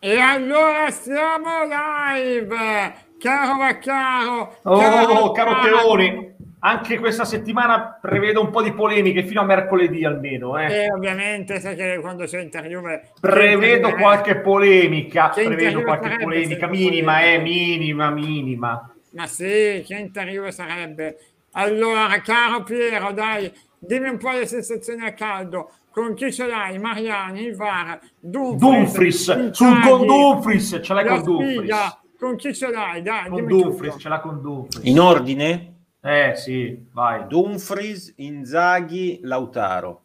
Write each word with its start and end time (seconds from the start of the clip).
E 0.00 0.18
allora 0.18 0.90
siamo 0.90 1.50
live, 1.64 2.94
caro 3.18 3.58
Vaccaro. 3.58 4.56
Oh, 4.62 5.32
caro 5.32 5.60
Teoni, 5.60 6.34
anche 6.60 6.98
questa 6.98 7.26
settimana 7.26 7.98
prevedo 8.00 8.40
un 8.40 8.48
po' 8.48 8.62
di 8.62 8.72
polemiche 8.72 9.24
fino 9.24 9.42
a 9.42 9.44
mercoledì 9.44 10.06
almeno. 10.06 10.58
Eh. 10.58 10.84
E 10.84 10.90
ovviamente 10.90 11.60
sai 11.60 11.76
che 11.76 11.98
quando 12.00 12.24
c'è 12.24 12.40
interjuve... 12.40 13.12
Prevedo 13.20 13.92
qualche 13.92 14.36
polemica, 14.36 15.28
prevedo 15.28 15.82
qualche 15.82 16.16
polemica 16.16 16.66
minima, 16.66 17.20
eh, 17.24 17.36
minima, 17.40 18.08
minima. 18.08 18.90
Ma 19.10 19.26
sì, 19.26 19.84
che 19.86 19.96
interjuve 19.98 20.50
sarebbe? 20.50 21.18
Allora, 21.52 22.18
caro 22.22 22.62
Piero, 22.62 23.12
dai, 23.12 23.52
dimmi 23.78 24.08
un 24.08 24.16
po' 24.16 24.30
le 24.30 24.46
sensazioni 24.46 25.04
a 25.04 25.12
caldo. 25.12 25.72
Con 25.90 26.14
chi 26.14 26.32
ce 26.32 26.46
l'hai? 26.46 26.78
Mariani, 26.78 27.46
Ivar, 27.46 27.98
Dumfries, 28.20 29.26
Dumfries, 29.26 29.50
sul 29.50 29.80
con 29.82 30.06
Dumfries, 30.06 30.80
ce 30.82 30.94
l'hai 30.94 31.04
la 31.04 31.10
con 31.16 31.22
Dumfries. 31.24 31.56
sfiga. 31.58 32.00
Con 32.18 32.36
chi 32.36 32.54
ce 32.54 32.70
l'hai? 32.70 33.02
Dai, 33.02 33.28
Con 33.28 33.36
dimmi 33.46 33.62
Dumfries, 33.62 33.90
tutto. 33.92 33.98
ce 34.02 34.08
l'ha 34.08 34.20
con 34.20 34.40
Dumfries. 34.40 34.84
In 34.86 35.00
ordine? 35.00 35.74
Eh 36.00 36.32
sì, 36.36 36.86
vai. 36.92 37.26
Dumfries, 37.26 38.14
Inzaghi, 38.16 39.18
Lautaro. 39.22 40.02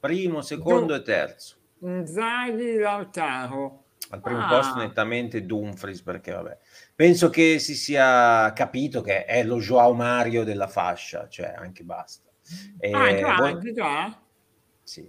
Primo, 0.00 0.40
secondo 0.42 0.94
Du- 0.94 1.00
e 1.00 1.02
terzo. 1.02 1.56
Inzaghi, 1.80 2.76
Lautaro. 2.76 3.84
Al 4.10 4.20
primo 4.22 4.42
Ah. 4.44 4.48
posto 4.48 4.78
nettamente 4.78 5.44
Dumfries 5.44 6.00
perché 6.02 6.32
vabbè. 6.32 6.56
Penso 6.94 7.28
che 7.28 7.58
si 7.58 7.74
sia 7.74 8.52
capito 8.54 9.02
che 9.02 9.24
è 9.26 9.42
lo 9.44 9.58
Joao 9.58 9.92
Mario 9.92 10.44
della 10.44 10.66
fascia, 10.68 11.28
cioè 11.28 11.52
anche 11.56 11.82
basta. 11.84 12.30
E 12.78 12.90
Ah, 12.92 13.14
già, 13.14 13.34
voi- 13.36 13.52
anche 13.52 13.72
già? 13.74 14.18
Sì. 14.88 15.06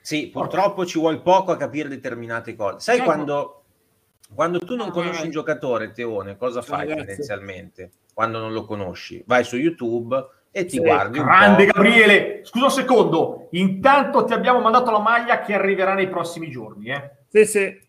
Sì, 0.00 0.28
purtroppo 0.28 0.86
ci 0.86 1.00
vuole 1.00 1.18
poco 1.20 1.50
a 1.50 1.56
capire 1.56 1.88
determinate 1.88 2.54
cose. 2.54 2.78
Sai 2.78 2.96
Certo. 2.98 3.10
quando, 3.10 3.64
quando 4.32 4.58
tu 4.60 4.76
non 4.76 4.88
Ah, 4.88 4.92
conosci 4.92 5.16
vai. 5.16 5.24
un 5.26 5.30
giocatore, 5.32 5.90
Teone, 5.90 6.36
cosa 6.36 6.62
fai 6.62 6.86
Ragazzi. 6.86 7.06
tendenzialmente? 7.06 7.90
Quando 8.14 8.38
non 8.38 8.52
lo 8.52 8.64
conosci? 8.64 9.24
Vai 9.26 9.42
su 9.42 9.56
YouTube 9.56 10.24
e 10.52 10.64
ti 10.66 10.76
Sì, 10.76 10.78
guardi 10.78 11.18
un 11.18 11.24
Grande 11.24 11.66
po'. 11.66 11.72
Gabriele, 11.72 12.44
scusa 12.44 12.66
un 12.66 12.70
secondo, 12.70 13.48
intanto 13.52 14.24
ti 14.24 14.32
abbiamo 14.32 14.60
mandato 14.60 14.92
la 14.92 15.00
maglia 15.00 15.40
che 15.40 15.54
arriverà 15.54 15.94
nei 15.94 16.08
prossimi 16.08 16.48
giorni. 16.50 16.90
Eh. 16.90 17.10
Sì, 17.28 17.44
sì. 17.46 17.82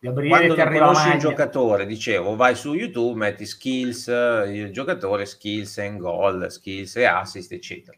Gabriele 0.00 0.46
Quando 0.48 0.54
ti 0.54 0.78
conosci 0.78 1.08
un 1.10 1.18
giocatore, 1.18 1.86
dicevo, 1.86 2.34
vai 2.34 2.54
su 2.56 2.72
YouTube, 2.74 3.16
metti 3.18 3.44
skills, 3.46 4.08
eh, 4.08 4.44
il 4.52 4.72
giocatore, 4.72 5.26
skills 5.26 5.78
and 5.78 5.98
goal, 5.98 6.50
skills 6.50 6.96
e 6.96 7.04
assist, 7.04 7.52
eccetera. 7.52 7.96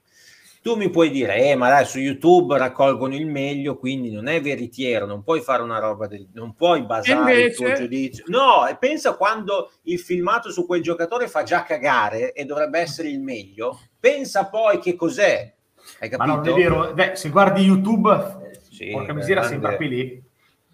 Tu 0.62 0.76
mi 0.76 0.90
puoi 0.90 1.08
dire, 1.10 1.36
eh, 1.36 1.54
ma 1.54 1.70
dai, 1.70 1.86
su 1.86 1.98
YouTube 1.98 2.58
raccolgono 2.58 3.14
il 3.14 3.26
meglio, 3.26 3.78
quindi 3.78 4.10
non 4.10 4.26
è 4.26 4.42
veritiero, 4.42 5.06
non 5.06 5.22
puoi 5.22 5.40
fare 5.40 5.62
una 5.62 5.78
roba 5.78 6.06
del... 6.06 6.28
non 6.34 6.54
puoi 6.54 6.82
basare 6.82 7.44
il 7.44 7.54
tuo 7.54 7.64
Invece- 7.64 7.82
giudizio. 7.82 8.24
No, 8.26 8.66
e 8.68 8.76
pensa 8.76 9.14
quando 9.14 9.70
il 9.84 9.98
filmato 9.98 10.50
su 10.50 10.66
quel 10.66 10.82
giocatore 10.82 11.28
fa 11.28 11.44
già 11.44 11.62
cagare 11.62 12.32
e 12.32 12.44
dovrebbe 12.44 12.78
essere 12.78 13.08
il 13.08 13.20
meglio, 13.20 13.80
pensa 13.98 14.48
poi 14.48 14.78
che 14.80 14.96
cos'è. 14.96 15.50
Hai 15.98 16.10
Ma 16.10 16.16
capito? 16.18 16.36
non 16.36 16.48
è 16.48 16.52
vero. 16.52 16.92
Beh, 16.92 17.16
se 17.16 17.30
guardi 17.30 17.62
YouTube, 17.62 18.12
eh, 18.52 18.60
Sì, 18.70 18.90
porca 18.90 19.14
miseria, 19.14 19.42
sembra 19.44 19.76
qui 19.76 19.88
lì. 19.88 20.22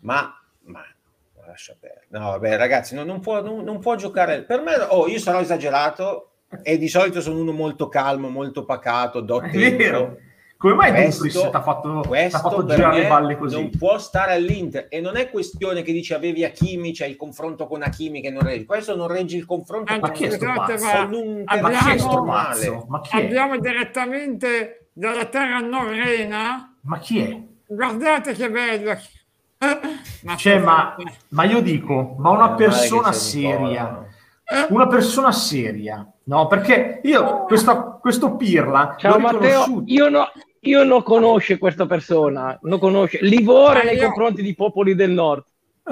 Ma, 0.00 0.36
ma 0.62 0.82
lascia 1.46 1.76
perdere. 1.78 2.06
No, 2.08 2.30
vabbè, 2.30 2.56
ragazzi, 2.56 2.96
no, 2.96 3.04
non, 3.04 3.20
può, 3.20 3.40
non, 3.40 3.62
non 3.62 3.78
può 3.78 3.94
giocare. 3.94 4.42
Per 4.42 4.60
me, 4.62 4.74
oh, 4.88 5.06
io 5.06 5.20
sarò 5.20 5.38
esagerato 5.38 6.32
e 6.62 6.78
di 6.78 6.88
solito 6.88 7.20
sono 7.20 7.40
uno 7.40 7.52
molto 7.52 7.88
calmo, 7.88 8.28
molto 8.28 8.64
pacato, 8.64 9.20
do 9.20 9.40
È 9.40 9.50
tempo. 9.50 9.76
vero. 9.76 10.16
Come 10.58 10.72
mai 10.72 10.90
Questo- 10.90 11.24
Dumfries 11.24 11.50
ti 11.50 11.56
ha 11.56 11.60
fatto, 11.62 12.02
fatto 12.30 12.64
girare 12.64 13.02
le 13.02 13.08
balle 13.08 13.36
così? 13.36 13.54
non 13.56 13.70
può 13.76 13.98
stare 13.98 14.32
all'Inter 14.32 14.86
e 14.88 15.02
non 15.02 15.16
è 15.18 15.28
questione 15.28 15.82
che 15.82 15.92
dici 15.92 16.14
avevi 16.14 16.44
Hakimi, 16.44 16.92
c'è 16.92 17.04
il 17.04 17.16
confronto 17.16 17.66
con 17.66 17.82
Hakimi 17.82 18.22
che 18.22 18.30
non 18.30 18.42
reggi. 18.42 18.64
Questo 18.64 18.96
non 18.96 19.06
reggi 19.08 19.36
il 19.36 19.44
confronto 19.44 19.92
Anzi, 19.92 20.00
Ma 20.02 20.10
chi 20.12 20.24
è 20.24 20.30
sto 20.30 20.46
pazzo? 20.54 20.84
ma 20.84 20.92
con 21.04 21.12
un 21.12 21.42
abbiamo- 21.44 21.68
Ma 21.68 21.78
chi 21.78 21.90
è 21.90 21.98
sto 21.98 22.10
normale. 22.14 22.48
pazzo? 22.48 22.86
Ma 22.88 23.00
chi 23.02 23.16
è? 23.18 23.24
abbiamo 23.26 23.58
direttamente 23.58 24.86
dalla 24.94 25.26
terra 25.26 25.58
norrena. 25.58 26.74
Ma 26.80 26.98
chi 27.00 27.18
è? 27.20 27.38
Guardate 27.66 28.32
che 28.32 28.50
bello. 28.50 28.96
Ma 30.22 30.36
Cioè, 30.36 30.58
ma, 30.58 30.96
ma 31.30 31.44
io 31.44 31.60
dico, 31.60 32.14
ma 32.18 32.30
una 32.30 32.40
male 32.48 32.56
che 32.56 32.64
persona 32.64 33.12
seria, 33.12 33.82
no? 33.90 34.06
Una 34.68 34.86
persona 34.86 35.32
seria, 35.32 36.06
no? 36.24 36.46
Perché 36.46 37.00
io, 37.02 37.44
questo, 37.44 37.98
questo 38.00 38.36
Pirla, 38.36 38.94
Ciao 38.98 39.14
l'ho 39.14 39.20
Matteo, 39.20 39.82
io, 39.86 40.08
no, 40.08 40.30
io 40.60 40.84
non 40.84 41.02
conosce 41.02 41.58
questa 41.58 41.86
persona, 41.86 42.56
non 42.62 42.78
conosce 42.78 43.18
Livore 43.22 43.80
Ah, 43.80 43.84
nei 43.84 43.96
io- 43.96 44.04
confronti 44.06 44.42
di 44.42 44.54
popoli 44.54 44.94
del 44.94 45.10
nord. 45.10 45.44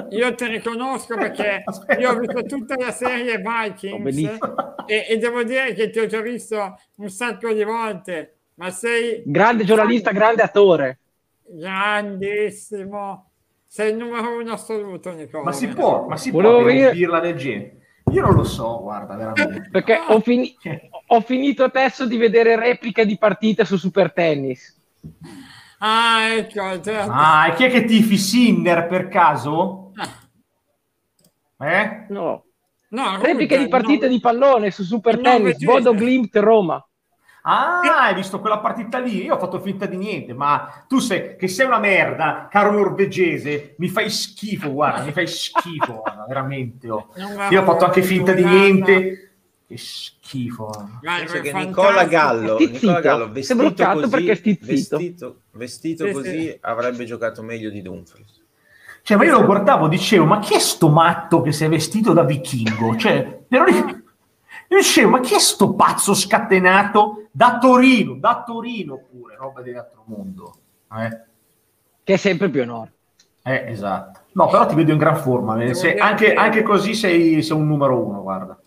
Io 0.09 0.35
ti 0.35 0.45
riconosco 0.47 1.15
perché 1.15 1.63
io 1.99 2.11
ho 2.11 2.19
visto 2.19 2.43
tutta 2.43 2.75
la 2.77 2.91
serie 2.91 3.35
Oh, 3.35 3.63
Vikings 3.63 4.03
benissimo. 4.03 4.55
e, 4.85 5.05
e 5.09 5.17
devo 5.17 5.43
dire 5.43 5.73
che 5.73 5.89
ti 5.89 5.99
ho 5.99 6.05
già 6.05 6.19
visto 6.21 6.77
un 6.97 7.09
sacco 7.09 7.51
di 7.53 7.63
volte, 7.63 8.35
ma 8.55 8.69
sei 8.71 9.21
Grande 9.25 9.63
giornalista, 9.63 10.11
grande 10.11 10.41
attore. 10.41 10.99
grandissimo. 11.43 13.29
Sei 13.67 13.91
il 13.91 13.97
numero 13.97 14.37
uno 14.39 14.53
assoluto, 14.53 15.11
Nicola. 15.11 15.43
Ma 15.43 15.51
si 15.51 15.67
può, 15.67 16.05
ma 16.07 16.15
si 16.17 16.31
può 16.31 16.41
Volevo 16.41 16.59
un 16.69 16.73
dire- 16.75 16.91
Pirla 16.91 17.19
del 17.19 17.35
genere? 17.35 17.77
Io 18.15 18.21
non 18.21 18.33
lo 18.33 18.43
so, 18.45 18.79
guarda, 18.81 19.15
veramente. 19.15 19.69
Perché 19.69 19.99
ho, 20.07 20.19
fini- 20.21 20.55
ho 21.07 21.21
finito 21.21 21.63
adesso 21.65 22.05
di 22.05 22.15
vedere 22.17 22.55
repliche 22.55 23.05
di 23.05 23.17
partite 23.17 23.65
su 23.65 23.75
Super 23.77 24.13
Tennis. 24.13 24.73
Ah, 25.79 26.29
ecco, 26.29 26.81
certo. 26.81 27.11
Ah, 27.11 27.47
e 27.47 27.53
chi 27.55 27.65
è 27.65 27.69
che 27.69 27.83
tifi 27.83 28.17
Sinner 28.17 28.87
per 28.87 29.09
caso? 29.09 29.91
Ah, 31.57 31.67
Eh? 31.67 32.05
No. 32.09 32.43
No, 32.89 33.17
Repliche 33.21 33.55
Ruben, 33.55 33.63
di 33.63 33.67
partite 33.69 34.05
no. 34.05 34.11
di 34.13 34.19
pallone 34.21 34.71
su 34.71 34.83
Super 34.83 35.15
No, 35.17 35.21
Tennis. 35.23 35.61
Bodo 35.63 35.93
Glimt 35.93 36.35
Roma. 36.37 36.81
Ah, 37.47 38.05
hai 38.05 38.15
visto 38.15 38.39
quella 38.39 38.57
partita 38.57 38.97
lì? 38.97 39.23
Io 39.23 39.35
ho 39.35 39.39
fatto 39.39 39.59
finta 39.59 39.85
di 39.85 39.97
niente, 39.97 40.33
ma 40.33 40.83
tu 40.87 40.97
sei 40.97 41.35
che 41.35 41.47
sei 41.47 41.67
una 41.67 41.77
merda, 41.77 42.47
caro 42.49 42.71
norvegese, 42.71 43.75
mi 43.77 43.87
fai 43.87 44.09
schifo, 44.09 44.71
guarda, 44.71 45.03
mi 45.03 45.11
fai 45.11 45.27
schifo, 45.27 46.01
guarda, 46.01 46.25
veramente. 46.27 46.89
oh. 46.89 47.09
Io 47.51 47.61
ho 47.61 47.65
fatto 47.65 47.85
anche 47.85 48.01
finta 48.01 48.33
di 48.33 48.43
niente. 48.43 49.19
Che 49.67 49.77
schifo. 49.77 50.71
guarda. 51.01 51.39
Che. 51.41 51.53
Nicola 51.53 52.05
Gallo. 52.05 52.57
Nicola 52.57 52.99
Gallo 52.99 53.31
vestito 53.31 53.91
così, 53.91 54.09
perché 54.09 54.57
vestito, 54.61 55.41
vestito 55.51 56.05
Sì, 56.07 56.13
così 56.13 56.29
sì. 56.29 56.57
avrebbe 56.61 57.05
giocato 57.05 57.43
meglio 57.43 57.69
di 57.69 57.81
Dumfries. 57.83 58.43
Cioè, 59.03 59.17
ma 59.17 59.23
io 59.25 59.37
lo 59.39 59.45
guardavo, 59.45 59.87
dicevo, 59.87 60.25
ma 60.25 60.39
chi 60.39 60.55
è 60.55 60.59
sto 60.59 60.89
matto 60.89 61.41
che 61.43 61.51
si 61.51 61.63
è 61.63 61.69
vestito 61.69 62.11
da 62.11 62.23
vichingo? 62.23 62.95
Cioè, 62.95 63.41
ero 63.49 63.65
lì- 63.65 64.03
io 64.69 64.77
dicevo, 64.77 65.09
ma 65.09 65.19
chi 65.19 65.35
è 65.35 65.39
sto 65.39 65.73
pazzo 65.73 66.13
scatenato 66.13 67.27
da 67.31 67.57
Torino? 67.59 68.15
Da 68.15 68.43
Torino 68.45 68.99
pure, 69.09 69.35
roba 69.37 69.61
dell'altro 69.61 70.03
mondo. 70.05 70.55
Eh? 70.97 71.19
Che 72.03 72.13
è 72.13 72.17
sempre 72.17 72.49
più 72.49 72.61
a 72.61 72.65
nord. 72.65 72.91
Eh, 73.43 73.65
esatto. 73.67 74.19
No, 74.33 74.47
però 74.47 74.65
ti 74.65 74.75
vedo 74.75 74.91
in 74.91 74.97
gran 74.97 75.17
forma. 75.17 75.61
eh. 75.63 75.73
Se- 75.73 75.95
anche, 75.95 76.25
che- 76.29 76.33
anche 76.33 76.63
così 76.63 76.93
sei, 76.93 77.41
sei 77.41 77.57
un 77.57 77.67
numero 77.67 78.03
uno, 78.03 78.21
guarda. 78.21 78.59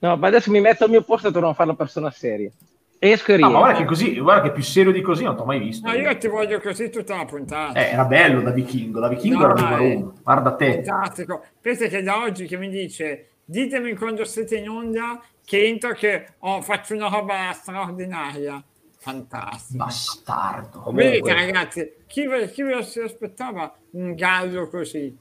No, 0.00 0.16
ma 0.16 0.26
adesso 0.28 0.50
mi 0.50 0.60
metto 0.60 0.84
al 0.84 0.90
mio 0.90 1.02
posto 1.02 1.28
e 1.28 1.32
torno 1.32 1.48
a 1.50 1.54
fare 1.54 1.70
la 1.70 1.76
persona 1.76 2.10
seria. 2.10 2.50
Esco 2.98 3.32
e 3.32 3.36
No, 3.36 3.40
ma 3.40 3.46
rientro. 3.48 3.58
guarda 3.58 3.78
che 3.80 3.84
così, 3.84 4.18
guarda 4.18 4.42
che 4.42 4.52
più 4.52 4.62
serio 4.62 4.92
di 4.92 5.00
così 5.02 5.24
non 5.24 5.34
ti 5.36 5.42
ho 5.42 5.44
mai 5.44 5.58
visto. 5.58 5.86
No, 5.88 5.94
io 5.94 6.16
ti 6.16 6.26
voglio 6.28 6.58
così 6.60 6.88
tutta 6.90 7.16
la 7.16 7.24
puntata. 7.26 7.78
Eh, 7.78 7.90
era 7.92 8.04
bello 8.06 8.40
da 8.40 8.50
vichingo, 8.50 8.98
da 9.00 9.08
vichingo 9.08 9.38
No, 9.40 9.44
era 9.44 9.52
il 9.54 9.60
numero 9.62 9.82
eh. 9.82 9.94
uno. 9.94 10.12
Guarda 10.22 10.54
te. 10.54 10.82
Fantastico. 10.82 11.42
Pensa 11.60 11.86
che 11.86 12.02
da 12.02 12.18
oggi 12.22 12.46
che 12.46 12.56
mi 12.56 12.68
dice 12.70 13.28
ditemi 13.44 13.94
quando 13.94 14.24
siete 14.24 14.56
in 14.56 14.68
onda 14.68 15.22
che 15.44 15.66
entro 15.66 15.92
che 15.92 16.34
oh, 16.38 16.62
faccio 16.62 16.94
una 16.94 17.08
roba 17.08 17.52
straordinaria. 17.52 18.62
Fantastico. 18.98 19.84
Bastardo. 19.84 20.90
Vedete 20.92 21.34
ragazzi, 21.34 21.92
chi 22.06 22.26
ve, 22.26 22.50
chi 22.50 22.62
ve 22.62 22.76
lo 22.76 22.82
si 22.82 23.00
aspettava 23.00 23.76
un 23.90 24.14
gallo 24.14 24.68
così? 24.68 25.14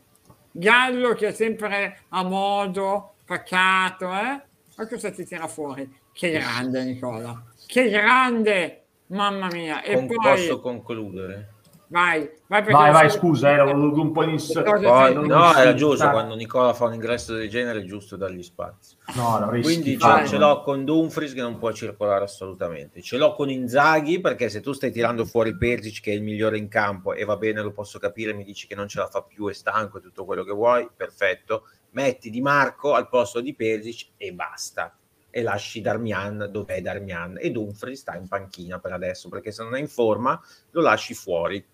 Gallo 0.52 1.14
che 1.16 1.28
è 1.28 1.32
sempre 1.32 2.04
a 2.10 2.24
modo, 2.24 3.16
pacato, 3.26 4.06
eh? 4.14 4.42
Ma 4.76 4.88
cosa 4.88 5.12
ti 5.12 5.26
tira 5.26 5.48
fuori? 5.48 6.00
Che 6.14 6.32
grande 6.32 6.84
Nicola, 6.86 7.44
che 7.66 7.90
grande, 7.90 8.86
mamma 9.08 9.48
mia. 9.48 9.82
E 9.82 9.96
con- 9.96 10.08
poi, 10.08 10.18
posso 10.18 10.62
concludere? 10.62 11.53
Vai, 11.94 12.30
vai 12.48 12.62
perché 12.64 12.72
Vai, 12.72 12.92
vai, 12.92 13.10
sono- 13.10 13.22
scusa, 13.22 13.50
era 13.52 13.64
un 13.66 14.12
po' 14.12 14.24
in... 14.24 14.38
Cosa 14.38 14.64
Poi- 14.64 15.28
no, 15.28 15.56
era 15.56 15.74
giusto, 15.76 16.10
quando 16.10 16.34
Nicola 16.36 16.74
fa 16.74 16.86
un 16.86 16.96
ingresso 16.96 17.36
del 17.36 17.48
genere 17.48 17.82
è 17.82 17.84
giusto 17.84 18.16
dargli 18.16 18.42
spazio. 18.42 18.98
No, 19.16 19.48
Quindi 19.62 19.98
ce, 20.00 20.26
ce 20.28 20.38
l'ho 20.38 20.64
con 20.64 20.84
Dumfries 20.84 21.34
che 21.34 21.42
non 21.42 21.58
può 21.60 21.72
circolare 21.72 22.24
assolutamente. 22.24 23.02
Ce 23.02 23.18
l'ho 23.18 23.34
con 23.34 23.50
Inzaghi 23.50 24.20
perché 24.20 24.50
se 24.50 24.60
tu 24.60 24.74
stai 24.74 24.92
tirando 24.92 25.24
fuori 25.24 25.56
Persic 25.56 26.02
che 26.02 26.12
è 26.12 26.16
il 26.16 26.24
migliore 26.24 26.58
in 26.58 26.68
campo 26.68 27.14
e 27.14 27.24
va 27.26 27.38
bene, 27.38 27.62
lo 27.62 27.72
posso 27.72 28.00
capire, 28.00 28.34
mi 28.34 28.44
dici 28.44 28.66
che 28.66 28.76
non 28.76 28.88
ce 28.88 29.00
la 29.00 29.08
fa 29.08 29.22
più, 29.22 29.48
è 29.48 29.54
stanco 29.54 30.00
e 30.00 30.02
tutto 30.02 30.26
quello 30.26 30.44
che 30.44 30.54
vuoi, 30.54 30.90
perfetto. 30.96 31.68
Metti 31.92 32.32
Di 32.32 32.42
Marco 32.42 32.94
al 32.94 33.08
posto 33.08 33.40
di 33.40 33.54
Persic 33.54 34.08
e 34.18 34.34
basta. 34.34 34.98
E 35.36 35.42
lasci 35.42 35.82
Darmian 35.82 36.48
dov'è 36.52 36.80
Darmian. 36.80 37.40
E 37.40 37.50
Dumfries 37.50 38.02
sta 38.02 38.16
in 38.16 38.28
panchina 38.28 38.80
per 38.80 38.92
adesso 38.92 39.30
perché 39.30 39.52
se 39.52 39.64
non 39.64 39.74
è 39.74 39.80
in 39.80 39.88
forma 39.88 40.40
lo 40.70 40.82
lasci 40.82 41.16
fuori. 41.16 41.66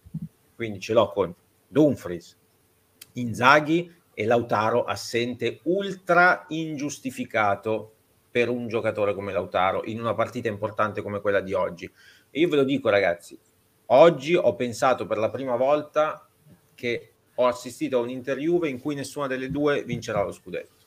Quindi 0.55 0.79
ce 0.79 0.93
l'ho 0.93 1.11
con 1.11 1.35
Dumfries 1.67 2.37
Inzaghi 3.13 3.93
e 4.13 4.25
Lautaro 4.25 4.85
assente 4.85 5.59
ultra 5.63 6.45
ingiustificato 6.47 7.95
per 8.31 8.47
un 8.47 8.69
giocatore 8.69 9.13
come 9.13 9.33
Lautaro 9.33 9.83
in 9.83 9.99
una 9.99 10.13
partita 10.13 10.47
importante 10.47 11.01
come 11.01 11.19
quella 11.19 11.41
di 11.41 11.53
oggi. 11.53 11.91
E 12.31 12.39
io 12.39 12.47
ve 12.47 12.55
lo 12.55 12.63
dico 12.63 12.87
ragazzi 12.87 13.37
oggi 13.87 14.35
ho 14.35 14.55
pensato 14.55 15.05
per 15.05 15.17
la 15.17 15.29
prima 15.29 15.57
volta 15.57 16.25
che 16.75 17.11
ho 17.35 17.47
assistito 17.47 17.97
a 17.97 18.01
un'interview 18.01 18.63
in 18.63 18.79
cui 18.79 18.95
nessuna 18.95 19.27
delle 19.27 19.51
due 19.51 19.83
vincerà 19.83 20.23
lo 20.23 20.31
scudetto 20.31 20.78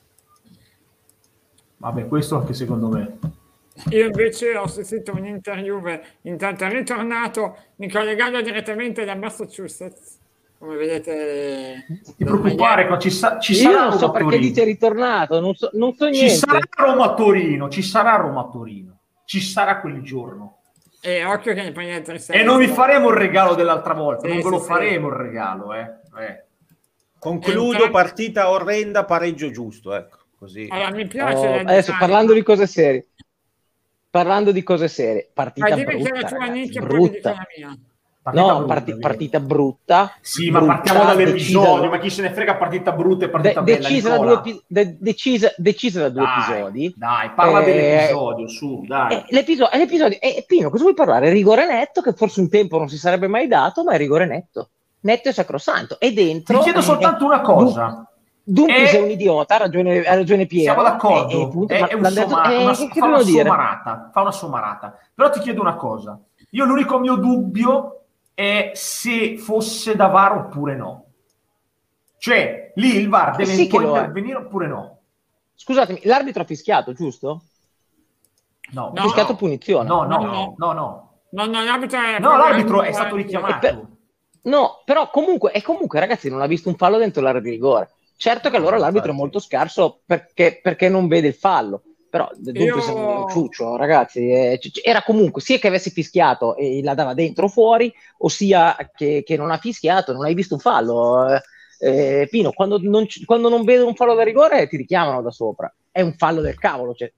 Vabbè, 1.83 2.07
questo 2.07 2.37
anche 2.37 2.53
secondo 2.53 2.87
me. 2.87 3.17
Io 3.89 4.05
invece 4.05 4.55
ho 4.55 4.63
assistito 4.63 5.11
a 5.11 5.15
un'interview, 5.15 5.81
intanto 6.21 6.63
è 6.63 6.69
ritornato 6.69 7.57
Nicola 7.75 8.13
Gallo 8.13 8.41
direttamente 8.41 9.03
da 9.03 9.15
Massachusetts. 9.15 10.17
Come 10.57 10.77
vedete, 10.77 11.85
ti 12.15 12.23
preoccupare, 12.23 12.87
ci, 13.01 13.09
sa- 13.09 13.37
ci 13.37 13.51
Io 13.51 13.69
sarà 13.69 13.89
non 13.89 13.97
so 13.97 14.11
perché 14.11 14.37
dite 14.37 14.61
è 14.61 14.65
ritornato, 14.65 15.41
non 15.41 15.53
so, 15.55 15.71
non 15.73 15.93
so 15.93 16.07
niente. 16.07 16.29
Ci 16.29 16.35
sarà 16.37 16.59
Roma 16.77 17.15
Torino, 17.15 17.67
ci 17.67 17.81
sarà 17.81 18.15
Roma 18.15 18.47
Torino, 18.49 18.99
ci 19.25 19.41
sarà 19.41 19.81
quel 19.81 20.01
giorno. 20.03 20.59
E 21.01 21.25
occhio 21.25 21.53
che 21.53 21.63
ne 21.63 21.73
prendete 21.73 22.17
E 22.31 22.43
non 22.43 22.59
vi 22.59 22.67
faremo 22.67 23.09
il 23.09 23.17
regalo 23.17 23.55
dell'altra 23.55 23.93
volta, 23.93 24.25
sì, 24.25 24.33
non 24.33 24.41
ve 24.41 24.49
lo 24.49 24.59
sì, 24.59 24.67
faremo 24.67 25.07
il 25.09 25.15
regalo, 25.15 25.73
eh. 25.73 25.91
eh. 26.17 26.43
Concludo, 27.19 27.89
partita 27.89 28.49
orrenda, 28.49 29.03
pareggio 29.03 29.51
giusto, 29.51 29.93
ecco. 29.93 30.22
Così. 30.43 30.67
Allora, 30.69 30.91
mi 30.91 31.07
piace 31.07 31.47
oh, 31.47 31.59
adesso 31.59 31.95
parlando 31.97 32.33
di 32.33 32.43
cose 32.43 32.67
serie. 32.67 33.07
Parlando 34.09 34.51
di 34.51 34.61
cose 34.61 34.89
serie, 34.89 35.29
partita 35.33 35.69
Ma 35.69 35.83
brutta, 35.83 36.09
che 36.09 36.19
la 36.19 36.27
tua 36.27 36.37
ragazzi, 36.37 36.79
brutta. 36.79 37.29
La 37.29 37.47
mia. 37.57 37.77
Partita 38.21 38.45
no, 38.45 38.57
brutta, 38.57 38.73
parti, 38.73 38.99
partita 38.99 39.39
brutta. 39.39 40.17
Sì, 40.19 40.49
brutta, 40.49 40.65
ma 40.65 40.75
partiamo 40.75 41.05
dall'episodio, 41.05 41.89
ma 41.89 41.99
chi 41.99 42.09
se 42.09 42.21
ne 42.21 42.31
frega 42.31 42.55
partita 42.55 42.91
brutta 42.91 43.25
e 43.25 43.29
partita 43.29 43.61
de- 43.61 43.73
bella, 43.73 43.87
decisa, 43.87 44.09
da 44.09 44.17
due, 44.17 44.33
epi- 44.33 44.63
de- 44.67 44.97
decisa, 44.99 45.53
decisa 45.57 45.99
da 46.01 46.09
due 46.09 46.23
dai, 46.23 46.37
episodi. 46.37 46.93
Dai, 46.95 47.31
parla 47.33 47.61
eh, 47.61 47.65
dell'episodio, 47.65 48.47
su, 48.49 48.83
dai. 48.85 49.13
Eh, 49.13 49.25
l'episodio, 49.29 49.77
l'episodio 49.77 50.17
eh, 50.19 50.43
Pino, 50.45 50.69
cosa 50.69 50.83
vuoi 50.83 50.93
parlare? 50.93 51.29
Rigore 51.31 51.65
netto, 51.65 52.01
che 52.01 52.11
forse 52.11 52.41
un 52.41 52.49
tempo 52.49 52.77
non 52.77 52.89
si 52.89 52.97
sarebbe 52.97 53.27
mai 53.27 53.47
dato, 53.47 53.83
ma 53.83 53.93
è 53.93 53.97
rigore 53.97 54.25
netto. 54.25 54.69
Netto 55.01 55.29
e 55.29 55.33
sacrosanto. 55.33 55.99
E 55.99 56.11
dentro... 56.11 56.57
Ti 56.57 56.63
chiedo 56.63 56.81
soltanto 56.81 57.25
una 57.25 57.39
cosa. 57.39 58.07
Dunque 58.45 58.87
sei 58.87 59.01
un 59.01 59.09
idiota, 59.09 59.55
ha 59.55 59.57
ragione, 59.59 60.03
ha 60.03 60.15
ragione 60.15 60.45
Piero. 60.45 60.73
Siamo 60.73 60.87
d'accordo, 60.87 61.47
punto, 61.47 61.73
è, 61.73 61.87
è 61.87 61.93
un 61.93 62.05
somma, 62.05 62.51
eh, 62.51 62.57
una, 62.57 62.73
fa, 62.73 63.05
una 63.05 63.21
sommarata, 63.21 64.09
fa 64.11 64.21
una 64.21 64.31
sommarata. 64.31 64.97
Però 65.13 65.29
ti 65.29 65.39
chiedo 65.39 65.61
una 65.61 65.75
cosa. 65.75 66.19
Io 66.49 66.65
l'unico 66.65 66.99
mio 66.99 67.15
dubbio 67.15 68.01
è 68.33 68.71
se 68.73 69.37
fosse 69.37 69.95
da 69.95 70.07
VAR 70.07 70.35
oppure 70.37 70.75
no. 70.75 71.05
Cioè, 72.17 72.73
lì 72.75 72.97
il 72.97 73.07
VAR 73.07 73.35
deve 73.35 73.53
sì 73.53 73.73
intervenire 73.73 74.37
oppure 74.37 74.67
no. 74.67 74.97
Scusatemi, 75.55 76.01
l'arbitro 76.03 76.41
ha 76.41 76.45
fischiato, 76.45 76.91
giusto? 76.93 77.43
No. 78.71 78.91
Ha 78.93 79.01
fischiato 79.03 79.31
no. 79.31 79.37
punizione. 79.37 79.87
No, 79.87 80.03
no, 80.03 80.17
no, 80.17 80.25
no. 80.25 80.55
No, 80.57 80.73
no, 80.73 81.51
no 81.51 81.63
l'arbitro 81.63 81.99
è, 81.99 82.19
no, 82.19 82.37
l'arbitro 82.37 82.81
è 82.81 82.91
stato 82.91 83.15
richiamato. 83.15 83.59
Per... 83.59 83.87
No, 84.43 84.81
però 84.83 85.09
comunque, 85.09 85.51
e 85.51 85.61
comunque 85.61 85.99
ragazzi 85.99 86.29
non 86.29 86.41
ha 86.41 86.47
visto 86.47 86.69
un 86.69 86.75
fallo 86.75 86.97
dentro 86.97 87.21
l'area 87.21 87.41
di 87.41 87.49
rigore. 87.49 87.89
Certo 88.15 88.49
che 88.49 88.57
allora 88.57 88.77
l'arbitro 88.77 89.11
è 89.11 89.15
molto 89.15 89.39
scarso 89.39 90.01
perché, 90.05 90.59
perché 90.61 90.89
non 90.89 91.07
vede 91.07 91.27
il 91.27 91.33
fallo. 91.33 91.83
Però 92.13 92.29
dunque 92.35 92.63
Io... 92.63 93.23
un 93.23 93.29
ciuccio, 93.29 93.75
ragazzi. 93.75 94.29
Eh, 94.29 94.59
era 94.83 95.01
comunque 95.01 95.41
sia 95.41 95.57
che 95.57 95.67
avesse 95.67 95.89
fischiato 95.89 96.55
e 96.55 96.81
la 96.83 96.93
dava 96.93 97.15
dentro 97.15 97.45
o 97.45 97.49
fuori, 97.49 97.91
ossia 98.19 98.77
che, 98.95 99.23
che 99.25 99.35
non 99.35 99.49
ha 99.49 99.57
fischiato, 99.57 100.13
non 100.13 100.23
hai 100.23 100.35
visto 100.35 100.53
un 100.53 100.59
fallo. 100.59 101.41
Eh, 101.79 102.27
Pino, 102.29 102.51
quando 102.51 102.77
non, 102.79 103.07
quando 103.25 103.49
non 103.49 103.63
vedo 103.63 103.87
un 103.87 103.95
fallo 103.95 104.13
da 104.13 104.23
rigore 104.23 104.67
ti 104.67 104.77
richiamano 104.77 105.23
da 105.23 105.31
sopra. 105.31 105.73
È 105.89 106.01
un 106.01 106.13
fallo 106.13 106.41
del 106.41 106.59
cavolo. 106.59 106.93
Cioè, 106.93 107.11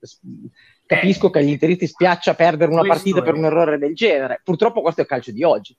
capisco 0.86 1.30
che 1.30 1.40
agli 1.40 1.50
interisti 1.50 1.88
spiaccia 1.88 2.34
perdere 2.34 2.72
una 2.72 2.80
Questo 2.80 2.96
partita 2.96 3.20
è. 3.20 3.24
per 3.24 3.34
un 3.34 3.44
errore 3.44 3.78
del 3.78 3.96
genere. 3.96 4.40
Purtroppo 4.46 4.82
questo 4.82 5.02
è 5.02 5.04
il 5.04 5.10
calcio 5.10 5.32
di 5.32 5.44
oggi. 5.44 5.76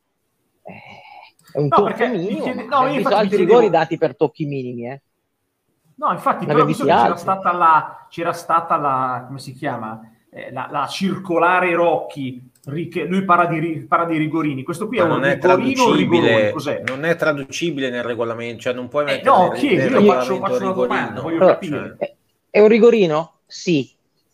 Eh, 0.62 1.05
è 1.52 1.58
un 1.58 1.68
No, 1.68 1.76
tocco 1.76 2.06
minimo. 2.08 2.42
chiede- 2.42 2.64
no, 2.64 2.86
io 2.88 2.94
visto 2.94 3.08
altri 3.14 3.28
chiedevo- 3.28 3.50
rigori 3.58 3.70
dati 3.70 3.98
per 3.98 4.16
tocchi 4.16 4.44
minimi. 4.46 4.88
Eh. 4.90 5.00
No, 5.96 6.12
infatti, 6.12 6.44
Ne 6.46 6.52
però 6.52 6.64
visto 6.66 6.84
che 6.84 6.90
c'era 6.92 7.16
stata 7.16 7.52
la, 7.52 8.06
c'era 8.10 8.32
stata 8.32 8.76
la, 8.76 9.24
come 9.26 9.38
si 9.38 9.52
chiama, 9.54 10.00
Eh, 10.28 10.52
la, 10.52 10.68
la 10.70 10.86
circolare 10.86 11.72
Rocchi, 11.74 12.50
lui 12.66 13.24
parla 13.24 13.46
di, 13.46 13.86
parla 13.88 14.04
di 14.04 14.18
rigorini, 14.18 14.62
questo 14.64 14.86
qui 14.86 14.98
è 14.98 15.02
un 15.02 15.08
non 15.08 15.24
è 15.24 15.38
traducibile, 15.38 16.52
non 16.86 17.04
è 17.06 17.16
traducibile 17.16 17.88
nel 17.88 18.02
regolamento, 18.02 18.60
cioè 18.60 18.74
non 18.74 18.88
puoi 18.88 19.04
Eh, 19.04 19.12
mettere 19.12 19.30
no, 19.30 19.48
nel, 19.48 19.58
chiedi, 19.58 19.76
nel 19.76 20.02
io 20.04 20.12
faccio, 20.12 20.36
faccio 20.38 20.56
una 20.62 20.72
domanda, 20.72 20.94
rigorino. 21.06 21.22
voglio 21.22 21.36
Allora, 21.36 21.52
capire. 21.54 21.94
È, 21.98 22.14
è 22.50 22.60
un 22.60 22.68
rigorino? 22.68 23.32
Sì. 23.46 23.90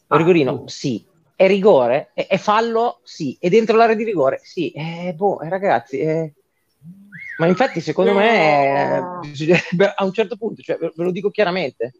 Ah, 0.08 0.16
rigorino? 0.16 0.58
tu. 0.60 0.68
Sì. 0.68 1.04
È 1.36 1.46
rigore? 1.46 2.10
È, 2.14 2.26
è 2.26 2.36
fallo? 2.38 2.98
Sì. 3.04 3.36
È 3.38 3.48
dentro 3.48 3.76
l'area 3.76 3.94
di 3.94 4.02
rigore? 4.04 4.40
Sì. 4.42 4.70
Eh, 4.72 5.14
boh, 5.16 5.40
eh, 5.40 5.48
ragazzi, 5.48 5.98
eh. 6.00 6.32
Ma 7.42 7.48
infatti 7.48 7.80
secondo 7.80 8.12
No. 8.12 8.18
me 8.18 8.96
a 9.96 10.04
un 10.04 10.12
certo 10.12 10.36
punto, 10.36 10.62
cioè, 10.62 10.78
ve 10.78 10.92
lo 10.94 11.10
dico 11.10 11.28
chiaramente, 11.30 11.92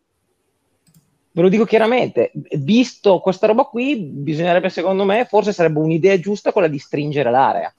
ve 1.33 1.43
lo 1.43 1.49
dico 1.49 1.65
chiaramente, 1.65 2.31
visto 2.59 3.19
questa 3.19 3.49
roba 3.49 3.65
qui, 3.65 3.97
bisognerebbe 3.97 4.69
secondo 4.69 5.05
me, 5.05 5.25
forse 5.25 5.53
sarebbe 5.53 5.81
un'idea 5.81 6.17
giusta 6.21 6.53
quella 6.53 6.69
di 6.69 6.79
stringere 6.79 7.31
l'area. 7.31 7.75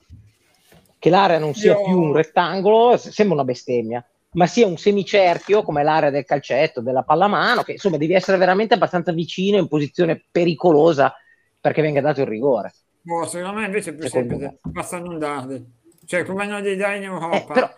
Che 0.98 1.10
l'area 1.10 1.38
non 1.38 1.54
sia 1.54 1.72
Io- 1.72 1.82
più 1.82 1.98
un 2.02 2.12
rettangolo, 2.12 2.98
se- 2.98 3.12
sembra 3.12 3.36
una 3.36 3.44
bestemmia, 3.44 4.06
ma 4.32 4.46
sia 4.46 4.66
un 4.66 4.76
semicerchio 4.76 5.62
come 5.62 5.82
l'area 5.82 6.10
del 6.10 6.24
calcetto, 6.26 6.82
della 6.82 7.02
pallamano, 7.02 7.62
che 7.62 7.72
insomma 7.72 7.96
devi 7.96 8.12
essere 8.12 8.36
veramente 8.36 8.74
abbastanza 8.74 9.12
vicino 9.12 9.56
in 9.56 9.68
posizione 9.68 10.22
pericolosa 10.30 11.14
perché 11.58 11.80
venga 11.80 12.02
dato 12.02 12.20
il 12.20 12.26
rigore. 12.26 12.74
Boh, 13.00 13.24
secondo 13.26 13.60
me 13.60 13.66
invece 13.66 13.90
è 13.90 13.94
più 13.94 14.04
Secondo 14.06 14.36
semplice, 14.38 14.58
basta 14.70 14.98
non 14.98 15.18
darli. 15.18 15.82
Cioè, 16.06 16.24
come 16.24 16.46
non 16.46 16.60
li 16.62 16.76
dai 16.76 16.98
in 16.98 17.04
Europa. 17.04 17.36
Eh, 17.36 17.44
però, 17.52 17.70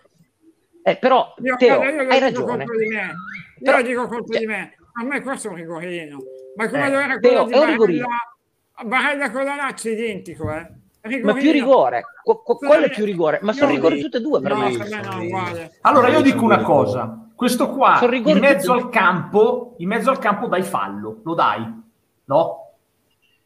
eh, 0.82 0.96
però, 0.96 1.34
Io, 1.42 1.56
Teo, 1.56 1.82
io 1.82 1.90
lo 1.90 2.00
hai 2.00 2.06
dico 2.06 2.18
ragione. 2.18 2.46
contro 2.64 2.76
di 2.78 2.86
me. 2.88 3.00
Io 3.02 3.12
Però- 3.62 3.76
lo 3.78 3.82
dico 3.82 4.08
contro 4.08 4.26
cioè- 4.32 4.38
di 4.40 4.46
me. 4.46 4.74
A 4.98 5.04
me 5.04 5.20
questo 5.22 5.48
è 5.48 5.50
un 5.50 5.56
rigorino. 5.56 6.18
Ma 6.56 6.68
come 6.68 6.86
Eh, 6.86 6.90
lo 6.90 6.98
era 6.98 7.18
Teo, 7.18 7.30
quello 7.30 7.44
di 7.46 7.52
è 7.52 7.58
un 7.58 7.66
rigorino. 7.70 8.06
Barella, 8.74 8.98
Barella 8.98 9.30
con 9.30 9.44
la 9.44 9.54
Lazio 9.56 9.90
identico, 9.92 10.50
eh. 10.50 10.68
Ma 11.06 11.12
Rigorino. 11.12 11.40
più 11.40 11.52
rigore, 11.52 12.02
Qu- 12.24 12.42
qu- 12.42 12.58
Sì, 12.58 12.66
quello 12.66 12.84
è 12.86 12.90
più 12.90 13.04
rigore, 13.04 13.38
ma 13.42 13.52
sono 13.52 13.68
no, 13.68 13.74
rigori 13.76 14.00
tutte 14.00 14.16
e 14.16 14.20
due 14.20 14.40
per 14.40 14.50
No, 14.52 14.58
me. 14.58 14.76
per 14.76 14.88
me 14.88 15.00
no. 15.28 15.68
Allora 15.82 16.08
io 16.08 16.20
dico 16.20 16.42
una 16.44 16.62
cosa, 16.62 17.28
questo 17.36 17.70
qua 17.70 18.00
in 18.10 18.38
mezzo 18.38 18.72
al 18.72 18.88
campo, 18.88 19.74
in 19.78 19.86
mezzo 19.86 20.10
al 20.10 20.18
campo 20.18 20.48
dai 20.48 20.64
fallo, 20.64 21.20
lo 21.22 21.34
dai, 21.34 21.64
no? 22.24 22.72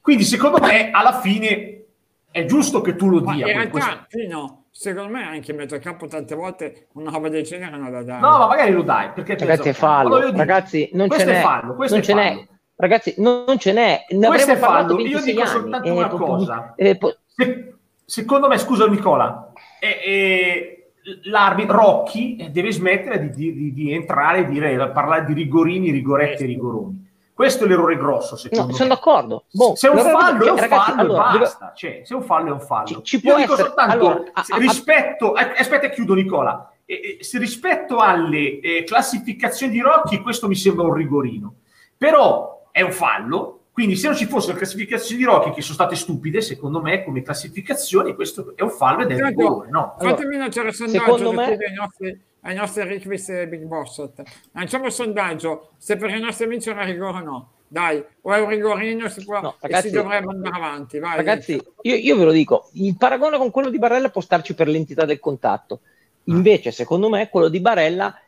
Quindi 0.00 0.24
secondo 0.24 0.58
me 0.58 0.90
alla 0.90 1.20
fine 1.20 1.84
è 2.30 2.46
giusto 2.46 2.80
che 2.80 2.96
tu 2.96 3.10
lo 3.10 3.20
Ma 3.20 3.34
dia. 3.34 3.46
in 3.48 3.52
poi 3.52 3.52
realtà, 3.52 3.70
questo- 3.70 4.04
sì, 4.08 4.26
no, 4.26 4.59
secondo 4.80 5.12
me 5.12 5.22
anche 5.24 5.50
in 5.50 5.58
mezzo 5.58 5.74
al 5.74 5.80
campo 5.82 6.06
tante 6.06 6.34
volte 6.34 6.86
una 6.94 7.10
roba 7.10 7.28
del 7.28 7.42
genere 7.42 7.76
non 7.76 7.90
la 7.92 8.02
dai. 8.02 8.18
No, 8.18 8.38
ma 8.38 8.46
magari 8.46 8.72
lo 8.72 8.80
dai, 8.82 9.10
perché 9.10 9.36
Ragazzi, 9.36 9.68
è 9.68 9.72
fallo. 9.74 10.18
Ragazzi, 10.34 10.88
non 10.94 11.02
ce 11.10 11.16
questo 11.16 11.30
n'è. 11.32 11.38
è 11.38 11.42
fallo, 11.42 11.74
questo 11.74 11.94
non 11.96 12.02
è 12.02 12.06
ce 12.06 12.12
fallo. 12.14 12.24
n'è. 12.40 12.48
Ragazzi, 12.76 13.14
non, 13.18 13.44
non 13.46 13.58
ce 13.58 13.72
n'è. 13.74 14.06
Ne 14.08 14.26
Questo 14.26 14.52
è 14.52 14.56
fallo. 14.56 14.98
Io 14.98 15.18
26 15.18 15.22
dico 15.32 15.40
anni. 15.42 15.50
soltanto 15.50 15.86
Eh, 15.86 15.90
una 15.90 16.08
po- 16.08 16.16
cosa. 16.16 16.72
eh, 16.76 16.96
po- 16.96 17.14
Se- 17.26 17.74
secondo 18.06 18.48
me, 18.48 18.56
scusa 18.56 18.86
Nicola, 18.86 19.52
eh, 19.78 20.00
eh, 20.02 20.92
l'arbitro 21.24 21.76
Rocchi 21.76 22.36
eh, 22.36 22.48
deve 22.48 22.72
smettere 22.72 23.20
di, 23.20 23.28
di- 23.28 23.52
di- 23.52 23.72
di 23.74 23.92
entrare 23.92 24.38
e 24.38 24.44
dire, 24.46 24.90
parlare 24.92 25.26
di 25.26 25.34
rigorini, 25.34 25.90
rigoretti 25.90 26.44
e 26.44 26.46
rigoroni. 26.46 27.09
Questo 27.40 27.64
è 27.64 27.68
l'errore 27.68 27.96
grosso, 27.96 28.36
secondo 28.36 28.64
no, 28.64 28.70
me. 28.72 28.76
sono 28.76 28.88
d'accordo. 28.90 29.44
Boh, 29.50 29.74
se 29.74 29.88
è 29.88 29.90
un 29.90 29.96
fallo, 29.98 30.44
è 30.44 30.50
un 30.50 30.56
ragazzi, 30.58 30.90
fallo 30.90 31.00
allora, 31.00 31.32
e 31.34 31.38
basta. 31.38 31.72
Cioè, 31.74 32.02
se 32.04 32.12
è 32.12 32.16
un 32.18 32.22
fallo, 32.22 32.48
è 32.48 32.52
un 32.52 32.60
fallo. 32.60 32.86
Ci- 32.86 33.02
ci 33.02 33.16
Io 33.16 33.20
può 33.22 33.36
dico 33.40 33.52
essere- 33.54 33.68
soltanto 33.68 33.94
allora, 33.94 34.30
a- 34.34 34.42
se 34.42 34.52
a- 34.52 34.58
rispetto, 34.58 35.34
eh, 35.36 35.54
aspetta, 35.56 35.88
chiudo 35.88 36.12
Nicola. 36.12 36.70
Eh, 36.84 37.16
eh, 37.18 37.24
se 37.24 37.38
rispetto 37.38 37.96
alle 37.96 38.60
eh, 38.60 38.84
classificazioni 38.84 39.72
di 39.72 39.80
Rocchi, 39.80 40.20
questo 40.20 40.48
mi 40.48 40.54
sembra 40.54 40.84
un 40.84 40.92
rigorino. 40.92 41.54
Però 41.96 42.68
è 42.72 42.82
un 42.82 42.92
fallo. 42.92 43.56
Quindi, 43.72 43.96
se 43.96 44.08
non 44.08 44.16
ci 44.18 44.26
fossero 44.26 44.58
classificazioni 44.58 45.22
di 45.22 45.26
Rocchi 45.26 45.52
che 45.52 45.62
sono 45.62 45.72
state 45.74 45.94
stupide, 45.94 46.42
secondo 46.42 46.82
me, 46.82 47.02
come 47.04 47.22
classificazioni, 47.22 48.14
questo 48.14 48.52
è 48.54 48.60
un 48.60 48.70
fallo 48.70 49.00
ed 49.04 49.12
è 49.12 49.14
un 49.14 49.28
rigore, 49.28 49.70
no? 49.70 49.94
Allora, 49.98 50.16
Fatemi 50.16 50.36
il 50.36 50.52
sondaggio 50.52 50.72
secondo 50.72 51.32
me- 51.32 51.56
ai 51.56 51.74
nostri, 51.74 52.20
ai 52.42 52.54
nostri 52.54 52.82
e 52.82 53.48
Big 53.48 53.62
Bossot. 53.64 54.22
Lanciamo 54.52 54.86
il 54.86 54.92
sondaggio 54.92 55.70
se 55.76 55.96
per 55.96 56.10
i 56.10 56.20
nostri 56.20 56.44
amici 56.44 56.70
è 56.70 56.72
un 56.72 56.84
rigore 56.84 57.18
o 57.18 57.22
no. 57.22 57.50
Dai, 57.68 58.02
o 58.22 58.34
è 58.34 58.40
un 58.40 58.48
rigorino 58.48 59.08
si 59.08 59.24
può, 59.24 59.40
No, 59.40 59.52
e 59.52 59.68
ragazzi- 59.68 59.88
si 59.88 59.94
dovrebbe 59.94 60.30
andare 60.30 60.56
avanti. 60.56 60.98
Vai, 60.98 61.16
Ragazzi, 61.16 61.62
io, 61.82 61.94
io 61.94 62.16
ve 62.16 62.24
lo 62.24 62.32
dico, 62.32 62.68
il 62.72 62.96
paragone 62.96 63.38
con 63.38 63.50
quello 63.50 63.70
di 63.70 63.78
Barella 63.78 64.08
può 64.08 64.20
starci 64.20 64.54
per 64.54 64.66
l'entità 64.66 65.04
del 65.04 65.20
contatto. 65.20 65.80
Invece, 66.24 66.72
secondo 66.72 67.08
me, 67.08 67.28
quello 67.28 67.48
di 67.48 67.60
Barella 67.60 68.18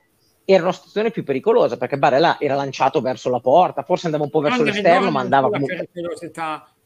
era 0.45 0.63
una 0.63 0.73
situazione 0.73 1.11
più 1.11 1.25
pericolosa 1.25 1.77
perché 1.77 1.99
Barella 1.99 2.39
era 2.39 2.55
lanciato 2.55 3.01
verso 3.01 3.31
la 3.31 3.41
porta, 3.41 3.83
forse 3.83 4.07
andava 4.07 4.25
un 4.25 4.31
po' 4.31 4.41
verso 4.41 4.63
l'esterno, 4.63 5.11
ma 5.11 5.21
andava 5.21 5.51
comunque. 5.51 5.89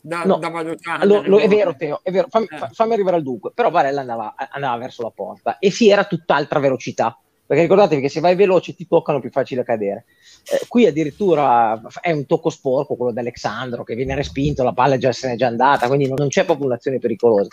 Da, 0.07 0.23
No, 0.25 0.37
da 0.37 0.49
valutare. 0.51 1.05
Lo- 1.05 1.23
lo- 1.27 1.39
è 1.39 1.49
vero. 1.49 1.75
Teo, 1.75 2.01
è 2.03 2.11
vero. 2.13 2.29
Fammi, 2.31 2.47
Eh. 2.49 2.57
fa- 2.59 2.71
fammi 2.73 2.93
arrivare 2.93 3.17
al 3.17 3.23
dunque. 3.23 3.51
Però 3.53 3.71
Barella 3.71 4.01
andava, 4.01 4.35
andava 4.51 4.77
verso 4.77 5.03
la 5.03 5.11
porta 5.11 5.59
e 5.59 5.71
si 5.71 5.91
era 5.91 6.05
tutt'altra 6.05 6.61
velocità. 6.61 7.19
Perché 7.47 7.63
ricordatevi 7.63 8.01
che 8.03 8.09
se 8.09 8.19
vai 8.19 8.35
veloce 8.35 8.75
ti 8.75 8.89
toccano 8.89 9.21
più 9.21 9.31
facile 9.31 9.63
cadere. 9.63 10.07
Eh, 10.53 10.67
qui 10.67 10.85
addirittura 10.87 11.81
è 12.01 12.11
un 12.11 12.27
tocco 12.27 12.51
sporco 12.51 12.97
quello 12.97 13.13
di 13.13 13.21
Alexandro 13.21 13.85
che 13.85 13.95
viene 13.95 14.17
respinto, 14.17 14.65
la 14.65 14.73
palla 14.73 14.99
già 14.99 15.13
se 15.13 15.29
n'è 15.29 15.37
già 15.37 15.47
andata, 15.47 15.87
quindi 15.87 16.09
non, 16.09 16.17
non 16.19 16.29
c'è 16.29 16.45
proprio 16.45 16.67
un'azione 16.67 16.99
pericolosa. 16.99 17.51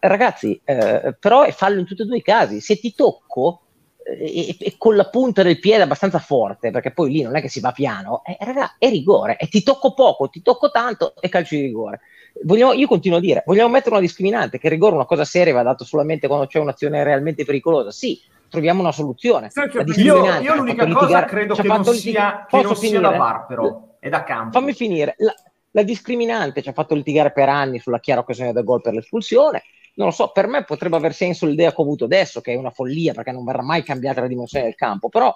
Ragazzi, 0.00 0.60
eh, 0.64 1.16
però 1.18 1.42
è 1.42 1.52
fallo 1.52 1.78
in 1.78 1.86
tutti 1.86 2.02
e 2.02 2.04
due 2.04 2.16
i 2.18 2.22
casi. 2.22 2.60
Se 2.60 2.78
ti 2.78 2.94
tocco 2.94 3.61
e, 4.04 4.56
e 4.58 4.74
con 4.78 4.96
la 4.96 5.08
punta 5.08 5.42
del 5.42 5.58
piede 5.58 5.82
abbastanza 5.82 6.18
forte, 6.18 6.70
perché 6.70 6.92
poi 6.92 7.10
lì 7.10 7.22
non 7.22 7.36
è 7.36 7.40
che 7.40 7.48
si 7.48 7.60
va 7.60 7.72
piano, 7.72 8.22
eh, 8.24 8.36
raga, 8.40 8.74
è 8.78 8.88
rigore. 8.88 9.36
E 9.36 9.48
ti 9.48 9.62
tocco 9.62 9.94
poco, 9.94 10.28
ti 10.28 10.42
tocco 10.42 10.70
tanto, 10.70 11.14
è 11.20 11.28
calcio 11.28 11.54
di 11.54 11.62
rigore. 11.62 12.00
Vogliamo- 12.44 12.72
io 12.72 12.86
continuo 12.86 13.18
a 13.18 13.20
dire, 13.20 13.42
vogliamo 13.46 13.68
mettere 13.70 13.90
una 13.90 14.00
discriminante, 14.00 14.58
che 14.58 14.66
il 14.66 14.72
rigore 14.72 14.92
è 14.92 14.96
una 14.96 15.04
cosa 15.06 15.24
seria, 15.24 15.52
va 15.52 15.62
dato 15.62 15.84
solamente 15.84 16.26
quando 16.26 16.46
c'è 16.46 16.58
un'azione 16.58 17.04
realmente 17.04 17.44
pericolosa. 17.44 17.90
Sì, 17.90 18.20
troviamo 18.48 18.80
una 18.80 18.92
soluzione. 18.92 19.50
La 19.52 19.64
io- 19.96 20.40
Io, 20.40 20.54
l'unica 20.54 20.86
cosa 20.86 20.98
litigare- 21.00 21.26
credo 21.26 21.54
che 21.54 21.62
non 21.68 21.84
sia, 21.84 22.46
che 22.48 22.62
non 22.62 22.76
sia 22.76 23.00
da? 23.00 23.10
VAR, 23.10 23.46
però, 23.46 23.96
è 23.98 24.08
da 24.08 24.24
campo. 24.24 24.58
Fammi 24.58 24.72
finire. 24.72 25.14
La, 25.18 25.34
la 25.74 25.82
discriminante 25.82 26.62
ci 26.62 26.68
ha 26.68 26.72
fatto 26.72 26.94
litigare 26.94 27.32
per 27.32 27.48
anni 27.48 27.78
sulla 27.78 28.00
chiara 28.00 28.20
occasione 28.20 28.52
del 28.52 28.64
gol 28.64 28.80
per 28.82 28.94
l'espulsione. 28.94 29.62
Non 29.94 30.08
lo 30.08 30.12
so, 30.12 30.30
per 30.32 30.46
me 30.46 30.64
potrebbe 30.64 30.96
aver 30.96 31.14
senso 31.14 31.46
l'idea 31.46 31.70
che 31.70 31.76
ho 31.78 31.82
avuto 31.84 32.04
adesso, 32.04 32.40
che 32.40 32.52
è 32.52 32.56
una 32.56 32.70
follia 32.70 33.12
perché 33.12 33.30
non 33.32 33.44
verrà 33.44 33.62
mai 33.62 33.82
cambiata 33.82 34.20
la 34.20 34.26
dimensione 34.26 34.64
del 34.64 34.74
campo. 34.74 35.08
Però, 35.08 35.34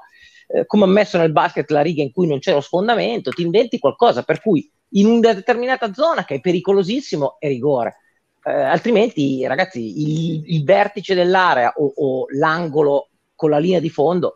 eh, 0.48 0.66
come 0.66 0.84
ha 0.84 0.88
messo 0.88 1.18
nel 1.18 1.32
basket 1.32 1.70
la 1.70 1.82
riga 1.82 2.02
in 2.02 2.12
cui 2.12 2.26
non 2.26 2.38
c'è 2.38 2.52
lo 2.52 2.60
sfondamento, 2.60 3.30
ti 3.30 3.42
inventi 3.42 3.78
qualcosa 3.78 4.22
per 4.22 4.40
cui 4.40 4.70
in 4.90 5.06
una 5.06 5.32
determinata 5.32 5.92
zona 5.92 6.24
che 6.24 6.36
è 6.36 6.40
pericolosissimo 6.40 7.36
è 7.38 7.48
rigore. 7.48 7.96
Eh, 8.44 8.52
altrimenti, 8.52 9.46
ragazzi, 9.46 9.80
il, 9.80 10.42
il 10.46 10.64
vertice 10.64 11.14
dell'area 11.14 11.72
o, 11.76 11.92
o 11.96 12.26
l'angolo 12.30 13.08
con 13.34 13.50
la 13.50 13.58
linea 13.58 13.80
di 13.80 13.90
fondo 13.90 14.34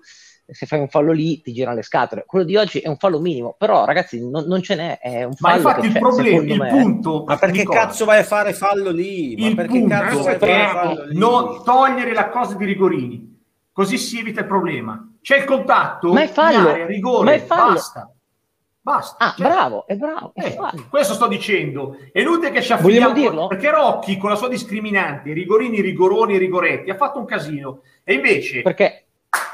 se 0.52 0.66
fai 0.66 0.80
un 0.80 0.88
fallo 0.88 1.12
lì 1.12 1.40
ti 1.40 1.52
girano 1.52 1.76
le 1.76 1.82
scatole. 1.82 2.24
Quello 2.26 2.44
di 2.44 2.56
oggi 2.56 2.78
è 2.80 2.88
un 2.88 2.96
fallo 2.96 3.20
minimo, 3.20 3.54
però 3.58 3.84
ragazzi 3.84 4.20
non, 4.28 4.44
non 4.46 4.62
ce 4.62 4.74
n'è, 4.74 4.98
è 4.98 5.24
un 5.24 5.32
Ma 5.38 5.50
fallo 5.50 5.56
infatti 5.58 5.80
che 5.80 5.86
il 5.86 5.92
c'è, 5.92 5.98
problema, 5.98 6.52
il 6.52 6.58
me. 6.58 6.68
punto... 6.68 7.24
Ma 7.26 7.36
perché 7.36 7.58
Nicola, 7.58 7.80
cazzo 7.80 8.04
vai 8.04 8.18
a 8.20 8.24
fare 8.24 8.52
fallo 8.52 8.90
lì? 8.90 9.36
Ma 9.38 9.46
il 9.48 9.54
perché 9.54 9.78
punto 9.78 9.88
cazzo 9.94 10.22
vai 10.22 10.34
a 10.34 10.38
fare 10.38 10.66
fallo 10.68 11.04
lì? 11.04 11.18
non 11.18 11.62
togliere 11.64 12.12
la 12.12 12.28
cosa 12.28 12.54
di 12.56 12.64
rigorini, 12.64 13.38
così 13.72 13.96
si 13.98 14.18
evita 14.18 14.40
il 14.40 14.46
problema. 14.46 15.04
C'è 15.22 15.38
il 15.38 15.44
contatto, 15.44 16.12
Ma 16.12 16.22
è 16.22 16.28
fallo, 16.28 16.68
area, 16.68 16.86
rigore, 16.86 17.24
ma 17.24 17.32
è 17.32 17.40
fallo. 17.44 17.72
basta. 17.74 18.12
Basta. 18.82 19.16
Ah, 19.22 19.34
Cioè, 19.36 19.46
bravo, 19.46 19.86
è 19.86 19.94
bravo, 19.94 20.32
è 20.34 20.42
eh, 20.46 20.56
questo 20.88 21.12
sto 21.12 21.26
dicendo. 21.28 21.98
È 22.10 22.20
inutile 22.20 22.50
che 22.50 22.62
ci 22.62 22.72
affidiamo 22.72 23.12
dirlo? 23.12 23.46
perché 23.46 23.70
Rocchi 23.70 24.16
con 24.16 24.30
la 24.30 24.36
sua 24.36 24.48
discriminante, 24.48 25.34
rigorini, 25.34 25.82
rigoroni 25.82 26.38
rigoretti 26.38 26.88
ha 26.88 26.96
fatto 26.96 27.18
un 27.18 27.26
casino 27.26 27.82
e 28.02 28.14
invece 28.14 28.62
Perché 28.62 29.04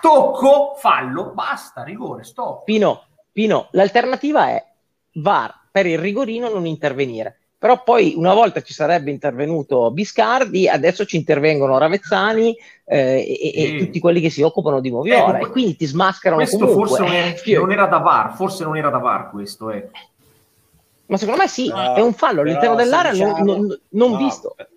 tocco, 0.01 0.75
fallo, 0.79 1.33
basta, 1.35 1.83
rigore, 1.83 2.25
stop. 2.25 2.65
Pino, 2.65 3.03
Pino, 3.33 3.69
l'alternativa 3.73 4.49
è 4.49 4.65
VAR 5.15 5.53
per 5.71 5.87
il 5.87 5.99
rigorino 5.99 6.49
non 6.49 6.67
intervenire. 6.67 7.39
Però 7.59 7.83
poi 7.83 8.13
una 8.17 8.35
volta 8.35 8.63
ci 8.63 8.75
sarebbe 8.75 9.11
intervenuto 9.11 9.91
Biscardi, 9.91 10.69
adesso 10.69 11.07
ci 11.07 11.17
intervengono 11.17 11.79
Ravezzani 11.79 12.55
eh, 12.85 13.25
e, 13.27 13.53
e 13.55 13.67
Sì. 13.67 13.77
tutti 13.79 13.99
quelli 13.99 14.21
che 14.21 14.29
si 14.31 14.43
occupano 14.43 14.79
di 14.81 14.91
Moviola 14.91 15.39
Eh, 15.39 15.43
e 15.45 15.49
quindi 15.49 15.75
ti 15.75 15.87
smascherano 15.87 16.43
Questo 16.43 16.59
comunque. 16.67 16.87
forse 16.99 17.03
non, 17.03 17.13
Eh, 17.13 17.59
non 17.59 17.73
era 17.73 17.87
da 17.87 17.99
VAR, 17.99 18.35
forse 18.35 18.63
non 18.65 18.77
era 18.77 18.91
da 18.91 18.99
VAR 18.99 19.31
questo, 19.31 19.71
eh. 19.71 19.89
Ma 21.07 21.17
secondo 21.17 21.41
me 21.41 21.49
sì, 21.49 21.69
Però- 21.69 21.95
è 21.95 22.01
un 22.03 22.13
fallo 22.13 22.43
all'interno 22.43 22.75
dell'area 22.75 23.13
non- 23.13 23.19
diciamo- 23.33 23.45
non, 23.55 23.81
non 23.91 24.11
no, 24.13 24.17
visto. 24.19 24.55
eh, 24.59 24.69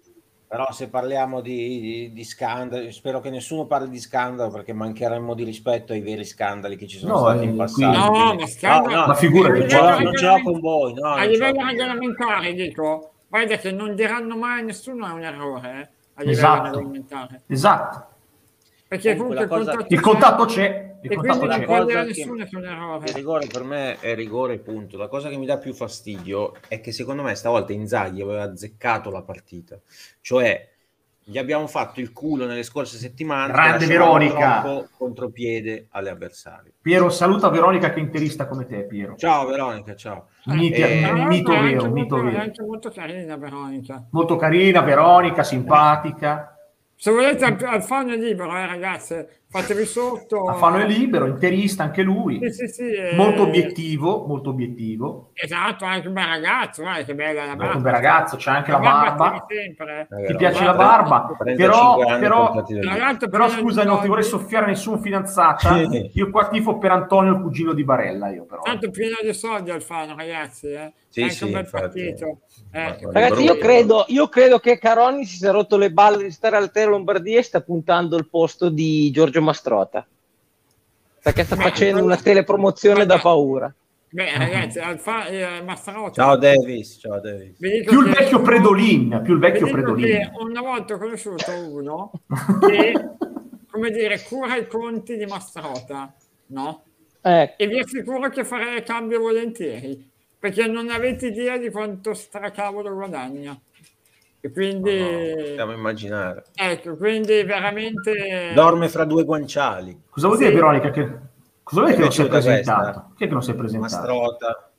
Però 0.52 0.72
se 0.72 0.90
parliamo 0.90 1.42
di, 1.42 1.80
di- 1.80 2.12
di 2.12 2.24
scandali, 2.24 2.92
spero 2.92 3.20
che 3.20 3.30
nessuno 3.30 3.68
parli 3.68 3.88
di 3.88 4.00
scandalo 4.00 4.50
perché 4.50 4.74
mancheremmo 4.74 5.36
di 5.36 5.44
rispetto 5.44 5.94
ai 5.94 6.02
veri 6.02 6.26
scandali 6.26 6.76
che 6.76 6.88
ci 6.88 6.98
sono 6.98 7.14
No, 7.14 7.20
stati 7.20 7.44
eh, 7.44 7.44
in 7.50 7.56
passato. 7.56 7.78
quindi- 7.92 7.98
No, 8.00 8.10
Quindi- 8.26 8.42
ma 8.42 8.48
scandalo- 8.48 8.96
no, 8.96 9.00
no, 9.02 9.06
Ma 9.06 9.14
ce 9.16 9.28
l'ho, 9.30 10.00
non 10.00 10.16
ce 10.16 10.26
l'ho 10.26 10.42
con 10.42 10.60
voi. 10.60 10.94
No, 10.96 11.08
a 11.12 11.24
livello 11.26 11.64
regolamentare 11.68 12.54
dico, 12.54 13.12
guarda 13.28 13.58
che 13.58 13.72
non 13.72 13.94
diranno 13.94 14.36
mai 14.38 14.62
a 14.62 14.64
nessuno 14.64 15.06
è 15.08 15.12
un 15.12 15.22
errore 15.24 15.70
eh, 15.70 15.82
a 16.16 16.24
livello 16.24 16.32
Esatto. 16.32 16.64
regolamentare. 16.64 17.42
Esatto. 17.46 18.08
Perché 18.90 19.16
Comunque 19.16 19.46
comunque 19.46 19.58
cosa- 19.58 19.72
contatto, 19.78 19.94
Il 19.94 20.00
contatto 20.02 20.46
c'è, 20.46 20.96
il 21.04 21.12
e 21.12 21.16
contatto 21.16 21.40
quindi 21.40 21.56
c'è. 21.56 21.66
non 21.68 21.86
che- 21.86 22.04
nessuno 22.04 22.36
che 22.44 22.50
è 22.52 22.56
un 22.58 22.66
errore. 22.66 23.08
Il 23.08 23.14
rigore 23.14 23.46
per 23.48 23.64
me 23.64 24.00
è 24.00 24.16
rigore, 24.16 24.58
punto. 24.58 24.98
La 24.98 25.08
cosa 25.08 25.30
che 25.30 25.38
mi 25.38 25.46
dà 25.46 25.60
più 25.60 25.74
fastidio 25.76 26.56
è 26.68 26.82
che 26.82 26.92
secondo 26.92 27.22
me 27.22 27.36
stavolta 27.36 27.72
Inzaghi 27.72 28.20
aveva 28.22 28.42
azzeccato 28.44 29.12
la 29.12 29.22
partita, 29.22 29.80
cioè 30.22 30.68
gli 31.24 31.38
abbiamo 31.38 31.68
fatto 31.68 32.00
il 32.00 32.12
culo 32.12 32.48
nelle 32.48 32.64
scorse 32.64 32.98
settimane. 32.98 33.54
Grande 33.54 33.86
che 33.86 33.92
Veronica. 33.92 34.88
contropiede 34.98 35.86
alle 35.92 36.10
avversari. 36.10 36.74
Piero, 36.82 37.12
saluta 37.12 37.50
Veronica 37.50 37.92
che 37.94 38.00
interista 38.00 38.48
come 38.48 38.66
te, 38.66 38.86
Piero. 38.88 39.16
Ciao 39.16 39.46
Veronica, 39.46 39.96
ciao. 39.96 40.30
Mito, 40.46 40.78
Eh, 40.78 41.12
mito 41.28 41.52
vero, 41.52 41.64
molto- 41.86 41.90
mito 41.92 42.18
è 42.18 42.22
vero. 42.24 42.42
anche 42.42 42.64
molto 42.64 42.90
carina 42.90 43.38
Veronica. 43.38 44.08
Molto 44.10 44.36
carina, 44.38 44.82
Veronica, 44.82 45.44
simpatica. 45.44 46.56
Se 47.02 47.12
volete 47.12 47.46
Alf- 47.46 47.64
Alfano 47.64 48.12
è 48.12 48.18
libero, 48.18 48.52
eh, 48.58 48.66
ragazze, 48.66 49.44
fatevi 49.52 49.86
sotto. 49.86 50.46
Alfano 50.46 50.78
è 50.78 50.86
libero, 50.86 51.26
interista 51.26 51.84
anche 51.84 52.04
lui. 52.04 52.40
Sì, 52.44 52.52
sì, 52.52 52.68
sì, 52.68 52.92
eh, 52.92 53.16
Molto 53.16 53.42
obiettivo, 53.44 54.26
molto 54.28 54.52
obiettivo. 54.52 55.32
Esatto, 55.34 55.86
anche 55.86 56.08
un 56.08 56.14
bel 56.14 56.26
ragazzo, 56.28 56.84
guarda 56.84 57.04
che 57.04 57.16
bella 57.16 57.46
la 57.46 57.56
barba. 57.56 57.76
Un 57.76 57.82
bel 57.82 57.92
ragazzo, 57.92 58.36
c'ha 58.40 58.58
anche 58.58 58.72
la 58.72 58.80
barba. 58.80 59.46
tira 59.48 59.62
sempre. 59.62 60.08
È 60.10 60.26
Ti 60.28 60.36
piace 60.36 60.64
la 60.64 60.74
barba? 60.76 61.36
35 61.38 62.18
Però, 62.20 62.54
però, 62.54 63.28
però 63.30 63.50
scusa, 63.50 63.84
non 63.84 64.02
ti 64.02 64.08
vorrei 64.08 64.24
soffiare 64.24 64.68
nessun 64.68 65.02
fidanzata. 65.02 65.78
Sì. 65.90 66.12
Io 66.14 66.30
qua 66.30 66.48
tifo 66.48 66.78
per 66.78 66.92
Antonio, 66.92 67.34
il 67.34 67.42
cugino 67.42 67.74
di 67.74 67.84
Barella, 67.84 68.30
io 68.30 68.46
però. 68.46 68.62
Tanto 68.62 68.92
pieno 68.92 69.16
di 69.22 69.34
soldi 69.34 69.72
Alfano, 69.72 70.16
ragazzi, 70.16 70.68
eh. 70.68 70.94
Sì, 71.10 71.24
anche 71.24 71.34
sì, 71.34 71.44
un 71.46 71.52
bel 71.52 71.60
infatti. 71.62 71.82
partito. 71.82 72.40
Eh, 72.72 72.98
Ragazzi, 73.12 73.44
io 73.44 73.58
credo, 73.58 74.06
io 74.10 74.28
credo 74.28 74.60
che 74.60 74.78
Caroni 74.78 75.26
si 75.26 75.38
sia 75.38 75.50
rotto 75.50 75.76
le 75.76 75.92
balle 75.92 76.22
di 76.24 76.30
stare 76.30 76.56
al 76.56 76.70
Tele 76.70 76.92
Lombardia 76.92 77.40
e 77.40 77.42
sta 77.44 77.62
puntando 77.62 78.16
il 78.16 78.30
posto 78.30 78.70
di 78.70 79.10
Giorgio 79.10 79.39
Mastrota. 79.42 80.06
Perché 81.22 81.44
sta 81.44 81.56
facendo 81.56 82.04
una 82.04 82.16
telepromozione 82.18 83.06
da 83.06 83.20
paura. 83.20 83.74
Beh, 84.12 84.38
ragazzi, 84.38 84.80
Alfa, 84.80 85.28
eh, 85.28 85.62
Mastrota. 85.62 86.14
Ciao 86.24 86.38
Davis, 86.38 86.98
ciao 87.00 87.20
Davis. 87.20 87.58
Più 87.58 87.70
il 87.70 87.86
che- 87.86 88.20
vecchio 88.24 88.42
Predolin, 88.42 89.22
più 89.24 89.34
il 89.34 89.40
vecchio 89.40 89.68
Predolin. 89.70 90.32
una 90.40 90.62
volta 90.62 90.96
ho 90.96 90.98
conosciuto 90.98 91.52
uno 91.52 92.12
che, 92.68 92.94
come 93.70 93.92
dire, 93.92 94.20
cura 94.24 94.56
i 94.56 94.66
conti 94.68 95.16
di 95.18 95.26
Mastrota, 95.26 96.12
no? 96.48 96.84
Eh, 97.22 97.54
E 97.58 97.68
vi 97.68 97.80
assicuro 97.80 98.30
che 98.30 98.44
farei 98.46 98.82
cambio 98.84 99.20
volentieri, 99.20 100.10
perché 100.40 100.66
non 100.66 100.90
avete 100.90 101.28
idea 101.28 101.58
di 101.58 101.70
quanto 101.70 102.14
stracavolo 102.16 102.92
guadagna. 102.94 103.60
E 104.42 104.52
quindi, 104.54 104.98
No, 105.00 105.36
possiamo 105.36 105.72
immaginare. 105.74 106.44
ecco, 106.54 106.96
quindi 106.96 107.44
veramente... 107.44 108.52
Dorme 108.54 108.88
fra 108.88 109.04
due 109.04 109.24
guanciali. 109.26 110.04
Cosa 110.10 110.28
vuol 110.28 110.40
Sì. 110.40 110.46
dire, 110.46 110.56
Veronica? 110.56 110.90
Che... 110.92 111.02
Cosa 111.64 111.82
vuol 111.82 111.94
dire 111.94 111.96
che 111.98 112.02
non 112.04 112.12
si 112.12 112.22
è 112.22 112.28
presentato? 112.28 112.82
questa? 112.84 113.12
Chi 113.16 113.24
è 113.24 113.28
che 113.28 113.34
non 113.34 113.44
si 113.44 113.52
è 113.52 113.56
presentato? 113.56 113.94
Mastrota. 113.96 114.72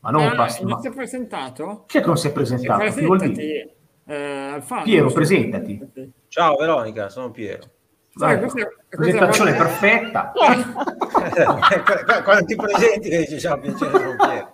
Ma 0.00 0.10
non 0.10 0.22
Ah, 0.26 0.34
basta. 0.34 0.62
non 0.62 0.72
ma- 0.72 0.80
si 0.80 0.88
è 0.88 0.92
presentato? 0.94 1.84
Chi 1.86 1.98
è 1.98 2.00
che 2.00 2.06
non 2.06 2.16
si 2.16 2.28
è 2.28 2.32
presentato? 2.32 2.84
Che 2.94 3.04
vuol 3.04 3.18
dire? 3.18 3.32
Presentati, 3.34 3.76
eh, 4.06 4.50
Alfano. 4.54 4.82
Piero, 4.82 5.10
presentati. 5.12 5.90
Ciao 6.28 6.56
Veronica, 6.56 7.08
sono 7.10 7.30
Piero. 7.30 7.62
Vai, 8.14 8.38
questa- 8.38 8.64
questa 8.64 8.96
presentazione 8.96 9.50
volta- 9.52 9.64
perfetta. 9.64 10.32
Quando 12.24 12.44
ti 12.46 12.56
presenti 12.56 13.08
che 13.10 13.18
dici 13.18 13.38
ciao, 13.38 13.58
piacere, 13.58 13.90
sono 13.90 14.16
Piero. 14.16 14.47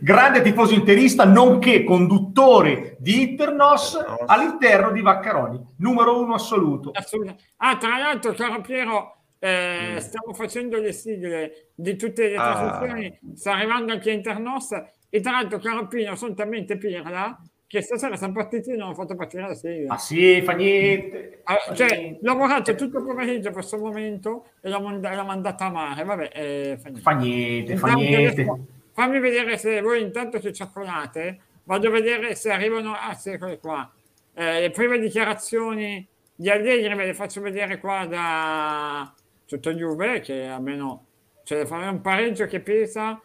Grande 0.00 0.42
tifoso 0.42 0.74
interista, 0.74 1.24
nonché 1.24 1.84
conduttore 1.84 2.96
di 2.98 3.22
Internos 3.22 3.96
all'interno 4.26 4.90
di 4.90 5.00
Vaccaroni, 5.00 5.60
numero 5.78 6.20
uno 6.20 6.34
assoluto. 6.34 6.90
Assolutamente. 6.92 7.44
Ah, 7.58 7.76
tra 7.76 7.98
l'altro, 7.98 8.32
caro 8.32 8.60
Piero, 8.60 9.16
eh, 9.38 9.96
stiamo 9.98 10.32
facendo 10.34 10.78
le 10.78 10.92
sigle 10.92 11.70
di 11.74 11.96
tutte 11.96 12.28
le 12.30 12.36
Ah. 12.36 12.52
trasmissioni, 12.52 13.18
sta 13.34 13.52
arrivando 13.52 13.92
anche 13.92 14.10
Internos 14.10 14.70
e 15.08 15.20
tra 15.20 15.32
l'altro, 15.32 15.58
caro 15.58 15.86
Pino, 15.86 16.16
sono 16.16 16.34
talmente 16.34 16.76
pirla 16.76 17.38
che 17.66 17.80
stasera 17.82 18.14
siamo 18.16 18.34
partiti 18.34 18.70
e 18.70 18.76
non 18.76 18.90
ho 18.90 18.94
fatto 18.94 19.16
partire 19.16 19.48
la 19.48 19.54
sigla. 19.54 19.88
Ma 19.88 19.98
sì, 19.98 20.40
fa 20.42 20.52
niente. 20.52 21.23
Ah, 21.44 21.56
fa 21.56 21.74
cioè, 21.74 21.96
niente. 21.96 22.18
l'ho 22.22 22.32
lavorato 22.32 22.74
tutto 22.74 22.98
il 22.98 23.04
pomeriggio 23.04 23.44
per 23.44 23.52
questo 23.52 23.78
momento 23.78 24.46
e 24.60 24.68
l'ho, 24.68 24.80
manda- 24.80 25.14
l'ho 25.14 25.24
mandata 25.24 25.66
a 25.66 25.70
mare. 25.70 26.04
Vabbè, 26.04 26.30
eh, 26.32 26.78
fa 26.78 26.88
niente. 26.88 27.00
Fa 27.00 27.12
niente, 27.12 27.76
fa 27.76 27.92
niente. 27.94 28.40
adesso 28.42 28.66
fammi 28.94 29.18
vedere 29.18 29.58
se 29.58 29.80
voi 29.80 30.00
intanto 30.02 30.38
che 30.38 30.52
cioccolate, 30.52 31.40
vado 31.64 31.88
a 31.88 31.90
vedere 31.90 32.34
se 32.36 32.50
arrivano, 32.50 32.94
ah 32.94 33.14
sì, 33.14 33.30
eccole 33.30 33.58
qua, 33.58 33.90
Eh, 34.36 34.60
le 34.60 34.70
prime 34.70 34.98
dichiarazioni 34.98 36.06
di 36.34 36.50
Allegri, 36.50 36.94
ve 36.94 37.06
le 37.06 37.14
faccio 37.14 37.40
vedere 37.40 37.78
qua 37.78 38.06
da, 38.06 39.14
tutto 39.46 39.72
Juve 39.72 40.20
che 40.20 40.46
almeno 40.46 41.06
cioè 41.44 41.66
fare 41.66 41.86
un 41.88 42.00
pareggio 42.00 42.46
che 42.46 42.60
pesa 42.60 43.20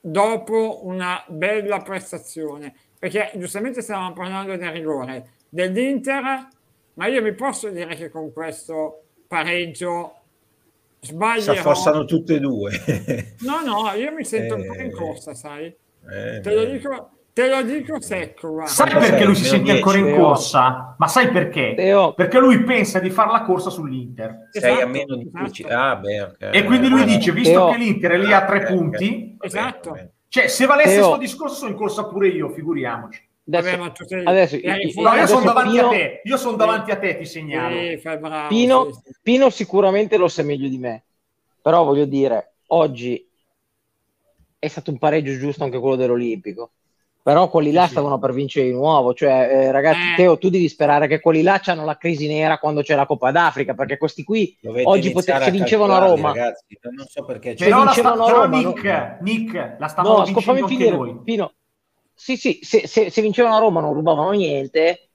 dopo 0.00 0.86
una 0.86 1.22
bella 1.28 1.78
prestazione 1.82 2.74
perché 2.98 3.32
giustamente 3.36 3.82
stavamo 3.82 4.12
parlando 4.12 4.56
del 4.56 4.70
rigore 4.70 5.30
dell'Inter 5.48 6.48
ma 6.94 7.06
io 7.06 7.22
mi 7.22 7.32
posso 7.34 7.68
dire 7.70 7.94
che 7.96 8.08
con 8.10 8.32
questo 8.32 9.02
pareggio 9.26 10.14
sbaglierò 11.00 11.52
Si 11.52 11.58
affossano 11.58 12.04
tutte 12.04 12.34
e 12.36 12.40
due. 12.40 12.70
no 13.40 13.60
no 13.64 13.90
io 13.92 14.12
mi 14.12 14.24
sento 14.24 14.54
un 14.54 14.66
po' 14.66 14.74
in 14.74 14.80
Eh, 14.86 14.90
corsa 14.92 15.34
sai 15.34 15.66
Eh, 15.66 16.40
te 16.40 16.54
lo 16.54 16.64
dico, 16.64 17.10
te 17.32 17.48
lo 17.48 17.62
dico 17.62 18.00
secco 18.00 18.50
guarda. 18.50 18.70
Sai 18.70 18.90
perché 18.92 19.24
lui 19.24 19.34
si 19.34 19.44
sente 19.44 19.72
ancora 19.72 19.98
in 19.98 20.04
10, 20.04 20.18
corsa? 20.20 20.94
Ma 20.98 21.08
sai 21.08 21.30
perché? 21.30 21.74
Teo, 21.74 22.12
Perché 22.14 22.38
lui 22.38 22.62
pensa 22.62 22.98
di 23.00 23.10
fare 23.10 23.32
la 23.32 23.42
corsa 23.42 23.70
sull'Inter. 23.70 24.48
sei 24.50 24.62
a 24.70 24.74
Esatto, 24.76 24.88
meno 24.88 25.16
di 25.16 25.22
esatto. 25.26 25.38
10. 25.44 25.62
Ah, 25.64 25.96
beh, 25.96 26.20
ok. 26.22 26.36
E 26.52 26.64
quindi 26.64 26.88
lui 26.88 27.02
Eh, 27.02 27.06
dice, 27.06 27.32
visto 27.32 27.52
Teo- 27.52 27.70
che 27.70 27.78
l'Inter 27.78 28.10
è 28.12 28.18
lì 28.18 28.32
a 28.32 28.44
tre 28.44 28.58
ok, 28.58 28.62
ok. 28.64 28.68
punti, 28.74 29.08
bene, 29.08 29.36
Esatto. 29.40 30.10
cioè 30.28 30.46
se 30.48 30.66
valesse 30.66 30.94
Teo- 30.96 31.00
questo 31.08 31.18
discorso 31.20 31.54
sono 31.56 31.70
in 31.70 31.76
corsa 31.76 32.04
pure 32.06 32.28
io, 32.28 32.48
figuriamoci. 32.50 33.28
Vabbè, 33.46 33.66
adesso, 33.68 33.82
ma 33.82 33.90
tu 33.90 34.04
sei- 34.06 34.24
adesso- 34.24 34.56
eri 34.56 34.92
io- 34.94 35.02
No, 35.02 35.14
io 35.14 35.26
sono 35.26 35.44
davanti 35.44 35.70
Pino- 35.76 35.86
a 35.86 35.90
te, 35.90 36.20
io 36.24 36.36
sono 36.38 36.56
davanti 36.56 36.90
a 36.90 36.96
te, 36.98 37.18
ti 37.18 37.24
segnalo. 37.26 37.76
Sì, 37.78 37.96
fai 37.98 38.18
bravo, 38.18 38.48
Pino, 38.48 38.84
sì, 38.92 39.00
sì. 39.04 39.12
Pino 39.22 39.50
sicuramente 39.50 40.16
lo 40.16 40.28
sa 40.28 40.42
meglio 40.42 40.68
di 40.68 40.78
me, 40.78 41.02
però 41.60 41.84
voglio 41.84 42.06
dire, 42.06 42.54
oggi 42.68 43.26
è 44.58 44.68
stato 44.68 44.90
un 44.90 44.98
pareggio 44.98 45.36
giusto 45.36 45.62
anche 45.64 45.78
quello 45.78 45.96
dell'Olimpico. 45.96 46.70
Però 47.24 47.48
quelli 47.48 47.72
là 47.72 47.84
Sì. 47.84 47.92
stavano 47.92 48.18
per 48.18 48.34
vincere 48.34 48.66
di 48.66 48.72
nuovo. 48.74 49.14
Cioè, 49.14 49.30
eh, 49.50 49.70
ragazzi, 49.72 50.12
Eh. 50.12 50.14
Teo, 50.16 50.36
tu 50.36 50.50
devi 50.50 50.68
sperare 50.68 51.06
che 51.06 51.20
quelli 51.20 51.40
là 51.40 51.58
hanno 51.64 51.86
la 51.86 51.96
crisi 51.96 52.26
nera 52.28 52.58
quando 52.58 52.82
c'è 52.82 52.94
la 52.94 53.06
Coppa 53.06 53.30
d'Africa, 53.30 53.72
perché 53.72 53.96
questi 53.96 54.22
qui 54.24 54.54
Dovete 54.60 54.86
oggi 54.86 55.10
pote- 55.10 55.32
se 55.32 55.32
a 55.32 55.48
vincevano 55.50 55.94
a 55.94 55.98
Roma. 56.00 56.28
Ragazzi, 56.34 56.78
non 56.94 57.06
so 57.06 57.24
perché 57.24 57.54
c'è 57.54 57.64
Però, 57.64 57.82
la 57.84 57.92
sta- 57.92 57.94
vincevano 57.94 58.22
a 58.24 58.26
però 58.26 58.42
Roma, 58.42 58.56
Nick, 58.58 59.18
Nick, 59.22 59.76
la 59.78 59.86
stavamo 59.88 60.16
No, 60.18 60.24
vincendo 60.24 60.40
fammi 60.42 60.60
anche 60.60 60.74
finire, 60.74 60.90
noi. 60.96 61.16
Pino. 61.24 61.52
Sì, 62.14 62.36
sì, 62.36 62.60
se, 62.62 62.86
se- 62.86 63.10
se 63.10 63.22
vincevano 63.22 63.56
a 63.56 63.58
Roma 63.58 63.80
non 63.80 63.92
rubavano 63.94 64.30
niente. 64.30 65.10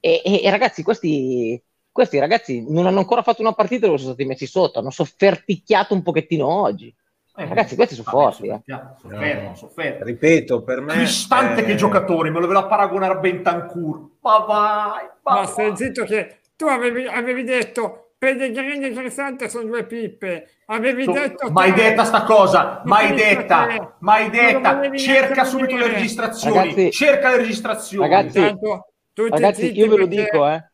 E, 0.00 0.22
e- 0.24 0.40
e 0.44 0.50
ragazzi, 0.50 0.82
questi, 0.82 1.60
questi 1.90 2.18
ragazzi 2.18 2.64
non 2.68 2.86
hanno 2.86 3.00
ancora 3.00 3.22
fatto 3.22 3.42
una 3.42 3.52
partita 3.52 3.86
e 3.86 3.90
lo 3.90 3.96
sono 3.96 4.12
stati 4.12 4.28
messi 4.28 4.46
sotto. 4.46 4.78
Hanno 4.78 4.90
sofferticchiato 4.90 5.94
un 5.94 6.02
pochettino 6.02 6.46
oggi. 6.46 6.94
Eh, 7.38 7.44
Ragazzi, 7.46 7.74
questi 7.76 7.94
sono 7.94 8.08
vabbè, 8.10 8.32
forti, 8.32 8.48
eh. 8.48 8.62
Sono 8.98 9.16
fermo, 9.18 9.54
sono 9.54 9.70
fermo. 9.70 10.04
Ripeto, 10.04 10.62
per 10.62 10.80
me... 10.80 10.94
Cristante 10.94 11.60
eh, 11.60 11.64
che 11.64 11.74
giocatore, 11.74 12.30
me 12.30 12.40
lo 12.40 12.46
vedo 12.46 12.60
a 12.60 12.66
paragonare 12.66 13.12
a 13.12 13.18
Bentancur. 13.18 14.08
Ma 14.20 14.38
vai, 14.38 15.06
ma 15.22 15.34
Ma 15.34 15.46
stai 15.46 15.76
zitto 15.76 16.04
che 16.04 16.38
tu 16.56 16.66
avevi, 16.66 17.06
avevi 17.06 17.44
detto 17.44 18.05
Pellegrini 18.18 18.86
e 18.86 18.92
Cristante 18.92 19.48
sono 19.48 19.64
due 19.66 19.84
pippe. 19.84 20.48
Avevi 20.66 21.04
Tu- 21.04 21.12
detto 21.12 21.50
mai 21.50 21.72
te- 21.72 21.82
detta 21.82 22.04
sta 22.04 22.22
cosa, 22.24 22.80
mai 22.84 23.08
Pensa 23.08 23.24
te. 23.28 23.34
detta, 23.34 23.96
mai 24.00 24.30
detta. 24.30 24.90
Cerca 24.96 25.44
subito 25.44 25.72
le 25.74 25.80
vedere. 25.80 25.94
registrazioni, 25.96 26.56
Ragazzi- 26.56 26.90
cerca 26.92 27.28
le 27.30 27.36
registrazioni. 27.36 28.08
Ragazzi, 28.08 28.38
Intanto, 28.38 28.86
Ragazzi, 29.28 29.72
io 29.78 29.88
ve 29.88 29.96
lo 29.96 30.06
dico, 30.06 30.48
eh. 30.48 30.64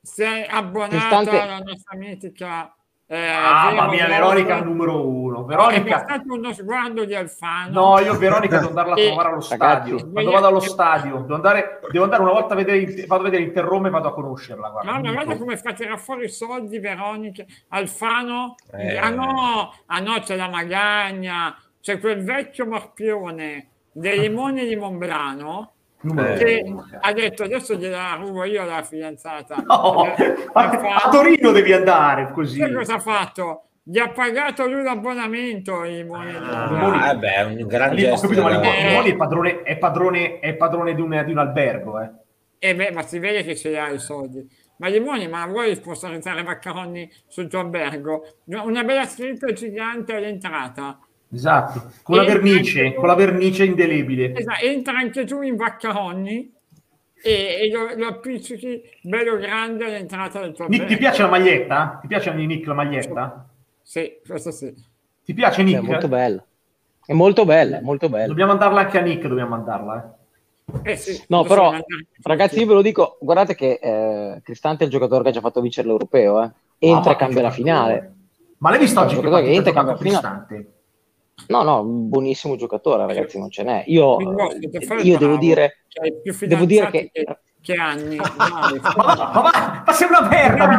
Sei 0.00 0.46
abbonata 0.48 0.96
Cristante- 0.96 1.40
alla 1.40 1.58
nostra 1.58 1.96
mitica. 1.98 2.74
Eh, 3.10 3.26
Ah, 3.26 3.72
mamma 3.72 3.88
mia. 3.88 4.06
Veronica 4.06 4.56
è 4.56 4.58
il 4.58 4.64
numero 4.66 5.08
uno. 5.08 5.40
È 5.42 5.44
Veronica, 5.46 5.98
stato 6.00 6.34
uno 6.34 6.52
sguardo 6.52 7.06
di 7.06 7.14
Alfano. 7.14 7.70
no, 7.72 7.98
io 8.00 8.18
Veronica 8.18 8.56
devo 8.58 8.68
andarla 8.68 8.92
a 8.92 8.96
trovare 9.00 9.28
allo 9.28 9.46
Ragazzi, 9.48 9.54
stadio. 9.54 10.10
Quando 10.12 10.30
vado 10.30 10.46
allo 10.46 10.60
stadio, 10.60 11.16
devo 11.20 11.34
andare, 11.34 11.80
devo 11.90 12.04
andare 12.04 12.22
una 12.22 12.32
volta 12.32 12.52
a 12.52 12.56
vedere, 12.56 13.06
vado 13.06 13.26
a 13.26 13.30
vedere 13.30 13.60
Roma 13.62 13.88
e 13.88 13.90
vado 13.90 14.08
a 14.08 14.12
conoscerla. 14.12 14.68
Guarda, 14.68 14.92
No, 14.92 15.00
ma 15.00 15.12
guarda 15.12 15.38
come 15.38 15.56
fa 15.56 15.70
a 15.70 15.72
tirare 15.72 15.96
fuori 15.98 16.24
i 16.24 16.28
soldi 16.28 16.78
Veronica, 16.80 17.44
Alfano, 17.68 18.56
Eh. 18.72 18.98
ah 18.98 19.08
no, 19.08 19.72
ah 19.86 20.00
no 20.00 20.18
c'è 20.20 20.36
la 20.36 20.48
Magagna, 20.50 21.56
c'è 21.80 21.98
quel 22.00 22.22
vecchio 22.22 22.66
morpione 22.66 23.68
dei 23.90 24.18
limoni 24.28 24.66
di 24.66 24.76
Monbrano 24.76 25.72
Numero 26.00 26.34
che 26.34 26.62
uno. 26.64 26.86
ha 27.00 27.12
detto 27.12 27.42
adesso 27.42 27.74
gliela 27.74 28.14
rubo 28.14 28.44
io 28.44 28.64
la 28.64 28.82
fidanzata. 28.82 29.56
No, 29.66 30.14
Eh, 30.16 30.46
a, 30.52 30.60
Alfano. 30.68 30.88
a 30.94 31.08
Torino 31.10 31.50
devi 31.50 31.72
andare 31.72 32.30
così. 32.32 32.60
Cosa 32.72 32.94
ha 32.94 32.98
fatto? 33.00 33.62
Gli 33.82 33.98
ha 33.98 34.08
pagato 34.10 34.66
lui 34.68 34.82
l'abbonamento 34.82 35.82
i 35.84 35.94
limoni 35.96 36.30
di 36.30 36.38
Ah, 36.40 37.10
eh 37.10 37.16
beh, 37.16 37.34
è 37.34 37.44
un 37.44 37.66
gran 37.66 37.94
Lì, 37.94 38.02
gesto. 38.02 38.28
capito, 38.28 38.42
ma 38.42 38.50
Eh. 38.76 38.86
Limoni 38.88 39.10
è 39.10 39.16
padrone, 39.16 39.62
è 39.62 39.78
padrone, 39.78 40.38
è 40.40 40.54
padrone 40.54 40.94
di, 40.94 41.00
un, 41.00 41.22
di 41.24 41.32
un 41.32 41.38
albergo, 41.38 42.00
eh. 42.00 42.10
E 42.60 42.74
beh, 42.74 42.90
ma 42.92 43.02
si 43.02 43.18
vede 43.18 43.42
che 43.42 43.56
ce 43.56 43.70
li 43.70 43.78
ha 43.78 43.88
i 43.88 43.98
soldi. 43.98 44.46
Ma 44.78 44.88
Limoni, 44.88 45.26
ma 45.26 45.46
vuoi 45.46 45.74
sponsorizzare 45.74 46.42
Vaccaroni 46.44 47.10
sul 47.26 47.48
tuo 47.48 47.60
albergo? 47.60 48.24
Una 48.44 48.84
bella 48.84 49.06
scritta 49.06 49.50
gigante 49.52 50.14
all'entrata. 50.14 50.98
Esatto, 51.30 51.92
con 52.02 52.16
la 52.16 52.24
vernice, 52.24 52.94
con 52.94 53.06
la 53.06 53.14
vernice 53.14 53.64
indelebile. 53.64 54.34
Esatto, 54.34 54.64
entra 54.64 54.96
anche 54.96 55.24
tu 55.24 55.42
in 55.42 55.56
Vaccaroni 55.56 56.52
e, 57.22 57.32
e 57.32 57.70
lo, 57.70 57.94
lo 57.96 58.06
appiccichi 58.06 58.82
bello 59.02 59.36
grande 59.36 59.84
all'entrata 59.84 60.40
del 60.40 60.52
tuo 60.52 60.68
Nick, 60.68 60.86
ti 60.86 60.96
piace 60.96 61.22
la 61.22 61.28
maglietta? 61.28 61.98
Ti 62.00 62.06
piace 62.06 62.32
Nick 62.32 62.66
la 62.66 62.74
maglietta? 62.74 63.48
Sì, 63.82 64.18
questo 64.26 64.50
sì. 64.50 64.72
Ti 65.24 65.34
piace 65.34 65.60
È 65.60 65.64
Nick? 65.64 65.82
molto 65.82 66.08
bella. 66.08 66.42
È 67.04 67.12
molto 67.12 67.44
bella, 67.44 67.78
è 67.78 67.82
molto 67.82 68.08
bella. 68.08 68.26
Dobbiamo 68.26 68.52
mandarla 68.52 68.80
anche 68.80 68.98
a 68.98 69.02
Nick, 69.02 69.26
dobbiamo 69.26 69.50
mandarla, 69.50 70.14
eh. 70.14 70.16
Eh 70.82 70.96
sì, 70.96 71.24
No, 71.28 71.44
però, 71.44 71.74
ragazzi, 72.22 72.58
io 72.58 72.66
ve 72.66 72.74
lo 72.74 72.82
dico, 72.82 73.16
guardate 73.20 73.54
che 73.54 73.78
eh, 73.82 74.40
Cristante 74.42 74.82
è 74.82 74.86
il 74.86 74.92
giocatore 74.92 75.22
che 75.22 75.30
ha 75.30 75.32
già 75.32 75.40
fatto 75.40 75.62
vincere 75.62 75.88
l'Europeo, 75.88 76.42
eh. 76.42 76.50
Entra 76.78 77.00
Mamma, 77.00 77.12
e 77.12 77.16
cambia 77.16 77.42
la 77.42 77.50
finale. 77.50 78.12
Ma 78.58 78.70
l'hai 78.70 78.78
visto 78.78 79.00
oggi 79.00 79.18
che 79.18 79.28
che 79.28 79.52
entra 79.52 79.70
e 79.70 79.74
cambia 79.74 79.92
la 79.94 79.98
Cristante? 79.98 80.72
No, 81.48 81.62
no, 81.62 81.80
un 81.80 82.08
buonissimo 82.08 82.56
giocatore, 82.56 83.06
ragazzi, 83.06 83.38
non 83.38 83.50
ce 83.50 83.62
n'è. 83.62 83.84
Io, 83.86 84.18
io 85.02 85.18
devo 85.18 85.36
dire, 85.38 85.84
più 86.22 86.46
devo 86.46 86.64
dire 86.66 86.90
che... 86.90 87.10
che, 87.10 87.38
che 87.60 87.74
anni. 87.74 88.16
Dai, 88.20 88.26
Ma, 88.36 89.04
ma, 89.16 89.40
va, 89.40 89.82
ma 89.86 89.92
sei 89.92 90.08
una 90.08 90.28
merda. 90.28 90.76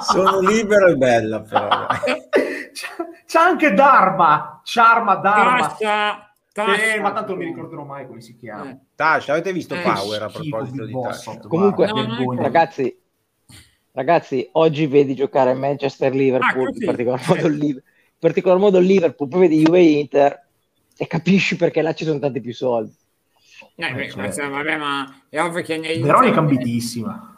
Sono 0.00 0.40
libero 0.40 0.88
e 0.88 0.96
bella, 0.96 1.40
però. 1.40 1.68
c'è, 2.72 2.88
c'è 3.26 3.38
anche 3.38 3.74
Dharma, 3.74 4.62
Charma 4.64 5.16
Dharma. 5.16 5.68
Tascia, 5.68 6.32
Tascia. 6.52 6.94
Eh, 6.94 7.00
ma 7.00 7.12
tanto 7.12 7.32
non 7.32 7.40
mi 7.40 7.44
ricorderò 7.46 7.84
mai 7.84 8.06
come 8.06 8.22
si 8.22 8.34
chiama. 8.36 8.70
Eh. 8.70 8.78
Tascia, 8.94 9.32
avete 9.32 9.52
visto 9.52 9.74
Eh, 9.74 9.82
Power 9.82 10.22
a 10.22 10.28
proposito 10.28 10.86
di 10.86 10.98
Tascia? 10.98 11.38
Comunque, 11.46 11.86
No, 11.86 12.34
ragazzi, 12.36 12.98
ragazzi, 13.92 14.48
oggi 14.52 14.86
vedi 14.86 15.14
giocare 15.14 15.52
Manchester-Liverpool, 15.52 16.62
Ah, 16.62 16.66
così? 16.68 16.78
in 16.78 16.86
particolar 16.86 17.28
modo 17.28 17.46
il 17.46 17.56
Liv- 17.56 17.76
in 17.76 17.82
particolar 18.22 18.58
modo 18.58 18.78
il 18.78 18.86
Liverpool, 18.86 19.28
poi 19.28 19.40
vedi 19.40 19.62
Juve-Inter 19.62 20.46
e 20.96 21.06
capisci 21.08 21.56
perché 21.56 21.82
là 21.82 21.92
ci 21.92 22.04
sono 22.04 22.20
tanti 22.20 22.40
più 22.40 22.54
soldi. 22.54 22.94
Eh, 23.74 23.92
beh, 23.92 24.02
certo. 24.04 24.18
questo, 24.18 24.48
vabbè, 24.48 24.76
ma 24.76 25.22
è 25.28 25.40
ovvio 25.40 25.62
che 25.62 25.76
nei 25.76 26.00
Veronica 26.00 26.38
ambitissima. 26.38 27.36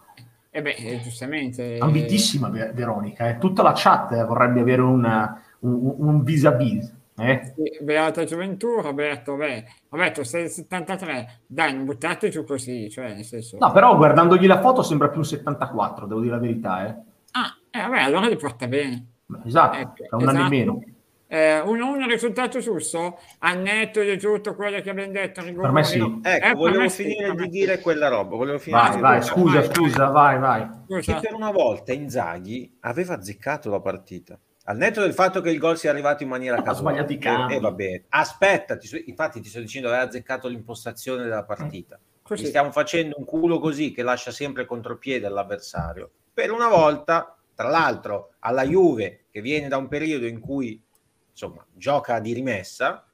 Eh 0.50 0.60
beh, 0.60 0.74
eh, 0.74 1.00
giustamente. 1.00 1.78
Ambitissima 1.78 2.50
Ve- 2.50 2.72
Veronica. 2.74 3.28
eh. 3.30 3.38
Tutta 3.38 3.62
la 3.62 3.72
chat 3.74 4.24
vorrebbe 4.26 4.60
avere 4.60 4.82
una- 4.82 5.42
un, 5.60 5.94
un 5.96 6.22
vis-a-vis. 6.22 6.92
eh. 7.16 7.54
Sì, 7.56 7.82
Beata 7.82 8.24
Gioventù, 8.24 8.80
Roberto, 8.82 9.36
beh, 9.36 9.64
Roberto, 9.88 10.22
sei 10.22 10.42
del 10.42 10.50
73, 10.50 11.40
dai, 11.46 11.74
non 11.74 11.84
buttate 11.86 12.28
giù 12.28 12.44
così, 12.44 12.90
cioè, 12.90 13.14
nel 13.14 13.24
senso... 13.24 13.56
No, 13.58 13.72
però 13.72 13.96
guardandogli 13.96 14.46
la 14.46 14.60
foto 14.60 14.82
sembra 14.82 15.08
più 15.08 15.20
un 15.20 15.24
74, 15.24 16.06
devo 16.06 16.20
dire 16.20 16.34
la 16.34 16.40
verità. 16.40 16.86
Eh. 16.86 16.94
Ah, 17.32 17.56
eh, 17.70 17.80
vabbè, 17.80 18.00
allora 18.00 18.26
li 18.28 18.36
porta 18.36 18.66
bene. 18.66 19.06
Esatto, 19.44 19.76
Ecco, 19.78 20.02
è 20.04 20.22
un 20.22 20.28
anno 20.28 20.30
in 20.30 20.36
esatto. 20.36 20.48
meno. 20.50 20.84
Eh, 21.26 21.58
un, 21.60 21.80
un 21.80 22.06
risultato 22.06 22.60
giusto, 22.60 23.18
al 23.40 23.58
netto 23.58 24.00
di 24.02 24.16
tutto 24.18 24.54
quello 24.54 24.80
che 24.80 24.90
abbiamo 24.90 25.10
detto. 25.12 25.42
Per 25.42 25.70
me 25.72 25.82
sì. 25.82 25.98
Ecco, 26.22 26.46
Eh, 26.46 26.52
volevo 26.54 26.88
sì, 26.88 27.02
finire 27.04 27.28
me 27.34 27.34
di 27.34 27.42
sì. 27.42 27.48
dire 27.48 27.80
quella 27.80 28.08
roba. 28.08 28.36
Volevo 28.36 28.58
finire 28.58 28.82
Vai, 28.82 28.94
di 28.94 29.00
vai, 29.00 29.18
dire- 29.20 29.30
scusa, 29.32 29.60
vai, 29.60 29.68
scusa, 29.74 30.06
vai, 30.10 30.38
vai. 30.38 30.68
Scusa. 30.86 31.14
che 31.14 31.20
per 31.26 31.34
una 31.34 31.50
volta 31.50 31.92
Inzaghi 31.92 32.76
aveva 32.80 33.14
azzeccato 33.14 33.68
la 33.70 33.80
partita. 33.80 34.38
Al 34.66 34.76
netto 34.76 35.00
del 35.00 35.12
fatto 35.12 35.40
che 35.40 35.50
il 35.50 35.58
gol 35.58 35.76
sia 35.76 35.90
arrivato 35.90 36.22
in 36.22 36.28
maniera 36.28 36.56
Ha 36.58 36.62
casuale. 36.62 36.96
sbagliato 37.04 37.12
i 37.12 37.18
cambi. 37.18 37.54
E 37.56 37.60
vabbè, 37.60 38.02
aspetta, 38.10 38.76
ti 38.76 38.86
sto- 38.86 39.00
infatti 39.04 39.40
ti 39.40 39.48
sto 39.48 39.60
dicendo 39.60 39.88
aveva 39.88 40.04
azzeccato 40.04 40.46
l'impostazione 40.46 41.22
della 41.24 41.44
partita. 41.44 41.98
Così. 42.22 42.42
Ci 42.42 42.48
stiamo 42.48 42.70
facendo 42.70 43.16
un 43.18 43.24
culo 43.24 43.58
così 43.58 43.92
che 43.92 44.02
lascia 44.02 44.30
sempre 44.30 44.64
contropiede 44.66 45.26
all'avversario. 45.26 46.10
Per 46.32 46.50
una 46.52 46.68
volta, 46.68 47.36
tra 47.54 47.68
l'altro, 47.68 48.34
alla 48.40 48.64
Juve, 48.64 49.26
che 49.30 49.40
viene 49.40 49.68
da 49.68 49.76
un 49.76 49.88
periodo 49.88 50.26
in 50.26 50.40
cui 50.40 50.82
insomma 51.30 51.64
gioca 51.72 52.20
di 52.20 52.32
rimessa, 52.32 53.06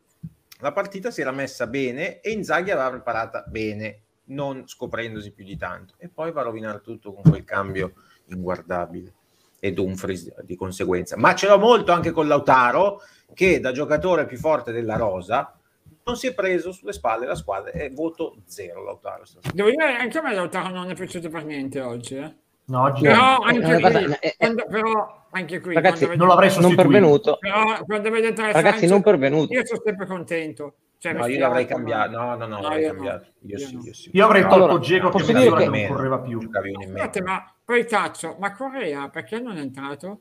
la 0.61 0.73
partita 0.73 1.11
si 1.11 1.21
era 1.21 1.31
messa 1.31 1.67
bene 1.67 2.21
e 2.21 2.31
Inzaghi 2.31 2.71
aveva 2.71 2.91
preparata 2.91 3.45
bene, 3.47 4.03
non 4.27 4.67
scoprendosi 4.67 5.33
più 5.33 5.45
di 5.45 5.57
tanto. 5.57 5.95
E 5.99 6.09
poi 6.09 6.33
va 6.33 6.41
a 6.41 6.45
rovinare 6.45 6.81
tutto 6.81 7.13
con 7.13 7.23
quel 7.23 7.45
cambio 7.45 7.95
inguardabile. 8.27 9.15
E 9.63 9.73
Dumfries 9.73 10.41
di 10.43 10.57
conseguenza. 10.57 11.19
Ma 11.19 11.35
ce 11.35 11.47
l'ho 11.47 11.59
molto 11.59 11.93
anche 11.93 12.13
con 12.13 12.27
Lautaro, 12.27 13.03
che 13.35 13.61
da 13.61 13.73
giocatore 13.73 14.25
più 14.25 14.39
forte 14.39 14.73
della 14.73 14.97
rosa 14.97 15.55
non 16.05 16.17
si 16.17 16.27
è 16.27 16.35
preso 16.35 16.73
sulle 16.73 16.93
spalle 16.93 17.27
la 17.27 17.35
squadra 17.35 17.71
e 17.71 17.91
voto 17.91 18.37
zero 18.47 18.83
Lautaro. 18.83 19.25
Devo 19.53 19.69
dire, 19.69 19.97
anche 19.97 20.19
a 20.19 20.23
me 20.23 20.35
Lautaro 20.35 20.71
non 20.71 20.91
è 20.91 20.95
piaciuto 20.95 21.29
per 21.29 21.45
niente 21.45 21.81
oggi, 21.81 22.17
eh. 22.17 22.37
No, 22.71 22.83
oggi 22.83 23.03
Però 23.03 23.17
no. 23.17 23.39
anche 23.43 23.73
Eh, 23.75 23.81
guarda, 23.81 23.99
qui, 24.05 24.13
eh, 24.13 24.19
eh, 24.21 24.35
quando- 24.39 24.67
però 24.71 25.23
anche 25.31 25.61
qui, 25.61 25.75
Ragazzi, 25.75 26.07
non 26.15 26.29
l'avrei 26.29 26.49
vedo- 26.49 26.61
non 26.61 26.71
sostituito. 26.71 26.77
pervenuto. 26.83 27.37
però 27.41 27.85
quando 27.85 28.11
vedo 28.11 28.27
entrare 28.29 28.53
Ragazzi, 28.53 28.71
Sanchez, 28.73 28.91
non 28.91 29.03
pervenuto. 29.03 29.53
io 29.53 29.67
sono 29.67 29.81
sempre 29.85 30.07
contento. 30.07 30.75
Cioè, 30.99 31.13
No, 31.15 31.27
io 31.27 31.39
l'avrei 31.41 31.67
cambiato. 31.67 32.11
No, 32.11 32.25
no, 32.37 32.37
no, 32.37 32.47
No, 32.47 32.61
l'avrei 32.61 32.83
io 32.83 32.89
no. 32.89 32.95
cambiato. 32.95 33.27
Io, 33.41 33.57
Io 33.59 33.67
sì, 33.67 33.75
no. 33.75 33.81
io 33.83 33.95
sì. 33.95 34.11
Io 34.13 34.25
avrei 34.25 34.43
tolto 34.43 34.55
Allora, 34.57 34.79
Dzeko 34.79 35.07
che 35.09 35.13
posso 35.19 35.33
dire 35.33 35.57
che 35.57 35.67
non 35.67 35.87
correva 35.89 36.19
più. 36.21 36.41
Scusate, 36.43 37.23
ma 37.23 37.55
poi 37.65 37.85
cazzo, 37.87 38.37
ma 38.39 38.53
Corea 38.55 39.09
perché 39.09 39.41
non 39.41 39.57
è 39.57 39.61
entrato? 39.61 40.21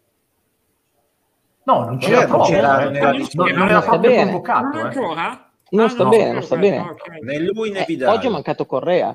No, 1.64 1.84
non 1.86 1.98
c'era 2.00 2.26
proprio. 2.26 2.56
c'era- 2.56 2.82
eh. 2.82 2.86
non 2.86 2.96
era 2.96 3.66
era 3.70 3.82
Sta 3.82 3.90
proprio 3.90 4.10
bene. 4.12 4.24
convocato. 4.24 4.66
non 4.66 4.78
eh. 4.78 4.82
ancora? 4.82 5.52
Non 5.72 5.86
Ah, 5.86 5.90
sta 5.90 6.04
no, 6.04 6.10
bene, 6.10 6.32
non 6.32 6.42
sta 6.42 6.56
ok, 6.56 6.62
bene. 6.62 6.96
Né 7.22 7.40
lui 7.40 7.70
né 7.72 7.82
Eh, 7.82 7.86
Vidal. 7.86 8.16
oggi 8.16 8.26
è 8.28 8.30
mancato 8.32 8.66
Correa. 8.66 9.14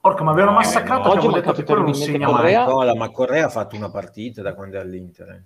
Porca, 0.00 0.22
ma 0.22 0.30
avevano 0.30 0.52
Eh, 0.52 0.62
massacrato. 0.64 1.08
no. 1.08 1.20
che 1.20 1.26
Oggi 1.26 1.26
è 1.26 1.40
detto 1.40 1.52
che 1.52 1.64
quello 1.64 1.82
non 1.82 1.94
segna 1.94 2.26
mai. 2.26 2.36
Correa. 2.36 2.64
Nicola, 2.64 2.94
ma 2.94 3.10
Correa 3.10 3.46
ha 3.46 3.50
fatto 3.50 3.76
una 3.76 3.90
partita 3.90 4.42
da 4.42 4.54
quando 4.54 4.76
è 4.76 4.80
all'Inter. 4.80 5.28
eh. 5.30 5.42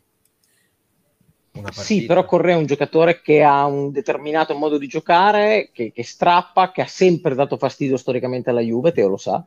Sì, 1.72 2.06
però 2.06 2.24
Correa 2.24 2.54
è 2.54 2.58
un 2.58 2.64
giocatore 2.66 3.20
che 3.20 3.42
ha 3.42 3.66
un 3.66 3.90
determinato 3.90 4.54
modo 4.54 4.78
di 4.78 4.86
giocare, 4.86 5.68
che, 5.72 5.92
che 5.92 6.02
strappa, 6.02 6.70
che 6.72 6.80
ha 6.80 6.86
sempre 6.86 7.34
dato 7.34 7.58
fastidio 7.58 7.98
storicamente 7.98 8.48
alla 8.48 8.60
Juve, 8.62 8.92
Teo 8.92 9.08
lo 9.08 9.18
sa. 9.18 9.44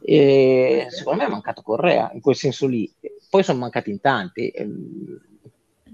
E 0.00 0.86
secondo 0.90 1.22
me 1.22 1.26
è 1.26 1.30
mancato 1.30 1.62
Correa 1.62 2.10
in 2.14 2.20
quel 2.20 2.36
senso 2.36 2.66
lì. 2.68 2.92
Poi 3.28 3.42
sono 3.42 3.58
mancati 3.58 3.90
in 3.90 4.00
tanti. 4.00 4.48
Ehm, 4.48 5.20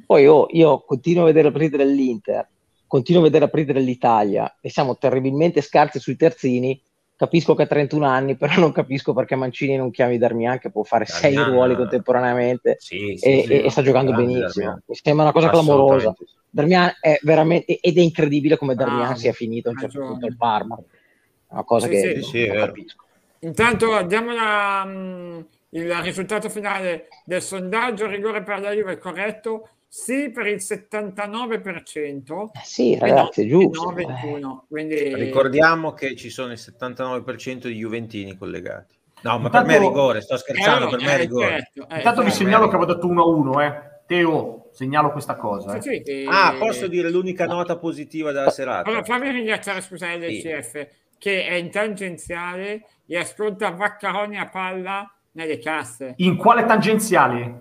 Poi 0.05 0.27
oh, 0.27 0.47
io 0.51 0.83
continuo 0.85 1.23
a 1.23 1.27
vedere 1.27 1.47
la 1.47 1.53
partita 1.53 1.77
dell'Inter, 1.79 2.47
continuo 2.87 3.21
a 3.23 3.25
vedere 3.25 3.45
la 3.45 3.51
partita 3.51 3.73
dell'Italia 3.73 4.57
e 4.61 4.69
siamo 4.69 4.99
terribilmente 4.99 5.61
scarsi 5.63 5.99
sui 6.01 6.17
terzini. 6.17 6.79
Capisco 7.21 7.55
che 7.55 7.65
ha 7.65 7.67
31 7.67 8.07
anni, 8.07 8.35
però 8.35 8.55
non 8.59 8.73
capisco 8.73 9.13
perché 9.13 9.35
Mancini 9.37 9.77
non 9.77 9.91
chiami 9.91 10.17
Darmian 10.17 10.59
che 10.59 10.71
può 10.71 10.85
fare 10.85 11.05
sei 11.05 11.35
Darmian, 11.35 11.55
ruoli 11.55 11.77
contemporaneamente 11.77 12.77
Sì, 12.79 13.15
sì, 13.19 13.27
e, 13.29 13.43
sì, 13.43 13.53
e- 13.53 13.65
e 13.67 13.71
sta 13.71 13.83
giocando 13.83 14.13
benissimo. 14.13 14.47
Darmian. 14.47 14.83
Mi 14.87 14.95
sembra 14.95 15.25
una 15.25 15.33
cosa 15.33 15.51
clamorosa. 15.51 16.15
Darmian 16.49 16.91
è 16.99 17.19
veramente 17.21 17.79
ed 17.79 17.99
è 17.99 18.01
incredibile 18.01 18.57
come 18.57 18.75
Darmian 18.75 19.01
Bravo, 19.01 19.19
sia 19.19 19.33
finito 19.35 19.69
a 19.69 19.73
un 19.73 19.79
certo 19.79 20.01
punto 20.01 20.25
al 20.25 20.37
Parma. 20.39 20.77
È 20.79 21.53
una 21.53 21.65
cosa 21.65 21.89
Sì, 21.89 21.93
che 21.93 21.99
sì, 22.01 22.13
non, 22.15 22.23
sì, 22.23 22.43
è 22.43 22.47
non 22.47 22.55
vero. 22.57 22.67
capisco. 22.69 23.05
Intanto 23.41 24.03
diamo 24.03 24.33
la, 24.33 24.85
mh, 24.87 25.47
il 25.71 25.95
risultato 25.97 26.49
finale 26.49 27.09
del 27.27 27.43
sondaggio, 27.43 28.07
rigore 28.07 28.43
per 28.43 28.61
la 28.61 28.73
Juve 28.73 28.93
è 28.93 28.99
corretto, 28.99 29.69
sì 29.93 30.31
per 30.31 30.47
il 30.47 30.61
79%, 30.61 32.51
Eh 32.53 32.61
sì, 32.63 32.97
ragazzi, 32.97 33.49
giusto. 33.49 33.91
21, 33.91 34.67
quindi 34.69 35.13
Ricordiamo 35.17 35.93
che 35.95 36.15
ci 36.15 36.31
sono 36.31 36.53
il 36.53 36.59
79% 36.61 37.67
di 37.67 37.75
Juventini 37.75 38.37
collegati. 38.39 38.95
No, 39.23 39.39
ma 39.39 39.47
Intanto- 39.47 39.59
per 39.59 39.67
me 39.67 39.77
è 39.77 39.81
rigore, 39.81 40.21
sto 40.21 40.37
scherzando, 40.37 40.87
Eh, 40.87 40.91
per 40.91 41.01
me 41.01 41.07
è 41.11 41.15
eh, 41.15 41.19
rigore. 41.19 41.49
certo, 41.49 41.89
eh, 41.93 41.97
Intanto 41.97 42.23
vi 42.23 42.29
certo. 42.31 42.45
segnalo 42.45 42.69
che 42.69 42.77
avevo 42.77 42.93
detto 42.95 43.07
1-1, 43.09 43.61
eh. 43.61 43.89
Teo, 44.07 44.69
segnalo 44.73 45.11
questa 45.11 45.35
cosa. 45.37 45.77
eh. 45.77 45.83
Sì, 45.83 45.89
sì, 45.91 46.03
che- 46.03 46.25
Ah, 46.29 46.55
posso 46.57 46.87
dire 46.87 47.11
l'unica 47.11 47.47
nota 47.47 47.77
positiva 47.77 48.31
della 48.31 48.51
serata? 48.51 48.89
Allora, 48.89 49.03
fammi 49.05 49.29
ringraziare, 49.31 49.81
scusate, 49.81 50.17
l'ECF, 50.19 50.87
che 51.19 51.47
è 51.47 51.55
in 51.55 51.71
tangenziale 51.71 52.87
e 53.07 53.17
ascolta 53.19 53.71
Vaccaroni 53.71 54.39
a 54.39 54.49
palla 54.49 55.13
nelle 55.33 55.59
casse. 55.59 56.15
In 56.19 56.37
quale 56.37 56.65
tangenziale? 56.65 57.61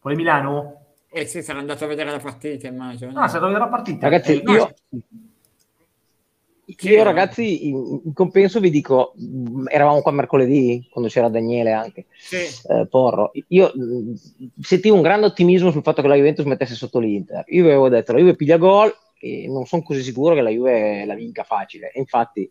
Quale 0.00 0.16
Milano? 0.16 0.83
E 1.16 1.26
sì, 1.26 1.42
sarà 1.42 1.60
andato 1.60 1.84
a 1.84 1.86
vedere 1.86 2.10
la 2.10 2.18
partita, 2.18 2.66
immagino. 2.66 3.12
no? 3.12 3.20
Ah, 3.20 3.28
sei 3.28 3.36
andato 3.36 3.44
a 3.44 3.48
vedere 3.48 3.64
la 3.64 3.70
partita. 3.70 4.08
Ragazzi, 4.08 4.32
Eh, 4.32 4.42
no, 4.42 4.52
io, 4.52 4.74
Sì, 6.76 6.88
io, 6.88 6.96
no. 6.96 7.04
ragazzi, 7.04 7.68
in, 7.68 8.00
in 8.04 8.12
compenso 8.12 8.58
vi 8.58 8.70
dico, 8.70 9.12
mh, 9.16 9.66
eravamo 9.68 10.02
qua 10.02 10.10
mercoledì, 10.10 10.88
quando 10.90 11.08
c'era 11.08 11.28
Daniele 11.28 11.70
anche, 11.70 12.06
Sì. 12.18 12.38
eh, 12.38 12.86
Porro. 12.88 13.30
Io 13.48 13.70
mh, 13.72 14.14
sentivo 14.60 14.96
un 14.96 15.02
grande 15.02 15.26
ottimismo 15.26 15.70
sul 15.70 15.82
fatto 15.82 16.02
che 16.02 16.08
la 16.08 16.16
Juventus 16.16 16.46
mettesse 16.46 16.74
sotto 16.74 16.98
l'Inter. 16.98 17.44
Io 17.48 17.64
avevo 17.64 17.88
detto, 17.88 18.12
la 18.12 18.18
Juve 18.18 18.34
piglia 18.34 18.56
gol 18.56 18.92
e 19.20 19.46
non 19.46 19.66
sono 19.66 19.82
così 19.82 20.02
sicuro 20.02 20.34
che 20.34 20.40
la 20.40 20.50
Juve 20.50 21.04
la 21.04 21.14
vinca 21.14 21.44
facile. 21.44 21.92
E 21.92 22.00
infatti 22.00 22.50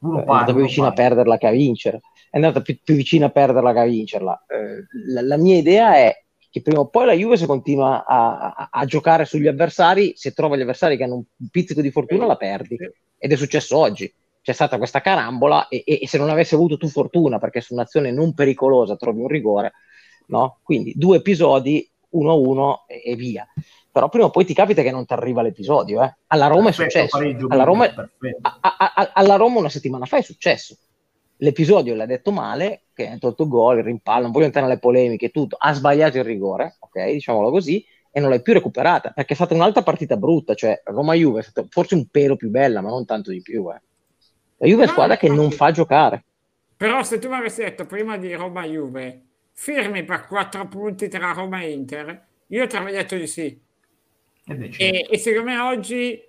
uno 0.00 0.20
è 0.20 0.24
pari, 0.24 0.38
andata 0.40 0.52
più 0.52 0.62
vicina 0.62 0.88
a 0.88 0.92
perderla 0.92 1.38
che 1.38 1.46
a 1.46 1.52
vincere. 1.52 2.00
È 2.28 2.36
andata 2.36 2.60
più, 2.60 2.76
più 2.84 2.94
vicina 2.96 3.26
a 3.26 3.30
perderla 3.30 3.72
che 3.72 3.78
a 3.78 3.84
vincerla. 3.86 4.44
Eh, 4.48 5.12
la, 5.12 5.22
la 5.22 5.36
mia 5.38 5.56
idea 5.56 5.94
è 5.96 6.23
che 6.54 6.62
prima 6.62 6.78
o 6.78 6.86
poi 6.86 7.04
la 7.04 7.14
Juve 7.14 7.36
se 7.36 7.46
continua 7.46 8.04
a, 8.06 8.54
a- 8.54 8.68
a 8.70 8.84
giocare 8.84 9.24
sugli 9.24 9.48
avversari, 9.48 10.12
se 10.14 10.30
trova 10.30 10.56
gli 10.56 10.60
avversari 10.60 10.96
che 10.96 11.02
hanno 11.02 11.16
un 11.16 11.24
pizzico 11.50 11.80
di 11.80 11.90
fortuna 11.90 12.26
la 12.26 12.36
perdi. 12.36 12.76
Ed 13.18 13.32
è 13.32 13.34
successo 13.34 13.76
oggi. 13.76 14.12
C'è 14.40 14.52
stata 14.52 14.78
questa 14.78 15.00
carambola 15.00 15.66
e, 15.66 15.82
e- 15.84 15.98
e 16.02 16.06
se 16.06 16.16
non 16.16 16.30
avessi 16.30 16.54
avuto 16.54 16.76
tu 16.76 16.86
fortuna, 16.86 17.40
perché 17.40 17.60
su 17.60 17.72
un'azione 17.74 18.12
non 18.12 18.34
pericolosa 18.34 18.94
trovi 18.94 19.18
un 19.18 19.26
rigore, 19.26 19.72
no? 20.28 20.60
Quindi 20.62 20.92
due 20.94 21.16
episodi, 21.16 21.90
uno 22.10 22.30
a 22.30 22.34
uno 22.34 22.84
e, 22.86 23.02
e 23.04 23.16
via. 23.16 23.44
Però 23.90 24.08
prima 24.08 24.26
o 24.26 24.30
poi 24.30 24.44
ti 24.44 24.54
capita 24.54 24.82
che 24.82 24.92
non 24.92 25.06
ti 25.06 25.12
arriva 25.12 25.42
l'episodio. 25.42 26.04
Eh? 26.04 26.14
Alla 26.28 26.46
Roma 26.46 26.68
è 26.68 26.72
Perfetto, 26.72 26.90
successo. 26.90 27.18
pareggio, 27.18 27.46
Alla 27.48 27.64
Roma, 27.64 27.84
a- 28.42 29.10
alla 29.12 29.34
Roma 29.34 29.58
una 29.58 29.68
settimana 29.68 30.04
fa 30.06 30.18
è 30.18 30.22
successo. 30.22 30.76
L'episodio 31.44 31.94
l'ha 31.94 32.06
detto 32.06 32.32
male, 32.32 32.84
che 32.94 33.08
ha 33.08 33.18
tolto 33.18 33.46
gol, 33.46 33.78
il 33.78 33.84
rimpallo, 33.84 34.22
non 34.22 34.32
voglio 34.32 34.46
entrare 34.46 34.66
nelle 34.66 34.78
polemiche, 34.78 35.30
tutto, 35.30 35.56
ha 35.58 35.72
sbagliato 35.74 36.16
il 36.18 36.24
rigore, 36.24 36.76
ok, 36.78 37.10
diciamolo 37.12 37.50
così, 37.50 37.84
e 38.10 38.20
non 38.20 38.30
l'hai 38.30 38.40
più 38.42 38.52
recuperata, 38.54 39.10
perché 39.10 39.32
è 39.34 39.36
stata 39.36 39.54
un'altra 39.54 39.82
partita 39.82 40.16
brutta, 40.16 40.54
cioè 40.54 40.80
Roma-Juve 40.84 41.40
è 41.40 41.42
stata 41.42 41.66
forse 41.70 41.94
un 41.96 42.06
pelo 42.08 42.36
più 42.36 42.48
bella, 42.48 42.80
ma 42.80 42.88
non 42.88 43.04
tanto 43.04 43.30
di 43.30 43.42
più. 43.42 43.70
eh. 43.70 43.80
La 44.58 44.66
Juve 44.66 44.84
è 44.84 44.86
No, 44.86 44.92
squadra 44.92 45.16
che 45.16 45.28
non 45.28 45.50
fa 45.50 45.70
giocare. 45.70 46.24
Però 46.76 47.02
se 47.02 47.18
tu 47.18 47.28
mi 47.28 47.34
avessi 47.34 47.62
detto 47.62 47.84
prima 47.86 48.16
di 48.16 48.32
Roma-Juve, 48.34 49.22
firmi 49.52 50.04
per 50.04 50.26
quattro 50.26 50.66
punti 50.68 51.08
tra 51.08 51.32
Roma 51.32 51.60
e 51.60 51.72
Inter, 51.72 52.26
io 52.48 52.66
ti 52.66 52.76
avrei 52.76 52.94
detto 52.94 53.16
di 53.16 53.26
sì. 53.26 53.42
E 53.46 54.52
invece- 54.52 55.02
E, 55.08 55.18
secondo 55.18 55.50
me 55.50 55.58
oggi, 55.58 56.20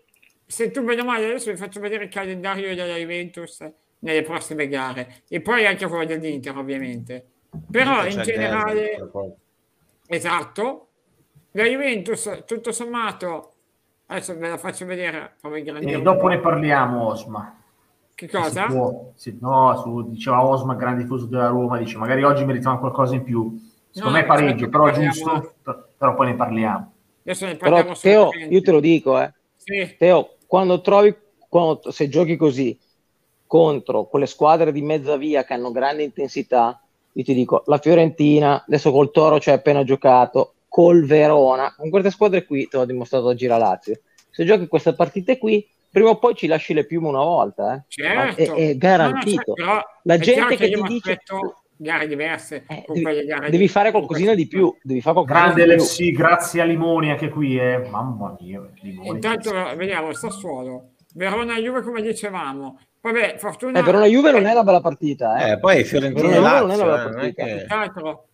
se 0.46 0.72
tu 0.72 0.84
bene 0.84 1.04
male, 1.04 1.26
adesso 1.26 1.52
vi 1.52 1.58
faccio 1.58 1.80
vedere 1.80 2.06
il 2.06 2.10
calendario 2.10 2.76
della 2.76 2.96
Juventus 2.96 3.64
nelle 4.00 4.22
prossime 4.22 4.68
gare 4.68 5.24
e 5.28 5.42
poi 5.42 5.66
anche 5.66 5.88
quello 5.88 6.06
dell'Inter 6.06 6.58
ovviamente. 6.58 7.26
Però 7.72 8.02
C'è 8.02 8.10
in 8.10 8.22
generale, 8.22 8.96
derby, 8.98 9.32
esatto, 10.08 10.88
la 11.52 11.64
Juventus 11.64 12.44
tutto 12.46 12.72
sommato, 12.72 13.54
adesso 14.08 14.38
ve 14.38 14.50
la 14.50 14.58
faccio 14.58 14.86
vedere, 14.86 15.36
E 15.80 16.02
dopo 16.02 16.28
ne 16.28 16.40
parliamo, 16.40 17.08
Osma. 17.08 17.60
Che 18.14 18.30
cosa? 18.30 18.68
Se- 19.16 19.38
no, 19.42 19.76
su- 19.78 20.10
diceva 20.10 20.46
Osma, 20.46 20.76
grande 20.76 21.04
tifoso 21.04 21.26
della 21.26 21.48
Roma, 21.48 21.78
dice 21.78 21.98
magari 21.98 22.24
oggi 22.24 22.46
meritiamo 22.46 22.80
qualcosa 22.80 23.16
in 23.16 23.24
più. 23.24 23.58
Secondo 23.90 24.18
No, 24.18 24.22
me 24.22 24.28
pareggio, 24.28 24.70
però 24.70 24.84
parliamo- 24.86 25.12
giusto, 25.12 25.54
per- 25.62 25.88
però 25.98 26.14
poi 26.16 26.28
ne 26.28 26.36
parliamo. 26.36 26.94
Adesso 27.22 27.46
ne 27.46 27.56
Però 27.56 27.72
parliamo 27.72 27.98
Teo, 27.98 28.20
assolutamente. 28.22 28.54
io 28.54 28.62
te 28.62 28.72
lo 28.72 28.80
dico, 28.80 29.20
eh, 29.22 29.34
Sì, 29.56 29.96
Teo, 29.98 30.36
quando 30.46 30.82
trovi, 30.82 31.16
quando- 31.50 31.92
se 31.92 32.08
giochi 32.08 32.36
così 32.36 32.78
contro 33.56 34.04
quelle 34.06 34.26
squadre 34.26 34.74
di 34.74 34.82
mezza 34.82 35.16
via 35.16 35.46
che 35.46 35.54
hanno 35.54 35.72
grande 35.72 36.04
intensità, 36.04 36.78
io 37.14 37.24
ti 37.24 37.34
dico, 37.34 37.64
la 37.68 37.78
Fiorentina, 37.78 38.66
adesso 38.68 38.92
col 38.92 39.12
Toro 39.12 39.40
ci 39.40 39.50
hai 39.50 39.56
appena 39.56 39.86
giocato, 39.86 40.56
col 40.68 41.06
Verona, 41.06 41.74
con 41.78 41.90
queste 41.90 42.10
squadre 42.12 42.46
qui, 42.46 42.68
te 42.68 42.76
l'ho 42.76 42.86
dimostrato 42.86 43.28
oggi 43.28 43.48
la 43.48 43.58
Lazio, 43.58 44.00
se 44.30 44.44
giochi 44.44 44.68
queste 44.68 44.94
partite 44.94 45.38
qui, 45.38 45.66
prima 45.90 46.10
o 46.10 46.18
poi 46.18 46.36
ci 46.36 46.48
lasci 46.48 46.74
le 46.74 46.86
piume 46.86 47.08
una 47.08 47.24
volta, 47.24 47.76
eh. 47.76 47.84
certo. 47.88 48.56
è, 48.56 48.70
è 48.72 48.76
garantito. 48.76 49.54
No, 49.56 49.64
no, 49.66 49.72
cioè, 49.72 49.76
però 49.76 49.82
La 50.04 50.14
è 50.16 50.18
gente 50.18 50.56
che 50.58 50.66
io 50.66 50.82
ti 50.84 50.94
dice- 50.94 51.22
gare 51.78 52.08
diverse 52.08 52.64
Eh, 52.70 52.84
con 52.86 53.02
devi, 53.02 53.26
gare 53.26 53.50
devi 53.50 53.58
di- 53.58 53.68
fare 53.70 53.92
qualcosina 53.92 54.34
di 54.34 54.48
più, 54.48 54.74
devi 54.82 55.00
fare 55.02 55.16
qualcosa 55.16 55.40
Grande 55.54 55.64
di 55.64 55.76
più. 55.76 55.84
LFC, 55.84 56.12
grazie 56.12 56.62
a 56.62 56.66
Limoni 56.66 57.10
anche 57.12 57.30
qui, 57.30 57.58
eh. 57.58 57.78
Mamma 57.90 58.36
mia, 58.40 58.62
Limoni. 58.82 59.08
Intanto 59.10 59.52
vediamo 59.78 60.10
il 60.10 60.16
Sassuolo, 60.18 60.90
Verona 61.14 61.56
Juve 61.58 61.82
come 61.82 62.02
dicevamo. 62.02 62.80
Vabbè, 63.06 63.38
fortuna 63.38 63.80
Eh, 63.80 63.84
Verona 63.84 64.06
Juve 64.08 64.32
non 64.32 64.48
è 64.48 64.52
una 64.52 64.64
bella 64.64 64.82
partita, 64.82 65.38
eh. 65.38 65.52
Eh, 65.52 65.60
poi 65.60 65.84
Fiorentina 65.84 66.28
e 66.28 66.40
Verona 66.40 66.60
non 66.62 66.72
è 66.72 66.76
Lazio, 66.76 66.84
una 66.86 66.94
eh, 66.94 66.98
bella 66.98 67.10
partita. 67.12 67.44
che- 67.46 67.60
tutt'altro, 67.62 68.28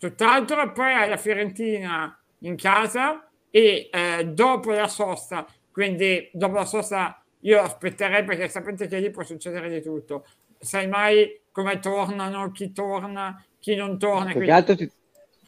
tutt'altro 0.00 0.72
poi 0.72 0.92
hai 0.94 1.08
la 1.08 1.16
Fiorentina 1.16 2.20
in 2.40 2.56
casa 2.56 3.30
e 3.50 3.88
eh, 3.92 4.24
dopo 4.24 4.72
la 4.72 4.88
sosta, 4.88 5.46
quindi 5.70 6.28
dopo 6.32 6.56
la 6.56 6.64
sosta 6.64 7.22
io 7.42 7.60
aspetterei 7.60 8.24
perché 8.24 8.48
sapete 8.48 8.88
che 8.88 8.98
lì 8.98 9.10
può 9.10 9.22
succedere 9.22 9.68
di 9.70 9.80
tutto. 9.80 10.26
Sai 10.58 10.88
mai 10.88 11.42
come 11.52 11.78
tornano, 11.78 12.50
chi 12.50 12.72
torna, 12.72 13.40
chi 13.60 13.76
non 13.76 13.96
torna. 13.96 14.24
Più 14.24 14.32
quindi- 14.32 14.46
che 14.46 14.52
altro 14.52 14.74
ti, 14.74 14.90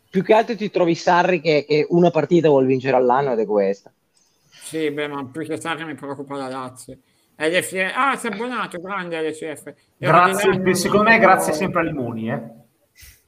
più 0.09 0.23
che 0.23 0.35
altro 0.35 0.55
ti 0.55 0.71
trovi 0.71 0.95
Sarri 0.95 1.41
che, 1.41 1.65
che 1.67 1.85
una 1.89 2.13
partita 2.13 2.49
vuol 2.49 2.67
vincere 2.67 2.97
all'anno 2.97 3.33
ed 3.33 3.41
è 3.41 3.45
questa. 3.45 3.93
Sì, 4.63 4.89
beh, 4.93 5.09
ma 5.09 5.25
più 5.25 5.45
che 5.45 5.59
Sarri 5.61 5.85
mi 5.85 5.97
preoccupa 5.97 6.37
la 6.37 6.47
Lazio. 6.47 6.97
LFF 7.39 7.93
Ah, 7.95 8.17
si 8.17 8.27
è 8.27 8.31
abbonato, 8.33 8.81
grande 8.81 9.21
LCF. 9.31 9.73
Grazie, 9.97 10.75
secondo 10.75 11.09
me 11.09 11.19
grazie 11.19 11.53
sempre 11.53 11.81
a 11.81 11.85
Limoni, 11.85 12.31
eh. 12.31 12.43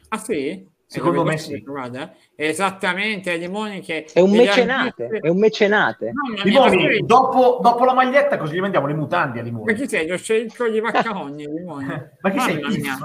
Ah 0.08 0.18
sì? 0.18 0.66
Secondo 0.84 1.20
Eh, 1.22 1.24
me 1.24 1.38
sì. 1.38 1.60
Guarda, 1.62 2.12
eh. 2.34 2.48
esattamente, 2.48 3.32
è 3.32 3.38
Limoni 3.38 3.80
che... 3.80 4.06
È 4.12 4.18
un 4.18 4.32
mecenate, 4.32 5.04
artisti- 5.04 5.26
è 5.26 5.30
un 5.30 5.38
mecenate. 5.38 6.10
No, 6.12 6.34
ma 6.36 6.42
Limoni, 6.42 6.98
dopo, 7.06 7.60
dopo 7.62 7.84
la 7.84 7.94
maglietta 7.94 8.36
così 8.36 8.56
gli 8.56 8.60
mandiamo 8.60 8.88
le 8.88 8.94
mutande 8.94 9.38
a 9.38 9.42
Ma 9.42 9.48
Limoni. 9.48 9.74
chi 9.74 9.88
sei? 9.88 10.08
Lo 10.08 10.16
scelto 10.16 10.68
di 10.68 10.80
Vaccaroni, 10.80 11.46
Limoni. 11.46 11.84
Ma 12.20 12.30
chi 12.30 12.40
sei? 12.40 12.54
Mamma 12.60 12.68
mia. 12.76 12.94
If? 12.94 13.00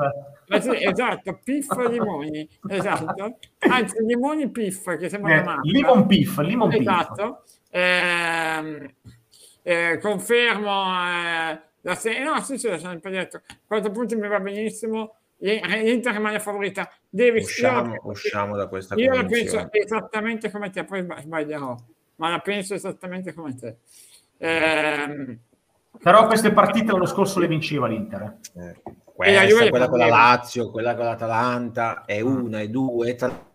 Eh 0.48 0.62
sì, 0.62 0.84
esatto, 0.84 1.40
Piff 1.44 1.88
Limoni, 1.90 2.50
esatto. 2.70 3.38
Anzi, 3.60 4.04
Limoni 4.04 4.50
Piff, 4.50 4.98
che 4.98 5.08
sembra 5.08 5.34
Eh, 5.34 5.38
una 5.42 5.44
marca. 5.46 5.62
limon 5.70 6.06
Piff, 6.08 6.38
Limon 6.40 6.70
Piff. 6.70 6.80
Esatto. 6.82 7.44
Ehm, 7.70 8.88
eh, 9.68 9.98
confermo 10.00 10.70
eh, 10.70 11.60
la 11.82 11.96
serie. 11.96 12.24
No, 12.24 12.40
sì, 12.42 12.58
sì, 12.60 12.70
l'ho 12.70 12.78
sempre 12.78 13.10
detto. 13.10 13.42
Quattro 13.66 13.90
punti 13.92 14.16
mi 14.16 14.28
va 14.28 14.40
benissimo. 14.40 15.16
L'Inter 15.38 16.14
rimane 16.14 16.40
favorita. 16.40 16.90
Devi 17.10 17.42
Usciamo, 17.42 17.94
io- 17.94 18.02
usciamo 18.04 18.56
da 18.56 18.68
questa 18.68 18.94
Io 18.96 19.12
la 19.14 19.26
penso 19.26 19.68
esattamente 19.72 20.52
come 20.52 20.70
te, 20.70 20.84
poi 20.86 21.02
sba- 21.02 21.20
sbaglierò, 21.20 21.76
ma 22.18 22.30
la 22.30 22.40
penso 22.40 22.74
esattamente 22.76 23.34
come 23.34 23.56
te. 23.56 23.78
Ehm, 24.38 25.40
Però 26.02 26.28
queste 26.28 26.52
partite 26.52 26.92
l'anno 26.92 27.06
scorso 27.06 27.40
le 27.40 27.48
vinceva 27.48 27.88
l'Inter. 27.88 28.38
Eh, 28.56 28.82
E 29.18 29.34
la 29.34 29.42
questa, 29.42 29.70
quella 29.70 29.88
con 29.90 29.98
la. 30.00 30.08
Lazio, 30.08 30.70
quella 30.70 30.96
con 30.96 31.06
l'Atalanta, 31.06 32.06
è 32.06 32.22
una, 32.22 32.60
è 32.60 32.68
due, 32.70 33.10
è 33.10 33.16
tre. 33.16 33.54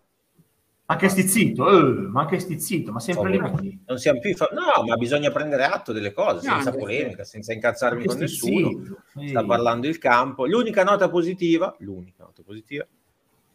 Anche 0.91 1.07
stizzito, 1.07 1.69
eh, 1.69 2.09
ma 2.09 2.21
anche 2.21 2.37
stizzito, 2.39 2.91
ma 2.91 2.99
sempre 2.99 3.31
Limoni. 3.31 3.81
Non 3.87 3.97
siamo 3.97 4.19
più 4.19 4.35
fa- 4.35 4.49
no, 4.51 4.83
ma 4.83 4.97
bisogna 4.97 5.31
prendere 5.31 5.63
atto 5.63 5.93
delle 5.93 6.11
cose 6.11 6.45
No, 6.47 6.55
senza 6.55 6.71
sì. 6.73 6.77
polemica, 6.77 7.23
senza 7.23 7.53
incazzarmi 7.53 8.01
Anche 8.01 8.07
con 8.09 8.17
nessuno. 8.17 8.69
Sì. 9.15 9.29
Sta 9.29 9.45
parlando 9.45 9.87
il 9.87 9.97
campo. 9.97 10.45
L'unica 10.45 10.83
nota 10.83 11.09
positiva, 11.09 11.73
l'unica 11.79 12.25
nota 12.25 12.41
positiva, 12.45 12.85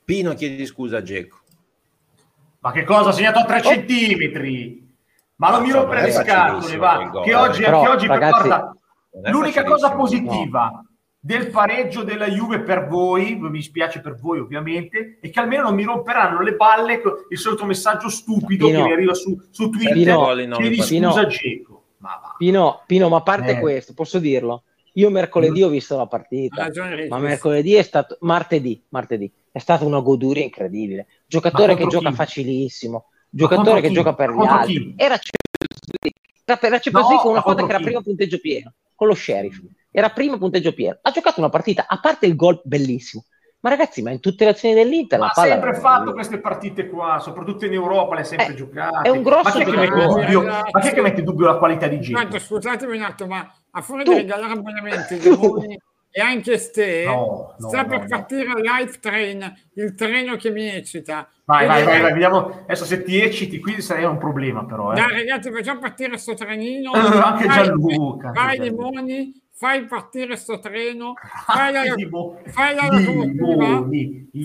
Pino 0.03 0.33
chiede 0.33 0.65
scusa 0.65 0.97
a 0.97 1.03
Geco. 1.03 1.41
Ma 2.61 2.73
che 2.73 2.85
cosa? 2.85 3.11
Ha 3.11 3.13
segnato 3.13 3.41
a 3.41 3.45
3 3.45 3.61
centimetri. 3.61 4.95
Ma 5.37 5.51
non 5.51 5.61
mi 5.61 5.67
Insomma, 5.67 5.83
rompere 5.83 6.01
non 6.09 6.17
le 6.19 6.25
scatole, 6.25 6.77
va. 6.79 7.11
Che 7.23 7.35
oggi, 7.35 7.63
Però, 7.63 7.83
che 7.83 7.89
oggi 7.89 8.07
ragazzi, 8.07 8.49
è 8.49 9.31
l'unica 9.31 9.63
cosa 9.63 9.91
positiva 9.91 10.83
del 11.27 11.51
pareggio 11.51 12.05
della 12.05 12.29
Juve 12.29 12.61
per 12.61 12.87
voi, 12.87 13.35
mi 13.35 13.61
spiace 13.61 14.01
per 14.01 14.15
voi 14.15 14.39
ovviamente, 14.39 15.19
è 15.21 15.29
che 15.29 15.41
almeno 15.41 15.65
non 15.65 15.75
mi 15.75 15.83
romperanno 15.83 16.41
le 16.41 16.55
balle 16.55 17.01
con 17.01 17.15
il 17.29 17.37
solito 17.37 17.65
messaggio 17.65 18.09
stupido 18.09 18.67
Pino. 18.67 18.79
che 18.79 18.85
mi 18.85 18.93
arriva 18.93 19.13
su, 19.13 19.37
su 19.51 19.69
Twitter. 19.69 19.93
Pino. 19.93 20.25
Chiedi 20.57 20.77
partite. 20.77 20.83
scusa 20.83 20.87
Pino. 20.87 21.27
Geco. 21.27 21.85
Ma. 21.99 22.35
Pino, 22.39 22.83
Pino, 22.87 23.09
ma 23.09 23.17
a 23.17 23.23
parte 23.23 23.57
Eh. 23.57 23.59
questo, 23.61 23.93
posso 23.93 24.21
dirlo? 24.21 24.63
Io 24.93 25.11
mercoledì 25.11 25.63
ho 25.65 25.69
visto 25.69 25.97
la 25.97 26.07
partita, 26.07 26.63
ragione 26.63 27.09
ma 27.09 27.19
mercoledì 27.19 27.75
è 27.75 27.83
stato 27.83 28.17
martedì, 28.21 28.83
martedì 28.91 29.31
è 29.51 29.59
stata 29.59 29.85
una 29.85 29.99
goduria 30.01 30.45
incredibile. 30.45 31.07
Giocatore 31.27 31.75
che 31.75 31.87
gioca 31.89 32.11
chi? 32.11 32.15
facilissimo, 32.15 33.07
giocatore 33.29 33.81
che 33.81 33.89
chi? 33.89 33.95
gioca 33.95 34.15
per 34.15 34.31
gli 34.31 34.45
altri. 34.47 34.73
chi? 34.75 34.95
Era 34.97 35.19
Champions 35.19 35.81
League. 36.01 36.21
Era 36.45 36.79
Champions 36.79 36.93
No, 36.93 37.09
League 37.09 37.23
con 37.23 37.31
una 37.33 37.43
contro 37.43 37.67
che 37.67 37.73
era 37.75 37.83
prima 37.83 38.01
punteggio 38.01 38.39
pieno, 38.39 38.73
con 38.95 39.09
lo 39.09 39.15
Sheriff. 39.15 39.61
Era 39.99 40.11
prima 40.11 40.37
punteggio 40.37 40.75
pieno. 40.75 40.99
Ha 41.01 41.11
giocato 41.11 41.41
una 41.41 41.49
partita, 41.49 41.87
a 41.89 41.99
parte 42.01 42.27
il 42.27 42.37
gol 42.37 42.61
bellissimo. 42.65 43.25
Ma 43.61 43.71
ragazzi, 43.71 44.03
ma 44.03 44.11
in 44.11 44.21
tutte 44.21 44.45
le 44.45 44.51
azioni 44.51 44.75
dell'Inter 44.75 45.19
Ma 45.19 45.25
la 45.25 45.31
ha 45.35 45.47
sempre 45.47 45.71
era- 45.71 45.79
fatto 45.81 46.13
queste 46.13 46.39
partite 46.39 46.87
qua, 46.87 47.19
soprattutto 47.19 47.65
in 47.65 47.73
Europa, 47.73 48.15
le 48.15 48.21
ha 48.21 48.25
sempre 48.25 48.49
Eh, 48.49 48.55
giocate. 48.55 49.09
è 49.09 49.11
un 49.11 49.23
grosso 49.23 49.43
ma 49.45 49.51
chi 49.53 49.63
è 49.63 49.65
che 49.65 49.71
mette 49.77 50.07
dubbio, 50.07 50.43
ma 50.43 50.81
chi 50.81 50.89
è 50.89 50.93
che 50.93 51.01
mette 51.01 51.21
in 51.21 51.25
dubbio 51.25 51.47
la 51.47 51.57
qualità 51.57 51.87
di 51.87 51.99
Geco? 51.99 52.19
Tanto, 52.21 52.39
scusatemi 52.39 52.97
un 52.99 53.03
attimo, 53.03 53.29
ma 53.31 53.51
a 53.71 53.81
fuori 53.81 54.05
Tu. 54.05 54.11
di 54.13 54.17
regalare 54.19 54.53
abbonamenti, 54.53 55.19
e 56.11 56.21
anche 56.21 56.59
ste, 56.59 57.05
No, 57.07 57.55
no, 57.59 57.69
sta 57.69 57.81
no, 57.83 57.89
per 57.89 58.01
no. 58.01 58.07
partire 58.07 58.53
Life 58.61 58.99
Train, 59.01 59.55
il 59.77 59.95
treno 59.95 60.37
che 60.37 60.51
mi 60.51 60.69
eccita. 60.69 61.27
Vai, 61.47 61.67
vai, 61.67 61.83
Quindi, 61.83 61.91
vai, 61.93 62.01
vai, 62.03 62.13
vediamo. 62.13 62.61
Adesso 62.65 62.85
se 62.85 63.03
ti 63.03 63.21
ecciti 63.21 63.59
qui 63.61 63.81
sarà 63.81 64.09
un 64.09 64.19
problema 64.19 64.65
però. 64.67 64.93
Eh. 64.93 64.97
Dai 64.97 65.13
ragazzi, 65.13 65.51
facciamo 65.51 65.81
partire 65.81 66.17
sto 66.19 66.35
trenino. 66.35 66.93
Anche 66.93 67.47
Vai- 67.47 67.65
Gianluca, 67.65 68.31
Vai 68.33 68.57
Gianluca. 68.59 68.63
Limoni, 68.91 69.43
fai 69.57 69.87
partire 69.87 70.37
sto 70.37 70.59
treno, 70.59 71.15
fai 71.47 71.73
la, 71.73 71.83
fai 72.51 72.75
la 72.75 72.89
locomotiva, 72.91 73.89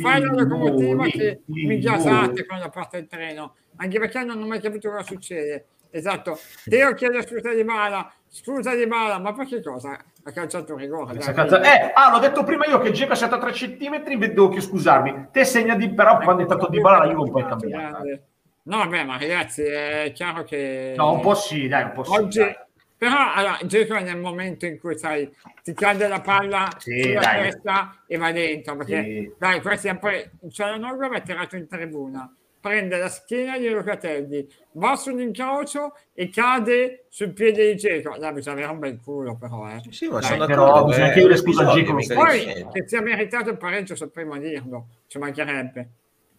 fai 0.02 0.22
la 0.22 0.32
locomotiva 0.32 1.06
che 1.06 1.42
mi 1.48 1.80
gasate 1.80 2.46
quando 2.46 2.70
parte 2.70 2.98
il 2.98 3.08
treno, 3.08 3.56
anche 3.76 4.00
perché 4.00 4.24
non 4.24 4.42
ho 4.42 4.48
mai 4.48 4.62
capito 4.62 4.90
cosa 4.90 5.04
succede. 5.04 5.66
Esatto, 5.94 6.40
Teo 6.64 6.94
chiede 6.94 7.22
scusa 7.22 7.54
di 7.54 7.66
bala, 7.66 8.10
scusa 8.26 8.74
di 8.74 8.88
bala, 8.88 9.20
ma 9.20 9.34
per 9.34 9.46
che 9.46 9.62
cosa? 9.62 10.02
Ha 10.24 10.32
calciato 10.32 10.74
un 10.74 10.80
rigore. 10.80 11.20
Eh, 11.20 11.92
ah, 11.94 12.12
l'ho 12.12 12.20
detto 12.20 12.46
prima 12.46 12.66
io 12.66 12.80
che 12.80 12.92
Geco 12.92 13.12
è 13.12 13.16
stato 13.16 13.36
a 13.36 13.40
3 13.40 13.52
centimetri, 13.52 14.18
devo 14.18 14.48
che 14.48 14.62
scusarmi. 14.62 15.28
Te 15.32 15.44
segna 15.44 15.76
di 15.76 15.94
però 15.94 16.20
quando 16.20 16.44
è 16.44 16.46
stato 16.46 16.70
di 16.70 16.80
bala 16.80 17.00
la 17.00 17.12
Juve 17.12 17.24
un 17.24 17.32
po' 17.32 17.40
è 17.40 17.46
cambiata. 17.46 17.90
Grande. 17.90 18.24
No, 18.64 18.78
vabbè, 18.78 19.04
ma 19.04 19.18
ragazzi, 19.18 19.64
è 19.64 20.12
chiaro 20.14 20.44
che... 20.44 20.94
No, 20.96 21.14
un 21.14 21.20
po' 21.20 21.34
sì, 21.34 21.68
dai, 21.68 21.84
un 21.84 21.92
po' 21.92 22.04
sì. 22.04 22.16
Oggi, 22.16 22.40
dai. 22.40 22.56
Però, 23.02 23.34
allora, 23.34 23.58
Dzeko 23.64 23.96
è 23.96 24.04
nel 24.04 24.20
momento 24.20 24.68
in 24.68 24.78
cui, 24.78 24.96
sai, 24.96 25.28
ti 25.64 25.74
cade 25.74 26.08
la 26.08 26.22
palla 26.22 26.70
Sì, 26.78 27.02
sulla 27.02 27.20
dai. 27.22 27.50
testa 27.50 28.04
e 28.06 28.16
va 28.16 28.32
dentro, 28.32 28.78
perché, 28.78 29.04
Sì. 29.04 29.34
dai, 29.40 29.60
questo 29.60 29.88
è 29.88 29.98
poi, 29.98 30.30
Cialanoglu 30.52 31.10
va 31.10 31.20
tirato 31.22 31.56
in 31.56 31.68
tribuna, 31.68 32.32
prende 32.60 33.00
la 33.00 33.10
schiena 33.10 33.58
di 33.58 33.68
Locatelli, 33.70 34.48
va 34.74 34.96
sull'incrocio 34.96 35.96
e 36.14 36.30
cade 36.30 37.06
sul 37.10 37.34
piede 37.34 37.70
di 37.70 37.74
Dzeko. 37.74 38.20
Dai, 38.20 38.34
bisogna 38.34 38.58
avere 38.58 38.72
un 38.72 38.78
bel 38.80 39.00
culo, 39.04 39.36
però, 39.36 39.68
eh. 39.68 39.82
Sì, 39.90 40.08
ma 40.08 40.20
Dai, 40.20 40.30
sono 40.34 40.46
però 40.46 40.66
d'accordo, 40.66 40.86
bisogna 40.90 41.10
eh, 41.10 41.14
chiedere 41.14 41.38
scusa 41.38 41.62
a 41.72 41.76
lo 41.76 41.96
Poi, 42.14 42.68
che 42.72 42.88
sia 42.88 43.02
meritato 43.02 43.50
il 43.50 43.58
pareggio, 43.58 43.96
a 43.96 44.38
dirlo, 44.38 44.88
ci 45.08 45.18
mancherebbe. 45.18 45.90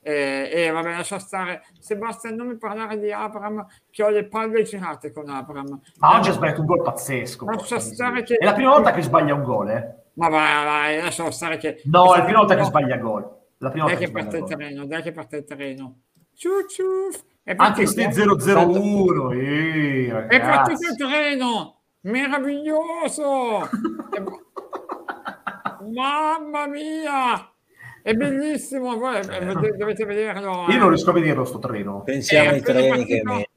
E, 0.04 0.50
e 0.52 0.70
vabbè, 0.70 0.96
lascia 0.96 1.18
stare. 1.20 1.62
Sebastian, 1.78 2.34
non 2.34 2.48
mi 2.48 2.56
parlare 2.56 2.98
di 2.98 3.12
Abram, 3.12 3.64
che 3.90 4.02
ho 4.02 4.08
le 4.08 4.24
palle 4.26 4.64
girate 4.64 5.12
con 5.12 5.28
Abram. 5.28 5.80
Ma 5.98 6.16
oggi 6.16 6.30
ha 6.30 6.32
sbagliato 6.32 6.60
un 6.60 6.66
gol 6.66 6.82
pazzesco. 6.82 7.44
Lascia 7.46 7.78
stare 7.78 8.24
che- 8.24 8.36
È 8.36 8.44
la 8.44 8.52
prima 8.54 8.70
volta 8.70 8.90
che 8.90 9.02
sbaglia 9.02 9.34
un 9.34 9.44
gol, 9.44 9.70
eh? 9.70 9.94
Ma 10.14 10.28
vai, 10.28 10.64
vai, 10.64 11.00
lascia 11.00 11.30
stare 11.30 11.56
che... 11.56 11.80
No, 11.84 12.12
è 12.14 12.18
la 12.18 12.24
prima 12.24 12.38
volta 12.40 12.56
che 12.56 12.64
sbaglia 12.64 12.96
gol. 12.96 13.40
La 13.58 13.70
prima 13.70 13.86
Dai 13.86 13.96
che 13.96 14.06
che 14.06 14.10
parte 14.10 14.36
il 14.38 14.44
terreno, 14.44 14.86
dai 14.86 15.02
che 15.02 15.12
parte 15.12 15.36
il 15.36 15.44
terreno. 15.44 15.96
Ciu, 16.34 16.66
ciu. 16.68 16.84
Anche 17.56 17.86
ste 17.86 18.08
001, 18.12 19.30
eh, 19.32 20.26
È 20.28 20.40
partito 20.40 20.90
il 20.90 20.96
terreno! 20.96 21.76
Meraviglioso! 22.00 23.68
Mamma 25.94 26.66
mia! 26.66 27.51
È 28.02 28.12
bellissimo, 28.14 28.96
voi 28.98 29.18
eh, 29.20 29.44
dov- 29.44 29.76
dovete 29.76 30.04
vederlo. 30.04 30.66
eh. 30.68 30.72
Io 30.72 30.78
non 30.78 30.88
riesco 30.88 31.10
a 31.10 31.12
vederlo 31.12 31.44
sto 31.44 31.58
treno. 31.58 32.02
Pensiamo 32.02 32.50
Eh, 32.50 32.52
ai 32.54 32.60
treni 32.62 33.04
che 33.04 33.20
è. 33.20 33.48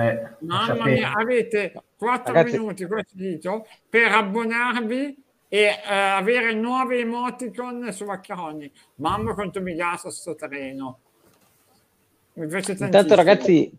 Eh, 0.00 0.28
Mamma 0.40 0.84
mia, 0.84 1.12
avete 1.14 1.72
4 1.96 2.32
Ragazzi- 2.32 2.58
minuti, 2.58 2.86
questo 2.86 3.12
dito, 3.14 3.66
per 3.88 4.10
abbonarvi 4.10 5.22
e 5.48 5.58
eh, 5.60 5.80
avere 5.92 6.52
nuove 6.54 6.98
emoticon 6.98 7.92
su 7.92 8.04
Maccheroni. 8.04 8.70
Mamma 8.96 9.32
quanto 9.34 9.62
mi 9.62 9.74
gasa 9.74 10.10
sto 10.10 10.34
terreno. 10.34 10.98
Mi 12.32 12.48
piace 12.48 12.74
tantissimo. 12.74 12.86
Intanto, 12.86 13.14
ragazzi, 13.14 13.72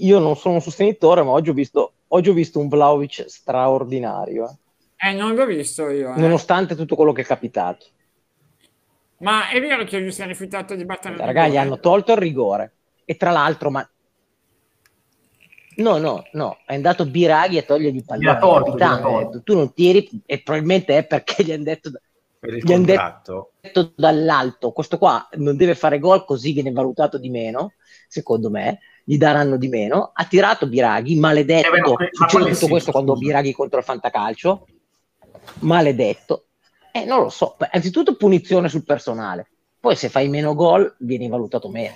io 0.00 0.18
non 0.18 0.34
sono 0.36 0.54
un 0.54 0.60
sostenitore, 0.62 1.22
ma 1.22 1.30
oggi 1.32 1.50
ho 1.50 1.54
visto, 1.54 1.92
oggi 2.08 2.30
ho 2.30 2.32
visto 2.32 2.58
un 2.58 2.68
Vlaovic 2.68 3.24
straordinario, 3.28 4.58
eh, 4.96 5.10
Eh, 5.10 5.12
non 5.12 5.34
l'ho 5.34 5.44
visto 5.46 5.88
io. 5.90 6.14
eh. 6.14 6.18
nonostante 6.18 6.74
tutto 6.74 6.96
quello 6.96 7.12
che 7.12 7.20
è 7.20 7.24
capitato. 7.26 7.84
Ma 9.18 9.48
è 9.50 9.60
vero 9.60 9.84
che 9.84 9.98
lui 9.98 10.12
si 10.12 10.22
è 10.22 10.26
rifiutato 10.26 10.74
di 10.74 10.84
battere 10.84 11.14
il 11.14 11.20
Ragazzi, 11.20 11.48
gli 11.48 11.52
rigore? 11.52 11.66
hanno 11.66 11.80
tolto 11.80 12.12
il 12.12 12.18
rigore. 12.18 12.72
E 13.04 13.16
tra 13.16 13.30
l'altro, 13.30 13.70
ma... 13.70 13.88
No, 15.76 15.96
no, 15.98 16.24
no, 16.32 16.58
è 16.66 16.74
andato 16.74 17.06
Biraghi 17.06 17.58
a 17.58 17.62
togliergli 17.62 17.96
il 17.96 18.04
pallone. 18.04 18.74
Detto, 18.74 19.42
tu 19.44 19.54
non 19.54 19.72
tiri, 19.72 20.08
e 20.26 20.42
probabilmente 20.42 20.98
è 20.98 21.06
perché 21.06 21.44
gli 21.44 21.52
hanno 21.52 21.62
detto, 21.62 21.92
Per 22.40 22.54
Gli 22.54 22.72
han 22.72 22.82
detto- 22.82 23.52
dall'alto, 23.94 24.72
questo 24.72 24.98
qua 24.98 25.28
non 25.34 25.56
deve 25.56 25.74
fare 25.74 25.98
gol 25.98 26.24
così 26.24 26.52
viene 26.52 26.72
valutato 26.72 27.18
di 27.18 27.30
meno, 27.30 27.74
secondo 28.08 28.50
me, 28.50 28.80
gli 29.04 29.18
daranno 29.18 29.56
di 29.56 29.68
meno. 29.68 30.10
Ha 30.12 30.24
tirato 30.24 30.66
Biraghi, 30.66 31.16
maledetto, 31.16 31.68
Eh 31.68 31.80
beh, 31.80 31.80
ma 31.80 32.08
succede 32.10 32.44
tutto 32.44 32.54
sì, 32.56 32.68
questo 32.68 32.90
quando. 32.90 33.14
Biraghi 33.14 33.52
contro 33.52 33.78
il 33.78 33.84
fantacalcio, 33.84 34.66
maledetto. 35.60 36.47
Eh, 37.02 37.04
non 37.04 37.20
lo 37.20 37.28
so, 37.28 37.56
anzitutto 37.70 38.16
punizione 38.16 38.68
sul 38.68 38.84
personale, 38.84 39.48
poi 39.80 39.96
se 39.96 40.08
fai 40.08 40.28
meno 40.28 40.54
gol 40.54 40.94
vieni 40.98 41.28
valutato 41.28 41.68
meno. 41.68 41.94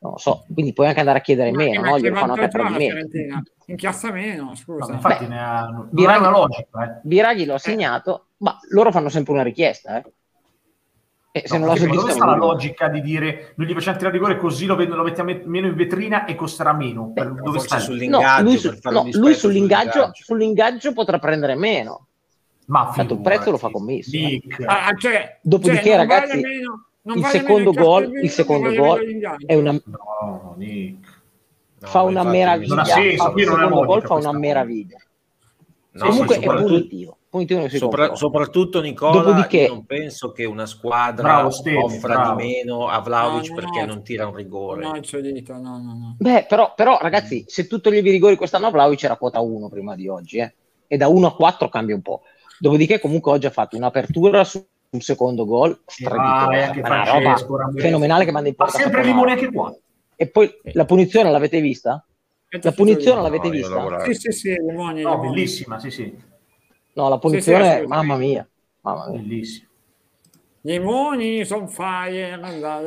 Non 0.00 0.12
lo 0.12 0.18
so, 0.18 0.44
quindi 0.52 0.72
puoi 0.72 0.86
anche 0.88 1.00
andare 1.00 1.18
a 1.18 1.22
chiedere 1.22 1.50
Ma- 1.50 1.56
meno, 1.56 1.80
ma 1.80 1.88
no? 1.88 1.98
Glielo 1.98 2.14
fanno 2.14 2.32
anche 2.34 2.44
a. 2.44 2.78
Fiorentina? 2.78 3.42
Incassa 3.66 4.10
meno, 4.12 4.44
No, 4.44 4.54
scusa. 4.54 4.92
infatti 4.92 5.24
Beh, 5.24 5.30
ne 5.30 5.40
ha, 5.42 5.64
non 5.66 5.88
Biraghi- 5.90 6.16
è 6.24 6.26
una 6.28 6.30
logica, 6.38 6.84
eh. 6.84 7.00
Biraghi 7.02 7.44
l'ho 7.46 7.56
segnato, 7.58 8.26
ma 8.38 8.58
loro 8.70 8.92
fanno 8.92 9.08
sempre 9.08 9.32
una 9.32 9.42
richiesta, 9.42 9.96
eh. 9.98 10.12
E 11.36 11.48
se 11.48 11.54
No, 11.58 11.64
non 11.64 11.74
la 11.74 11.80
perché 11.80 11.96
dove 11.96 12.12
sta 12.12 12.26
la 12.26 12.36
logica 12.36 12.88
di 12.88 13.00
dire 13.00 13.54
non 13.56 13.66
gli 13.66 13.72
facciamo 13.72 13.96
tirare 13.96 14.14
rigore 14.14 14.36
così 14.36 14.66
lo, 14.66 14.76
lo 14.76 15.02
mettiamo 15.02 15.36
meno 15.46 15.66
in 15.66 15.74
vetrina 15.74 16.26
e 16.26 16.36
costerà 16.36 16.72
meno? 16.72 17.06
Beh, 17.06 17.24
dove 17.42 17.58
sta? 17.58 17.80
sul- 17.80 17.94
No, 17.96 18.18
L'ingaggio, 18.18 18.42
lui, 18.42 18.56
su- 18.58 18.68
no, 18.82 19.02
lui 19.02 19.10
sull'ingaggio, 19.10 19.34
sull'ingaggio. 19.34 20.10
sull'ingaggio 20.12 20.92
potrà 20.92 21.18
prendere 21.18 21.56
meno. 21.56 22.06
Ma 22.66 22.92
Tanto 22.94 23.14
il 23.14 23.20
prezzo 23.20 23.50
lo 23.50 23.58
fa 23.58 23.68
commesso, 23.70 24.16
eh. 24.16 24.40
Ah, 24.64 24.86
ah, 24.86 24.94
cioè, 24.96 25.38
Dopodiché, 25.42 25.82
cioè, 25.82 25.96
non 25.96 26.06
ragazzi, 26.08 26.40
vale 26.40 26.40
meno- 26.54 26.84
non 27.02 27.16
il 27.16 27.22
vale 27.22 27.38
secondo 27.38 27.70
meno 27.72 27.84
gol- 27.84 28.18
il 28.22 28.30
secondo 28.30 28.68
non 28.70 28.76
vale 28.88 29.18
gol. 29.20 29.36
È 29.44 29.54
una, 29.54 29.72
No, 29.72 30.54
Nick. 30.56 31.22
No, 31.80 31.88
fa 31.88 32.02
una 32.02 32.22
meraviglia. 32.22 32.74
Non 32.74 32.78
ha 32.78 32.84
senso, 32.86 33.24
fa- 33.24 33.32
il 33.36 33.44
secondo 33.46 33.84
gol 33.84 34.02
fa 34.02 34.14
una 34.14 34.32
meraviglia. 34.32 34.96
No, 35.90 36.06
Comunque 36.06 36.38
è 36.38 36.40
punitivo. 36.44 37.18
Sopra- 37.68 38.14
soprattutto 38.14 38.80
Nicola, 38.80 39.20
Dopodiché- 39.20 39.62
io 39.62 39.68
non 39.74 39.84
penso 39.84 40.30
che 40.32 40.44
una 40.44 40.66
squadra 40.66 41.22
Bravo, 41.22 41.50
Stevie, 41.50 41.82
offra 41.82 42.14
bravo. 42.14 42.40
di 42.40 42.46
meno 42.46 42.86
a 42.88 43.00
Vlaovic 43.00 43.48
No, 43.50 43.54
no, 43.54 43.60
perché 43.60 43.80
no. 43.80 43.86
non 43.86 44.02
tira 44.04 44.26
un 44.28 44.34
rigore. 44.34 44.82
No, 44.84 44.92
c'ho 45.00 45.20
dito, 45.20 45.52
no, 45.52 45.60
no, 45.78 45.94
no. 45.94 46.16
Beh, 46.18 46.46
però, 46.48 46.72
però, 46.74 46.96
ragazzi, 47.00 47.44
se 47.46 47.66
tu 47.66 47.80
toglievi 47.80 48.08
i 48.08 48.12
rigori 48.12 48.36
quest'anno 48.36 48.68
a 48.68 48.70
Vlaovic 48.70 49.02
era 49.02 49.16
quota 49.16 49.40
1 49.40 49.68
prima 49.68 49.94
di 49.96 50.08
oggi, 50.08 50.38
eh. 50.38 50.54
e 50.86 50.96
da 50.96 51.08
1 51.08 51.26
a 51.26 51.34
4 51.34 51.68
cambia 51.68 51.94
un 51.96 52.02
po'. 52.02 52.22
Dopodiché, 52.58 53.00
comunque, 53.00 53.32
oggi 53.32 53.46
ha 53.46 53.50
fatto 53.50 53.76
un'apertura 53.76 54.44
su 54.44 54.64
un 54.90 55.00
secondo 55.00 55.44
gol 55.44 55.70
Ah, 55.72 55.82
strepitosa, 55.86 56.74
ma 56.80 56.88
una 56.88 57.04
roba 57.04 57.36
fenomenale 57.76 58.24
che 58.24 58.30
manda 58.30 58.48
in 58.48 58.54
Ma 58.56 58.64
porta. 58.64 58.78
sempre 58.78 59.02
Caponaro. 59.02 59.24
Limone 59.24 59.32
anche 59.40 59.52
qua. 59.52 59.76
E 60.16 60.28
poi 60.28 60.60
la 60.72 60.84
punizione 60.84 61.30
l'avete 61.30 61.60
vista? 61.60 62.06
La 62.48 62.72
punizione 62.72 63.20
l'avete 63.20 63.50
vista? 63.50 63.98
Sì, 64.04 64.14
sì, 64.14 64.30
sì, 64.30 64.54
limoni, 64.54 65.02
No, 65.02 65.18
bellissima, 65.18 65.78
sì, 65.78 65.90
sì, 65.90 66.16
No, 66.92 67.08
la 67.08 67.16
Sì, 67.16 67.20
punizione, 67.20 67.64
sì, 67.64 67.70
assolutamente. 67.70 68.06
mamma 68.06 68.16
mia, 68.16 68.48
mamma 68.82 69.08
mia. 69.10 69.18
bellissima. 69.20 69.68
Limoni 70.60 71.44
sono 71.44 71.66
fire. 71.66 72.40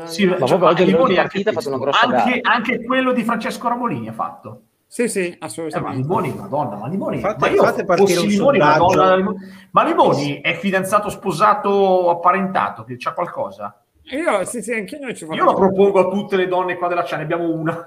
Sì, 0.06 0.26
Ma 0.26 0.38
cioè, 0.38 0.48
proprio 0.48 0.68
oggi 0.70 0.86
Limoni 0.86 1.16
partita 1.16 1.50
ha 1.50 1.54
fatto 1.54 1.68
una 1.68 1.78
grossa 1.78 2.08
anche, 2.08 2.40
gara. 2.40 2.56
anche 2.56 2.84
quello 2.84 3.12
di 3.12 3.24
Francesco 3.24 3.68
Ramolini 3.68 4.08
ha 4.08 4.14
fatto. 4.14 4.62
Sì, 4.88 5.08
sì, 5.10 5.28
Eh, 5.28 5.38
ma 5.40 5.46
assolutamente. 5.46 5.98
Limoni, 5.98 6.34
madonna, 6.34 6.76
ma 6.78 6.88
Limoni, 6.88 7.20
Fate- 7.20 7.38
ma 7.40 7.50
io 7.50 7.64
fate 7.64 7.84
partire 7.84 8.22
un 8.22 8.28
Limoni, 8.28 8.58
madonna, 8.58 9.16
Limoni- 9.16 9.38
ma 9.72 9.84
Limoni 9.84 10.42
è 10.42 10.54
fidanzato, 10.56 11.10
sposato, 11.10 12.10
apparentato, 12.10 12.84
che 12.84 12.96
c'ha 12.98 13.14
qualcosa? 13.14 13.82
Io, 14.10 14.46
sì, 14.46 14.62
sì, 14.62 14.72
anche 14.74 14.98
noi 14.98 15.14
ci 15.14 15.26
Io 15.26 15.44
lo 15.44 15.54
propongo 15.54 16.08
a 16.08 16.10
tutte 16.10 16.38
le 16.38 16.48
donne 16.48 16.78
qua 16.78 16.88
della 16.88 17.04
chat, 17.04 17.18
ne 17.18 17.24
abbiamo 17.24 17.50
una. 17.52 17.86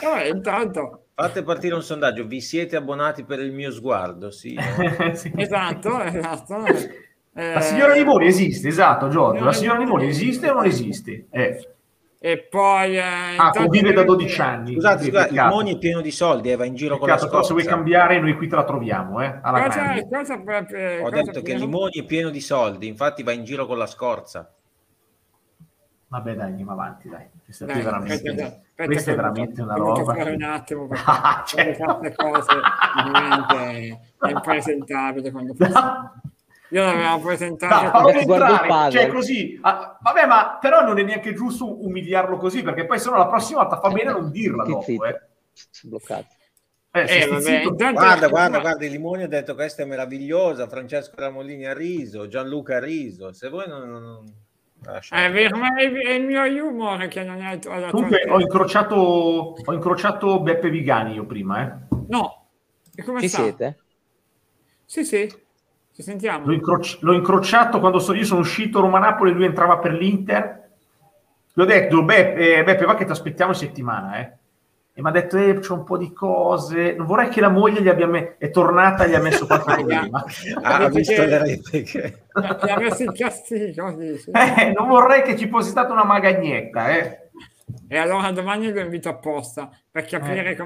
Eh, 0.00 0.28
intanto, 0.32 1.06
Fate 1.14 1.42
partire 1.42 1.74
un 1.74 1.82
sondaggio, 1.82 2.24
vi 2.24 2.40
siete 2.40 2.76
abbonati 2.76 3.24
per 3.24 3.40
il 3.40 3.52
mio 3.52 3.70
sguardo? 3.72 4.30
Sì. 4.30 4.56
Sì. 5.12 5.32
esatto, 5.34 6.00
esatto. 6.02 6.64
Eh, 7.34 7.52
La 7.52 7.60
signora 7.60 7.94
Limoni 7.94 8.26
esiste, 8.26 8.68
esatto, 8.68 9.08
Giorgio. 9.08 9.44
La 9.44 9.52
signora 9.52 9.76
signora 9.76 9.78
Limoni 9.78 10.06
Limoni 10.06 10.08
esiste 10.08 10.48
o 10.50 10.54
non 10.54 10.64
esiste? 10.66 11.26
Eh. 11.30 11.68
E 12.22 12.38
poi... 12.50 12.96
Eh, 12.98 13.36
Ah, 13.38 13.50
convive 13.50 13.94
da 13.94 14.04
12 14.04 14.40
anni. 14.42 14.74
Scusate, 14.74 15.04
scusate, 15.04 15.28
il 15.28 15.34
peccato. 15.34 15.54
Moni 15.54 15.74
è 15.74 15.78
pieno 15.78 16.00
di 16.02 16.10
soldi, 16.10 16.50
eh, 16.50 16.56
va 16.56 16.66
in 16.66 16.74
giro 16.74 16.98
con 16.98 17.08
la 17.08 17.14
Peccato, 17.14 17.30
però 17.30 17.42
se 17.42 17.52
vuoi 17.52 17.62
scorza. 17.62 17.76
cambiare 17.78 18.20
noi 18.20 18.34
qui 18.36 18.46
te 18.46 18.56
la 18.56 18.64
troviamo, 18.64 19.22
eh, 19.22 19.38
alla 19.42 19.62
Cosa, 19.64 19.94
cosa, 20.10 20.38
proprio- 20.38 20.98
Ho 21.00 21.02
cosa 21.04 21.16
detto 21.16 21.32
che 21.32 21.42
pieno? 21.42 21.60
Limoni 21.60 21.92
è 21.98 22.04
pieno 22.04 22.28
di 22.28 22.40
soldi, 22.40 22.86
infatti 22.88 23.22
va 23.22 23.32
in 23.32 23.44
giro 23.44 23.64
con 23.66 23.78
la 23.78 23.86
scorza. 23.86 24.52
Vabbè 26.08 26.34
dai, 26.34 26.46
andiamo 26.50 26.72
avanti, 26.72 27.08
dai. 27.08 27.24
Questa 27.42 27.64
Dai, 27.64 27.80
è 27.80 27.84
veramente, 27.84 28.12
aspetta, 28.14 28.44
aspetta 28.44 28.84
questa 28.84 29.12
è 29.12 29.14
veramente 29.14 29.62
una 29.62 29.74
roba. 29.76 30.04
fare 30.04 30.24
che- 30.24 30.30
un 30.30 30.42
attimo 30.42 30.86
perché 30.88 31.04
Ah, 31.06 31.42
certo. 31.46 31.84
cose 32.16 32.46
veramente 33.12 34.00
è 34.20 34.28
impresentabile 34.30 35.30
quando 35.30 35.54
fa 35.56 36.12
io 36.70 36.84
l'avevo 36.84 37.18
presentato 37.20 37.98
No, 38.00 38.08
il 38.08 38.16
entrare, 38.16 38.90
cioè 38.90 39.08
così. 39.08 39.58
ah, 39.62 39.98
vabbè, 40.00 40.26
ma 40.26 40.58
però 40.60 40.82
non 40.82 40.98
è 40.98 41.02
neanche 41.02 41.34
giusto 41.34 41.84
umiliarlo 41.84 42.36
così, 42.36 42.62
perché 42.62 42.86
poi 42.86 42.98
se 42.98 43.10
no 43.10 43.16
la 43.16 43.26
prossima 43.28 43.60
volta 43.62 43.78
fa 43.80 43.90
bene 43.90 44.12
non 44.12 44.30
dirla 44.30 44.64
dopo, 44.64 45.04
eh. 45.04 45.20
Bloccato. 45.82 46.26
Eh, 46.92 47.22
Eh, 47.22 47.26
vabbè, 47.28 47.62
Guarda, 47.92 48.28
guarda, 48.28 48.58
guarda, 48.58 48.84
il 48.84 48.90
Limoni 48.90 49.22
ha 49.22 49.28
detto 49.28 49.54
questa 49.54 49.82
è 49.82 49.86
meravigliosa, 49.86 50.66
Francesco 50.68 51.14
Ramolini 51.16 51.66
ha 51.66 51.72
riso, 51.74 52.26
Gianluca 52.26 52.76
ha 52.76 52.80
riso, 52.80 53.32
se 53.32 53.48
voi 53.48 53.68
non... 53.68 53.88
non- 53.88 54.02
non- 54.02 54.34
lasciate. 54.82 55.26
è 55.26 55.30
vero, 55.30 55.56
ma 55.58 55.74
è, 55.76 55.90
è 55.90 56.12
il 56.12 56.24
mio 56.24 56.42
humor 56.66 57.06
che 57.08 57.22
non 57.22 57.40
è 57.42 57.58
Comunque 57.90 58.24
ho 58.28 58.40
incrociato, 58.40 58.94
ho 58.96 59.72
incrociato 59.72 60.40
Beppe 60.40 60.70
Vigani 60.70 61.14
io 61.14 61.26
prima, 61.26 61.62
eh. 61.62 61.96
no 62.08 62.48
e 62.94 63.02
come 63.04 63.20
Ci 63.20 63.28
sta? 63.28 63.42
siete? 63.42 63.78
sì 64.84 65.04
sì 65.04 65.32
ci 66.00 66.02
sentiamo 66.02 66.46
L'ho, 66.46 66.52
incroci- 66.52 66.98
l'ho 67.02 67.12
incrociato 67.12 67.78
quando 67.78 67.98
so- 67.98 68.14
io 68.14 68.24
sono 68.24 68.40
uscito 68.40 68.80
Roma-Napoli 68.80 69.30
e 69.30 69.34
lui 69.34 69.44
entrava 69.44 69.78
per 69.78 69.92
l'Inter. 69.92 70.68
Gli 71.52 71.60
ho 71.60 71.64
detto, 71.64 72.02
Beppe, 72.02 72.56
eh, 72.58 72.64
Beppe 72.64 72.84
va 72.86 72.94
che 72.94 73.04
ti 73.04 73.10
aspettiamo 73.10 73.52
in 73.52 73.58
settimana, 73.58 74.18
eh. 74.18 74.32
E 74.92 75.02
mi 75.02 75.08
ha 75.08 75.12
detto, 75.12 75.36
eh, 75.36 75.58
c'è 75.58 75.72
un 75.72 75.84
po' 75.84 75.96
di 75.98 76.12
cose. 76.12 76.94
Non 76.94 77.06
vorrei 77.06 77.28
che 77.28 77.40
la 77.40 77.48
moglie 77.48 77.80
gli 77.82 77.88
abbia 77.88 78.06
me- 78.06 78.36
è 78.38 78.50
tornata 78.50 79.04
e 79.04 79.10
gli 79.10 79.14
ha 79.14 79.20
messo 79.20 79.46
qualche 79.46 79.72
problema. 79.74 80.24
Ah, 80.62 80.74
ha 80.74 80.78
Perché- 80.78 80.96
visto 80.98 81.24
le 81.24 81.38
repliche. 81.38 82.22
ha 82.32 82.78
messo 82.78 83.02
il 83.02 83.12
castigo? 83.12 83.86
Eh, 84.32 84.72
non 84.76 84.88
vorrei 84.88 85.22
che 85.22 85.36
ci 85.36 85.48
fosse 85.48 85.70
stata 85.70 85.92
una 85.92 86.04
magagnetta, 86.04 86.88
eh. 86.96 87.28
E 87.88 87.96
allora 87.98 88.30
domani 88.32 88.72
lo 88.72 88.80
invito 88.80 89.08
apposta 89.08 89.70
per 89.90 90.04
capire 90.06 90.50
Eh. 90.50 90.56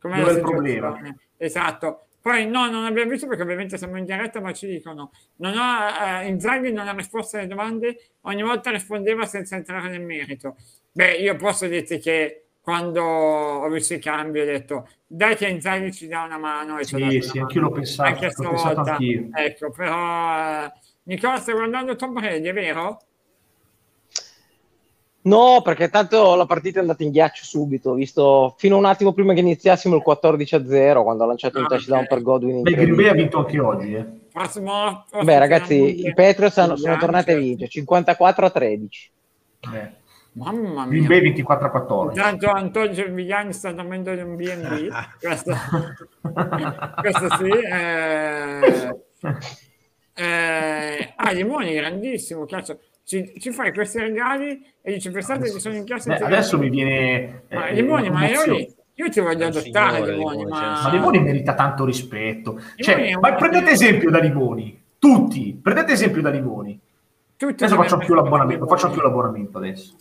Dov'è 0.00 0.20
la 0.22 0.30
il 0.30 0.40
problema? 0.40 0.96
Esatto. 1.36 2.06
Poi 2.28 2.46
no, 2.46 2.68
non 2.68 2.84
abbiamo 2.84 3.10
visto 3.10 3.26
perché 3.26 3.42
ovviamente 3.42 3.78
siamo 3.78 3.96
in 3.96 4.04
diretta, 4.04 4.38
ma 4.42 4.52
ci 4.52 4.66
dicono, 4.66 5.12
non 5.36 5.56
ho, 5.56 6.20
eh, 6.20 6.26
Inzaghi 6.26 6.70
non 6.70 6.86
ha 6.86 6.92
risposto 6.92 7.38
alle 7.38 7.46
domande, 7.46 7.96
ogni 8.22 8.42
volta 8.42 8.70
rispondeva 8.70 9.24
senza 9.24 9.56
entrare 9.56 9.88
nel 9.88 10.02
merito. 10.02 10.56
Beh, 10.92 11.14
io 11.14 11.36
posso 11.36 11.66
dirti 11.66 11.98
che 11.98 12.48
quando 12.60 13.02
ho 13.02 13.66
visto 13.70 13.94
i 13.94 13.98
cambi 13.98 14.40
ho 14.40 14.44
detto, 14.44 14.90
dai 15.06 15.36
che 15.36 15.48
Inzaghi 15.48 15.90
ci 15.90 16.06
dà 16.06 16.24
una 16.24 16.36
mano. 16.36 16.76
E 16.76 16.82
ha 16.82 16.84
Sì, 16.84 17.20
sì, 17.22 17.38
mano. 17.38 17.46
anch'io 17.46 17.60
l'ho 17.62 17.70
pensato, 17.70 18.08
Anche 18.10 18.26
l'ho 18.26 18.32
pensato 18.50 18.58
stavolta. 18.58 18.90
anch'io. 18.92 19.28
Ecco, 19.32 19.70
però... 19.70 20.64
eh, 20.66 20.72
Nicola, 21.04 21.36
stai 21.38 21.54
guardando 21.54 21.96
Tom 21.96 22.12
Brady, 22.12 22.46
è 22.46 22.52
vero? 22.52 22.98
No, 25.28 25.60
perché 25.62 25.88
tanto 25.90 26.34
la 26.34 26.46
partita 26.46 26.78
è 26.78 26.80
andata 26.80 27.02
in 27.02 27.10
ghiaccio 27.10 27.44
subito, 27.44 27.92
visto 27.94 28.54
fino 28.56 28.76
a 28.76 28.78
un 28.78 28.84
attimo 28.86 29.12
prima 29.12 29.34
che 29.34 29.40
iniziassimo 29.40 29.94
il 29.96 30.02
14 30.02 30.54
a 30.54 30.64
0 30.66 31.02
quando 31.02 31.24
ha 31.24 31.26
lanciato 31.26 31.58
Ah, 31.58 31.60
un 31.62 31.66
touchdown 31.68 32.00
ok. 32.02 32.06
per 32.08 32.22
Godwin. 32.22 32.62
Beh, 32.62 32.72
Green 32.74 32.94
Bay 32.94 33.08
ha 33.08 33.12
vinto 33.12 33.38
anche 33.38 33.60
oggi, 33.60 33.94
eh. 33.94 34.04
Prossimo, 34.32 35.04
prossimo 35.10 35.24
Beh, 35.24 35.38
ragazzi, 35.38 36.06
i 36.06 36.14
Patriots 36.14 36.54
di 36.54 36.60
sono 36.62 36.74
lancio. 36.76 36.96
tornati 36.98 37.30
a 37.32 37.36
vincere 37.36 37.68
54 37.68 38.46
a 38.46 38.50
13. 38.50 39.10
Eh. 39.74 39.90
Mamma 40.32 40.86
Green 40.86 41.00
mia. 41.00 41.08
Bay 41.08 41.20
24 41.22 41.66
a 41.66 41.70
14. 41.70 42.18
Intanto 42.18 42.50
Antonio 42.50 42.92
Gervigliani 42.92 43.52
sta 43.52 43.72
dormendo 43.72 44.12
in 44.12 44.22
un 44.22 44.36
B&B, 44.36 44.88
questo, 45.20 45.52
questo 47.00 47.36
sì. 47.36 47.50
Eh, 47.50 48.96
eh, 50.14 51.12
ah, 51.16 51.30
Limoni, 51.32 51.74
grandissimo, 51.74 52.44
cazzo. 52.46 52.78
Ci, 53.08 53.32
ci 53.40 53.52
fai 53.52 53.72
questi 53.72 53.98
regali 54.00 54.62
e 54.82 54.92
dici, 54.92 55.10
pensate 55.10 55.50
che 55.50 55.58
sono 55.58 55.76
in 55.76 55.86
classe 55.86 56.10
Beh, 56.10 56.26
adesso 56.26 56.58
mi 56.58 56.68
viene... 56.68 57.44
eh, 57.48 57.56
Ma 57.56 57.68
Limoni, 57.68 58.08
una 58.08 58.18
ma 58.18 58.28
io, 58.28 58.66
io 58.92 59.08
ti 59.08 59.20
voglio 59.20 59.46
adottare, 59.46 59.94
signore, 59.94 60.12
Limoni, 60.12 60.36
Limoni, 60.36 60.50
ma... 60.50 60.58
c'è 60.58 60.66
un 60.66 60.82
Ma 60.82 60.90
Limoni 60.90 61.18
merita 61.20 61.54
tanto 61.54 61.86
rispetto. 61.86 62.50
Limoni 62.50 62.74
Cioè, 62.76 63.16
ma 63.18 63.34
prendete 63.34 63.70
esempio 63.70 64.10
da 64.10 64.18
Limoni. 64.18 64.78
Tutti, 64.98 65.58
prendete 65.62 65.92
esempio 65.92 66.20
da 66.20 66.28
Limoni. 66.28 66.78
Tutti 67.34 67.64
Adesso 67.64 67.82
faccio 67.82 68.12
io 68.12 68.14
l'abbonamento, 68.14 68.66
faccio 68.66 68.92
io 68.92 69.00
l'abbonamento 69.00 69.56
adesso. 69.56 69.96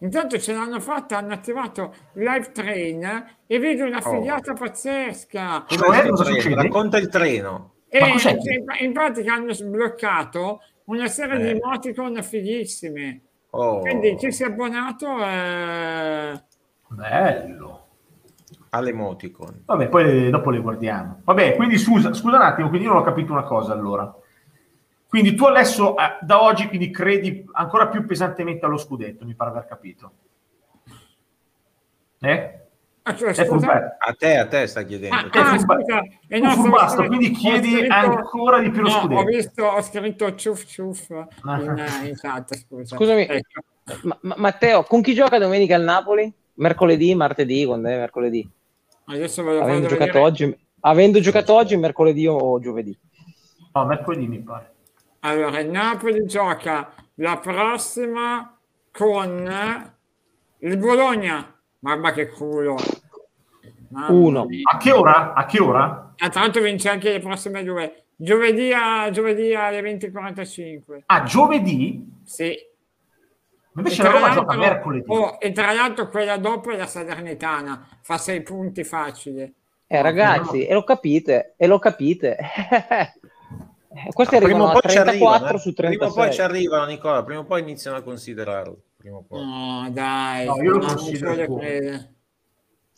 Intanto 0.00 0.38
ce 0.38 0.52
l'hanno 0.52 0.80
fatta, 0.80 1.16
hanno 1.16 1.32
attivato 1.32 1.94
Live 2.16 2.52
Train 2.52 3.36
e 3.46 3.58
vedo 3.58 3.86
una 3.86 4.02
figata 4.02 4.52
pazzesca. 4.52 5.64
Cioè, 5.66 5.78
Com'è 5.78 6.06
cosa 6.08 6.24
succede? 6.24 6.54
Racconta 6.56 6.98
il 6.98 7.08
treno. 7.08 7.76
E 7.88 8.00
Ma 8.00 8.10
cos'è? 8.10 8.32
in, 8.32 8.64
in 8.80 8.92
pratica 8.92 9.32
hanno 9.32 9.54
sbloccato 9.54 10.60
una 10.84 11.06
serie 11.08 11.38
di 11.38 11.46
Eh. 11.48 11.50
emoticon 11.60 12.22
fighissime. 12.22 13.20
Oh, 13.50 13.78
Quindi 13.80 14.16
chi 14.16 14.32
si 14.32 14.42
è 14.42 14.46
abbonato 14.46 15.06
eh, 15.24 16.42
Bello. 16.88 17.86
all'emoticon. 18.70 19.62
Vabbè, 19.64 19.88
poi 19.88 20.28
dopo 20.30 20.50
le 20.50 20.58
guardiamo. 20.58 21.20
Vabbè, 21.24 21.54
quindi 21.54 21.78
scusa, 21.78 22.12
scusa 22.14 22.36
un 22.36 22.42
attimo, 22.42 22.68
quindi 22.68 22.86
io 22.86 22.92
non 22.92 23.02
ho 23.02 23.04
capito 23.04 23.32
una 23.32 23.44
cosa 23.44 23.72
allora. 23.72 24.12
Quindi 25.06 25.36
tu 25.36 25.44
adesso, 25.44 25.96
eh, 25.96 26.18
da 26.22 26.42
oggi, 26.42 26.66
quindi 26.66 26.90
credi 26.90 27.44
ancora 27.52 27.86
più 27.86 28.04
pesantemente 28.04 28.66
allo 28.66 28.76
scudetto, 28.76 29.24
mi 29.24 29.34
pare 29.36 29.50
aver 29.50 29.66
capito. 29.66 30.12
Eh? 32.18 32.63
Ah, 33.04 33.14
cioè, 33.16 33.30
A 33.98 34.12
te, 34.14 34.36
a 34.36 34.46
te 34.46 34.66
sta 34.66 34.82
chiedendo. 34.82 35.14
Ah, 35.14 35.28
ah, 35.52 35.58
scusa, 35.58 36.02
e 36.28 36.38
un 36.40 36.46
no, 36.46 36.50
furbastro, 36.52 37.04
scrivendo- 37.04 37.16
quindi 37.16 37.30
chiedi 37.32 37.70
scritto- 37.76 37.94
ancora 37.94 38.58
di 38.60 38.70
più 38.70 38.82
lo 38.82 38.88
no, 38.88 38.94
scudetto. 39.00 39.20
Ho 39.20 39.24
visto, 39.24 39.64
ho 39.64 39.82
scritto 39.82 40.34
ciuff 40.34 40.64
ciuff 40.64 41.10
Ah. 41.10 41.60
in, 41.60 41.78
eh, 42.02 42.08
in 42.08 42.14
chat, 42.20 42.54
scusa. 42.56 42.96
Scusami, 42.96 43.26
Ecco. 43.26 43.60
Ma- 44.02 44.18
ma- 44.22 44.34
Matteo, 44.38 44.82
con 44.84 45.02
chi 45.02 45.12
gioca 45.14 45.38
domenica 45.38 45.76
il 45.76 45.82
Napoli? 45.82 46.32
Mercoledì, 46.54 47.14
martedì, 47.14 47.64
quando 47.66 47.88
è 47.88 47.96
mercoledì? 47.98 48.48
Adesso 49.06 49.42
ve 49.44 49.52
lo 49.54 49.62
Avendo 49.62 49.88
giocato, 49.88 50.04
vedere. 50.06 50.24
oggi, 50.24 50.58
avendo 50.80 51.20
giocato 51.20 51.52
oggi, 51.52 51.76
mercoledì 51.76 52.26
o 52.26 52.58
giovedì? 52.60 52.96
No, 53.74 53.84
mercoledì 53.84 54.26
mi 54.26 54.40
pare. 54.40 54.72
Allora, 55.20 55.58
il 55.60 55.68
Napoli 55.68 56.24
gioca 56.26 56.90
la 57.16 57.36
prossima 57.38 58.56
con 58.90 59.92
il 60.58 60.76
Bologna. 60.78 61.53
Mamma 61.84 62.12
che 62.12 62.28
culo. 62.30 62.76
Mamma 63.90 64.08
Uno. 64.10 64.44
mia. 64.46 64.62
A 64.72 64.78
che 64.78 64.90
ora? 64.90 65.34
A 65.34 65.44
che 65.44 65.60
ora? 65.60 66.14
Ah, 66.16 66.28
tra 66.30 66.40
l'altro 66.40 66.62
vince 66.62 66.88
anche 66.88 67.12
le 67.12 67.20
prossime 67.20 67.62
due. 67.62 68.04
Giovedì, 68.16 68.72
a, 68.72 69.10
giovedì 69.10 69.54
alle 69.54 69.80
20.45. 69.82 71.02
A 71.04 71.22
giovedì? 71.24 72.02
Sì. 72.24 72.56
Invece 73.76 74.00
E 74.00 74.04
la 74.04 74.10
Roma 74.12 74.30
gioca 74.30 74.56
mercoledì. 74.56 75.04
oh, 75.08 75.36
e 75.38 75.52
tra 75.52 75.72
l'altro 75.72 76.08
quella 76.08 76.38
dopo 76.38 76.70
è 76.70 76.76
la 76.76 76.86
Salernitana. 76.86 77.86
Fa 78.00 78.16
sei 78.16 78.42
punti 78.42 78.82
facili. 78.82 79.52
Eh, 79.86 80.00
ragazzi, 80.02 80.64
e 80.64 80.72
lo 80.72 80.84
capite, 80.84 81.52
e 81.58 81.66
lo 81.66 81.78
capite. 81.78 82.38
Questi 84.12 84.36
Ah, 84.36 84.40
prima 84.40 84.62
o 84.64 84.68
arrivano 84.68 84.68
a 84.70 84.80
poi 84.80 84.90
ci 84.90 84.96
34 84.96 85.34
arrivano, 85.36 85.54
eh. 85.54 85.58
su 85.58 85.72
Prima 85.74 85.92
o 85.92 85.98
36. 85.98 86.24
poi 86.24 86.32
ci 86.32 86.40
arrivano, 86.40 86.84
Nicola. 86.86 87.22
Prima 87.24 87.40
o 87.40 87.44
poi 87.44 87.60
iniziano 87.60 87.96
a 87.98 88.02
considerarlo. 88.02 88.76
Prima 89.04 89.18
o 89.18 89.22
poi. 89.28 89.44
No, 89.44 89.90
dai, 89.90 90.46
No, 90.46 90.62
io 90.62 90.70
lo 90.70 90.78
non 90.78 90.86
considero 90.96 91.34
voglio 91.34 91.46
poco. 91.46 91.58
credere. 91.58 92.14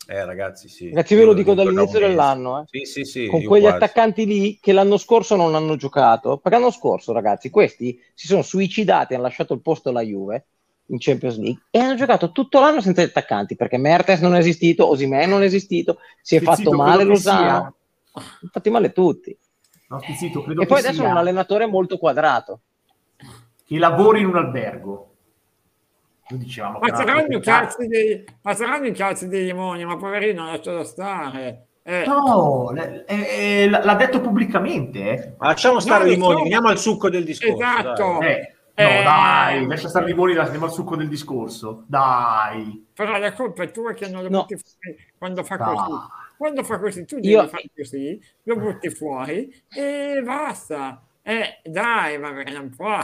Eh, 0.07 0.23
ragazzi, 0.23 0.69
sì. 0.69 0.87
Ragazzi, 0.87 1.15
ve 1.15 1.25
lo 1.25 1.33
dico 1.33 1.53
da 1.53 1.65
dall'inizio 1.65 1.99
dell'anno, 1.99 2.61
eh. 2.61 2.63
Sì, 2.67 2.85
sì, 2.85 3.03
sì. 3.03 3.27
con 3.27 3.43
quegli 3.43 3.63
quasi. 3.63 3.75
attaccanti 3.75 4.25
lì 4.25 4.57
che 4.61 4.71
l'anno 4.71 4.95
scorso 4.95 5.35
non 5.35 5.53
hanno 5.53 5.75
giocato. 5.75 6.37
Perché 6.37 6.57
l'anno 6.57 6.71
scorso, 6.71 7.11
ragazzi, 7.11 7.49
questi 7.49 8.01
si 8.13 8.25
sono 8.25 8.41
suicidati, 8.41 9.15
hanno 9.15 9.23
lasciato 9.23 9.53
il 9.53 9.59
posto 9.59 9.89
alla 9.89 9.99
Juve 9.99 10.45
in 10.85 10.97
Champions 10.97 11.37
League 11.39 11.63
e 11.71 11.79
hanno 11.79 11.95
giocato 11.95 12.31
tutto 12.31 12.61
l'anno 12.61 12.79
senza 12.79 13.01
gli 13.01 13.07
attaccanti 13.07 13.57
perché 13.57 13.75
Mertes 13.75 14.21
non 14.21 14.33
è 14.35 14.37
esistito, 14.37 14.87
Osimè 14.87 15.25
non 15.25 15.41
è 15.41 15.45
esistito, 15.45 15.97
si 16.21 16.37
è 16.37 16.39
fatto 16.39 16.71
male 16.71 17.03
Lozano, 17.03 17.75
sia- 18.13 18.49
fatti 18.49 18.69
male 18.69 18.93
tutti. 18.93 19.37
No, 19.89 19.97
credo 19.99 20.51
E 20.53 20.55
che 20.59 20.65
poi 20.67 20.79
adesso 20.79 20.93
sia 20.93 21.07
è 21.07 21.11
un 21.11 21.17
allenatore 21.17 21.65
molto 21.65 21.97
quadrato. 21.97 22.61
che 23.65 23.77
lavori 23.77 24.21
in 24.21 24.27
un 24.27 24.37
albergo. 24.37 25.15
Noi 26.29 26.39
dicevamo 26.39 26.79
che 26.79 26.89
i 26.89 26.93
proprietà. 26.93 27.59
cazzi 27.59 27.87
dei, 27.87 28.23
ma 28.41 28.53
saranno 28.53 28.85
i 28.87 28.91
cazzi 28.93 29.27
dei 29.27 29.45
limoni, 29.45 29.85
ma 29.85 29.95
poverino, 29.97 30.45
lascialo 30.45 30.83
stare. 30.83 31.67
Eh, 31.83 32.03
No, 32.05 32.73
eh, 32.75 33.05
eh, 33.07 33.69
l'ha 33.69 33.95
detto 33.95 34.19
pubblicamente. 34.19 34.99
eh. 35.09 35.33
Ma 35.37 35.47
lasciamo 35.47 35.79
stare 35.79 36.03
No, 36.03 36.09
i 36.09 36.13
limoni, 36.13 36.29
insomma- 36.31 36.43
veniamo 36.43 36.67
al 36.67 36.77
succo 36.77 37.09
del 37.09 37.23
discorso. 37.23 37.55
Esatto. 37.55 38.17
dai. 38.19 38.55
Eh, 38.79 38.83
no, 38.83 38.89
Eh. 38.99 39.03
dai, 39.03 39.65
lascia 39.67 39.87
stare 39.87 40.05
Limoni, 40.05 40.35
andiamo 40.35 40.65
al 40.65 40.71
succo 40.71 40.95
del 40.95 41.07
discorso. 41.07 41.83
Dai. 41.87 42.85
Però 42.93 43.17
la 43.17 43.33
colpa 43.33 43.63
è 43.63 43.71
tua 43.71 43.93
che 43.93 44.07
non 44.07 44.21
lo 44.21 44.29
No. 44.29 44.39
butti 44.41 44.55
fuori 44.57 44.97
quando 45.17 45.43
fa 45.43 45.55
No. 45.55 45.73
così. 45.73 45.91
Quando 46.37 46.63
fa 46.63 46.77
così, 46.77 47.05
tu 47.05 47.15
devi 47.15 47.29
Io- 47.29 47.47
fare 47.47 47.63
così, 47.75 48.21
lo 48.43 48.55
butti 48.57 48.89
fuori 48.91 49.51
e 49.73 50.21
basta. 50.23 51.01
Eh, 51.23 51.59
dai, 51.63 52.19
va 52.19 52.31
bene, 52.31 52.51
non 52.51 52.69
può 52.75 52.99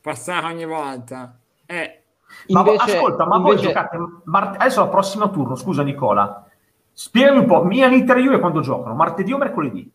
passare 0.00 0.46
ogni 0.46 0.64
volta. 0.66 1.36
Eh, 1.66 2.02
Ma 2.48 2.60
Invece- 2.60 2.96
ascolta, 2.96 3.26
ma 3.26 3.38
voi 3.38 3.50
invece- 3.52 3.68
giocate 3.68 3.98
mart- 4.24 4.60
adesso 4.60 4.82
al 4.82 4.90
prossimo 4.90 5.30
turno, 5.30 5.54
scusa 5.56 5.82
Nicola. 5.82 6.48
Spiegami 6.92 7.38
un 7.38 7.46
po', 7.46 7.62
Milan 7.64 7.92
Inter 7.92 8.16
e 8.16 8.22
Juve 8.22 8.38
quando 8.40 8.60
giocano? 8.60 8.94
Martedì 8.94 9.32
o 9.32 9.38
mercoledì? 9.38 9.90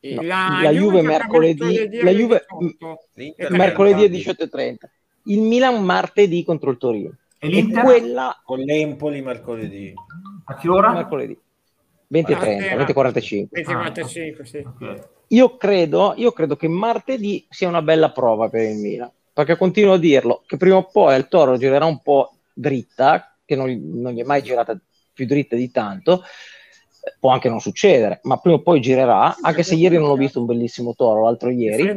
No, 0.00 0.20
la 0.22 0.70
Juve 0.70 1.00
mercoledì- 1.02 2.02
la 2.02 2.10
Juve- 2.10 2.44
mercoledì 2.46 3.34
alle 3.38 3.56
mercoledì 3.56 4.08
18.30. 4.10 4.90
Il 5.24 5.40
Milan 5.40 5.82
martedì 5.82 6.44
contro 6.44 6.70
il 6.70 6.76
Torino. 6.76 7.16
E 7.38 7.46
E 7.46 7.50
l'Inter? 7.50 7.82
quella 7.84 8.38
con 8.44 8.58
l'Empoli 8.58 9.22
mercoledì. 9.22 9.94
A 10.44 10.54
che 10.56 10.68
ora? 10.68 10.92
mercoledì 10.92 11.38
20.30, 12.08 12.76
20.45. 12.76 13.48
20-45, 13.62 14.44
sì. 14.44 14.58
Ok. 14.58 15.08
Io 15.28 15.56
credo, 15.56 16.12
io 16.16 16.32
credo 16.32 16.56
che 16.56 16.68
martedì 16.68 17.46
sia 17.48 17.68
una 17.68 17.80
bella 17.80 18.10
prova 18.12 18.48
per 18.50 18.62
il 18.70 18.76
Milan, 18.76 19.10
perché 19.34 19.56
continuo 19.56 19.94
a 19.94 19.98
dirlo, 19.98 20.42
che 20.46 20.56
prima 20.56 20.76
o 20.76 20.84
poi 20.84 21.16
il 21.16 21.28
Toro 21.28 21.58
girerà 21.58 21.84
un 21.84 22.00
po' 22.00 22.32
dritta, 22.52 23.36
che 23.44 23.56
non, 23.56 23.68
non 23.94 24.12
gli 24.12 24.20
è 24.20 24.24
mai 24.24 24.42
girata 24.42 24.78
più 25.12 25.26
dritta 25.26 25.56
di 25.56 25.70
tanto, 25.70 26.22
può 27.18 27.30
anche 27.30 27.48
non 27.48 27.60
succedere, 27.60 28.20
ma 28.22 28.38
prima 28.38 28.56
o 28.56 28.62
poi 28.62 28.80
girerà, 28.80 29.36
anche 29.42 29.62
se 29.64 29.74
ieri 29.74 29.96
non 29.96 30.08
ho 30.08 30.16
visto 30.16 30.38
un 30.40 30.46
bellissimo 30.46 30.94
Toro, 30.94 31.24
l'altro 31.24 31.50
ieri. 31.50 31.82
Il 31.82 31.88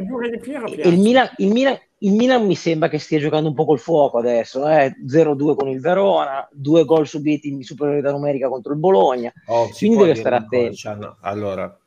E 0.76 0.90
Milan, 0.90 1.30
il, 1.36 1.48
Milan, 1.52 1.78
il 1.98 2.12
Milan 2.12 2.44
mi 2.44 2.56
sembra 2.56 2.88
che 2.88 2.98
stia 2.98 3.18
giocando 3.20 3.48
un 3.48 3.54
po' 3.54 3.64
col 3.64 3.78
fuoco 3.78 4.18
adesso, 4.18 4.68
eh? 4.68 4.96
0-2 5.06 5.54
con 5.54 5.68
il 5.68 5.80
Verona, 5.80 6.46
due 6.52 6.84
gol 6.84 7.06
subiti 7.06 7.48
in 7.48 7.62
superiorità 7.62 8.10
numerica 8.10 8.48
contro 8.48 8.72
il 8.72 8.78
Bologna. 8.80 9.32
Oh, 9.46 9.68
Quindi 9.70 9.96
deve 9.98 10.14
stare 10.16 10.36
attento. 10.36 10.76
c'hanno- 10.76 11.16
allora, 11.20 11.78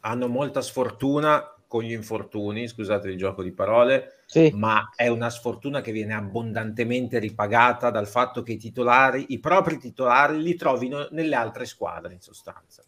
hanno 0.00 0.28
molta 0.28 0.60
sfortuna 0.62 1.52
con 1.66 1.82
gli 1.82 1.92
infortuni, 1.92 2.68
scusate 2.68 3.08
il 3.08 3.16
gioco 3.16 3.42
di 3.42 3.52
parole, 3.52 4.15
Sì. 4.28 4.50
ma 4.54 4.90
è 4.96 5.06
una 5.06 5.30
sfortuna 5.30 5.80
che 5.80 5.92
viene 5.92 6.12
abbondantemente 6.14 7.20
ripagata 7.20 7.90
dal 7.90 8.08
fatto 8.08 8.42
che 8.42 8.52
i 8.52 8.56
titolari, 8.56 9.26
i 9.28 9.38
propri 9.38 9.78
titolari, 9.78 10.42
li 10.42 10.56
trovino 10.56 11.06
nelle 11.12 11.36
altre 11.36 11.64
squadre 11.64 12.12
in 12.12 12.20
sostanza. 12.20 12.82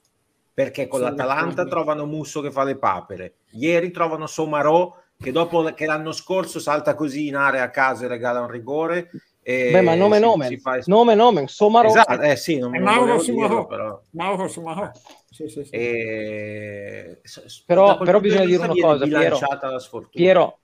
Perché 0.53 0.89
con 0.89 0.99
Sono 0.99 1.11
l'Atalanta 1.13 1.63
d'accordo. 1.63 1.71
trovano 1.71 2.07
Musso 2.07 2.41
che 2.41 2.51
fa 2.51 2.65
le 2.65 2.77
papere, 2.77 3.35
ieri 3.53 3.93
trovano 3.93 4.27
Somarò 4.27 4.93
che 5.17 5.31
dopo 5.33 5.63
che 5.75 5.87
l'anno 5.87 6.11
scorso 6.13 6.59
salta 6.59 6.95
così 6.97 7.29
in 7.29 7.37
area 7.37 7.63
a 7.63 7.71
caso 7.71 8.05
e 8.05 8.09
regala 8.09 8.41
un 8.41 8.49
rigore. 8.51 9.11
E 9.41 9.71
Beh, 9.71 9.81
ma 9.81 9.95
nome 9.95 10.17
si- 10.17 10.23
nomen, 10.23 10.49
si 10.49 10.59
fa- 10.59 10.79
nome 10.87 11.15
nomen, 11.15 11.47
Somaro. 11.49 11.89
Esatto, 11.89 12.21
eh 12.21 12.37
sì, 12.37 12.59
non, 12.59 12.75
È 12.75 12.79
non 12.79 12.85
Mauro 12.93 13.23
dirlo, 13.23 13.67
però. 13.67 14.03
Mauro 14.11 14.47
Sumarò. 14.49 14.91
Sì, 15.31 15.49
sì, 15.49 15.65
sì. 15.65 15.71
E... 15.75 17.21
Però- 17.65 17.97
però 17.99 18.21
bisogna 18.21 18.45
dire 18.45 18.63
una 18.65 18.75
cosa, 18.75 19.05
Piero. 19.07 19.39
la 19.61 19.79
sfortuna. 19.79 20.11
Piero, 20.11 20.58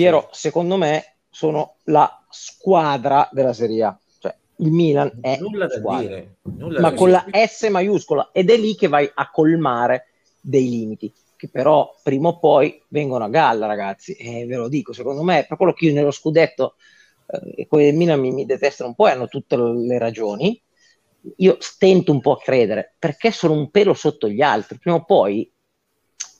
Piero, 0.00 0.28
secondo 0.32 0.76
me 0.76 1.16
sono 1.28 1.76
la 1.84 2.24
squadra 2.30 3.28
della 3.32 3.52
Serie 3.52 3.82
A. 3.84 3.98
Cioè, 4.18 4.34
il 4.56 4.70
Milan 4.70 5.18
è 5.20 5.38
nulla 5.38 5.66
da 5.66 5.76
squadra, 5.76 6.16
dire, 6.16 6.36
nulla 6.42 6.80
ma 6.80 6.90
da 6.90 6.96
con 6.96 7.08
dire. 7.08 7.24
la 7.30 7.46
S 7.46 7.68
maiuscola 7.70 8.30
ed 8.32 8.50
è 8.50 8.56
lì 8.56 8.74
che 8.74 8.88
vai 8.88 9.10
a 9.12 9.30
colmare 9.30 10.06
dei 10.40 10.68
limiti 10.68 11.12
che 11.36 11.48
però 11.48 11.94
prima 12.02 12.28
o 12.28 12.38
poi 12.38 12.82
vengono 12.88 13.24
a 13.24 13.28
galla, 13.28 13.66
ragazzi. 13.66 14.12
E 14.12 14.44
ve 14.46 14.56
lo 14.56 14.68
dico, 14.68 14.92
secondo 14.92 15.22
me, 15.22 15.46
per 15.48 15.56
quello 15.56 15.72
che 15.72 15.86
io 15.86 15.94
nello 15.94 16.10
scudetto 16.10 16.74
eh, 17.26 17.62
e 17.62 17.66
quelli 17.66 17.86
del 17.86 17.94
Milan 17.94 18.20
mi, 18.20 18.30
mi 18.30 18.44
detestano 18.44 18.90
un 18.90 18.94
po' 18.94 19.06
e 19.08 19.12
hanno 19.12 19.28
tutte 19.28 19.56
le 19.56 19.98
ragioni. 19.98 20.62
Io 21.36 21.56
stento 21.60 22.12
un 22.12 22.20
po' 22.20 22.32
a 22.32 22.38
credere 22.38 22.94
perché 22.98 23.30
sono 23.30 23.52
un 23.54 23.70
pelo 23.70 23.94
sotto 23.94 24.28
gli 24.28 24.40
altri. 24.40 24.78
Prima 24.78 24.96
o 24.96 25.04
poi 25.04 25.50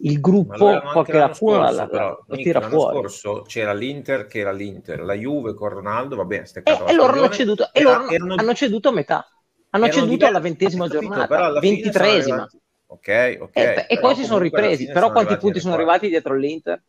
il 0.02 0.20
gruppo 0.20 0.80
qualche 0.80 1.12
l'anno 1.12 1.26
lacuna 1.26 1.70
la, 1.70 1.88
la- 1.90 2.18
la 2.26 2.36
tira 2.36 2.60
l'anno 2.60 2.70
fuori. 2.78 2.96
scorso 2.98 3.42
c'era 3.42 3.72
l'Inter 3.74 4.26
che 4.26 4.38
era 4.38 4.52
l'Inter, 4.52 5.00
la 5.02 5.14
Juve 5.14 5.54
con 5.54 5.68
Ronaldo, 5.68 6.16
va 6.16 6.24
bene, 6.24 6.46
E, 6.52 6.60
la 6.64 6.86
e 6.86 6.94
loro 6.94 7.12
hanno 7.12 7.28
ceduto, 7.28 7.72
e 7.72 7.82
loro 7.82 8.08
erano- 8.08 8.34
hanno 8.34 8.54
ceduto 8.54 8.88
a 8.88 8.92
metà. 8.92 9.28
Hanno 9.72 9.88
ceduto 9.88 10.08
diversi- 10.10 10.26
alla 10.34 10.40
ventesima 10.40 10.88
capito, 10.88 11.12
giornata, 11.14 11.60
ventitresima. 11.60 12.48
Ok, 12.86 13.38
ok. 13.40 13.56
Eh, 13.56 13.62
e 13.62 13.84
però 13.86 14.00
poi 14.00 14.14
si 14.16 14.24
sono 14.24 14.38
ripresi. 14.38 14.86
Però 14.86 15.12
quanti 15.12 15.36
punti 15.36 15.60
sono 15.60 15.74
arrivati 15.74 16.08
dietro 16.08 16.34
l'Inter? 16.34 16.82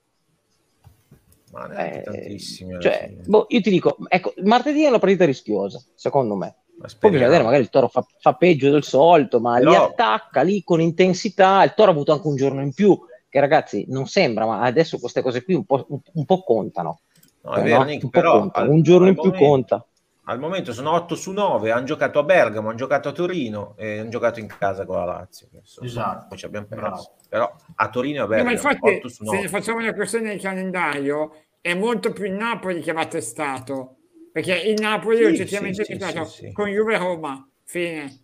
Ma 1.51 1.85
Eh, 1.85 2.01
tantissimi. 2.03 2.79
cioè, 2.81 3.13
boh, 3.25 3.45
io 3.49 3.61
ti 3.61 3.69
dico, 3.69 3.97
ecco, 4.07 4.33
martedì 4.43 4.83
è 4.85 4.87
una 4.87 4.99
partita 4.99 5.25
rischiosa, 5.25 5.83
secondo 5.95 6.35
me. 6.35 6.55
Poi 6.99 7.09
bisogna 7.09 7.27
vedere, 7.27 7.43
magari 7.43 7.61
il 7.63 7.69
Toro 7.69 7.87
fa, 7.87 8.05
fa 8.19 8.33
peggio 8.33 8.69
del 8.69 8.83
solito, 8.83 9.39
ma 9.39 9.57
li 9.57 9.65
Però- 9.65 9.85
attacca 9.85 10.41
lì 10.41 10.63
con 10.63 10.81
intensità. 10.81 11.63
Il 11.63 11.73
Toro 11.75 11.89
ha 11.91 11.93
avuto 11.93 12.11
anche 12.11 12.27
un 12.27 12.35
giorno 12.35 12.61
in 12.61 12.73
più, 12.73 12.99
che 13.29 13.39
ragazzi 13.39 13.85
non 13.89 14.07
sembra, 14.07 14.45
ma 14.45 14.61
adesso 14.61 14.97
queste 14.99 15.21
cose 15.21 15.43
qui 15.43 15.53
un 15.53 15.65
po', 15.65 15.85
un, 15.89 15.99
un 16.13 16.25
po' 16.25 16.43
contano. 16.43 17.01
No, 17.43 17.53
è 17.53 17.59
Eh, 17.59 17.63
vero, 17.63 17.77
no? 17.79 17.83
Nick, 17.85 18.03
un 18.03 18.09
però 18.09 18.39
conta. 18.39 18.59
al- 18.59 18.69
un 18.69 18.81
giorno 18.81 19.07
in 19.07 19.13
più 19.13 19.23
momento- 19.31 19.45
conta. 19.45 19.85
Al 20.25 20.39
momento 20.39 20.71
sono 20.71 20.91
8 20.93 21.15
su 21.15 21.31
9, 21.31 21.71
hanno 21.71 21.83
giocato 21.83 22.19
a 22.19 22.23
Bergamo, 22.23 22.67
hanno 22.69 22.77
giocato 22.77 23.09
a 23.09 23.11
Torino 23.11 23.73
e 23.75 23.99
hanno 23.99 24.09
giocato 24.09 24.39
in 24.39 24.47
casa 24.47 24.85
con 24.85 24.97
la 24.97 25.05
Lazio. 25.05 25.47
Adesso, 25.51 25.81
Esatto. 25.81 26.25
Poi 26.29 26.37
ci 26.37 26.45
abbiamo 26.45 26.67
perso. 26.69 27.15
Però 27.27 27.51
a 27.75 27.89
Torino 27.89 28.17
e 28.17 28.19
a 28.19 28.21
No, 28.23 28.27
ma 28.29 28.35
Bergamo, 28.35 28.51
infatti, 28.51 28.95
8 28.97 29.07
su 29.09 29.23
se 29.25 29.31
ne 29.31 29.35
9. 29.37 29.47
facciamo 29.49 29.79
una 29.79 29.93
questione 29.93 30.35
di 30.35 30.39
calendario, 30.41 31.31
è 31.59 31.73
molto 31.73 32.11
più 32.13 32.25
il 32.25 32.33
Napoli 32.33 32.81
che 32.81 32.91
va 32.93 33.05
testato. 33.07 33.95
Perché 34.31 34.55
il 34.55 34.79
Napoli 34.79 35.17
Sì, 35.17 35.23
oggettivamente 35.23 35.83
sì, 35.83 35.93
è 35.93 35.99
sì, 35.99 36.25
sì, 36.25 36.45
sì. 36.47 36.51
con 36.53 36.67
Juve 36.69 36.95
e 36.95 36.97
Roma. 36.97 37.47
Fine. 37.65 38.19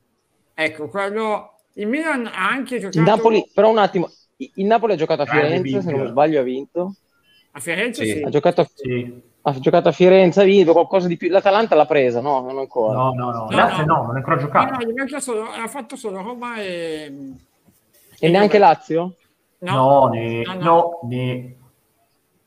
Ecco, 0.54 0.88
quello... 0.90 1.52
Il 1.74 1.88
Milan 1.88 2.26
ha 2.26 2.48
anche 2.50 2.80
giocato 2.80 2.98
Il 2.98 3.04
Napoli, 3.04 3.52
però 3.54 3.70
un 3.70 3.78
attimo, 3.78 4.10
il 4.38 4.66
Napoli 4.66 4.94
ha 4.94 4.96
giocato 4.96 5.22
a 5.22 5.26
Firenze, 5.28 5.82
se 5.84 5.92
non 5.92 6.08
sbaglio 6.08 6.40
ha 6.40 6.44
vinto. 6.44 6.96
a 7.52 7.60
Firenze, 7.60 8.04
Sì. 8.04 8.12
sì. 8.14 8.22
Ha 8.24 8.30
giocato 8.30 8.62
a, 8.62 8.70
Sì. 8.74 9.22
ha 9.44 9.60
giocato 9.60 9.90
a 9.90 9.92
Firenze, 9.92 10.42
ha 10.42 10.44
vinto 10.44 10.72
qualcosa 10.72 11.08
di 11.08 11.18
più. 11.18 11.30
L'Atalanta 11.30 11.76
l'ha 11.76 11.86
presa, 11.86 12.20
no? 12.20 12.42
Non 12.42 12.58
ancora. 12.58 12.98
No, 12.98 13.14
no, 13.14 13.30
no. 13.30 13.38
No, 13.42 13.46
Grazie, 13.46 13.86
no. 13.86 13.96
no, 13.98 14.02
non 14.08 14.16
è 14.16 14.18
ancora 14.18 14.36
No, 14.38 14.42
giocato. 14.42 14.84
no, 14.86 14.94
manca 14.96 15.20
solo, 15.20 15.44
ha 15.44 15.68
fatto 15.68 15.96
solo 15.96 16.20
Roma 16.24 16.60
e... 16.62 17.14
E 18.20 18.30
neanche 18.30 18.58
Lazio? 18.58 19.14
No, 19.60 20.08
ne, 20.08 20.42
no, 20.46 20.54
no. 20.54 20.60
no, 20.64 21.00
ne. 21.04 21.56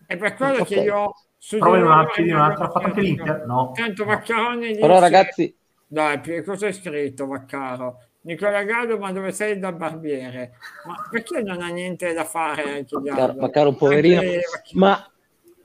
È 0.07 0.17
per 0.17 0.35
quello 0.35 0.63
Ok. 0.63 0.67
che 0.67 0.81
io... 0.81 1.15
Su 1.43 1.57
Prova 1.57 1.77
di 2.15 2.31
un'altra, 2.31 2.67
ha 2.67 2.71
fatto 2.71 2.87
anche 2.87 3.01
l'Inter? 3.01 3.47
No. 3.47 3.73
Tanto 3.75 4.05
Vaccaroni 4.05 4.69
dice... 4.69 4.81
Però 4.81 4.99
ragazzi, 5.01 5.57
Dai, 5.87 6.45
cosa 6.45 6.67
hai 6.67 6.75
scritto 6.75 7.27
Vaccaro? 7.27 7.97
Nicola 8.21 8.63
Gallo, 8.63 8.99
ma 8.99 9.11
dove 9.11 9.33
sei 9.33 9.59
da 9.59 9.73
barbiere? 9.73 10.53
Ma 10.87 10.97
perché 11.11 11.41
non 11.41 11.63
ha 11.63 11.69
niente 11.69 12.13
da 12.13 12.25
fare 12.25 12.63
anche 12.63 12.95
Gallo? 13.01 13.41
Vaccaro 13.41 13.71
un 13.71 13.77
poverino. 13.77 14.21
Anche- 14.21 14.45
Ma 14.75 15.11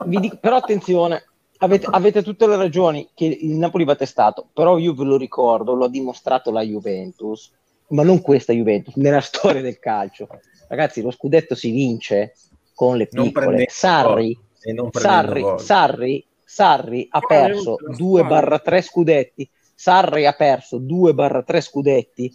vi 0.06 0.20
dico, 0.22 0.38
però 0.38 0.56
attenzione, 0.56 1.26
avete, 1.58 1.88
avete 1.92 2.24
tutte 2.24 2.48
le 2.48 2.56
ragioni 2.56 3.10
che 3.14 3.26
il 3.26 3.58
Napoli 3.58 3.84
va 3.84 3.98
testato, 3.98 4.48
però 4.54 4.78
io 4.78 4.94
ve 4.94 5.04
lo 5.04 5.18
ricordo, 5.18 5.74
l'ho 5.74 5.90
dimostrato 5.90 6.52
la 6.52 6.62
Juventus, 6.62 7.52
ma 7.90 8.04
non 8.04 8.22
questa 8.22 8.54
Juventus, 8.54 8.96
nella 8.96 9.20
storia 9.20 9.62
del 9.62 9.78
calcio. 9.78 10.30
Ragazzi, 10.70 11.02
lo 11.02 11.12
scudetto 11.12 11.54
si 11.54 11.70
vince 11.72 12.34
con 12.74 12.96
le 12.96 13.08
piccole. 13.08 13.66
Sarri, 13.70 14.40
e 14.66 15.00
Sarri. 15.00 15.46
Sarri, 15.58 16.26
Sarri 16.44 17.08
ha 17.10 17.20
perso 17.20 17.72
ultima 17.72 17.96
2 17.96 18.24
squadra? 18.24 18.60
3 18.60 18.82
scudetti. 18.82 19.50
Sarri 19.74 20.26
ha 20.26 20.32
perso 20.34 20.78
2 20.78 21.14
3 21.46 21.62
scudetti 21.62 22.34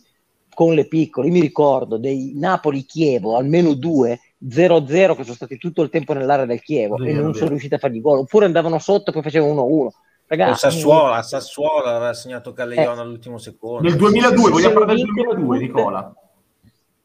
con 0.54 0.74
le 0.74 0.86
piccole. 0.86 1.26
Io 1.26 1.32
mi 1.32 1.40
ricordo 1.40 1.96
dei 1.96 2.32
Napoli-Chievo, 2.36 3.36
almeno 3.36 3.74
due, 3.74 4.20
0-0 4.48 5.16
che 5.16 5.22
sono 5.22 5.34
stati 5.34 5.58
tutto 5.58 5.82
il 5.82 5.90
tempo 5.90 6.12
nell'area 6.12 6.44
del 6.46 6.62
Chievo 6.62 6.96
Vero, 6.96 7.10
e 7.10 7.12
non 7.14 7.22
vero. 7.26 7.34
sono 7.34 7.50
riusciti 7.50 7.74
a 7.74 7.78
fargli 7.78 8.00
gol, 8.00 8.18
oppure 8.20 8.46
andavano 8.46 8.78
sotto 8.78 9.10
e 9.10 9.12
poi 9.12 9.22
facevano 9.22 9.64
1-1. 9.64 9.66
Con 9.66 9.92
Ragazzi, 10.26 10.58
Sassuolo, 10.60 11.12
a 11.12 11.22
Sassuolo 11.22 11.84
aveva 11.86 12.14
segnato 12.14 12.52
Callejon 12.52 12.98
all'ultimo 12.98 13.38
secondo. 13.38 13.88
Nel 13.88 13.96
2002, 13.96 14.44
se 14.44 14.50
vogliamo 14.50 14.74
parlare 14.74 14.94
del 14.94 15.04
vincono 15.04 15.34
2002, 15.34 15.58
tutte- 15.58 15.78
Nicola? 15.80 16.14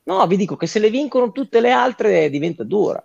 No, 0.04 0.28
vi 0.28 0.38
dico 0.38 0.56
che 0.56 0.68
se 0.68 0.78
le 0.78 0.90
vincono 0.92 1.32
tutte 1.32 1.60
le 1.60 1.72
altre 1.72 2.30
diventa 2.30 2.64
dura. 2.64 3.04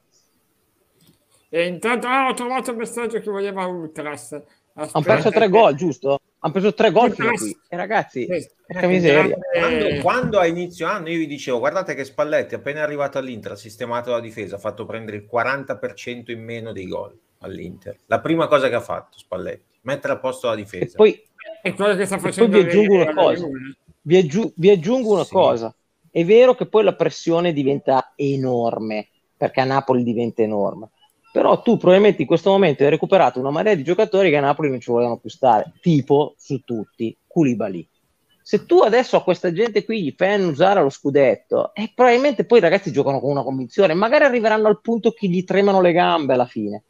E 1.53 1.67
intanto 1.67 2.07
ah, 2.07 2.29
ho 2.29 2.35
trovato 2.35 2.71
il 2.71 2.77
messaggio 2.77 3.19
che 3.19 3.29
voleva 3.31 3.67
Ultras. 3.67 4.41
Hanno 4.75 5.03
perso 5.03 5.31
tre 5.31 5.49
gol, 5.49 5.75
giusto? 5.75 6.21
Hanno 6.39 6.53
preso 6.53 6.73
tre 6.73 6.91
gol 6.93 7.13
fino 7.13 7.33
qui. 7.33 7.55
E 7.69 7.77
ragazzi, 7.77 8.27
porca 8.67 8.87
miseria. 8.87 9.37
Quando, 9.53 9.87
Eh, 9.87 10.01
quando 10.01 10.39
a 10.39 10.47
inizio 10.47 10.87
anno 10.87 11.11
io 11.11 11.19
vi 11.19 11.27
dicevo 11.27 11.59
guardate 11.59 11.95
che 11.95 12.05
Spalletti 12.05 12.55
appena 12.55 12.83
arrivato 12.83 13.19
all'Inter 13.19 13.53
ha 13.53 13.57
sistemato 13.57 14.13
la 14.13 14.21
difesa 14.21 14.57
ha 14.57 14.59
fatto 14.59 14.87
prendere 14.87 15.19
il 15.19 15.29
40% 15.31 16.31
in 16.31 16.43
meno 16.43 16.73
dei 16.73 16.87
gol 16.87 17.15
all'Inter 17.41 17.97
la 18.07 18.21
prima 18.21 18.47
cosa 18.47 18.69
che 18.69 18.77
ha 18.77 18.81
fatto 18.81 19.19
Spalletti 19.19 19.79
mettere 19.83 20.15
a 20.15 20.19
posto 20.19 20.47
la 20.47 20.55
E 20.55 20.57
difesa 20.57 20.97
poi 20.97 21.21
è 21.63 21.75
quello 21.75 21.95
che 21.97 22.07
sta 22.07 22.17
poi 22.17 22.33
facendo 22.33 22.59
vi 22.59 22.65
aggiungo 22.65 22.95
una 22.95 23.05
la 23.05 23.15
cosa. 23.15 23.45
Juve. 23.45 23.77
vi, 24.03 24.17
aggiu- 24.17 24.53
vi 24.57 24.71
aggiungo 24.71 25.13
una 25.13 25.25
Sì. 25.25 25.33
cosa. 25.33 25.75
È 26.11 26.25
vero 26.25 26.55
che 26.55 26.67
poi 26.67 26.85
la 26.85 26.95
pressione 26.95 27.53
diventa 27.53 28.13
enorme, 28.17 29.09
perché 29.37 29.61
a 29.61 29.65
Napoli 29.65 30.03
diventa 30.03 30.43
enorme. 30.43 30.91
Però 31.33 31.63
tu 31.63 31.77
probabilmente 31.77 32.23
in 32.23 32.27
questo 32.27 32.51
momento 32.51 32.83
hai 32.83 32.91
recuperato 32.91 33.39
una 33.39 33.51
marea 33.51 33.75
di 33.75 33.85
giocatori 33.85 34.31
che 34.31 34.37
a 34.37 34.41
Napoli 34.41 34.69
non 34.69 34.81
ci 34.81 34.91
volevano 34.91 35.19
più 35.19 35.31
stare, 35.31 35.73
tipo 35.81 36.35
su 36.39 36.61
tutti, 36.65 37.17
Koulibaly. 37.27 37.89
Se 38.43 38.67
tu 38.67 38.81
adesso 38.81 39.17
a 39.17 39.23
questa 39.23 39.53
gente 39.53 39.85
qui 39.85 40.03
gli 40.03 40.15
fai 40.17 40.33
annusare 40.33 40.83
lo 40.83 40.91
scudetto, 40.91 41.73
e 41.73 41.93
probabilmente 41.95 42.45
poi 42.45 42.59
i 42.59 42.63
ragazzi 42.63 42.91
giocano 42.91 43.21
con 43.21 43.31
una 43.31 43.45
convinzione, 43.45 43.95
magari 43.95 44.25
arriveranno 44.25 44.67
al 44.67 44.81
punto 44.81 45.13
che 45.13 45.29
gli 45.29 45.45
tremano 45.45 45.81
le 45.81 45.93
gambe 45.93 46.35
alla 46.35 46.47
fine. 46.47 46.83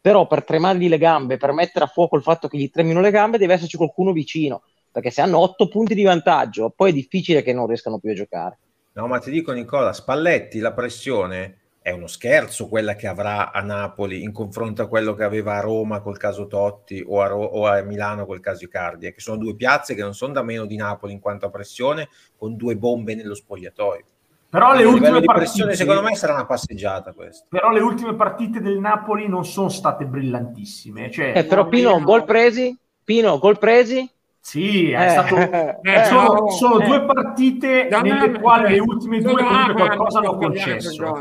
Però 0.00 0.26
per 0.26 0.44
tremargli 0.44 0.88
le 0.88 0.98
gambe, 0.98 1.36
per 1.36 1.52
mettere 1.52 1.84
a 1.84 1.88
fuoco 1.88 2.16
il 2.16 2.22
fatto 2.22 2.48
che 2.48 2.56
gli 2.56 2.70
tremino 2.70 3.00
le 3.00 3.10
gambe, 3.10 3.38
deve 3.38 3.54
esserci 3.54 3.76
qualcuno 3.76 4.12
vicino 4.12 4.62
perché 4.96 5.10
se 5.10 5.20
hanno 5.20 5.40
otto 5.40 5.68
punti 5.68 5.94
di 5.94 6.04
vantaggio, 6.04 6.72
poi 6.74 6.88
è 6.88 6.94
difficile 6.94 7.42
che 7.42 7.52
non 7.52 7.66
riescano 7.66 7.98
più 7.98 8.12
a 8.12 8.14
giocare. 8.14 8.58
no 8.92 9.06
ma 9.06 9.18
ti 9.18 9.30
dico 9.30 9.52
Nicola 9.52 9.92
Spalletti 9.92 10.58
la 10.58 10.72
pressione 10.72 11.65
è 11.86 11.92
uno 11.92 12.08
scherzo 12.08 12.66
quella 12.66 12.96
che 12.96 13.06
avrà 13.06 13.52
a 13.52 13.60
Napoli 13.60 14.24
in 14.24 14.32
confronto 14.32 14.82
a 14.82 14.88
quello 14.88 15.14
che 15.14 15.22
aveva 15.22 15.54
a 15.54 15.60
Roma 15.60 16.00
col 16.00 16.16
caso 16.18 16.48
Totti 16.48 17.00
o 17.06 17.22
a, 17.22 17.28
Ro- 17.28 17.44
o 17.44 17.64
a 17.68 17.80
Milano 17.82 18.26
col 18.26 18.40
caso 18.40 18.64
Icardi 18.64 19.06
eh, 19.06 19.12
che 19.14 19.20
sono 19.20 19.36
due 19.36 19.54
piazze 19.54 19.94
che 19.94 20.02
non 20.02 20.12
sono 20.12 20.32
da 20.32 20.42
meno 20.42 20.64
di 20.66 20.74
Napoli 20.74 21.12
in 21.12 21.20
quanto 21.20 21.46
a 21.46 21.50
pressione 21.50 22.08
con 22.36 22.56
due 22.56 22.76
bombe 22.76 23.14
nello 23.14 23.36
spogliatoio 23.36 24.04
Però 24.50 24.74
le 24.74 24.82
ultime 24.82 25.20
di 25.20 25.26
partite, 25.26 25.76
secondo 25.76 26.02
me 26.02 26.16
sarà 26.16 26.32
una 26.32 26.44
passeggiata 26.46 27.12
questa 27.12 27.46
però 27.48 27.70
le 27.70 27.78
ultime 27.78 28.14
partite 28.16 28.60
del 28.60 28.80
Napoli 28.80 29.28
non 29.28 29.44
sono 29.44 29.68
state 29.68 30.06
brillantissime. 30.06 31.08
Cioè, 31.08 31.34
Eh, 31.36 31.44
però 31.44 31.68
Pino, 31.68 31.90
io- 31.98 32.02
gol 32.02 32.24
presi? 32.24 32.76
Pino, 33.04 33.38
gol 33.38 33.58
presi? 33.60 34.10
Sì, 34.40 34.90
è 34.90 35.04
Eh, 35.06 35.08
stato... 35.10 35.36
Eh, 35.36 36.04
sono, 36.06 36.32
però- 36.32 36.48
sono 36.48 36.80
eh. 36.80 36.84
due 36.86 37.04
partite 37.04 37.86
Da 37.88 38.02
me- 38.02 38.10
nelle 38.12 38.40
quali 38.40 38.72
le 38.74 38.80
ultime 38.80 39.20
due 39.20 39.34
comunque 39.40 39.74
qualcosa 39.74 40.18
hanno 40.18 40.36
concesso. 40.36 41.14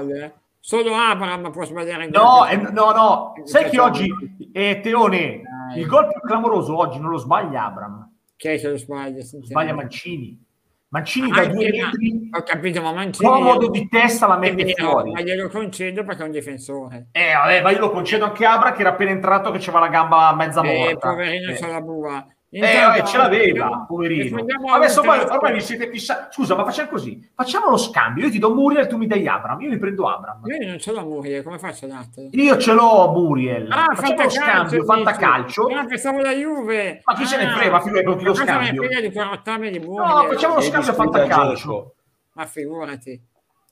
Eh. 0.66 0.68
Solo 0.68 0.96
Abraham 0.96 1.52
può 1.52 1.64
sbagliare 1.64 2.08
No, 2.08 2.46
eh, 2.48 2.56
no, 2.58 2.92
no, 2.92 3.34
sai 3.44 3.70
che 3.70 3.80
oggi, 3.80 4.10
eh, 4.52 4.80
Teone, 4.82 5.42
Dai. 5.70 5.80
il 5.80 5.86
gol 5.86 6.08
più 6.08 6.20
clamoroso 6.22 6.76
oggi 6.78 7.00
non 7.00 7.12
lo 7.12 7.18
sbaglia 7.18 7.66
Abram, 7.66 8.12
che 8.36 8.60
lo 8.64 8.78
sbaglia? 8.78 9.22
sbaglia 9.24 9.74
Mancini. 9.74 10.44
Mancini 10.88 11.30
Ah, 11.32 11.36
da 11.46 11.48
due 11.48 11.70
metri, 11.72 12.30
Ho 12.32 12.42
capito, 12.44 12.82
ma 12.82 12.94
Mancini... 12.94 13.28
comodo 13.30 13.70
di 13.70 13.88
testa 13.90 14.28
la 14.28 14.38
mette 14.38 14.64
vero, 14.64 14.90
fuori. 14.92 15.12
ma 15.12 15.22
glielo 15.22 15.50
concedo 15.50 16.04
perché 16.06 16.22
è 16.22 16.26
un 16.26 16.32
difensore. 16.32 17.08
Eh, 17.12 17.34
vabbè, 17.34 17.62
ma 17.62 17.72
io 17.72 17.80
lo 17.80 17.90
concedo 17.92 18.24
anche 18.26 18.46
a 18.46 18.54
Abra 18.54 18.72
che 18.72 18.80
era 18.82 18.92
appena 18.92 19.12
entrato 19.12 19.52
che 19.52 19.58
c'aveva 19.60 19.80
la 19.82 19.90
gamba 19.90 20.34
mezza 20.36 20.62
Eh, 20.62 20.78
morta. 20.78 21.10
poverino 21.10 21.52
Eh. 21.52 21.56
c'ha 21.56 21.68
la 21.68 21.82
bua. 21.82 22.26
Eh, 22.58 22.82
vabbè, 22.82 23.04
ce 23.04 23.18
l'aveva, 23.18 23.86
poverino. 23.88 24.46
Adesso 24.76 25.02
ormai, 25.02 25.20
ormai 25.22 25.54
vi 25.54 25.62
siete 25.62 25.90
fissati. 25.90 26.34
Scusa, 26.34 26.56
ma 26.56 26.64
facciamo 26.64 26.90
così: 26.90 27.30
facciamo 27.36 27.70
lo 27.70 27.76
scambio. 27.78 28.26
Io 28.26 28.32
ti 28.32 28.40
do 28.40 28.54
Muriel, 28.54 28.88
tu 28.88 28.96
mi 28.98 29.08
dai 29.08 29.28
Abram. 29.28 29.60
Io 29.62 29.70
mi 29.70 29.78
prendo 29.78 30.08
Abram. 30.08 30.42
Io 30.46 30.68
non 30.68 30.80
ce 30.80 30.92
l'ho 30.94 31.02
Muriel, 31.02 31.44
come 31.44 31.60
faccio 31.60 31.86
a 31.86 31.90
dartelo? 31.90 32.30
Io 32.32 32.58
ce 32.58 32.72
l'ho 32.74 33.12
Muriel. 33.12 33.70
Ah, 33.72 33.94
facciamo 33.94 34.24
lo 34.24 34.30
scambio, 34.30 34.70
dici? 34.80 34.86
fantacalcio. 34.86 35.68
Ah, 35.68 35.86
pensavo 35.86 36.20
la 36.22 36.32
Juve. 36.32 37.02
Ma 37.04 37.14
chi 37.16 37.26
se 37.26 37.38
ne 37.38 37.46
Ah, 37.46 37.56
frega, 37.58 37.80
figurati, 37.82 38.24
lo 38.24 38.32
ma 38.32 38.36
scambio? 38.36 38.88
di? 38.88 39.80
No, 39.80 40.26
facciamo 40.30 40.56
lo 40.56 40.62
scambio 40.62 40.94
fantacalcio. 40.94 41.68
gioco. 41.68 41.96
Ma 42.34 42.46
figurati. 42.46 43.22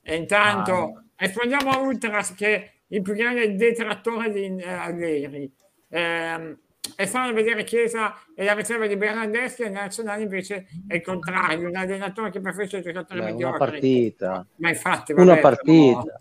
E 0.03 0.15
intanto 0.15 0.73
Ah. 0.73 1.03
rispondiamo 1.17 1.69
a 1.71 1.77
Ultras 1.79 2.33
che 2.35 2.55
è 2.55 2.71
il 2.89 3.01
più 3.01 3.13
grande 3.13 3.55
detrattore 3.55 4.29
di 4.31 4.55
eh, 4.57 4.69
Allegri. 4.69 5.49
Ehm, 5.89 6.57
è 6.95 7.05
strano 7.05 7.33
vedere 7.33 7.63
Chiesa 7.63 8.15
e 8.35 8.43
la 8.43 8.53
riserva 8.53 8.87
di 8.87 8.95
Bernardeschi 8.97 9.63
e 9.63 9.69
la 9.71 9.81
nazionale 9.81 10.23
invece 10.23 10.67
è 10.87 10.95
il 10.95 11.01
contrario, 11.01 11.67
un 11.67 11.75
allenatore 11.75 12.29
che 12.31 12.39
preferisce 12.41 12.77
i 12.77 12.81
giocatori 12.81 13.19
Beh, 13.19 13.25
una 13.25 13.33
mediocri. 13.33 13.57
partita. 13.59 14.45
Ma 14.57 14.69
infatti, 14.69 15.11
Una 15.13 15.25
vabbè, 15.25 15.39
partita. 15.41 16.01
però, 16.01 16.17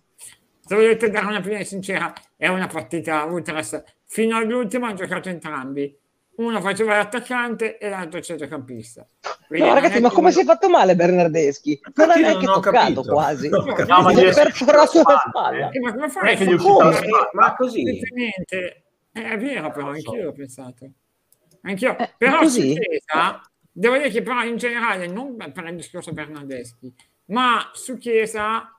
Se 0.64 0.74
volete 0.74 1.10
dare 1.10 1.26
un'opinione 1.26 1.64
sincera, 1.64 2.12
è 2.36 2.48
una 2.48 2.66
partita 2.66 3.24
Ultras. 3.24 3.82
Fino 4.06 4.36
all'ultimo 4.36 4.86
hanno 4.86 4.94
giocato 4.94 5.28
entrambi. 5.28 5.96
Uno 6.34 6.60
faceva 6.62 6.96
l'attaccante 6.96 7.76
e 7.78 7.88
l'altro 7.90 8.18
il 8.18 8.24
centrocampista. 8.24 9.06
Quindi 9.46 9.68
No, 9.68 9.74
ragazzi, 9.74 10.00
ma 10.00 10.10
come 10.10 10.32
si 10.32 10.40
è 10.40 10.44
fatto 10.44 10.68
male 10.70 10.94
Bernardeschi? 10.96 11.78
Non 11.94 12.06
Infatti 12.06 12.22
neanche 12.22 12.46
non 12.46 12.54
ho 12.56 12.60
toccato 12.60 12.78
capito. 12.78 13.02
quasi. 13.02 13.48
No, 13.50 13.58
No, 13.64 13.74
No, 13.86 14.02
ma 14.02 14.12
Gli 14.12 14.20
è 14.20 14.32
perforato 14.34 15.02
la 15.02 15.24
spalla. 15.28 15.68
Eh, 15.70 15.80
ma 15.80 15.92
come 15.92 16.08
fai? 16.08 16.56
Ma 17.32 17.54
così 17.54 17.82
è 19.12 19.38
vero 19.38 19.70
però, 19.70 19.88
anch'io 19.88 20.24
l'ho 20.24 20.32
pensato. 20.32 20.90
Anch'io. 21.62 21.96
Eh, 21.98 22.14
però 22.16 22.38
così? 22.40 22.74
su 22.74 22.80
Chiesa, 22.80 23.40
devo 23.70 23.96
dire 23.96 24.10
che 24.10 24.22
però 24.22 24.42
in 24.44 24.56
generale, 24.56 25.06
non 25.06 25.36
per 25.36 25.64
il 25.66 25.76
discorso 25.76 26.12
Bernardeschi, 26.12 26.92
ma 27.26 27.70
su 27.72 27.98
Chiesa 27.98 28.74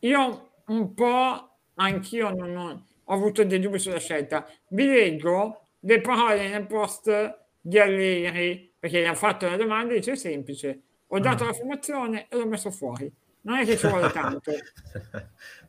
io 0.00 0.50
un 0.66 0.94
po' 0.94 1.56
anch'io 1.74 2.34
non 2.34 2.56
ho, 2.56 2.86
ho 3.04 3.14
avuto 3.14 3.44
dei 3.44 3.60
dubbi 3.60 3.78
sulla 3.78 3.98
scelta. 3.98 4.46
Vi 4.68 4.86
leggo 4.86 5.68
le 5.80 6.00
parole 6.00 6.48
nel 6.48 6.66
post 6.66 7.38
di 7.60 7.78
Alleri, 7.78 8.72
perché 8.78 9.00
gli 9.00 9.06
ha 9.06 9.14
fatto 9.14 9.48
la 9.48 9.56
domanda 9.56 9.92
e 9.92 9.98
dice 9.98 10.12
è 10.12 10.16
semplice, 10.16 10.82
ho 11.06 11.18
dato 11.18 11.44
la 11.44 11.52
formazione 11.52 12.26
e 12.28 12.36
l'ho 12.36 12.46
messo 12.46 12.70
fuori. 12.70 13.10
Non 13.42 13.58
è 13.58 13.64
che 13.64 13.76
ci 13.76 13.88
vuole 13.88 14.10
tanto 14.10 14.52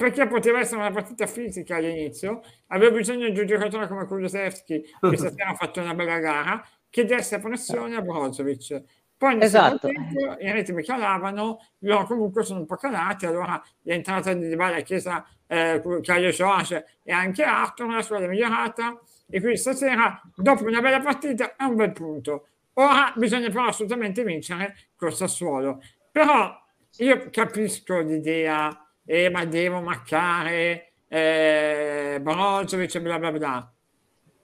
perché 0.00 0.26
poteva 0.26 0.60
essere 0.60 0.80
una 0.80 0.90
partita 0.90 1.26
fisica 1.26 1.76
all'inizio, 1.76 2.40
aveva 2.68 2.96
bisogno 2.96 3.28
di 3.28 3.38
un 3.38 3.44
giocatore 3.44 3.86
come 3.86 4.06
Kulusevski, 4.06 4.80
che 4.80 5.16
stasera 5.18 5.50
ha 5.50 5.54
fatto 5.54 5.82
una 5.82 5.92
bella 5.92 6.18
gara, 6.18 6.66
che 6.88 7.04
desse 7.04 7.38
pressione 7.38 7.96
a 7.96 8.00
Brozovic. 8.00 8.82
Poi 9.18 9.34
nel 9.34 9.42
Esatto. 9.42 9.88
tempo 9.88 10.38
i 10.40 10.50
ritmi 10.52 10.82
calavano, 10.82 11.58
loro 11.80 12.06
comunque 12.06 12.44
sono 12.44 12.60
un 12.60 12.66
po' 12.66 12.76
calati, 12.76 13.26
allora 13.26 13.62
l'entrata 13.82 14.32
di 14.32 14.48
Dybala, 14.48 14.80
Chiesa, 14.80 15.22
eh, 15.46 15.82
Caio 16.02 16.30
George 16.30 16.86
e 17.02 17.12
anche 17.12 17.42
Arthur, 17.42 17.92
la 17.92 18.00
squadra 18.00 18.26
è 18.26 18.30
migliorata, 18.30 18.98
e 19.28 19.38
quindi 19.38 19.58
stasera, 19.58 20.18
dopo 20.34 20.64
una 20.64 20.80
bella 20.80 21.00
partita, 21.00 21.56
è 21.56 21.64
un 21.64 21.76
bel 21.76 21.92
punto. 21.92 22.46
Ora 22.72 23.12
bisogna 23.16 23.50
però 23.50 23.66
assolutamente 23.66 24.24
vincere 24.24 24.74
col 24.96 25.12
Sassuolo. 25.12 25.82
Però 26.10 26.58
io 26.96 27.28
capisco 27.30 27.98
l'idea, 27.98 28.89
eh, 29.10 29.28
ma 29.28 29.44
devo 29.44 29.80
marcare 29.80 30.92
eh, 31.08 32.18
Brozovic 32.22 33.00
bla 33.00 33.18
bla 33.18 33.32
bla. 33.32 33.72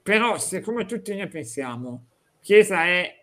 Però 0.03 0.37
siccome 0.37 0.85
tutti 0.85 1.15
noi 1.15 1.27
pensiamo 1.29 2.07
Chiesa 2.41 2.83
è 2.83 3.13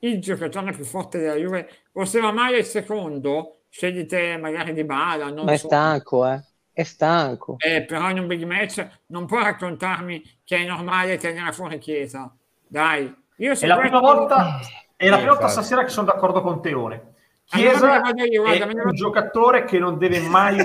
il 0.00 0.20
giocatore 0.20 0.72
più 0.72 0.84
forte 0.84 1.18
della 1.18 1.34
Juve, 1.34 1.68
o 1.92 2.04
se 2.06 2.20
va 2.20 2.32
male 2.32 2.58
il 2.58 2.64
secondo, 2.64 3.62
scegliete 3.68 4.36
magari 4.38 4.72
di 4.72 4.84
bala, 4.84 5.30
non 5.30 5.44
Ma 5.44 5.52
è 5.52 5.56
so. 5.56 5.66
stanco, 5.66 6.26
eh. 6.26 6.42
È 6.72 6.82
stanco. 6.82 7.56
Eh, 7.58 7.84
però 7.84 8.10
in 8.10 8.18
un 8.18 8.26
big 8.26 8.44
match 8.44 8.86
non 9.06 9.26
puoi 9.26 9.42
raccontarmi 9.42 10.40
che 10.44 10.56
è 10.56 10.64
normale 10.66 11.16
tenere 11.18 11.52
fuori 11.52 11.78
Chiesa. 11.78 12.34
Dai, 12.66 13.14
io 13.36 13.52
È 13.52 13.66
la 13.66 13.78
prima 13.78 14.00
volta, 14.00 14.60
è 14.96 15.08
la 15.08 15.16
Eh, 15.16 15.18
prima 15.18 15.32
volta 15.32 15.48
stasera 15.48 15.82
che 15.84 15.90
sono 15.90 16.06
d'accordo 16.06 16.40
con 16.42 16.60
Teone. 16.62 17.14
Chiesa 17.48 18.00
io, 18.30 18.42
guarda, 18.42 18.66
è 18.66 18.84
un 18.84 18.94
giocatore 18.94 19.64
che 19.64 19.78
non 19.78 19.98
deve 19.98 20.20
mai... 20.28 20.56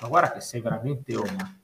Ma 0.00 0.08
guarda 0.08 0.32
che 0.32 0.40
sei 0.40 0.60
veramente 0.60 1.14
oma. 1.16 1.56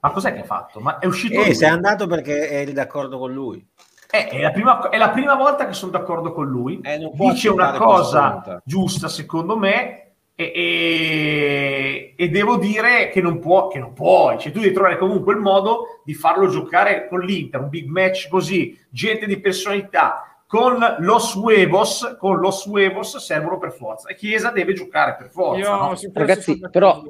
Ma 0.00 0.10
cos'è 0.10 0.32
che 0.34 0.40
ha 0.40 0.44
fatto? 0.44 0.80
Ma 0.80 0.98
è 0.98 1.06
uscito... 1.06 1.42
Eh, 1.42 1.54
sei 1.54 1.70
andato 1.70 2.06
perché 2.06 2.50
eri 2.50 2.72
d'accordo 2.72 3.18
con 3.18 3.32
lui. 3.32 3.66
Eh, 4.10 4.28
è, 4.28 4.40
la 4.40 4.50
prima, 4.50 4.88
è 4.88 4.98
la 4.98 5.10
prima 5.10 5.34
volta 5.34 5.66
che 5.66 5.72
sono 5.72 5.90
d'accordo 5.90 6.32
con 6.32 6.46
lui. 6.46 6.80
Eh, 6.82 7.10
Dice 7.12 7.48
una 7.48 7.72
cosa 7.72 8.62
giusta, 8.64 9.08
secondo 9.08 9.56
me, 9.56 10.12
e, 10.34 10.52
e- 10.54 12.14
e 12.16 12.28
devo 12.28 12.56
dire 12.56 13.08
che 13.08 13.20
non 13.20 13.38
può, 13.40 13.68
che 13.68 13.78
non 13.78 13.94
puoi. 13.94 14.38
Cioè, 14.38 14.52
tu 14.52 14.60
devi 14.60 14.72
trovare 14.72 14.98
comunque 14.98 15.32
il 15.32 15.40
modo 15.40 16.00
di 16.04 16.14
farlo 16.14 16.46
giocare 16.48 17.08
con 17.08 17.20
l'Inter, 17.20 17.62
un 17.62 17.68
big 17.68 17.88
match 17.88 18.28
così, 18.28 18.78
gente 18.90 19.26
di 19.26 19.40
personalità, 19.40 20.35
con 20.46 20.78
los 21.00 21.34
huevos, 21.34 22.16
con 22.18 22.38
los 22.40 22.64
huevos 22.66 23.16
servono 23.18 23.58
per 23.58 23.72
forza 23.72 24.08
e 24.08 24.14
Chiesa 24.14 24.50
deve 24.50 24.72
giocare 24.74 25.16
per 25.16 25.30
forza. 25.30 25.58
Io 25.60 25.70
no? 25.76 25.94
Ragazzi, 26.12 26.58
però-. 26.70 27.02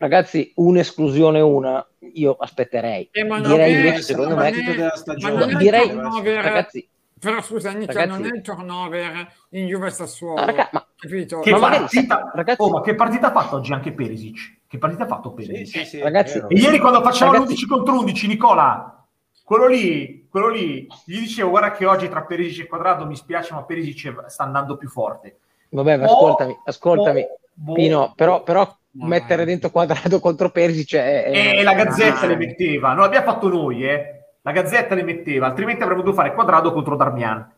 Ragazzi, 0.00 0.52
un'esclusione 0.56 1.40
una, 1.40 1.84
io 2.14 2.36
aspetterei. 2.38 3.08
Eh, 3.10 3.24
ma 3.24 3.38
non 3.38 3.50
Direi 3.50 3.72
è- 3.74 3.76
invece, 3.78 4.02
secondo 4.02 4.36
ma 4.36 4.42
me, 4.42 4.52
della 4.52 4.94
stagione. 4.94 5.56
direi, 5.56 5.88
turnover- 5.90 6.40
ragazzi, 6.44 6.88
però 7.18 7.42
scusa 7.42 7.72
Nica, 7.72 7.92
Ragazzi- 7.94 8.20
non 8.20 8.30
è 8.30 8.36
il 8.36 8.42
turnover 8.42 9.32
in 9.50 9.66
Juve 9.66 9.90
Sassuolo 9.90 10.40
ah, 10.40 10.44
raga, 10.44 10.68
ma 10.70 10.86
capito? 10.94 11.40
Che 11.40 11.50
Ma 11.50 11.58
partita, 11.58 12.30
ragazzi- 12.32 12.62
oh, 12.62 12.70
ma 12.70 12.80
che 12.82 12.94
partita 12.94 13.26
ha 13.26 13.32
fatto 13.32 13.56
oggi 13.56 13.72
anche 13.72 13.92
Perisic? 13.92 14.58
Che 14.68 14.78
partita 14.78 15.02
ha 15.02 15.06
fatto 15.08 15.34
Sì, 15.36 15.46
Perisic? 15.46 15.80
sì, 15.80 15.84
sì, 15.84 16.00
Ragazzi, 16.00 16.38
è 16.38 16.42
vero. 16.42 16.48
E 16.50 16.58
ieri 16.60 16.78
quando 16.78 17.02
facciamo 17.02 17.32
Ragazzi- 17.32 17.54
l'11 17.54 17.66
contro 17.66 17.98
11, 17.98 18.26
Nicola, 18.28 19.04
quello 19.42 19.66
lì, 19.66 20.17
quello 20.30 20.48
lì, 20.48 20.86
gli 21.04 21.18
dicevo 21.20 21.50
guarda 21.50 21.72
che 21.72 21.86
oggi 21.86 22.08
tra 22.08 22.22
Perisic 22.22 22.64
e 22.64 22.68
Quadrado 22.68 23.06
mi 23.06 23.16
spiace, 23.16 23.54
ma 23.54 23.62
Perisic 23.64 24.26
sta 24.26 24.42
andando 24.44 24.76
più 24.76 24.88
forte. 24.88 25.38
vabbè, 25.70 25.96
ma 25.96 26.04
Oh, 26.06 26.12
ascoltami, 26.14 26.58
ascoltami, 26.64 27.20
oh, 27.22 27.38
boh. 27.52 27.72
Pino, 27.74 28.12
però, 28.16 28.42
però 28.42 28.74
mettere 28.92 29.44
dentro 29.44 29.70
quadrato 29.70 30.18
contro 30.20 30.50
Perisic 30.50 30.94
è... 30.96 31.24
è- 31.24 31.58
E 31.58 31.62
la 31.62 31.74
Gazzetta 31.74 32.20
Ah. 32.22 32.26
le 32.26 32.36
metteva, 32.36 32.92
non 32.92 33.02
l'abbiamo 33.02 33.26
fatto 33.32 33.48
noi, 33.48 33.88
eh. 33.88 34.12
La 34.42 34.52
Gazzetta 34.52 34.94
le 34.94 35.02
metteva, 35.02 35.46
altrimenti 35.46 35.82
avremmo 35.82 36.00
dovuto 36.02 36.20
fare 36.20 36.32
Quadrado 36.34 36.72
contro 36.72 36.96
Darmian. 36.96 37.52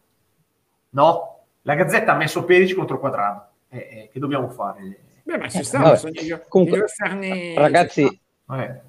No? 0.91 1.45
La 1.63 1.75
Gazzetta 1.75 2.13
ha 2.13 2.17
messo 2.17 2.45
Perisic 2.45 2.77
contro 2.77 2.99
Quadrado. 2.99 3.47
Eh, 3.69 3.79
eh, 3.79 4.09
che 4.13 4.19
dobbiamo 4.19 4.49
fare? 4.49 4.99
Beh, 5.23 5.39
ma 5.39 5.49
ci 5.49 5.59
Eh, 5.59 5.63
sta, 5.63 5.79
vabbè. 5.79 5.97
sono 5.97 6.13
i, 6.15 6.41
Comunque, 6.49 6.85
i 7.23 7.55
Ragazzi, 7.55 8.21
Eh. 8.51 8.81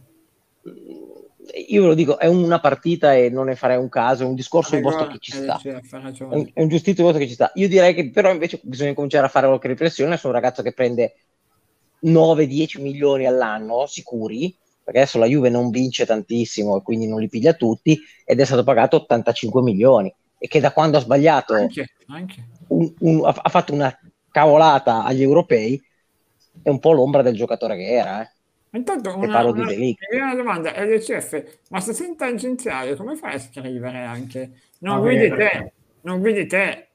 Io 1.67 1.81
ve 1.81 1.87
lo 1.87 1.93
dico, 1.93 2.17
è 2.19 2.27
una 2.27 2.59
partita 2.59 3.15
e 3.15 3.29
non 3.29 3.45
ne 3.47 3.55
farei 3.55 3.77
un 3.77 3.89
caso, 3.89 4.23
è 4.23 4.25
un 4.25 4.35
discorso 4.35 4.75
Ha 4.75 4.81
vostro 4.81 5.07
che 5.07 5.17
ci 5.19 5.31
sta. 5.31 5.59
È 5.61 5.79
ragione. 5.97 6.35
un, 6.35 6.49
è 6.53 6.61
un 6.61 6.67
giustizio 6.69 7.03
vostro 7.03 7.21
che 7.21 7.27
ci 7.27 7.33
sta. 7.35 7.51
Io 7.55 7.67
direi 7.67 7.93
che 7.93 8.09
però 8.09 8.31
invece 8.31 8.59
bisogna 8.63 8.93
cominciare 8.93 9.25
a 9.25 9.29
fare 9.29 9.47
qualche 9.47 9.67
riflessione 9.67 10.17
su 10.17 10.27
un 10.27 10.33
ragazzo 10.33 10.61
che 10.61 10.71
prende 10.73 11.15
9-10 12.01 12.81
milioni 12.81 13.25
all'anno 13.25 13.85
sicuri, 13.87 14.55
perché 14.83 14.99
adesso 15.01 15.19
la 15.19 15.25
Juve 15.25 15.49
non 15.49 15.69
vince 15.69 16.05
tantissimo 16.05 16.77
e 16.77 16.81
quindi 16.81 17.07
non 17.07 17.19
li 17.19 17.29
piglia 17.29 17.53
tutti, 17.53 17.99
ed 18.25 18.39
è 18.39 18.45
stato 18.45 18.63
pagato 18.63 18.97
85 18.97 19.61
milioni 19.61 20.13
e 20.37 20.47
che 20.47 20.59
da 20.59 20.71
quando 20.71 20.97
ha 20.97 21.01
sbagliato 21.01 21.53
Anche, 21.53 21.89
anche. 22.07 22.43
un- 22.69 22.91
un- 22.99 23.25
ha, 23.25 23.33
ha 23.43 23.49
fatto 23.49 23.73
una 23.73 23.95
cavolata 24.31 25.03
agli 25.03 25.21
europei 25.21 25.79
è 26.63 26.69
un 26.69 26.79
po' 26.79 26.91
l'ombra 26.93 27.21
del 27.21 27.35
giocatore 27.35 27.75
che 27.77 27.85
era. 27.91 28.21
eh. 28.23 28.29
Intanto 28.73 29.15
una, 29.17 29.43
una, 29.43 29.65
una 30.11 30.35
domanda, 30.35 30.71
LCF, 30.83 31.59
ma 31.69 31.81
se 31.81 31.93
sei 31.93 32.15
tangenziale 32.15 32.95
come 32.95 33.15
fai 33.15 33.33
a 33.35 33.39
scrivere 33.39 33.97
anche? 33.97 34.51
Non 34.79 34.99
guidi 35.01 35.27
perché- 35.27 35.49
te, 35.57 35.73
non 36.01 36.19
guidi 36.19 36.45
te. 36.47 36.87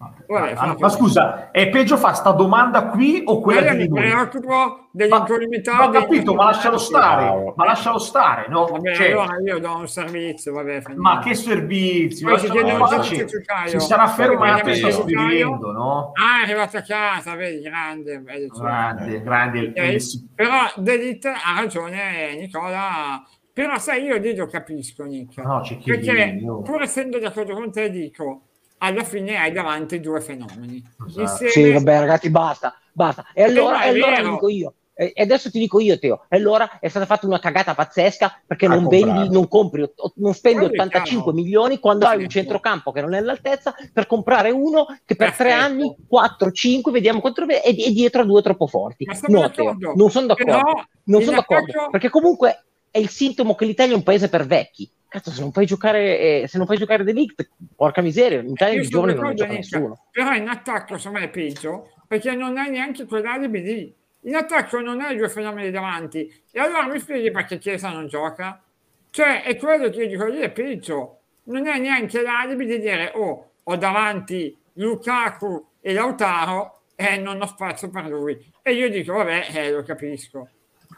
Vabbè, 0.00 0.54
fate- 0.54 0.76
ma 0.78 0.88
scusa, 0.88 1.50
è 1.50 1.68
peggio 1.70 1.96
fa 1.96 2.12
sta 2.12 2.30
domanda 2.30 2.86
qui 2.86 3.20
o 3.24 3.40
quella 3.40 3.72
di 3.72 3.88
mi 3.88 3.88
noi? 3.88 4.08
preoccupo 4.08 4.88
degli 4.92 5.08
Ma, 5.08 5.22
ho 5.24 5.90
capito, 5.90 6.34
ma 6.34 6.44
lascialo 6.44 6.78
stare, 6.78 7.24
Bravo. 7.24 7.54
ma 7.56 7.64
lascialo 7.64 7.98
stare, 7.98 8.46
no? 8.48 8.66
Vabbè, 8.66 8.94
Cioè, 8.94 9.10
allora 9.10 9.36
io 9.44 9.58
do 9.58 9.76
un 9.76 9.88
servizio, 9.88 10.52
vabbè. 10.52 10.82
ma 10.94 11.18
che 11.18 11.34
servizi? 11.34 12.22
Poi 12.22 12.38
si 12.38 12.46
lascialo 12.46 12.52
chiede 12.52 12.80
un 12.80 12.86
fare. 12.86 13.68
si 13.68 13.80
sarà 13.80 14.06
fermato 14.06 14.68
e 14.68 14.74
sta 14.76 14.90
scrivendo, 14.92 15.72
no? 15.72 16.12
Ah, 16.14 16.40
è 16.40 16.42
arrivato 16.44 16.76
a 16.76 16.82
casa, 16.82 17.34
vedi, 17.34 17.60
grande. 17.62 18.20
vedi, 18.20 18.48
cioè. 18.54 18.62
Grande, 18.62 19.22
grande. 19.22 19.58
il- 19.58 19.72
Ok? 19.76 19.82
il- 19.84 20.28
Però 20.32 20.52
Delit 20.76 21.24
ha 21.24 21.58
ragione 21.60 22.36
Nicola, 22.36 23.20
però 23.52 23.76
sai 23.78 24.04
io 24.04 24.16
lì 24.18 24.36
lo 24.36 24.46
capisco 24.46 25.02
Nick, 25.02 25.38
No, 25.38 25.60
c'è 25.62 25.76
chi 25.78 25.90
perché 25.90 26.38
pur 26.62 26.82
essendo 26.82 27.18
d'accordo 27.18 27.54
con 27.54 27.72
te 27.72 27.90
dico, 27.90 28.42
alla 28.78 29.04
fine 29.04 29.36
hai 29.36 29.52
davanti 29.52 30.00
due 30.00 30.20
fenomeni. 30.20 30.82
Esatto. 31.06 31.20
Insieme- 31.44 31.50
Sì, 31.52 31.72
vabbè, 31.72 31.98
ragazzi, 32.00 32.30
basta, 32.30 32.74
basta. 32.92 33.26
E 33.34 33.42
allora, 33.42 33.78
no, 33.78 33.82
è 33.82 33.86
e 33.86 33.88
allora 33.90 34.16
vero. 34.16 34.30
dico 34.32 34.48
io. 34.48 34.72
E 35.00 35.12
adesso 35.22 35.48
ti 35.48 35.60
dico 35.60 35.78
io, 35.78 35.96
Teo. 35.96 36.24
E 36.28 36.36
allora 36.36 36.80
è 36.80 36.88
stata 36.88 37.06
fatta 37.06 37.24
una 37.24 37.38
cagata 37.38 37.72
pazzesca 37.72 38.40
perché 38.44 38.66
A 38.66 38.70
non 38.70 38.88
vendi, 38.88 39.28
non 39.30 39.46
compri, 39.46 39.88
non 40.16 40.34
spendi 40.34 40.58
Quello 40.58 40.72
è 40.72 40.76
85 40.80 41.22
chiaro. 41.22 41.32
milioni 41.38 41.78
quando 41.78 42.06
hai 42.06 42.20
un 42.20 42.28
centrocampo 42.28 42.90
che 42.90 43.00
non 43.00 43.14
è 43.14 43.18
all'altezza 43.18 43.72
per 43.92 44.08
comprare 44.08 44.50
uno 44.50 44.86
che 45.04 45.14
per 45.14 45.36
tre 45.36 45.50
Perfetto. 45.50 45.54
anni, 45.72 45.96
4, 46.08 46.50
5, 46.50 46.90
vediamo 46.90 47.20
quanto 47.20 47.46
è 47.46 47.62
e, 47.64 47.76
e 47.80 47.92
dietro 47.92 48.22
a 48.22 48.24
due 48.24 48.42
troppo 48.42 48.66
forti. 48.66 49.06
No, 49.28 49.48
Teo, 49.52 49.76
non 49.94 50.10
sono 50.10 50.26
d'accordo. 50.26 50.50
Però 50.52 50.82
non 51.04 51.22
sono 51.22 51.36
d'accordo 51.36 51.70
attacco- 51.70 51.90
perché 51.90 52.08
comunque 52.10 52.64
è 52.90 52.98
il 52.98 53.08
sintomo 53.08 53.54
che 53.54 53.66
l'Italia 53.66 53.92
è 53.92 53.96
un 53.96 54.02
paese 54.02 54.28
per 54.28 54.46
vecchi. 54.46 54.90
Cazzo, 55.08 55.30
se 55.30 55.40
non 55.40 55.50
puoi 55.50 55.64
giocare, 55.64 56.18
eh, 56.18 56.48
se 56.48 56.58
non 56.58 56.66
puoi 56.66 56.78
giocare 56.78 57.02
Delict, 57.02 57.48
porca 57.74 58.02
miseria, 58.02 58.40
in 58.40 58.50
Italia 58.50 58.74
Io 58.74 58.82
di 58.82 58.88
giovani 58.88 59.14
non 59.14 59.34
gioca 59.34 59.50
Nick, 59.50 59.72
nessuno. 59.72 60.04
Però 60.10 60.34
in 60.34 60.48
attacco 60.48 60.92
insomma 60.94 61.20
è 61.20 61.30
peggio 61.30 61.92
perché 62.06 62.34
non 62.34 62.58
hai 62.58 62.70
neanche 62.70 63.06
quell'alibi 63.06 63.62
lì. 63.62 63.94
In 64.22 64.34
attacco 64.34 64.80
non 64.80 65.00
hai 65.00 65.16
due 65.16 65.30
fenomeni 65.30 65.70
davanti. 65.70 66.30
E 66.50 66.60
allora 66.60 66.86
mi 66.86 66.98
spieghi 66.98 67.30
perché 67.30 67.56
Chiesa 67.56 67.90
non 67.90 68.06
gioca? 68.06 68.62
Cioè, 69.10 69.44
è 69.44 69.56
quello 69.56 69.88
che 69.88 70.02
io 70.02 70.08
dico 70.08 70.26
lì 70.26 70.40
è 70.40 70.50
peggio. 70.50 71.20
Non 71.44 71.66
hai 71.66 71.80
neanche 71.80 72.20
l'alibi 72.20 72.66
di 72.66 72.78
dire, 72.78 73.12
oh, 73.14 73.50
ho 73.62 73.76
davanti 73.76 74.54
Lukaku 74.74 75.66
e 75.80 75.92
Lautaro 75.94 76.80
e 76.94 77.16
non 77.16 77.40
ho 77.40 77.46
spazio 77.46 77.88
per 77.88 78.06
lui. 78.08 78.38
E 78.60 78.72
io 78.74 78.90
dico, 78.90 79.14
vabbè, 79.14 79.48
eh, 79.54 79.70
lo 79.70 79.82
capisco. 79.82 80.48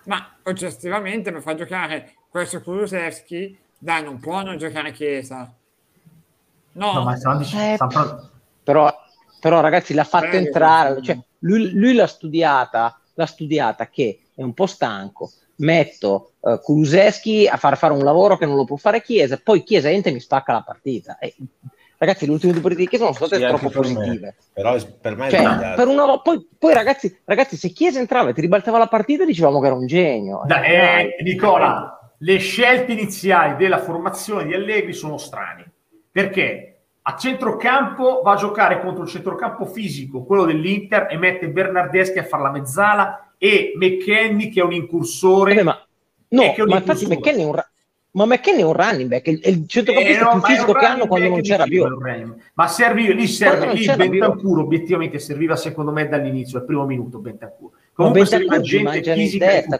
Ma 0.07 0.37
oggettivamente 0.45 1.31
per 1.31 1.43
far 1.43 1.55
giocare 1.55 2.15
questo 2.29 2.61
Kulusevski, 2.63 3.57
dai, 3.83 4.03
non 4.05 4.19
può 4.21 4.43
non 4.43 4.59
giocare 4.59 4.93
Chiesa. 4.93 5.51
No, 6.73 6.93
No, 6.93 7.03
ma 7.05 7.17
stiamo 7.17 7.39
dicendo- 7.39 7.73
Eh, 7.75 7.77
parlando- 7.79 8.31
però, 8.63 8.95
però 9.41 9.61
ragazzi 9.61 9.95
l'ha 9.95 10.05
fatto 10.05 10.29
Prego, 10.29 10.47
entrare, 10.47 10.97
sì. 10.97 11.03
cioè, 11.03 11.19
lui, 11.41 11.71
lui 11.73 11.95
l'ha 11.95 12.07
studiata, 12.07 13.01
l'ha 13.15 13.27
studiata 13.27 13.89
che 13.89 14.21
è 14.35 14.43
un 14.43 14.53
po' 14.55 14.67
stanco, 14.67 15.31
metto 15.57 16.33
uh, 16.41 16.61
Kuluseschi 16.61 17.47
a 17.49 17.57
far 17.57 17.77
fare 17.77 17.93
un 17.93 18.05
lavoro 18.05 18.37
che 18.37 18.47
non 18.47 18.57
lo 18.57 18.65
può 18.65 18.77
fare 18.77 19.03
Chiesa, 19.03 19.41
poi 19.43 19.63
Chiesa 19.63 19.91
entra 19.91 20.11
e 20.11 20.15
mi 20.15 20.21
spacca 20.21 20.53
la 20.53 20.63
partita. 20.63 21.19
E, 21.19 21.35
ragazzi, 21.99 22.25
le 22.27 22.33
ultime 22.33 22.53
due 22.53 22.63
partite 22.63 22.83
di 22.85 22.89
Chiesa 22.89 23.05
sono 23.13 23.27
state 23.27 23.43
Sì, 23.43 23.47
troppo 23.49 23.69
per 23.69 23.81
me. 23.89 23.95
positive. 23.95 24.37
Però 24.53 24.75
es- 24.75 24.85
per 24.87 25.17
me 25.17 25.29
Cioè, 25.31 25.75
per 25.75 25.89
una 25.89 26.19
poi, 26.21 26.47
poi 26.59 26.73
ragazzi, 26.73 27.19
ragazzi, 27.25 27.57
se 27.57 27.71
Chiesa 27.71 27.99
entrava 27.99 28.31
e 28.31 28.33
ti 28.35 28.41
ribaltava 28.43 28.79
la 28.79 28.87
partita, 28.87 29.25
dicevamo 29.25 29.61
che 29.61 29.67
era 29.67 29.75
un 29.75 29.87
genio. 29.87 30.43
Da- 30.47 30.63
Eh, 30.63 30.73
eh, 30.75 30.79
dai. 30.79 31.15
Nicola, 31.25 32.00
le 32.23 32.37
scelte 32.39 32.93
iniziali 32.93 33.57
della 33.57 33.79
formazione 33.79 34.45
di 34.45 34.55
Allegri 34.55 34.93
sono 34.93 35.17
strane 35.17 35.71
perché 36.11 36.67
a 37.03 37.17
centrocampo 37.17 38.21
va 38.23 38.33
a 38.33 38.37
giocare 38.37 38.81
contro 38.81 39.05
il 39.05 39.09
centrocampo 39.09 39.65
fisico, 39.65 40.25
quello 40.25 40.45
dell'Inter, 40.45 41.07
e 41.11 41.17
mette 41.17 41.49
Bernardeschi 41.49 42.19
a 42.19 42.25
fare 42.25 42.43
la 42.43 42.51
mezzala 42.51 43.33
e 43.39 43.73
McKenny 43.75 44.51
che 44.51 44.61
è 44.61 44.65
un 44.65 44.73
incursore. 44.73 45.55
Vabbè, 45.55 45.65
ma, 45.65 45.87
no, 46.29 46.43
è 46.43 46.63
ma 46.65 46.77
infatti. 46.77 47.07
McKenny 47.07 47.41
è 47.41 47.45
un, 47.47 47.65
ma 48.13 48.27
McKenny 48.27 48.61
è 48.61 48.65
un 48.65 48.73
running 48.75 49.09
back, 49.09 49.27
è 49.27 49.31
il, 49.31 49.41
il 49.43 49.63
Eh, 49.63 49.67
centrocampista 49.67 50.25
no, 50.25 50.31
più 50.33 50.41
fisico 50.43 50.73
che 50.75 50.85
hanno 50.85 51.07
quando 51.07 51.29
non 51.29 51.41
c'era 51.41 51.65
più, 51.65 51.87
Ma 52.53 52.69
serve, 52.69 53.13
lì 53.15 53.27
serve, 53.27 53.73
lì. 53.73 53.87
Bentancur 53.87 54.59
obiettivamente 54.59 55.19
serviva 55.19 55.57
secondo 55.57 55.93
me 55.93 56.07
dall'inizio, 56.07 56.59
al 56.59 56.67
primo 56.67 56.85
minuto 56.85 57.19
Bentancur. 57.19 57.71
Comunque 57.95 58.27
serviva 58.27 58.61
gente 58.61 59.15
fisica 59.15 59.47
che 59.47 59.53
testa 59.53 59.77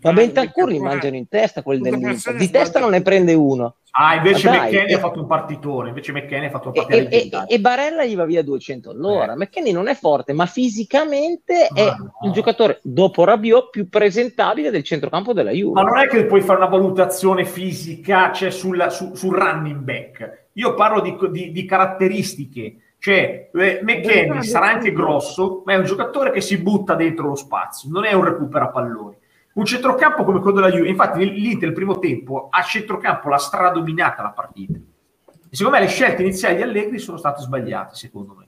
Ma 0.00 0.12
Bentancur 0.12 0.68
li 0.68 0.78
mangiano 0.78 1.16
in 1.16 1.28
testa 1.28 1.60
Tutta 1.62 1.76
dell'Inter. 1.76 2.10
persona 2.12 2.38
Di 2.38 2.50
testa 2.50 2.78
non 2.80 2.90
ne 2.90 3.02
prende 3.02 3.34
uno. 3.34 3.76
Ah, 3.94 4.14
invece 4.14 4.48
McKenny 4.48 4.94
ha 4.94 4.98
fatto 4.98 5.20
un 5.20 5.26
partitone, 5.26 5.88
invece 5.88 6.12
McKenny 6.12 6.46
ha 6.46 6.50
fatto 6.50 6.70
una 6.70 6.80
E, 6.80 6.86
partita 7.04 7.44
e- 7.44 7.46
e- 7.52 7.54
e 7.54 7.60
Barella 7.60 8.04
gli 8.06 8.16
va 8.16 8.24
via 8.24 8.42
200 8.42 8.88
all'ora. 8.90 9.32
Eh. 9.34 9.36
McKenny 9.36 9.70
non 9.72 9.86
è 9.88 9.94
forte, 9.94 10.32
ma 10.32 10.46
fisicamente 10.46 11.66
è 11.74 11.84
Ma 11.84 11.96
no. 11.96 12.12
il 12.22 12.32
giocatore 12.32 12.80
dopo 12.82 13.24
Rabiot 13.24 13.68
più 13.70 13.88
presentabile 13.90 14.70
del 14.70 14.82
centrocampo 14.82 15.32
della 15.34 15.50
Juve. 15.50 15.82
Ma 15.82 15.86
non 15.88 15.98
è 15.98 16.06
che 16.08 16.24
puoi 16.24 16.40
fare 16.40 16.58
una 16.58 16.68
valutazione 16.68 17.44
fisica 17.44 18.32
cioè 18.32 18.50
sul, 18.50 18.86
su- 18.90 19.14
sul 19.14 19.36
running 19.36 19.80
back. 19.80 20.46
Io 20.54 20.74
parlo 20.74 21.00
di, 21.00 21.14
di- 21.30 21.52
di 21.52 21.64
caratteristiche. 21.66 22.76
Cioè, 22.98 23.50
eh, 23.52 23.80
McKenny 23.82 24.42
sarà 24.44 24.66
anche 24.68 24.92
grosso, 24.92 25.62
ma 25.64 25.72
è 25.72 25.76
un 25.76 25.84
giocatore 25.84 26.30
che 26.30 26.40
si 26.40 26.56
butta 26.58 26.94
dentro 26.94 27.26
lo 27.28 27.34
spazio, 27.34 27.90
non 27.90 28.04
è 28.04 28.12
un 28.12 28.22
recupera 28.24 28.68
palloni. 28.68 29.16
Un 29.54 29.64
centrocampo 29.64 30.24
come 30.24 30.40
quello 30.40 30.60
della 30.60 30.72
Juve, 30.72 30.88
infatti 30.88 31.30
l'Inter 31.30 31.68
il 31.68 31.74
primo 31.74 31.98
tempo 31.98 32.48
a 32.50 32.62
centrocampo 32.62 33.28
l'ha 33.28 33.38
stradominata 33.38 34.22
la 34.22 34.30
partita. 34.30 34.74
E 34.74 35.56
secondo 35.56 35.78
me 35.78 35.84
le 35.84 35.90
scelte 35.90 36.22
iniziali 36.22 36.56
di 36.56 36.62
Allegri 36.62 36.98
sono 36.98 37.18
state 37.18 37.42
sbagliate, 37.42 37.94
secondo 37.94 38.34
me. 38.34 38.46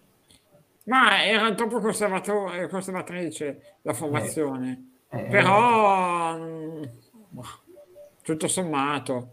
Ma 0.84 1.24
era 1.24 1.52
troppo 1.54 1.78
eh, 1.78 2.68
conservatrice 2.68 3.76
la 3.82 3.92
formazione. 3.92 5.02
Eh, 5.10 5.22
Però 5.24 6.36
mm, 6.38 6.82
tutto 8.22 8.48
sommato 8.48 9.28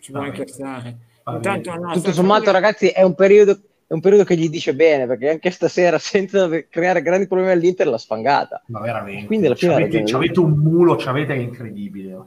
ci 0.00 0.12
può 0.12 0.20
anche 0.20 0.46
stare. 0.46 0.96
Intanto 1.26 1.72
il 1.72 1.90
Tutto 1.92 2.12
sommato, 2.12 2.50
ragazzi, 2.50 2.88
è 2.88 3.02
un 3.02 3.14
periodo. 3.14 3.60
È 3.92 3.94
un 3.94 4.00
periodo 4.00 4.24
che 4.24 4.36
gli 4.38 4.48
dice 4.48 4.74
bene 4.74 5.06
perché 5.06 5.28
anche 5.28 5.50
stasera, 5.50 5.98
senza 6.00 6.48
creare 6.70 7.02
grandi 7.02 7.26
problemi 7.26 7.52
all'Inter, 7.52 7.88
l'ha 7.88 7.98
sfangata. 7.98 8.62
Ma 8.68 8.80
veramente. 8.80 9.26
Quindi 9.26 9.44
alla 9.44 9.54
fine 9.54 9.72
C'avete, 9.74 10.02
c'avete 10.04 10.40
un 10.40 10.52
mulo, 10.52 10.96
c'avete 10.96 11.34
che 11.34 11.40
è 11.40 11.42
incredibile. 11.42 12.18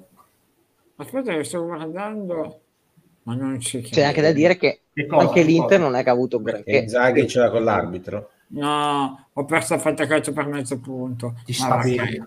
Aspetta 0.97 1.34
che 1.34 1.43
sto 1.43 1.66
guardando. 1.66 2.61
Ma 3.24 3.34
non 3.34 3.59
ci 3.59 3.80
credo. 3.80 3.95
C'è 3.95 4.03
anche 4.03 4.22
da 4.22 4.32
dire 4.32 4.57
che 4.57 4.82
Che 4.93 5.07
cosa? 5.07 5.26
anche 5.28 5.41
Che 5.41 5.47
l'Inter 5.47 5.80
cosa? 5.80 5.89
non 5.89 5.95
è 5.95 6.03
che 6.03 6.09
ha 6.09 6.13
avuto 6.13 6.39
granché. 6.39 6.78
Inzaghi 6.78 7.26
c'era 7.26 7.49
con 7.49 7.63
l'arbitro. 7.63 8.30
No, 8.48 9.30
ho 9.34 9.46
perso 9.46 9.74
il 9.74 9.80
fantacalcio 9.80 10.32
per 10.32 10.48
mezzo 10.48 10.80
punto. 10.80 11.36
Ti 11.46 11.52
Ma 11.52 11.66
sta 11.66 11.76
va, 11.76 11.82
bene. 11.84 12.26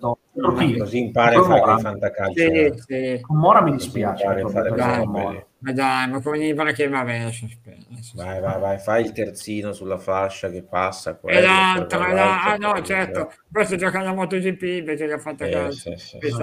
Chi? 0.59 0.77
Così 0.79 0.99
impara 0.99 1.39
a 1.39 1.43
fare 1.43 1.73
il 1.73 1.81
fantacalcio. 1.81 2.35
Sì, 2.35 2.73
sì. 2.87 3.21
Con 3.21 3.37
Mora 3.39 3.63
mi 3.63 3.73
dispiace. 3.73 4.25
che. 4.35 5.47
Ma 5.61 5.73
dai, 5.73 6.09
ma 6.09 6.21
come 6.21 6.47
Ibra 6.47 6.71
che 6.73 6.89
vabbè, 6.89 7.25
lascia 7.25 7.49
spendere. 7.49 7.87
lascia 7.91 8.13
Vai, 8.23 8.41
vai, 8.41 8.61
vai, 8.61 8.79
fai 8.79 9.03
il 9.05 9.13
terzino 9.13 9.73
sulla 9.73 9.99
fascia 9.99 10.49
che 10.51 10.63
passa. 10.63 11.11
E 11.11 11.15
quello, 11.21 11.41
l'altra, 11.41 11.99
poi 11.99 12.09
la- 12.15 12.15
l'altro, 12.15 12.51
ah 12.51 12.57
no, 12.75 12.83
certo, 12.85 13.33
questo 13.51 13.77
gioca 13.77 13.99
alla 13.99 14.13
MotoGP 14.13 14.63
invece 14.63 15.07
gli 15.07 15.11
ha 15.11 15.19
fatto 15.19 15.45
Eh, 15.45 15.51
calcio. 15.51 15.97
sì, 15.97 16.19
sì, 16.19 16.19
sì. 16.21 16.37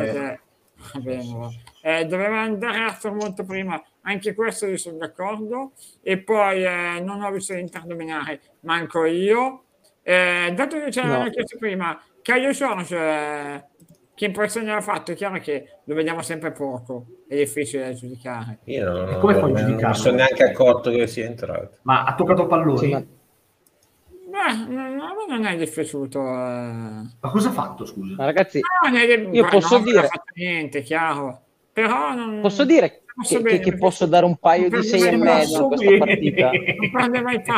Va 0.94 1.00
bene, 1.00 1.34
va. 1.34 1.50
Eh, 1.82 2.06
doveva 2.06 2.42
andare 2.42 2.80
a 2.80 3.12
molto 3.12 3.46
prima, 3.46 3.82
anche 4.02 4.34
questo 4.34 4.66
io 4.68 4.78
sono 4.78 4.98
d'accordo. 4.98 5.74
E 6.02 6.18
poi 6.22 6.64
eh, 6.66 7.00
non 7.02 7.22
ho 7.24 7.32
visto 7.32 7.54
l'Inter 7.54 7.84
dominare, 7.86 8.42
manco 8.62 9.06
io. 9.06 9.65
Eh, 10.08 10.52
dato 10.54 10.78
che 10.78 10.90
c'era 10.92 11.24
No. 11.24 11.30
chiesto 11.32 11.58
prima, 11.58 12.00
Caio 12.22 12.52
George, 12.52 12.96
eh, 12.96 13.64
che 14.14 14.26
impressione 14.26 14.72
ha 14.72 14.80
fatto? 14.82 15.12
È 15.12 15.16
chiaro 15.16 15.40
che 15.40 15.80
lo 15.84 15.96
vediamo 15.96 16.22
sempre 16.22 16.52
poco, 16.52 17.06
è 17.28 17.36
difficile 17.36 17.86
da 17.88 17.94
giudicare. 17.94 18.60
Io 18.66 18.86
non, 18.86 19.10
E 19.10 19.18
come 19.18 19.32
non- 19.34 19.42
puoi 19.42 19.52
non 19.54 19.62
giudicarlo? 19.66 19.88
mi 19.90 19.96
sono 19.96 20.16
neanche 20.18 20.44
accorto 20.44 20.92
che 20.92 21.08
sia 21.08 21.26
entrato. 21.26 21.78
Ma 21.82 22.04
ha 22.04 22.14
toccato 22.14 22.46
palloni? 22.46 22.78
Sì, 22.78 22.90
Beh, 24.28 24.54
non- 24.68 25.00
a 25.00 25.14
me 25.14 25.26
non 25.28 25.46
è 25.46 25.56
dispiaciuto. 25.58 26.20
eh. 26.20 26.24
Ma 27.20 27.30
cosa 27.32 27.50
ha 27.50 27.52
fatto, 27.54 27.86
scusa? 27.86 28.16
ma 28.18 28.26
ragazzi, 28.26 28.60
No, 28.60 28.90
non 28.90 29.00
è- 29.00 29.06
Io 29.06 29.44
beh, 29.44 29.50
posso 29.50 29.78
no, 29.78 29.84
non 29.84 29.92
dire- 29.92 30.00
ha 30.06 30.08
fatto 30.08 30.32
niente, 30.36 30.82
chiaro. 30.84 31.42
Però 31.74 32.14
non... 32.14 32.42
posso 32.42 32.64
dire 32.64 33.02
che, 33.24 33.42
bene, 33.42 33.60
che- 33.60 33.72
che 33.72 33.78
posso 33.78 34.06
dare 34.06 34.26
un 34.26 34.36
paio 34.38 34.68
di 34.70 34.76
non 34.76 34.84
sei 34.84 35.00
e 35.00 35.08
prende 35.08 35.24
mezzo 35.26 35.64
a 35.64 35.68
questa 35.68 35.98
partita? 35.98 36.52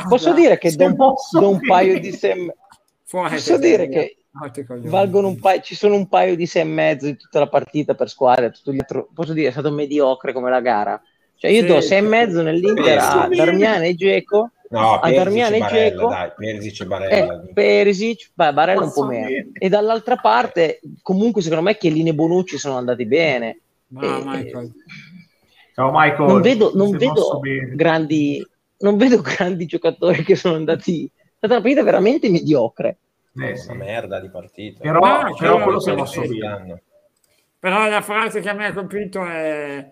Posso 0.08 0.34
dire 0.34 0.58
che 0.58 0.72
do 0.76 0.94
do 1.40 1.50
un 1.50 1.60
paio 1.60 2.00
di 2.00 2.12
sei 2.12 2.32
e 2.32 2.36
me- 2.36 2.56
Fuori 3.04 3.30
posso 3.36 3.58
dire 3.58 3.88
che 3.88 4.18
valgono 4.84 5.30
un 5.30 5.40
paio, 5.40 5.62
ci 5.62 5.76
sono 5.76 5.96
un 5.96 6.08
paio 6.08 6.36
di 6.36 6.46
sei 6.46 6.64
e 6.64 6.66
mezzo 6.66 7.08
in 7.08 7.18
tutta 7.18 7.40
la 7.40 7.48
partita 7.48 7.96
per 7.96 8.10
squadra, 8.10 8.50
tutto 8.50 8.74
gli 8.74 8.80
altro- 8.80 9.08
posso 9.14 9.32
dire 9.34 9.48
è 9.48 9.52
stato 9.52 9.72
mediocre 9.72 10.34
come 10.34 10.50
la 10.50 10.60
gara. 10.62 11.02
Cioè 11.36 11.52
io 11.52 11.62
Sì, 11.62 11.68
do 11.68 11.82
sei 11.82 12.00
e 12.00 12.02
sì. 12.02 12.08
mezzo 12.08 12.42
nell'Inter 12.42 12.98
a. 13.00 13.30
Darmian 13.32 13.84
e 13.84 13.96
Geco, 13.96 14.52
No, 14.70 15.00
a 15.00 15.10
Darmian 15.12 15.54
e 15.54 15.58
e 15.58 15.92
dai, 15.92 16.32
Perisic 16.36 16.82
e 16.82 16.86
Barella. 16.86 17.44
eh, 17.44 17.54
Perisic, 17.54 18.32
beh, 18.34 18.54
Barella 18.54 18.84
un 18.84 18.92
po' 18.92 19.06
meno. 19.06 19.28
E 19.54 19.70
dall'altra 19.70 20.18
parte 20.18 20.82
comunque 21.02 21.42
secondo 21.42 21.64
me 21.64 21.78
Chiellini 21.78 22.10
e 22.10 22.14
Bonucci 22.14 22.58
sono 22.58 22.76
andati 22.76 23.06
bene. 23.06 23.60
Bravo, 23.88 24.20
Eh, 24.20 24.26
Michael. 24.26 24.72
Ciao 25.80 25.92
Michael. 25.94 26.28
non 26.28 26.42
vedo, 26.42 26.72
non 26.74 26.90
vedo 26.98 27.40
grandi 27.76 28.44
non 28.80 28.98
vedo 28.98 29.22
grandi 29.22 29.68
giocatori 29.68 30.24
che 30.24 30.36
sono 30.36 30.56
andati 30.56 31.06
è 31.06 31.22
stata 31.38 31.54
una 31.54 31.62
partita 31.62 31.84
veramente 31.84 32.30
mediocre 32.32 32.98
Eh, 33.40 33.56
sì. 33.56 33.70
Una 33.70 33.84
merda 33.84 34.20
di 34.20 34.30
partita. 34.30 34.80
Però, 34.82 35.00
No, 35.00 35.36
però 35.36 35.62
quello- 35.62 35.80
si 35.80 35.92
è 35.92 35.96
mosso 35.96 36.24
sì. 36.26 36.38
bene. 36.40 36.82
Però 37.60 37.88
la 37.88 38.02
frase 38.02 38.40
che 38.42 38.50
a 38.50 38.54
me 38.54 38.66
ha 38.66 38.74
colpito 38.74 39.24
è 39.24 39.88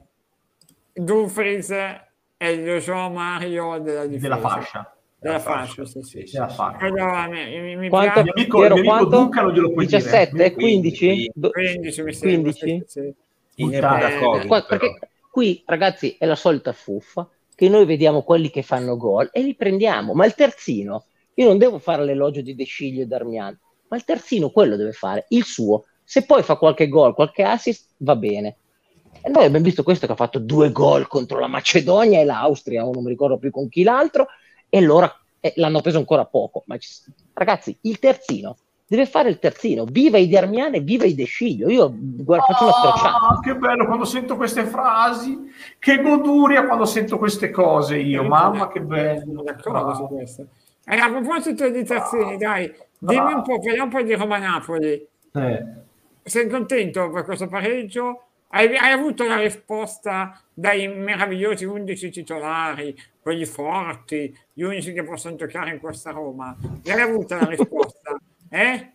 Dumfries 0.92 1.70
è 1.70 2.46
il 2.48 2.78
João 2.82 3.14
Mario 3.14 3.78
della. 3.80 4.08
Della 4.08 4.38
fascia. 4.40 4.92
Della 5.20 5.36
La 5.36 5.40
fascia, 5.40 5.86
sì, 5.86 6.02
sì. 6.02 6.24
Della 6.32 6.48
fascia. 6.48 6.78
Quello 6.80 7.04
a 7.06 7.28
me- 7.28 7.60
mi, 7.62 7.76
mi 7.76 7.90
quanto, 7.90 8.24
mio 8.24 8.32
amico- 8.36 8.58
Piero, 8.60 8.82
quanto? 8.82 9.06
Duca 9.10 9.42
non 9.42 9.52
glielo 9.54 9.72
puoi 9.72 9.86
dire. 9.86 9.98
17 10.00 10.54
15 10.54 11.06
Quindi, 11.06 11.32
Do- 11.36 11.50
15 11.52 12.02
mi 12.04 12.14
sembra. 12.14 12.52
15? 12.52 12.84
sì, 12.88 13.00
sì. 13.00 13.14
In 13.62 13.74
epoca 13.76 14.18
Covid, 14.20 14.66
perché 14.68 15.00
qui 15.36 15.62
ragazzi 15.66 16.16
è 16.18 16.26
la 16.26 16.38
solita 16.38 16.72
fuffa 16.72 17.30
che 17.56 17.68
noi 17.68 17.84
vediamo 17.84 18.24
quelli 18.24 18.50
che 18.50 18.62
fanno 18.62 18.96
gol 18.96 19.28
e 19.34 19.42
li 19.42 19.54
prendiamo. 19.54 20.14
Ma 20.14 20.26
il 20.26 20.34
terzino 20.34 21.08
io 21.34 21.46
non 21.46 21.58
devo 21.58 21.78
fare 21.78 22.06
l'elogio 22.06 22.40
di 22.40 22.56
De 22.56 22.64
Sciglio 22.64 23.02
e 23.02 23.06
Darmian 23.06 23.60
ma 23.90 23.98
il 23.98 24.06
terzino 24.06 24.50
quello 24.50 24.78
deve 24.78 24.94
fare 24.94 25.26
il 25.30 25.44
suo. 25.44 25.88
Se 26.06 26.24
poi 26.24 26.42
fa 26.42 26.56
qualche 26.56 26.88
gol 26.88 27.14
qualche 27.14 27.44
assist 27.44 27.96
va 27.98 28.16
bene. 28.16 28.60
E 29.22 29.30
noi 29.30 29.44
abbiamo 29.44 29.66
visto 29.66 29.84
questo 29.84 30.06
che 30.06 30.14
ha 30.14 30.16
fatto 30.16 30.40
due 30.40 30.72
gol 30.72 31.10
contro 31.10 31.38
la 31.38 31.48
Macedonia 31.48 32.22
e 32.22 32.24
l'Austria 32.24 32.86
o 32.86 32.94
non 32.94 33.04
mi 33.04 33.10
ricordo 33.10 33.38
più 33.38 33.52
con 33.52 33.68
chi 33.68 33.84
l'altro 33.84 34.28
e 34.70 34.80
loro 34.80 35.12
eh, 35.42 35.52
l'hanno 35.58 35.82
preso 35.82 35.98
ancora 35.98 36.24
poco. 36.24 36.64
Ma 36.68 36.78
ragazzi 37.34 37.78
il 37.82 38.00
terzino 38.00 38.56
deve 38.88 39.06
fare 39.06 39.30
il 39.30 39.40
terzino 39.40 39.86
viva 39.86 40.18
i 40.18 40.28
Darmian 40.30 40.76
e 40.76 40.80
viva 40.80 41.06
i 41.06 41.16
De 41.16 41.26
Sciglio 41.26 41.70
io 41.70 41.92
guarda, 41.92 42.46
faccio 42.46 42.64
una 42.66 42.74
stracciata 42.74 43.18
Ah, 43.18 43.40
che 43.40 43.56
bello 43.56 43.86
quando 43.86 44.06
sento 44.06 44.36
queste 44.36 44.66
frasi, 44.66 45.52
che 45.80 46.02
goduria 46.02 46.66
quando 46.66 46.86
sento 46.86 47.18
queste 47.18 47.50
cose 47.50 47.98
io, 47.98 48.24
mamma 48.24 48.68
che 48.68 48.82
bello. 48.82 49.42
D'accordo 49.42 49.94
su 49.96 50.08
questo. 50.08 50.48
E 50.86 50.98
a 50.98 51.10
proposito 51.10 51.68
di 51.70 51.84
terzini, 51.84 52.38
dai, 52.38 52.72
dimmi 53.00 53.16
Bravo. 53.16 53.36
un 53.38 53.42
po', 53.42 53.60
parliamo 53.60 53.84
un 53.84 53.90
po' 53.90 54.02
di 54.04 54.14
Roma-Napoli. 54.14 55.08
Eh, 55.34 55.66
Sei 56.22 56.48
contento 56.48 57.10
per 57.10 57.24
questo 57.24 57.48
pareggio? 57.48 58.22
Hai, 58.50 58.76
hai 58.78 58.92
avuto 58.92 59.26
la 59.26 59.38
risposta 59.38 60.40
dai 60.54 60.88
meravigliosi 60.88 61.66
11 61.66 62.10
titolari, 62.12 62.96
quelli 63.20 63.46
forti, 63.46 64.36
gli 64.54 64.62
unici 64.62 64.94
che 64.94 65.04
possono 65.04 65.36
giocare 65.36 65.72
in 65.72 65.80
questa 65.80 66.12
Roma? 66.12 66.56
L'hai 66.84 67.02
avuta 67.02 67.38
la 67.38 67.48
risposta? 67.48 68.16
Eh? 68.56 68.92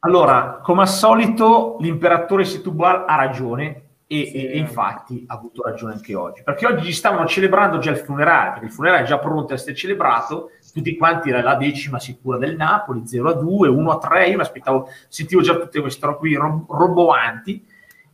Allora, 0.00 0.58
come 0.64 0.80
al 0.82 0.88
solito, 0.88 1.76
l'imperatore 1.78 2.44
Setubal 2.44 3.04
ha 3.06 3.14
ragione 3.14 3.82
e, 4.08 4.26
Sì. 4.26 4.32
e- 4.46 4.58
infatti 4.58 5.24
ha 5.28 5.34
avuto 5.34 5.62
ragione 5.62 5.92
anche 5.92 6.14
oggi, 6.16 6.42
perché 6.42 6.66
oggi 6.66 6.90
stavano 6.92 7.24
celebrando 7.26 7.78
già 7.78 7.92
il 7.92 7.98
funerale, 7.98 8.50
perché 8.50 8.66
il 8.66 8.72
funerale 8.72 9.02
è 9.02 9.06
già 9.06 9.18
pronto 9.18 9.52
a 9.52 9.54
essere 9.54 9.76
celebrato, 9.76 10.50
tutti 10.72 10.96
quanti 10.96 11.30
la 11.30 11.54
decima 11.54 12.00
sicura 12.00 12.36
del 12.36 12.56
Napoli, 12.56 13.06
0 13.06 13.30
a 13.30 13.34
2, 13.34 13.68
1 13.68 13.90
a 13.92 13.98
3, 13.98 14.26
io 14.28 14.34
mi 14.36 14.42
aspettavo, 14.42 14.88
sentivo 15.08 15.40
già 15.40 15.54
tutte 15.54 15.80
queste 15.80 16.04
robe 16.04 16.18
qui 16.18 16.34
ro- 16.34 16.66
roboanti, 16.68 17.64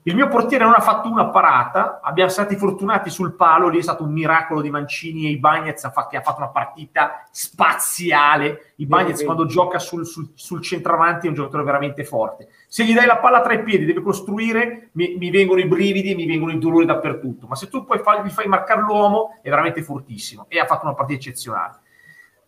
il 0.05 0.17
mio 0.17 0.27
portiere 0.27 0.65
non 0.65 0.75
ha 0.75 0.81
fatto 0.81 1.09
una 1.09 1.29
parata, 1.29 2.01
abbiamo 2.03 2.29
stati 2.29 2.57
fortunati 2.57 3.09
sul 3.09 3.35
palo, 3.35 3.69
lì 3.69 3.79
è 3.79 3.83
stato 3.83 4.03
un 4.03 4.13
miracolo 4.13 4.61
di 4.61 4.69
Mancini 4.69 5.27
e 5.27 5.31
Ibagnez 5.31 5.85
ha 5.85 5.93
fatto, 5.93 6.17
ha 6.17 6.23
fatto 6.23 6.39
una 6.39 6.49
partita 6.49 7.25
spaziale. 7.31 8.73
Ibagnez 8.77 9.19
Sì, 9.19 9.25
quando 9.25 9.47
gioca 9.47 9.79
sul, 9.79 10.05
sul, 10.05 10.31
sul 10.35 10.61
centravanti 10.61 11.27
è 11.27 11.29
un 11.29 11.37
giocatore 11.37 11.63
veramente 11.63 12.05
forte. 12.05 12.49
Se 12.67 12.85
gli 12.85 12.95
dai 12.95 13.07
la 13.07 13.19
palla 13.19 13.43
tra 13.43 13.53
i 13.53 13.63
piedi, 13.63 13.85
deve 13.85 14.03
costruire, 14.03 14.89
mi, 14.93 15.15
mi 15.19 15.31
vengono 15.31 15.61
i 15.61 15.67
brividi 15.67 16.11
e 16.11 16.15
mi 16.17 16.27
vengono 16.27 16.51
i 16.51 16.59
dolori 16.59 16.85
dappertutto. 16.85 17.47
Ma 17.47 17.55
se 17.55 17.69
tu 17.69 17.85
poi 17.85 18.01
fai, 18.01 18.25
gli 18.25 18.31
fai 18.31 18.49
marcare 18.49 18.81
l'uomo, 18.81 19.39
è 19.41 19.51
veramente 19.51 19.85
fortissimo 19.85 20.47
e 20.49 20.59
ha 20.59 20.67
fatto 20.67 20.85
una 20.85 20.95
partita 20.95 21.21
eccezionale. 21.21 21.79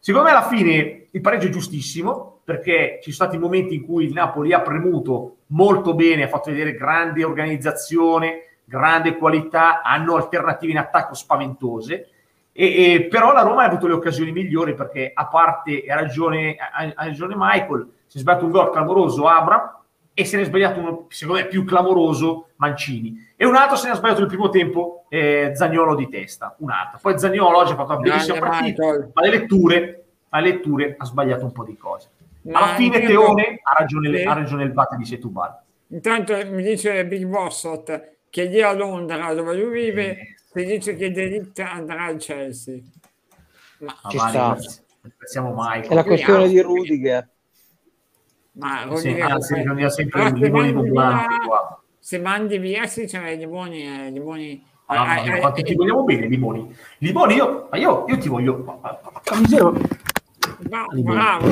Secondo 0.01 0.27
me 0.27 0.35
alla 0.35 0.49
fine 0.49 1.07
il 1.09 1.21
pareggio 1.21 1.47
è 1.47 1.51
giustissimo 1.51 2.34
perché 2.45 3.01
ci 3.03 3.11
sono 3.11 3.31
stati 3.31 3.43
momenti 3.43 3.75
in 3.75 3.85
cui 3.85 4.05
il 4.05 4.13
Napoli 4.13 4.53
ha 4.53 4.61
premuto 4.61 5.37
molto 5.49 5.95
bene, 5.95 6.25
ha 6.25 6.29
fatto 6.29 6.51
vedere 6.51 6.75
grande 6.75 7.25
organizzazione, 7.25 8.59
grande 8.65 9.17
qualità, 9.17 9.83
hanno 9.83 10.17
alternative 10.17 10.73
in 10.73 10.79
attacco 10.79 11.15
spaventose, 11.15 12.09
e, 12.53 12.95
e- 12.95 13.07
però 13.07 13.33
la 13.33 13.43
Roma 13.43 13.63
ha 13.65 13.67
avuto 13.67 13.87
le 13.87 13.95
occasioni 13.95 14.31
migliori 14.31 14.75
perché 14.75 15.11
a 15.13 15.27
parte, 15.27 15.85
ha 15.89 15.95
ragione, 15.95 16.57
ha, 16.57 16.93
ha 16.95 17.05
ragione 17.05 17.35
Michael, 17.37 17.89
si 18.07 18.19
è 18.19 18.21
sbagliato 18.21 18.45
un 18.45 18.51
gol 18.53 18.71
clamoroso 18.71 19.27
Abra 19.27 19.83
e 20.15 20.25
se 20.25 20.37
ne 20.37 20.43
è 20.43 20.47
sbagliato 20.47 20.79
uno 20.79 21.07
secondo 21.09 21.41
me 21.41 21.49
più 21.49 21.65
clamoroso 21.65 22.51
Mancini 22.57 23.33
e 23.37 23.45
un 23.45 23.57
altro 23.57 23.77
se 23.77 23.87
ne 23.87 23.93
ha 23.95 23.97
sbagliato 23.97 24.21
il 24.21 24.29
primo 24.29 24.49
tempo 24.49 25.07
eh, 25.09 25.51
Zagnolo 25.55 25.97
di 25.97 26.09
testa, 26.09 26.55
un 26.59 26.71
altro. 26.71 27.01
Poi 27.03 27.19
Zagnolo 27.19 27.59
oggi 27.59 27.73
ha 27.73 27.75
fatto 27.77 27.93
una 27.93 28.01
bellissima 28.01 28.39
Grande 28.39 28.57
partita, 28.57 28.85
Michael. 28.85 29.11
ma 29.13 29.23
le 29.23 29.31
letture, 29.31 30.05
alle 30.29 30.51
letture 30.51 30.95
ha 30.97 31.05
sbagliato 31.05 31.45
un 31.45 31.53
po' 31.53 31.65
di 31.65 31.77
cose. 31.77 32.11
Alla 32.53 32.75
fine 32.75 33.01
Teone 33.01 33.61
ha 33.63 33.79
ragione, 33.79 34.17
Sì. 34.19 34.25
ha 34.25 34.33
ragione 34.35 34.65
il 34.65 34.73
Bate 34.73 34.97
di 34.97 35.05
Setubal. 35.05 35.59
Intanto 35.89 36.35
mi 36.51 36.63
dice 36.63 37.05
Big 37.07 37.25
Bossot 37.27 38.17
che 38.29 38.45
lì 38.45 38.61
a 38.61 38.73
Londra 38.73 39.33
dove 39.33 39.55
lui 39.57 39.85
vive 39.85 40.19
Eh. 40.19 40.35
si 40.53 40.65
dice 40.65 40.97
che 40.97 41.11
Delict 41.11 41.59
andrà 41.61 42.05
al 42.05 42.17
Chelsea. 42.19 42.81
Ma, 43.79 43.95
Ci 44.09 44.17
va, 44.17 44.29
sta. 44.29 44.57
Ringraziamo 45.03 45.53
Michael. 45.55 45.89
è 45.91 45.95
la 45.95 46.05
questione 46.05 46.49
di 46.49 46.61
Rudiger 46.61 47.29
ma 48.53 48.83
Sì, 48.83 48.89
Rudiger- 49.09 49.31
anzi, 49.31 49.55
bisogna 49.55 49.89
sempre 49.91 50.19
Però 50.23 50.31
un 50.33 50.39
se 50.39 50.45
limone 50.45 50.73
mandi 50.73 50.89
volante 50.91 51.27
via- 51.37 51.47
qua. 51.47 51.83
se 51.99 52.19
mandi 52.19 52.59
via 52.59 52.87
sì 52.87 53.05
c'è 53.05 53.29
i 53.31 53.37
limoni 53.37 53.83
eh, 53.83 54.11
limoni 54.11 54.67
Mamma 54.87 55.23
eh, 55.23 55.31
eh, 55.31 55.53
eh, 55.57 55.63
ti 55.63 55.75
vogliamo 55.75 56.05
bene, 56.05 56.27
Limoni. 56.27 56.75
Limoni, 56.99 57.35
io, 57.35 57.69
ma 57.71 57.77
io, 57.79 58.05
io 58.07 58.19
ti 58.19 58.29
voglio. 58.29 58.59
ma- 58.59 58.79
ma- 58.83 59.01
ma- 59.03 59.21
Bravo 60.69 61.47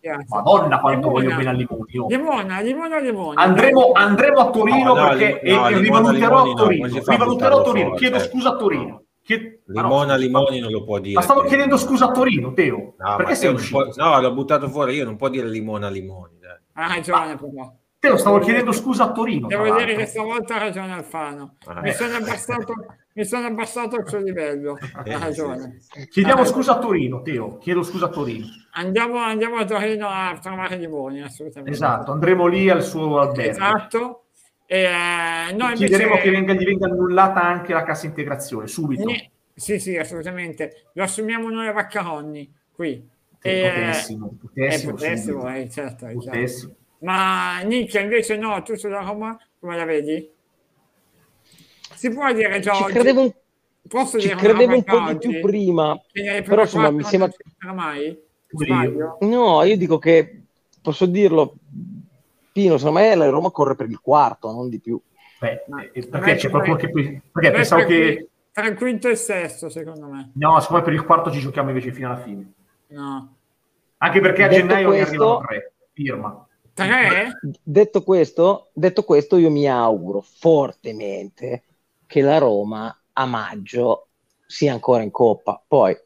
piace. 0.00 0.24
Madonna, 0.28 0.78
quanto 0.80 1.08
Limona. 1.08 1.22
voglio 1.22 1.36
bene 1.36 1.48
a 1.48 1.52
Limoni. 1.52 1.84
io. 1.88 2.06
Limona, 2.08 2.60
limona, 2.60 2.98
limona. 2.98 3.40
Andremo, 3.42 3.92
andremo 3.92 4.38
a 4.40 4.50
Torino 4.50 4.94
No, 4.94 5.00
no, 5.02 5.08
perché 5.08 5.40
no, 5.44 5.68
e- 5.68 5.72
e 5.74 5.78
Limona, 5.80 6.10
rivaluterò 6.10 6.10
Limoni 6.44 6.50
a 6.50 6.54
no, 6.54 6.54
Torino. 6.54 6.88
fa 7.02 7.12
rivaluterò 7.12 7.58
a 7.58 7.62
Torino. 7.62 7.84
fuori, 7.86 8.00
Chiedo 8.00 8.16
eh. 8.16 8.20
scusa 8.20 8.48
a 8.50 8.56
Torino. 8.56 9.02
Chied- 9.22 9.58
ma 9.66 9.80
no, 9.80 9.88
Limona, 9.88 10.04
scusa, 10.12 10.16
Limoni 10.16 10.60
non 10.60 10.70
lo 10.70 10.84
può 10.84 10.98
dire. 10.98 11.14
Ma 11.14 11.20
stavo 11.22 11.40
Teo. 11.40 11.48
chiedendo 11.48 11.76
scusa 11.76 12.04
a 12.06 12.10
Torino, 12.12 12.52
Teo. 12.52 12.76
No, 12.98 13.16
perché 13.16 13.32
ma 13.32 13.34
sei 13.36 13.52
uscito? 13.54 13.78
può- 13.78 14.04
no, 14.04 14.20
l'ho 14.20 14.32
buttato 14.34 14.68
fuori 14.68 14.94
io, 14.94 15.04
non 15.04 15.16
può 15.16 15.28
dire 15.28 15.48
Limona, 15.48 15.88
Limoni. 15.88 16.38
dai. 16.40 16.56
Ha 16.84 16.94
ragione 16.94 17.36
però. 17.36 17.72
Teo, 18.06 18.14
Io 18.14 18.16
stavo 18.18 18.38
chiedendo 18.38 18.72
scusa 18.72 19.04
a 19.04 19.12
Torino. 19.12 19.48
Devo 19.48 19.76
dire 19.76 19.96
che 19.96 20.06
stavolta 20.06 20.54
ha 20.56 20.58
ragione 20.58 20.92
Alfano. 20.92 21.56
Ah, 21.66 21.80
Mi 21.80 21.88
eh. 21.88 21.92
sono 21.92 22.14
abbassato, 22.16 22.74
mi 23.14 23.24
sono 23.24 23.46
abbassato 23.46 23.96
al 23.96 24.08
suo 24.08 24.18
livello. 24.18 24.78
Eh, 25.04 25.12
Ha 25.12 25.18
ragione. 25.18 25.78
Chiediamo 26.10 26.42
Ah, 26.42 26.44
scusa 26.44 26.72
a 26.76 26.78
Torino, 26.78 27.22
Teo. 27.22 27.58
Chiedo 27.58 27.82
scusa 27.82 28.06
a 28.06 28.08
Torino. 28.08 28.46
Andiamo, 28.74 29.18
andiamo 29.18 29.56
a 29.56 29.64
Torino 29.64 30.06
a 30.08 30.38
trovare 30.40 30.78
di 30.78 30.86
buoni, 30.86 31.22
assolutamente. 31.22 31.72
Esatto, 31.72 32.12
andremo 32.12 32.46
lì 32.46 32.70
al 32.70 32.82
suo 32.82 33.18
albergo. 33.18 33.50
Esatto. 33.50 34.24
E, 34.66 34.82
eh, 34.82 35.52
no, 35.54 35.64
invece, 35.64 35.86
Chiederemo 35.86 36.16
che 36.16 36.30
venga, 36.30 36.52
gli 36.52 36.64
venga 36.64 36.86
annullata 36.86 37.42
anche 37.42 37.72
la 37.72 37.82
cassa 37.82 38.06
integrazione, 38.06 38.66
subito. 38.68 39.04
Ni- 39.04 39.30
Sì, 39.54 39.78
sì, 39.78 39.96
assolutamente. 39.96 40.90
Lo 40.92 41.02
assumiamo 41.02 41.48
noi 41.48 41.66
a 41.66 41.72
Vaccaronni 41.72 42.52
qui. 42.72 43.14
Sì, 43.38 43.50
potessimo, 43.62 44.26
eh, 44.26 44.36
potessimo, 44.40 44.92
potessimo, 44.92 45.54
eh, 45.54 45.68
certo, 45.70 46.06
è 46.06 46.16
chiaro. 46.16 46.36
Potessimo. 46.36 46.74
Ma 46.98 47.60
Nicchia 47.60 48.00
invece 48.00 48.36
no, 48.36 48.62
tu 48.62 48.74
sulla 48.74 49.00
Roma 49.00 49.38
come 49.58 49.76
la 49.76 49.84
vedi? 49.84 50.30
Si 51.94 52.10
può 52.10 52.32
dire 52.32 52.60
già 52.60 52.74
Ci 52.74 52.82
oggi? 52.82 52.92
credevo 52.92 53.20
un, 53.22 53.32
Posso 53.88 54.18
ci 54.18 54.28
dire 54.28 54.38
credevo 54.38 54.74
un 54.74 54.84
po' 54.84 55.12
di 55.12 55.18
più 55.18 55.40
prima, 55.40 55.98
però 56.44 56.62
insomma 56.62 56.90
mi 56.90 57.02
sembra... 57.04 57.30
mai? 57.72 58.18
Sbaglio? 58.48 59.18
No, 59.20 59.62
io 59.62 59.76
dico 59.76 59.98
che, 59.98 60.42
posso 60.82 61.06
dirlo, 61.06 61.54
Pino, 62.52 62.78
secondo 62.78 63.00
me 63.00 63.14
la 63.14 63.28
Roma 63.28 63.50
corre 63.50 63.74
per 63.74 63.88
il 63.88 64.00
quarto, 64.00 64.50
non 64.50 64.68
di 64.68 64.80
più. 64.80 65.00
Beh, 65.38 65.64
eh, 65.92 66.06
perché 66.06 66.36
c'è 66.36 66.48
qualcuno 66.50 66.76
che... 66.76 66.88
Perché 66.88 67.20
Beh, 67.32 67.50
pensavo 67.50 67.82
tra 67.82 67.90
che... 67.90 68.28
Tra 68.52 68.66
il 68.66 68.76
quinto 68.76 69.08
e 69.08 69.10
il 69.10 69.16
sesto, 69.18 69.68
secondo 69.68 70.06
me. 70.06 70.30
No, 70.34 70.58
siccome 70.60 70.80
per 70.82 70.94
il 70.94 71.04
quarto 71.04 71.30
ci 71.30 71.40
giochiamo 71.40 71.68
invece 71.68 71.92
fino 71.92 72.08
alla 72.08 72.22
fine. 72.22 72.52
No. 72.88 73.34
Anche 73.98 74.20
perché 74.20 74.44
a 74.44 74.48
Detto 74.48 74.60
gennaio 74.60 74.88
ne 74.90 74.96
questo- 74.96 75.10
arrivano 75.12 75.46
tre. 75.46 75.72
Firma. 75.92 76.45
Tre? 76.84 77.38
Detto 77.62 78.02
questo, 78.02 78.68
detto 78.74 79.02
questo, 79.02 79.38
io 79.38 79.50
mi 79.50 79.66
auguro 79.66 80.20
fortemente 80.20 81.62
che 82.06 82.20
la 82.20 82.36
Roma 82.36 82.94
a 83.14 83.24
maggio 83.24 84.08
sia 84.46 84.72
ancora 84.74 85.02
in 85.02 85.10
coppa. 85.10 85.62
Poi 85.66 85.96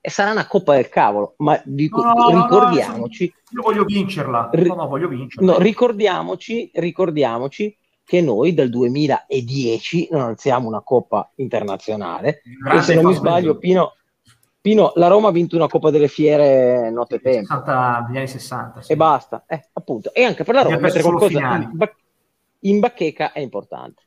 e 0.00 0.10
sarà 0.10 0.30
una 0.30 0.46
coppa 0.46 0.74
del 0.74 0.88
cavolo, 0.88 1.34
ma 1.38 1.60
dico- 1.64 2.02
No, 2.02 2.12
no, 2.12 2.28
no, 2.28 2.30
no, 2.30 2.42
ricordiamoci, 2.42 3.24
Io 3.24 3.62
voglio 3.62 3.84
vincerla. 3.84 4.50
Voglio 4.52 5.08
vincerla. 5.08 5.52
no, 5.52 5.58
ricordiamoci, 5.58 6.70
ricordiamoci 6.74 7.76
che 8.04 8.20
noi 8.20 8.54
dal 8.54 8.68
2010 8.68 10.08
non 10.10 10.20
alziamo 10.22 10.68
una 10.68 10.82
coppa 10.82 11.30
internazionale. 11.36 12.42
Grande 12.62 12.80
e 12.80 12.84
se 12.84 12.94
non 12.94 13.06
mi 13.06 13.14
sbaglio, 13.14 13.56
Pino, 13.58 13.94
Pino, 14.68 14.92
la 14.96 15.08
Roma 15.08 15.28
ha 15.28 15.32
vinto 15.32 15.56
una 15.56 15.66
Coppa 15.66 15.88
delle 15.90 16.08
Fiere 16.08 16.90
notte 16.90 17.20
tempo 17.20 17.46
60, 17.46 18.04
negli 18.08 18.16
anni 18.18 18.26
60. 18.28 18.82
sì. 18.82 18.92
e 18.92 18.96
basta. 18.96 19.44
Eh, 19.46 19.68
appunto. 19.72 20.12
E 20.12 20.24
anche 20.24 20.44
per 20.44 20.54
la 20.56 20.62
Roma 20.62 20.78
mettere 20.78 21.02
qualcosa 21.02 21.38
in, 21.56 21.70
ba- 21.72 21.94
in 22.60 22.78
bacheca 22.78 23.32
è 23.32 23.40
importante. 23.40 24.02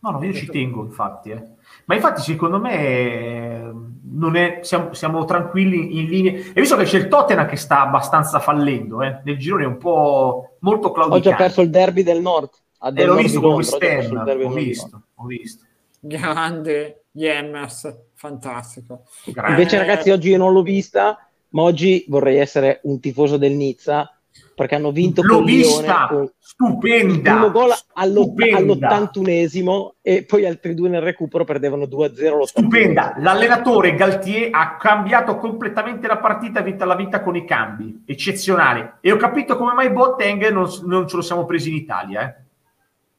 No, 0.00 0.10
no, 0.10 0.22
io 0.22 0.34
ci 0.34 0.46
tengo, 0.46 0.82
infatti. 0.84 1.30
eh. 1.30 1.42
Ma 1.86 1.94
infatti, 1.94 2.20
secondo 2.20 2.58
me, 2.60 3.72
non 4.12 4.36
è- 4.36 4.58
siamo, 4.60 4.92
siamo 4.92 5.24
tranquilli 5.24 5.98
in 6.00 6.04
linea. 6.10 6.32
E 6.52 6.60
visto 6.60 6.76
che 6.76 6.84
c'è 6.84 6.98
il 6.98 7.08
Tottenham 7.08 7.46
che 7.48 7.56
sta 7.56 7.80
abbastanza 7.80 8.38
fallendo, 8.38 9.00
eh, 9.02 9.20
nel 9.24 9.38
girone 9.38 9.64
è 9.64 9.66
un 9.66 9.78
po' 9.78 10.56
molto 10.60 10.88
Ho 10.88 10.92
claudicante. 10.92 11.30
già 11.30 11.34
perso 11.36 11.62
il 11.62 11.70
derby 11.70 12.02
del 12.02 12.20
nord. 12.20 12.50
a 12.80 12.92
Eh, 12.94 13.04
l'ho 13.06 13.14
visto 13.14 13.40
con 13.40 13.52
ho 13.52 13.56
West 13.56 13.78
derby 13.78 14.14
Ham, 14.14 14.20
ho 14.20 14.24
del 14.24 14.38
nord. 14.38 14.54
visto, 14.54 15.02
ho 15.14 15.24
visto. 15.24 15.64
Grande 15.98 17.05
Yemers, 17.16 17.96
fantastico. 18.14 19.04
Grande. 19.24 19.50
Invece, 19.52 19.78
ragazzi, 19.78 20.10
oggi 20.10 20.30
io 20.30 20.38
non 20.38 20.52
l'ho 20.52 20.62
vista, 20.62 21.26
ma 21.50 21.62
oggi 21.62 22.04
vorrei 22.08 22.36
essere 22.38 22.80
un 22.84 23.00
tifoso 23.00 23.36
del 23.36 23.52
Nizza 23.52 24.10
perché 24.54 24.74
hanno 24.74 24.90
vinto 24.90 25.22
L'ho 25.22 25.36
con 25.36 25.44
Lione 25.44 25.62
vista, 25.62 26.08
il 26.12 26.32
stupenda. 26.38 27.32
primo 27.32 27.50
gol 27.50 27.70
all'ott- 27.94 28.32
stupenda. 28.32 28.88
all'81esimo 28.88 29.90
e 30.02 30.24
poi 30.24 30.46
altri 30.46 30.74
due 30.74 30.88
nel 30.90 31.00
recupero 31.02 31.44
perdevano 31.44 31.84
2-0 31.84 32.32
all'81esimo. 32.34 32.42
Stupenda, 32.44 33.14
l'allenatore 33.18 33.94
Galtier 33.94 34.48
ha 34.52 34.76
cambiato 34.76 35.36
completamente 35.36 36.06
la 36.06 36.18
partita, 36.18 36.60
ha 36.60 36.62
vinto 36.62 36.84
la 36.84 36.96
vita 36.96 37.20
con 37.22 37.36
i 37.36 37.46
cambi, 37.46 38.02
eccezionale. 38.06 38.98
E 39.00 39.12
ho 39.12 39.16
capito 39.16 39.56
come 39.56 39.72
mai 39.74 39.90
Boateng 39.90 40.48
non, 40.50 40.68
non 40.84 41.06
ce 41.08 41.16
lo 41.16 41.22
siamo 41.22 41.44
presi 41.46 41.68
in 41.70 41.76
Italia, 41.76 42.22
eh. 42.28 42.42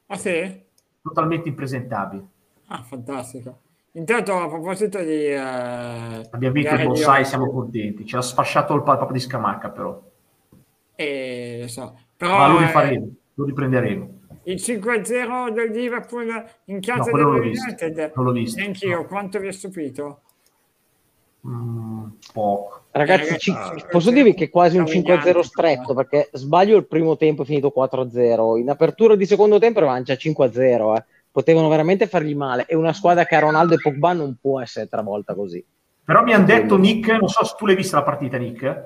Ah 0.07 0.17
sì? 0.17 0.65
totalmente 1.01 1.49
impresentabile. 1.49 2.25
Ah, 2.67 2.81
fantastico. 2.83 3.59
Intanto 3.97 4.33
a 4.37 4.47
proposito 4.47 4.99
di... 4.99 5.25
eh, 5.25 5.37
Abbiamo 5.37 6.53
vinto 6.53 6.75
il 6.75 6.87
oggi, 6.87 7.25
siamo 7.25 7.49
contenti. 7.49 8.05
Ci 8.05 8.15
ha 8.15 8.21
sfasciato 8.21 8.75
il 8.75 8.83
papà 8.83 9.11
di 9.11 9.19
Scamacca, 9.19 9.69
però. 9.69 9.99
eh, 10.95 11.65
so, 11.67 11.97
però 12.15 12.37
Ma 12.37 12.47
lo 12.47 12.59
eh, 12.59 12.65
rifaremo, 12.65 13.07
lo 13.33 13.45
riprenderemo. 13.45 14.19
il 14.43 14.55
5-0 14.55 15.51
del 15.51 15.71
Liverpool 15.71 16.45
in 16.65 16.79
casa 16.79 17.09
No, 17.09 17.17
del 17.17 17.51
United, 17.55 18.11
non 18.15 18.25
l'ho 18.25 18.31
visto, 18.33 18.59
neanch'io, 18.59 18.97
no. 18.97 19.05
quanto 19.05 19.39
vi 19.39 19.47
è 19.47 19.51
stupito? 19.51 20.21
Mm, 21.47 22.05
poco. 22.33 22.83
Ragazzi, 22.91 23.23
Ragazzi, 23.29 23.39
ci- 23.39 23.85
posso 23.89 24.11
dirvi 24.11 24.33
che 24.33 24.45
è 24.45 24.49
quasi 24.49 24.77
un 24.77 24.87
stiamo 24.87 25.21
5-0 25.21 25.39
stretto 25.41 25.93
perché 25.93 26.29
sbaglio 26.33 26.77
il 26.77 26.85
primo 26.87 27.15
tempo 27.15 27.43
è 27.43 27.45
finito 27.45 27.71
4-0. 27.75 28.57
In 28.57 28.69
apertura 28.69 29.15
di 29.15 29.25
secondo 29.25 29.57
tempo 29.59 29.79
eravamo 29.79 30.01
già 30.03 30.13
5-0. 30.15 30.95
eh. 30.97 31.05
Potevano 31.37 31.67
veramente 31.69 32.07
fargli 32.07 32.35
male. 32.35 32.65
E 32.65 32.75
una 32.75 32.93
squadra 32.93 33.23
che 33.25 33.35
ha 33.35 33.39
Ronaldo 33.39 33.75
e 33.75 33.79
Pogba 33.79 34.11
non 34.11 34.37
può 34.41 34.59
essere 34.59 34.87
travolta 34.87 35.35
così. 35.35 35.63
Però 36.03 36.23
mi 36.23 36.33
hanno 36.33 36.45
detto, 36.45 36.77
Nick, 36.77 37.11
non 37.11 37.29
so 37.29 37.45
se 37.45 37.53
tu 37.55 37.67
l'hai 37.67 37.75
vista 37.75 37.97
la 37.97 38.01
partita, 38.01 38.37
Nick. 38.37 38.85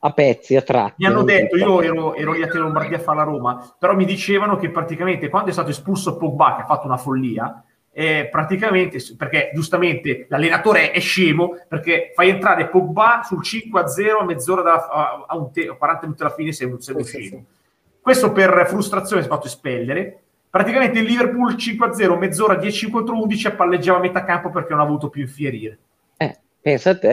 A 0.00 0.12
pezzi, 0.12 0.54
a 0.54 0.60
tratti. 0.60 0.96
Mi 0.98 1.06
hanno 1.06 1.22
detto, 1.22 1.56
io 1.56 1.80
ero, 1.80 2.14
ero 2.14 2.32
lì 2.32 2.42
a 2.42 2.58
Lombardia 2.58 2.98
a 2.98 3.00
fare 3.00 3.16
la 3.16 3.22
Roma, 3.22 3.74
però 3.78 3.94
mi 3.94 4.04
dicevano 4.04 4.58
che 4.58 4.68
praticamente 4.68 5.30
quando 5.30 5.48
è 5.48 5.52
stato 5.54 5.70
espulso 5.70 6.18
Pogba, 6.18 6.56
che 6.56 6.60
ha 6.60 6.66
fatto 6.66 6.86
una 6.86 6.98
follia, 6.98 7.64
eh, 7.90 8.28
praticamente, 8.30 8.98
perché 9.16 9.50
giustamente 9.54 10.26
l'allenatore 10.28 10.90
è 10.90 11.00
scemo, 11.00 11.56
perché 11.66 12.12
fai 12.14 12.28
entrare 12.28 12.68
Pogba 12.68 13.22
sul 13.24 13.40
5-0 13.40 14.20
a 14.20 14.24
mezz'ora, 14.24 14.60
da, 14.60 14.74
a, 14.74 15.24
a 15.26 15.36
un 15.38 15.50
te- 15.50 15.68
a 15.68 15.74
40 15.74 16.02
minuti 16.02 16.22
alla 16.22 16.34
fine 16.34 16.52
sei 16.52 16.66
un, 16.66 16.78
sei 16.82 16.96
un 16.96 17.02
Sì, 17.02 17.08
sì, 17.08 17.22
scemo. 17.22 17.44
sì. 17.48 17.60
Questo 17.98 18.30
per 18.32 18.66
frustrazione 18.68 19.22
si 19.22 19.28
è 19.28 19.30
fatto 19.30 19.46
espellere. 19.46 20.22
Praticamente 20.56 20.98
il 20.98 21.06
Liverpool 21.06 21.54
5-0, 21.54 22.18
mezz'ora 22.18 22.56
10 22.56 22.90
contro 22.90 23.18
11 23.18 23.46
appalleggiava 23.46 23.96
a 23.96 24.00
metà 24.02 24.22
campo 24.22 24.50
perché 24.50 24.72
non 24.72 24.80
ha 24.80 24.84
avuto 24.84 25.08
più 25.08 25.22
infierire. 25.22 25.78
Eh, 26.18 26.38
pensa 26.60 26.90
a 26.90 26.98
te. 26.98 27.12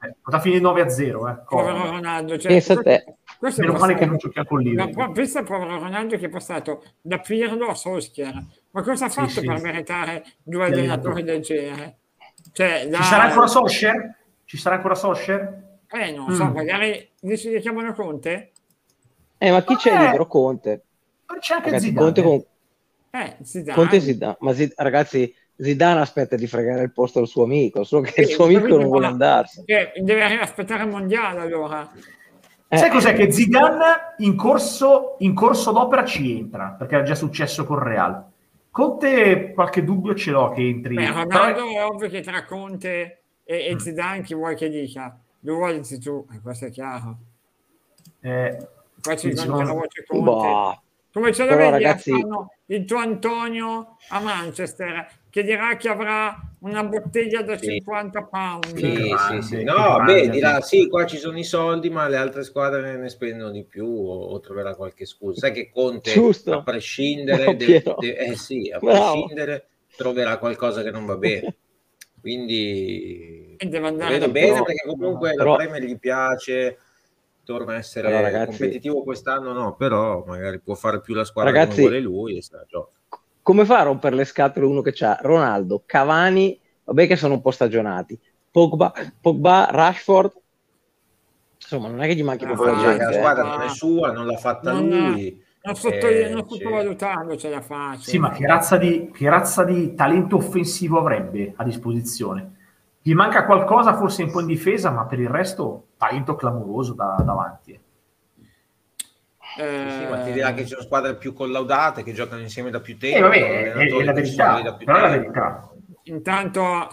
Eh, 0.00 0.14
da 0.24 0.40
fine 0.40 0.58
9-0, 0.58 1.28
eh. 1.28 1.42
Povero. 1.46 1.90
Ronaldo. 1.90 2.38
Cioè, 2.38 2.50
Pensa 2.50 2.72
a 2.72 2.76
te. 2.82 3.16
questo 3.38 3.60
è 3.60 3.66
Meno 3.66 3.78
male 3.78 3.94
che 3.94 4.06
non 4.06 4.16
giochiamo 4.16 4.48
con 4.48 4.60
Liverpool. 4.62 5.12
pensa 5.12 5.42
povero 5.42 5.78
Ronaldo 5.78 6.16
che 6.16 6.24
è 6.24 6.28
passato 6.30 6.82
da 7.02 7.18
Pirlo 7.18 7.66
a 7.66 7.74
Solskjaer. 7.74 8.42
Ma 8.70 8.82
cosa 8.82 9.04
ha 9.04 9.08
Sì, 9.10 9.20
fatto 9.20 9.28
sì. 9.40 9.44
per 9.46 9.60
meritare 9.60 10.24
due 10.42 10.70
Gli 10.70 10.72
allenatori 10.72 11.22
del 11.24 11.42
genere? 11.42 11.96
Cioè, 12.52 12.80
Ci 12.84 12.88
da- 12.88 13.02
sarà 13.02 13.24
ancora 13.24 13.46
Solskjaer? 13.48 14.14
Ci 14.46 14.56
sarà 14.56 14.76
ancora 14.76 14.94
Solskjaer? 14.94 15.62
Eh, 15.90 16.12
non 16.12 16.32
so, 16.32 16.46
Mm. 16.46 16.54
magari 16.54 17.10
dici 17.20 17.50
che 17.50 17.60
chiamano 17.60 17.92
Conte? 17.92 18.52
Eh, 19.36 19.50
ma 19.50 19.62
chi 19.62 19.76
c'è 19.76 19.92
Eh. 19.94 19.98
libero? 20.06 20.26
Conte. 20.26 20.82
Ma 21.26 21.36
C'è 21.38 21.52
anche 21.54 21.66
Ragazzi, 21.66 21.86
Zidane. 21.88 22.04
Conte, 22.06 22.22
con- 22.22 22.44
Eh, 23.10 23.36
si 23.42 23.62
dà. 23.62 23.74
Conte 23.74 24.00
Zidane. 24.00 24.36
Ma 24.40 24.52
Zid- 24.52 24.74
ragazzi, 24.76 25.34
Zidane 25.56 26.00
aspetta 26.00 26.36
di 26.36 26.46
fregare 26.46 26.82
il 26.82 26.92
posto 26.92 27.18
al 27.20 27.26
suo 27.26 27.44
amico, 27.44 27.84
solo 27.84 28.02
che 28.02 28.20
il 28.22 28.26
Sì, 28.28 28.32
suo 28.34 28.44
amico 28.44 28.66
non 28.68 28.84
vuole 28.84 29.06
andarsene. 29.06 29.64
Deve 30.00 30.38
aspettare 30.40 30.84
il 30.84 30.90
mondiale 30.90 31.40
allora. 31.40 31.90
Eh, 32.70 32.76
Sai 32.76 32.90
cos'è? 32.90 33.14
Che 33.14 33.32
Zidane 33.32 34.14
in 34.18 34.36
corso, 34.36 35.16
in 35.20 35.34
corso 35.34 35.72
d'opera 35.72 36.04
ci 36.04 36.36
entra, 36.38 36.74
perché 36.78 36.96
era 36.96 37.04
già 37.04 37.14
successo 37.14 37.64
con 37.64 37.78
Real. 37.78 38.24
Conte 38.70 39.52
qualche 39.54 39.82
dubbio 39.82 40.14
ce 40.14 40.30
l'ho 40.30 40.50
che 40.50 40.60
entri. 40.68 40.94
Beh, 40.94 41.06
Però- 41.06 41.22
Ronaldo 41.22 41.60
è 41.70 41.84
ovvio 41.84 42.08
che 42.10 42.20
tra 42.20 42.44
Conte 42.44 43.22
e, 43.42 43.72
Mm. 43.72 43.76
e 43.76 43.80
Zidane 43.80 44.22
chi 44.22 44.34
vuoi 44.34 44.54
che 44.54 44.68
dica? 44.68 45.18
Lui 45.40 45.78
dici 45.78 45.98
tu, 45.98 46.26
e 46.32 46.40
questo 46.42 46.66
è 46.66 46.70
chiaro. 46.70 47.16
eh, 48.20 48.68
Qua 49.00 49.16
ci 49.16 49.34
sono 49.36 49.62
la 49.62 49.72
voce 49.72 50.04
Conte. 50.06 50.24
Boh. 50.24 50.82
Come 51.12 51.32
ce 51.32 51.44
la 51.44 51.54
Però, 51.56 51.70
vedi 51.70 51.82
ragazzi- 51.84 52.10
fanno 52.10 52.50
il 52.70 52.84
tuo 52.84 52.98
Antonio 52.98 53.96
a 54.08 54.20
Manchester 54.20 55.06
che 55.30 55.42
dirà 55.42 55.76
che 55.76 55.88
avrà 55.88 56.36
una 56.60 56.82
bottiglia 56.84 57.42
da 57.42 57.56
Sì. 57.56 57.66
50 57.66 58.24
pound. 58.24 58.74
Sì, 58.76 59.14
sì, 59.30 59.42
sì. 59.42 59.62
No, 59.62 60.02
beh, 60.04 60.28
dirà 60.30 60.60
sì, 60.60 60.88
qua 60.88 61.06
ci 61.06 61.16
sono 61.18 61.38
i 61.38 61.44
soldi, 61.44 61.90
ma 61.90 62.08
le 62.08 62.16
altre 62.16 62.42
squadre 62.44 62.96
ne 62.96 63.08
spendono 63.08 63.50
di 63.50 63.64
più 63.64 63.86
o, 63.86 64.24
o 64.30 64.40
troverà 64.40 64.74
qualche 64.74 65.04
scusa. 65.06 65.40
Sai 65.40 65.52
che 65.52 65.70
Conte, 65.70 66.12
Giusto. 66.12 66.52
a 66.52 66.62
prescindere, 66.62 67.54
deve- 67.56 67.80
Piero. 67.82 67.96
de- 68.00 68.16
eh 68.16 68.36
sì, 68.36 68.70
a 68.74 68.78
prescindere 68.78 69.68
troverà 69.96 70.38
qualcosa 70.38 70.82
che 70.82 70.90
non 70.90 71.04
va 71.06 71.16
bene. 71.16 71.54
Quindi 72.20 73.54
E 73.58 73.66
deve 73.66 73.86
andare 73.86 74.18
vedo 74.18 74.30
bene 74.32 74.54
pro. 74.54 74.64
perché 74.64 74.86
comunque 74.88 75.34
Però- 75.34 75.50
la 75.52 75.56
Premier 75.56 75.82
gli 75.84 75.98
piace, 75.98 76.78
torna 77.48 77.72
a 77.72 77.76
essere 77.76 78.08
Però, 78.08 78.20
ragazzi- 78.20 78.58
competitivo 78.58 79.02
quest'anno, 79.02 79.52
no, 79.54 79.74
però 79.74 80.22
magari 80.26 80.60
può 80.60 80.74
fare 80.74 81.00
più 81.00 81.14
la 81.14 81.24
squadra 81.24 81.50
Ragazzi- 81.50 81.76
come 81.76 81.88
vuole 81.88 82.00
lui 82.00 82.36
e. 82.36 82.42
Come 83.40 83.64
fa 83.64 83.78
a 83.78 83.84
rompere 83.84 84.14
le 84.16 84.26
scatole 84.26 84.66
uno 84.66 84.82
che 84.82 84.92
c'ha 84.92 85.18
Ronaldo, 85.22 85.82
Cavani, 85.86 86.60
vabbè 86.84 87.06
che 87.06 87.16
sono 87.16 87.34
un 87.34 87.40
po' 87.40 87.50
stagionati, 87.50 88.20
Pogba, 88.50 88.92
Pogba 89.18 89.68
Rashford, 89.70 90.32
insomma 91.56 91.88
non 91.88 92.02
è 92.02 92.06
che 92.06 92.14
gli 92.14 92.22
manchi 92.22 92.44
Ah, 92.44 92.48
proprio 92.48 92.72
la 92.74 92.80
gente, 92.80 93.04
la 93.04 93.12
squadra 93.12 93.44
eh. 93.44 93.48
non 93.48 93.60
è 93.62 93.68
sua, 93.70 94.12
non 94.12 94.26
l'ha 94.26 94.36
fatta 94.36 94.72
Non- 94.72 94.88
lui. 94.88 95.42
non, 95.62 95.74
sotto, 95.74 96.06
Eh, 96.06 96.28
non 96.28 96.46
sì. 96.46 96.56
sottovalutarlo 96.56 97.36
ce 97.38 97.48
la 97.48 97.62
faccio. 97.62 98.10
Sì, 98.10 98.18
ma 98.18 98.30
che 98.30 98.46
razza, 98.46 98.76
di, 98.76 99.10
che 99.10 99.26
razza 99.30 99.64
di 99.64 99.94
talento 99.94 100.36
offensivo 100.36 100.98
avrebbe 100.98 101.54
a 101.56 101.64
disposizione? 101.64 102.56
Gli 103.08 103.14
manca 103.14 103.46
qualcosa 103.46 103.96
forse 103.96 104.22
un 104.22 104.30
po' 104.30 104.40
in 104.40 104.46
difesa, 104.46 104.90
ma 104.90 105.06
per 105.06 105.18
il 105.18 105.30
resto 105.30 105.86
talento 105.96 106.34
clamoroso 106.34 106.92
da, 106.92 107.16
davanti. 107.24 107.72
eh. 107.72 107.80
Eh, 109.64 109.90
Sì, 109.90 110.04
ma 110.10 110.18
ti 110.24 110.32
dirà 110.32 110.52
che 110.52 110.64
ci 110.64 110.68
sono 110.68 110.82
squadre 110.82 111.16
più 111.16 111.32
collaudate 111.32 112.02
che 112.02 112.12
giocano 112.12 112.42
insieme 112.42 112.68
da 112.68 112.80
più 112.80 112.98
tempo. 112.98 113.16
Eh, 113.16 113.20
vabbè, 113.22 113.72
è, 113.72 113.72
è 113.86 114.04
la 114.04 114.12
verità, 114.12 114.60
da 114.60 114.74
più 114.74 114.84
però 114.84 114.98
è 114.98 115.00
la 115.00 115.08
tempo. 115.08 115.22
verità. 115.30 115.70
Intanto 116.02 116.88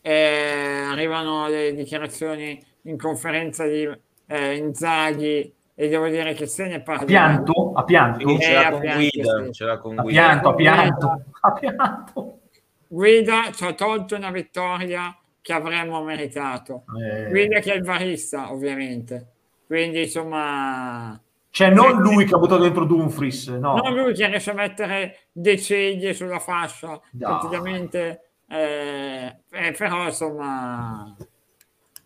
eh, 0.00 0.84
arrivano 0.90 1.48
le 1.48 1.74
dichiarazioni 1.74 2.58
in 2.84 2.96
conferenza 2.96 3.66
di 3.66 3.86
eh, 4.28 4.56
Inzaghi 4.56 5.54
e 5.74 5.88
devo 5.88 6.08
dire 6.08 6.32
che 6.32 6.46
se 6.46 6.66
ne 6.66 6.80
parla. 6.80 7.02
Ha 7.02 7.04
pianto, 7.04 7.72
ha 7.74 7.84
pianto, 7.84 8.26
Eh, 8.26 8.40
ce 8.40 8.52
l'ha 8.54 8.66
a 8.68 8.70
con 8.70 8.80
guida, 8.80 9.44
sì. 9.44 9.52
ce 9.52 9.64
l'ha 9.66 9.78
con 9.78 9.98
ha 9.98 10.02
guida. 10.02 10.38
pianto, 10.54 11.24
ha 11.40 11.52
pianto. 11.52 12.38
Guida 12.88 13.50
ci 13.52 13.64
ha 13.66 13.74
tolto 13.74 14.16
una 14.16 14.30
vittoria 14.30 15.14
che 15.42 15.52
avremmo 15.52 16.02
meritato. 16.02 16.84
Eh, 16.98 17.28
Guida 17.28 17.60
che 17.60 17.72
è 17.72 17.76
il 17.76 17.82
varista, 17.84 18.52
ovviamente. 18.52 19.28
Quindi, 19.66 20.02
insomma, 20.02 21.20
Cioè, 21.50 21.70
non 21.70 22.00
lui 22.00 22.24
che 22.24 22.34
ha 22.34 22.38
buttato 22.38 22.62
dentro 22.62 22.84
Dumfries, 22.86 23.48
no. 23.48 23.74
non 23.76 23.94
lui 23.94 24.14
che 24.14 24.26
riesce 24.26 24.50
a 24.50 24.54
mettere 24.54 25.28
dei 25.32 25.60
ceglie 25.60 26.14
sulla 26.14 26.38
fascia, 26.38 26.90
No. 27.12 27.28
praticamente. 27.38 28.30
eh, 28.48 29.36
eh, 29.50 29.72
però, 29.72 30.04
insomma, 30.06 31.14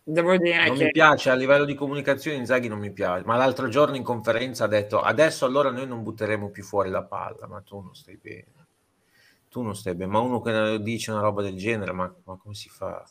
devo 0.02 0.36
dire 0.36 0.66
Non 0.66 0.76
che 0.76 0.84
mi 0.84 0.90
piace 0.92 1.30
a 1.30 1.34
livello 1.34 1.64
di 1.64 1.74
comunicazione 1.74 2.36
Inzaghi 2.36 2.68
non 2.68 2.78
mi 2.78 2.92
piace, 2.92 3.24
ma 3.24 3.36
l'altro 3.36 3.68
giorno 3.68 3.96
in 3.96 4.04
conferenza 4.04 4.64
ha 4.64 4.68
detto 4.68 5.00
adesso 5.00 5.44
allora 5.44 5.70
noi 5.70 5.86
non 5.88 6.02
butteremo 6.04 6.50
più 6.50 6.62
fuori 6.62 6.90
la 6.90 7.02
palla, 7.02 7.46
ma 7.48 7.60
tu 7.62 7.80
non 7.80 7.94
stai 7.94 8.16
bene. 8.22 8.44
Tu 9.48 9.62
non 9.62 9.74
stai 9.74 9.94
bene, 9.96 10.10
ma 10.12 10.18
uno 10.20 10.40
che 10.40 10.80
dice 10.82 11.10
una 11.10 11.20
roba 11.20 11.42
del 11.42 11.56
genere, 11.56 11.90
ma, 11.92 12.12
ma 12.24 12.36
come 12.36 12.54
si 12.54 12.68
fa? 12.68 13.04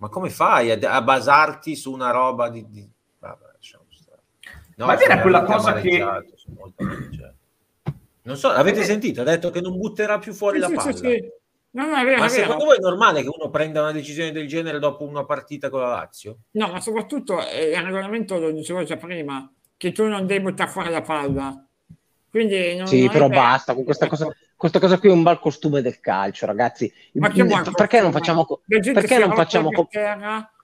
Ma 0.00 0.08
come 0.08 0.30
fai 0.30 0.70
a, 0.70 0.94
a 0.94 1.02
basarti 1.02 1.76
su 1.76 1.92
una 1.92 2.10
roba 2.10 2.48
di... 2.48 2.64
di... 2.70 2.88
Vabbè, 3.18 3.44
lasciamo 3.54 3.84
stare. 3.90 4.20
No, 4.76 4.86
Ma 4.86 4.98
era 4.98 5.20
quella 5.20 5.42
cosa 5.42 5.74
che-. 5.74 6.04
Non 8.22 8.36
so, 8.36 8.48
avete 8.48 8.82
sentito? 8.82 9.20
Ha 9.20 9.24
detto 9.24 9.50
che 9.50 9.60
non 9.60 9.76
butterà 9.76 10.18
più 10.18 10.32
fuori 10.32 10.56
Sì, 10.56 10.62
la 10.62 10.68
palla. 10.74 10.92
sì, 10.92 10.98
sì. 10.98 11.30
No, 11.72 11.86
no, 11.86 11.96
è 11.96 12.04
vero, 12.04 12.18
Ma 12.18 12.24
è 12.24 12.28
secondo 12.28 12.64
voi 12.64 12.76
è 12.78 12.80
normale 12.80 13.22
che 13.22 13.28
uno 13.28 13.48
prenda 13.50 13.82
una 13.82 13.92
decisione 13.92 14.32
del 14.32 14.48
genere 14.48 14.78
dopo 14.78 15.04
una 15.04 15.24
partita 15.24 15.68
con 15.68 15.80
la 15.80 15.88
Lazio? 15.88 16.38
No, 16.52 16.68
ma 16.68 16.80
soprattutto 16.80 17.46
eh, 17.46 17.70
il 17.70 17.82
regolamento 17.82 18.38
lo 18.38 18.50
dicevo 18.50 18.82
già 18.82 18.96
prima, 18.96 19.48
che 19.76 19.92
tu 19.92 20.04
non 20.06 20.26
devi 20.26 20.42
buttare 20.42 20.70
fuori 20.70 20.90
la 20.90 21.02
palla. 21.02 21.64
Quindi 22.28 22.76
non, 22.76 22.86
Sì, 22.86 23.00
non 23.00 23.08
è 23.08 23.12
però 23.12 23.28
basta, 23.28 23.74
con 23.74 23.84
questa 23.84 24.08
cosa, 24.08 24.26
questa 24.60 24.78
cosa 24.78 24.98
qui 24.98 25.08
è 25.08 25.12
un 25.12 25.22
malcostume 25.22 25.80
del 25.80 26.00
calcio, 26.00 26.44
ragazzi. 26.44 26.92
Ma 27.14 27.30
che 27.30 27.44
buon 27.46 27.62
perché 27.74 28.00
non 28.00 28.12
costume? 28.12 28.12
facciamo... 28.12 28.44
co- 28.44 28.62
Perché 28.92 29.16
non 29.18 29.32
facciamo... 29.32 29.72
co- 29.72 29.88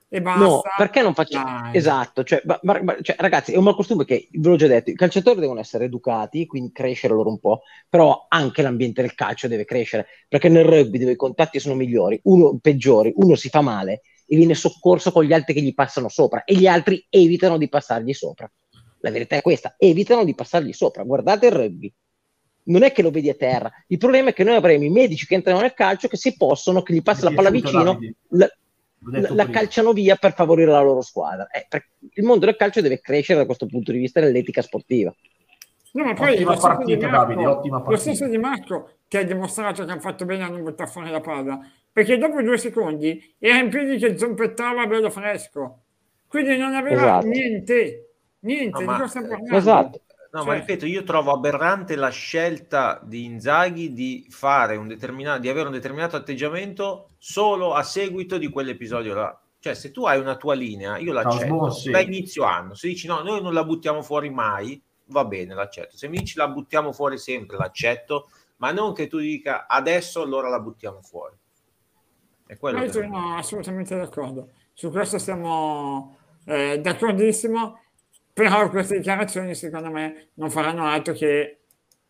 e 0.09 0.21
basta. 0.21 0.39
No, 0.45 0.61
perché 0.77 1.01
non 1.01 1.13
facciamo... 1.15 1.71
Esatto, 1.71 2.23
cioè, 2.23 2.41
ma- 2.45 2.59
ma- 2.61 2.95
cioè, 3.01 3.15
ragazzi, 3.17 3.53
è 3.53 3.57
un 3.57 3.63
malcostume 3.63 4.05
che, 4.05 4.27
ve 4.31 4.49
l'ho 4.49 4.55
già 4.55 4.67
detto, 4.67 4.91
i 4.91 4.95
calciatori 4.95 5.39
devono 5.39 5.59
essere 5.59 5.85
educati, 5.85 6.45
quindi 6.45 6.71
crescere 6.71 7.13
loro 7.15 7.29
un 7.29 7.39
po', 7.39 7.63
però 7.89 8.27
anche 8.29 8.61
l'ambiente 8.61 9.01
del 9.01 9.15
calcio 9.15 9.47
deve 9.47 9.65
crescere, 9.65 10.05
perché 10.27 10.47
nel 10.47 10.63
rugby 10.65 10.99
dove 10.99 11.13
i 11.13 11.15
contatti 11.15 11.59
sono 11.59 11.73
migliori, 11.75 12.19
uno 12.25 12.57
peggiori, 12.61 13.11
uno 13.15 13.35
si 13.35 13.49
fa 13.49 13.61
male 13.61 14.01
e 14.27 14.35
viene 14.35 14.53
soccorso 14.53 15.11
con 15.11 15.23
gli 15.23 15.33
altri 15.33 15.55
che 15.55 15.61
gli 15.61 15.73
passano 15.73 16.07
sopra 16.07 16.43
e 16.43 16.55
gli 16.55 16.67
altri 16.67 17.03
evitano 17.09 17.57
di 17.57 17.67
passargli 17.67 18.13
sopra. 18.13 18.49
La 18.99 19.11
verità 19.11 19.35
è 19.35 19.41
questa, 19.41 19.75
evitano 19.77 20.23
di 20.23 20.35
passargli 20.35 20.71
sopra. 20.71 21.03
Guardate 21.03 21.47
il 21.47 21.51
rugby. 21.51 21.93
Non 22.67 22.83
è 22.83 22.91
che 22.91 23.01
lo 23.01 23.11
vedi 23.11 23.29
a 23.29 23.33
terra, 23.33 23.71
il 23.87 23.97
problema 23.97 24.29
è 24.29 24.33
che 24.33 24.43
noi 24.43 24.55
avremo 24.55 24.83
i 24.83 24.89
medici 24.89 25.25
che 25.25 25.35
entrano 25.35 25.61
nel 25.61 25.73
calcio 25.73 26.07
che 26.07 26.17
si 26.17 26.35
possono, 26.35 26.81
che 26.81 26.93
gli 26.93 27.01
passa 27.01 27.29
la 27.29 27.35
palla 27.35 27.49
vicino, 27.49 27.97
la, 28.29 28.49
la, 29.29 29.49
calciano 29.49 29.93
via 29.93 30.15
per 30.17 30.33
favorire 30.33 30.71
la 30.71 30.81
loro 30.81 31.01
squadra. 31.01 31.47
Eh, 31.49 31.65
il 32.15 32.23
mondo 32.25 32.45
del 32.45 32.57
calcio 32.57 32.81
deve 32.81 32.99
crescere 32.99 33.39
da 33.39 33.45
questo 33.45 33.67
punto 33.67 33.91
di 33.93 33.99
vista 33.99 34.19
nell'etica 34.19 34.61
sportiva. 34.61 35.13
No, 35.93 36.03
ma 36.03 36.13
poi 36.13 36.33
Ottima 36.33 36.51
lo 36.51 36.57
stesso 36.57 36.67
partita, 36.75 37.05
Di 37.05 37.11
Marco- 37.11 37.17
Davide, 37.33 37.47
ottima 37.47 37.77
Lo 37.77 37.83
partita. 37.83 38.01
stesso 38.13 38.29
Di 38.29 38.37
Marco 38.37 38.89
che 39.07 39.17
ha 39.17 39.23
dimostrato 39.23 39.85
che 39.85 39.91
ha 39.91 39.99
fatto 39.99 40.25
bene 40.25 40.43
a 40.43 40.49
non 40.49 40.61
buttare 40.63 40.89
fuori 40.89 41.09
la 41.09 41.21
palla, 41.21 41.59
perché 41.89 42.17
dopo 42.17 42.41
due 42.41 42.57
secondi 42.57 43.35
era 43.39 43.59
in 43.59 43.69
piedi 43.69 43.97
che 43.97 44.17
zompettava 44.17 44.85
bello 44.87 45.09
fresco. 45.09 45.83
Quindi 46.27 46.57
non 46.57 46.75
aveva 46.75 46.95
Esatto. 47.01 47.27
niente, 47.27 48.09
niente, 48.41 48.69
No, 48.71 48.79
di 48.79 48.85
ma- 48.85 48.99
cosa 48.99 49.21
parlando? 49.21 49.55
Esatto. 49.55 50.01
No, 50.31 50.39
Cioè- 50.43 50.47
ma 50.47 50.53
ripeto, 50.59 50.85
io 50.85 51.03
trovo 51.03 51.31
aberrante 51.31 51.95
la 51.95 52.09
scelta 52.09 52.99
di 53.03 53.23
Inzaghi 53.25 53.93
di 53.93 54.27
fare 54.29 54.75
un 54.75 54.87
determinato, 54.87 55.39
di 55.39 55.49
avere 55.49 55.67
un 55.67 55.73
determinato 55.73 56.15
atteggiamento 56.15 57.09
solo 57.17 57.73
a 57.73 57.83
seguito 57.83 58.37
di 58.37 58.49
quell'episodio 58.49 59.13
là. 59.13 59.41
Cioè, 59.59 59.73
se 59.73 59.91
tu 59.91 60.05
hai 60.05 60.19
una 60.19 60.35
tua 60.35 60.53
linea, 60.53 60.97
io 60.97 61.13
l'accetto. 61.13 61.69
Sì. 61.71 61.91
Da 61.91 61.99
inizio 61.99 62.43
anno, 62.43 62.73
se 62.75 62.87
dici 62.89 63.07
no, 63.07 63.21
noi 63.21 63.41
non 63.41 63.53
la 63.53 63.63
buttiamo 63.63 64.01
fuori 64.01 64.29
mai, 64.29 64.81
va 65.05 65.25
bene, 65.25 65.53
l'accetto. 65.53 65.95
Se 65.97 66.07
mi 66.07 66.17
dici 66.17 66.37
la 66.37 66.47
buttiamo 66.47 66.91
fuori 66.91 67.17
sempre, 67.17 67.57
l'accetto, 67.57 68.29
ma 68.57 68.71
non 68.71 68.93
che 68.93 69.07
tu 69.07 69.17
dica 69.19 69.65
adesso 69.67 70.21
allora 70.21 70.49
la 70.49 70.59
buttiamo 70.59 71.01
fuori. 71.01 71.35
È 72.45 72.57
quello 72.57 72.77
io 72.79 72.83
non- 72.85 72.91
sono 72.93 73.35
assolutamente 73.35 73.95
d'accordo. 73.95 74.49
Su 74.73 74.89
questo 74.91 75.17
siamo 75.17 76.17
eh, 76.45 76.79
d'accordissimo, 76.79 77.81
però 78.37 78.69
queste 78.69 78.97
dichiarazioni 78.97 79.55
secondo 79.55 79.89
me 79.89 80.27
non 80.35 80.51
faranno 80.51 80.85
altro 80.85 81.13
che, 81.13 81.61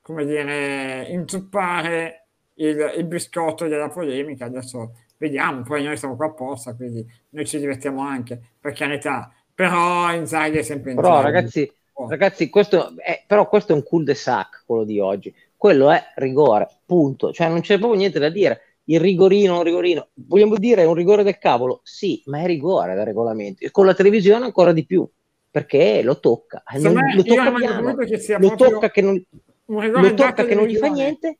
come 0.01 0.25
dire, 0.25 1.05
inzuppare 1.07 2.25
il, 2.55 2.95
il 2.97 3.05
biscotto 3.05 3.65
della 3.69 3.87
polemica. 3.87 4.43
Adesso 4.43 4.93
vediamo, 5.15 5.61
poi 5.61 5.85
noi 5.85 5.95
siamo 5.95 6.17
qua 6.17 6.25
apposta, 6.25 6.75
quindi 6.75 7.05
noi 7.29 7.45
ci 7.45 7.59
divertiamo 7.59 8.01
anche, 8.01 8.37
per 8.59 8.73
carità. 8.73 9.33
Però 9.55 10.13
Inzaghi 10.13 10.57
è 10.57 10.63
sempre 10.63 10.91
Inzaghi. 10.91 11.07
Però 11.09 11.21
ragazzi, 11.21 11.71
Oh. 11.99 12.09
ragazzi 12.09 12.49
questo 12.49 12.93
è, 12.97 13.23
però 13.25 13.47
questo 13.47 13.71
è 13.71 13.75
un 13.75 13.83
cul-de-sac, 13.83 14.63
quello 14.65 14.83
di 14.83 14.99
oggi. 14.99 15.33
Quello 15.55 15.89
è 15.89 16.03
rigore, 16.17 16.67
punto. 16.85 17.31
Cioè 17.31 17.47
non 17.47 17.61
c'è 17.61 17.77
proprio 17.79 17.97
niente 17.97 18.19
da 18.19 18.29
dire. 18.29 18.79
Il 18.83 18.99
rigorino, 18.99 19.57
un 19.57 19.63
rigorino. 19.63 20.09
Vogliamo 20.13 20.57
dire 20.57 20.81
è 20.83 20.85
un 20.85 20.93
rigore 20.93 21.23
del 21.23 21.37
cavolo? 21.39 21.79
Sì, 21.83 22.21
ma 22.25 22.41
è 22.41 22.45
rigore 22.45 22.95
dal 22.95 23.05
regolamento. 23.05 23.63
E 23.65 23.71
con 23.71 23.85
la 23.85 23.95
televisione 23.95 24.45
ancora 24.45 24.73
di 24.73 24.85
più, 24.85 25.09
perché 25.57 26.03
lo 26.03 26.19
tocca. 26.19 26.61
Eh, 26.71 26.77
non- 26.77 26.93
lo 27.15 27.23
tocca 27.23 27.51
piano. 27.51 27.81
convinto 27.81 28.05
che 28.05 28.19
sia 28.19 28.37
Lo 28.37 28.53
tocca 28.53 28.91
che 28.91 29.01
non, 29.01 29.23
lo 29.65 30.13
tocca 30.13 30.45
che 30.45 30.53
non 30.53 30.67
gli 30.67 30.75
fa 30.75 30.87
niente, 30.87 31.39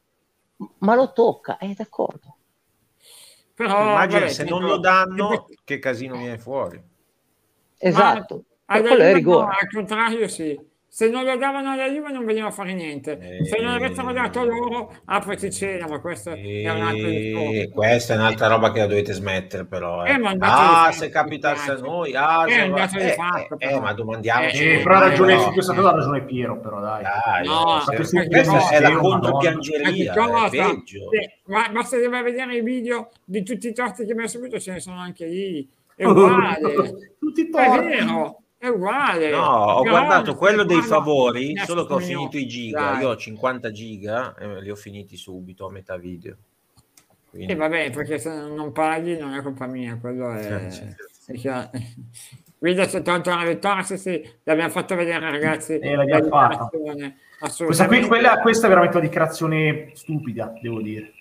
ma 0.80 0.96
lo 0.96 1.14
tocca, 1.14 1.58
è 1.58 1.68
d'accordo. 1.68 2.36
Però, 3.54 3.80
Immagina 3.80 4.22
vabbè, 4.22 4.32
se 4.32 4.44
non 4.44 4.64
lo 4.64 4.78
danno, 4.78 5.48
che 5.64 5.78
casino 5.78 6.18
viene 6.18 6.40
fuori. 6.40 6.82
Esatto. 7.78 8.44
alla 8.66 8.88
quello 8.88 9.04
è 9.04 9.14
rigore. 9.14 9.46
no, 9.46 9.52
al 9.52 9.70
contrario 9.72 10.28
sì. 10.28 10.60
Se 10.98 11.08
non 11.10 11.26
lo 11.26 11.38
davano 11.38 11.70
alla 11.74 11.88
Juve 11.92 12.12
non 12.12 12.26
veniva 12.26 12.48
a 12.48 12.50
fare 12.52 12.74
niente. 12.74 13.20
Se 13.44 13.62
non 13.62 13.74
l'avessero 13.74 14.12
dato 14.14 14.44
loro, 14.44 14.92
apriti 15.06 15.52
cena, 15.52 15.86
ma 15.88 16.00
questo 16.00 16.32
è 16.32 16.70
un 16.72 16.82
altro 16.82 17.08
E 17.08 17.12
discorso. 17.12 17.70
questa 17.72 18.14
è 18.14 18.18
un'altra 18.18 18.48
roba 18.48 18.72
che 18.72 18.80
la 18.80 18.88
dovete 18.88 19.14
smettere, 19.14 19.68
però. 19.68 20.04
eh. 20.04 20.14
Eh, 20.14 20.38
ah, 20.40 20.90
se 20.92 21.10
capitasse 21.10 21.70
a 21.70 21.76
noi, 21.76 22.16
ah, 22.16 22.46
Eh, 22.48 22.52
se- 22.52 22.60
andate 22.62 22.98
di 22.98 23.10
eh, 23.10 23.14
fatto, 23.14 23.54
eh, 23.54 23.58
però. 23.58 23.78
eh, 23.78 23.80
ma 23.80 23.94
domandiamoci. 23.94 24.64
Eh, 24.64 24.80
Eh, 24.80 24.82
però 24.82 24.96
ha 24.96 25.00
ragione, 25.02 25.38
su 25.40 25.52
questa 25.52 25.76
cosa 25.76 25.90
ha 25.90 25.96
ragione 25.98 26.24
Piero, 26.26 26.60
però 26.60 26.80
dai. 26.82 27.04
dai, 27.04 27.46
No, 27.46 27.80
se- 27.82 27.96
questa 28.28 28.52
no, 28.58 28.68
è 28.70 28.80
la 28.80 28.98
contropiangeria, 28.98 30.16
Ma 30.16 30.48
è 30.50 31.30
ma 31.46 31.70
basta 31.74 31.98
che 32.00 32.08
vai 32.08 32.22
a 32.22 32.24
vedere 32.24 32.56
i 32.56 32.62
video 32.64 33.12
di 33.24 33.44
tutti 33.44 33.68
i 33.68 33.74
torti 33.74 34.04
che 34.04 34.16
mi 34.16 34.24
ha 34.24 34.28
subito, 34.28 34.60
ce 34.60 34.72
ne 34.72 34.80
sono 34.80 34.98
anche 34.98 35.28
lì. 35.28 35.70
È 35.96 36.06
uguale. 36.10 36.96
Tutti 37.20 37.46
è 37.46 37.50
torti. 37.52 37.86
vero, 37.86 38.42
è 38.58 38.68
uguale. 38.68 39.30
No, 39.30 39.44
ho 39.46 39.82
Però 39.84 39.96
guardato 39.96 40.36
quello 40.36 40.64
dei 40.64 40.82
favori, 40.82 41.56
solo 41.58 41.86
che 41.86 41.94
ho 41.94 42.00
finito 42.00 42.38
i 42.38 42.48
giga. 42.48 42.92
dai. 42.92 43.02
Io 43.02 43.10
ho 43.10 43.16
50 43.16 43.72
giga 43.72 44.36
e 44.36 44.62
li 44.62 44.70
ho 44.72 44.76
finiti 44.76 45.16
subito 45.16 45.68
a 45.68 45.72
metà 45.72 45.98
video. 45.98 46.36
Quindi- 47.30 47.52
E 47.52 47.56
vabbè, 47.56 47.92
perché 47.92 48.18
se 48.20 48.30
non 48.30 48.72
paghi 48.72 49.18
non 49.18 49.34
è 49.34 49.42
colpa 49.42 49.68
mia, 49.68 49.98
quello 50.00 50.32
è... 50.34 50.66
Eh, 50.66 50.72
sì. 50.72 50.84
è 51.28 51.34
chiaro. 51.36 51.70
Guida 52.60 52.88
c'è 52.88 53.04
tanto 53.04 53.30
una 53.30 53.46
vittoria, 53.46 53.84
sì 53.84 53.98
sì, 54.00 54.20
l'abbiamo 54.44 54.72
fatto 54.72 54.96
vedere 54.96 55.20
ragazzi. 55.30 55.78
Eh, 55.78 55.96
l'abbiamo 55.96 56.24
la 56.24 56.50
fatta. 56.50 56.70
Questa, 56.70 57.14
Assolutamente. 57.40 57.98
qui, 58.00 58.08
quella- 58.08 58.40
questa 58.40 58.66
è 58.66 58.70
veramente 58.70 58.98
una 58.98 59.06
dichiarazione 59.06 59.92
stupida, 59.94 60.52
devo 60.60 60.82
dire. 60.82 61.14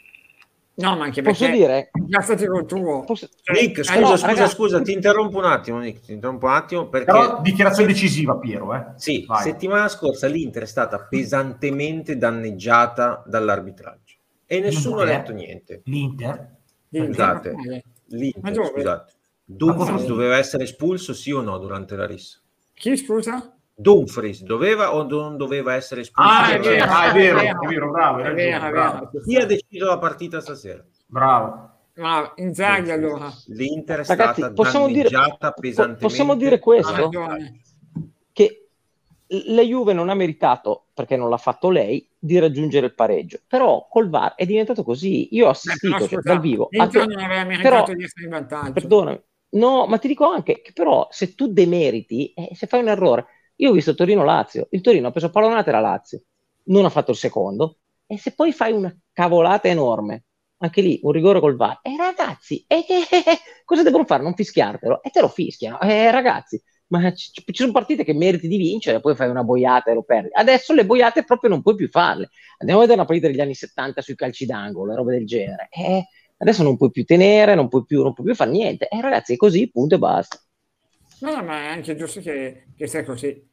No, 0.79 0.95
ma 0.97 1.05
anche 1.05 1.22
Posso 1.22 1.45
perché 1.47 1.57
dire? 1.57 1.91
gassati 1.93 2.45
col 2.47 2.66
tuo. 2.66 3.03
Posso- 3.05 3.29
Cioè, 3.43 3.61
Nick, 3.61 3.79
eh, 3.79 3.85
scusa, 3.85 3.99
no, 4.01 4.07
scusa, 4.09 4.27
ragazzi- 4.27 4.55
scusa, 4.55 4.83
ti 4.83 4.93
interrompo 4.93 5.39
un 5.39 5.45
attimo, 5.47 5.79
Nick, 5.79 6.01
ti 6.05 6.12
interrompo 6.12 6.47
un 6.47 6.53
attimo 6.53 6.89
perché 6.89 7.07
Però 7.07 7.41
dichiarazione 7.41 7.89
decisiva, 7.89 8.37
Piero. 8.37 8.74
Eh. 8.74 8.85
sì, 8.97 9.24
Vai. 9.27 9.43
settimana 9.43 9.89
scorsa 9.89 10.27
l'Inter 10.27 10.64
è 10.64 10.66
stata 10.66 10.99
pesantemente 11.01 12.18
danneggiata 12.18 13.22
dall'arbitraggio 13.27 14.16
e 14.45 14.61
nessuno 14.61 14.97
ha 15.01 15.05
L'Inter? 15.05 15.18
detto 15.22 15.33
niente. 15.33 15.81
L'Inter? 15.85 16.57
Scusate. 16.93 17.55
L'Inter, 18.09 18.66
scusate. 18.66 19.12
Dumfries 19.47 20.05
doveva 20.05 20.37
essere 20.37 20.64
espulso 20.64 21.14
sì 21.14 21.33
o 21.33 21.41
no 21.41 21.57
durante 21.59 21.97
la 21.97 22.05
rissa? 22.07 22.39
Chi 22.74 22.95
scusa? 22.99 23.56
Dumfries 23.79 24.43
doveva 24.43 24.95
o 24.95 25.03
non 25.07 25.37
doveva 25.37 25.74
essere 25.74 26.01
espulso? 26.01 26.31
Ah, 26.31 26.51
è 26.53 26.59
vero, 26.61 26.85
ah, 26.91 27.11
è 27.11 27.12
vero, 27.12 27.39
è 27.39 27.43
vero. 27.43 27.61
è 27.62 27.66
vero, 27.68 27.91
bravo, 27.91 28.18
È 28.22 28.33
vero, 28.35 28.70
bravo. 28.70 29.11
Chi 29.24 29.37
ha 29.37 29.45
deciso 29.45 29.85
la 29.87 29.99
partita 29.99 30.41
stasera? 30.41 30.83
Bravo. 31.07 31.70
Bravo, 31.95 32.33
Inzaghi 32.37 32.91
allora. 32.91 33.31
L'Inter 33.49 34.01
è 34.01 34.05
Ragazzi, 34.07 34.41
stata 34.41 34.55
possiamo 34.55 34.87
dire- 34.89 35.09
pesantemente. 35.61 36.01
possiamo 36.01 36.35
dire 36.37 36.59
questo? 36.59 37.11
che 38.33 38.68
la 39.29 39.62
Juve 39.62 39.93
non 39.93 40.09
ha 40.09 40.14
meritato, 40.14 40.87
perché 40.95 41.16
non 41.16 41.29
l'ha 41.29 41.37
fatto 41.37 41.68
lei, 41.70 42.09
di 42.18 42.39
raggiungere 42.39 42.87
il 42.87 42.95
pareggio. 42.95 43.41
Però 43.47 43.89
col 43.91 44.09
VAR 44.09 44.35
è 44.37 44.47
diventato 44.47 44.83
così. 44.85 45.35
Io 45.35 45.45
ho 45.45 45.49
Beh, 45.49 45.53
assistito 45.53 45.95
però, 45.97 46.07
cioè, 46.07 46.20
dal 46.22 46.41
vivo. 46.41 46.68
l'Inter 46.70 47.07
non 47.07 47.18
aveva 47.22 47.45
meritato 47.45 47.85
però- 47.85 47.97
di 47.97 48.05
essere 48.05 48.24
in 48.24 48.31
vantaggio. 48.31 48.72
Perdonami. 48.72 49.20
No, 49.49 49.87
ma 49.87 49.99
ti 49.99 50.09
dico 50.09 50.27
anche 50.31 50.61
che 50.61 50.72
però 50.74 51.09
se 51.11 51.35
tu 51.35 51.47
demeriti, 51.53 52.33
eh, 52.35 52.51
se 52.55 52.66
fai 52.66 52.81
un 52.81 52.89
errore, 52.89 53.27
io 53.57 53.71
ho 53.71 53.73
visto 53.73 53.95
Torino-Lazio, 53.95 54.69
il 54.71 54.81
Torino 54.81 55.09
ha 55.09 55.11
preso 55.11 55.31
pallonate 55.31 55.71
la 55.71 55.81
Lazio, 55.81 56.23
non 56.65 56.85
ha 56.85 56.91
fatto 56.91 57.11
il 57.11 57.17
secondo, 57.17 57.79
e 58.07 58.19
se 58.19 58.33
poi 58.33 58.53
fai 58.53 58.73
una 58.73 58.95
cavolata 59.13 59.69
enorme, 59.69 60.25
anche 60.59 60.81
lì 60.81 61.01
un 61.03 61.13
rigore 61.13 61.41
col 61.41 61.57
VAR, 61.57 61.81
eh 61.83 61.97
ragazzi, 61.97 62.65
eh, 62.67 62.85
eh, 62.89 63.39
cosa 63.65 63.83
devono 63.83 64.05
fare? 64.05 64.23
Non 64.23 64.35
fischiartelo? 64.35 65.03
E 65.03 65.11
te 65.11 65.21
lo 65.21 65.29
fischiano, 65.29 65.81
eh 65.81 66.11
ragazzi, 66.11 66.63
ma 66.89 67.13
ci, 67.13 67.31
ci 67.33 67.45
sono 67.53 67.73
partite 67.73 68.05
che 68.05 68.15
meriti 68.15 68.49
di 68.49 68.57
vincere, 68.57 69.01
poi 69.01 69.15
fai 69.15 69.29
una 69.29 69.43
boiata 69.43 69.91
e 69.91 69.95
lo 69.95 70.03
perdi. 70.03 70.29
Adesso 70.33 70.73
le 70.73 70.87
boiate 70.87 71.25
proprio 71.25 71.51
non 71.51 71.63
puoi 71.63 71.75
più 71.75 71.89
farle. 71.89 72.29
Andiamo 72.59 72.81
a 72.81 72.85
vedere 72.85 73.01
una 73.01 73.09
partita 73.09 73.29
degli 73.29 73.41
anni 73.41 73.55
70 73.55 74.01
sui 74.03 74.15
calci 74.15 74.47
d'angolo, 74.47 74.93
e 74.93 74.97
robe 74.97 75.13
del 75.15 75.27
genere. 75.27 75.69
Eh, 75.71 76.05
adesso 76.39 76.63
non 76.63 76.77
puoi 76.77 76.91
più 76.91 77.05
tenere, 77.05 77.55
non 77.55 77.69
puoi 77.69 77.85
più, 77.85 78.03
non 78.03 78.13
puoi 78.13 78.27
più 78.27 78.35
fare 78.37 78.51
niente. 78.51 78.89
Eh, 78.89 79.01
ragazzi, 79.01 79.35
è 79.35 79.37
così, 79.37 79.69
punto 79.71 79.97
e 79.97 79.99
basta. 79.99 80.41
No, 81.21 81.35
no, 81.35 81.43
ma 81.43 81.63
è 81.63 81.67
anche 81.67 81.97
giusto 81.97 82.21
che, 82.21 82.67
che 82.77 82.87
sia 82.87 83.05
così. 83.05 83.46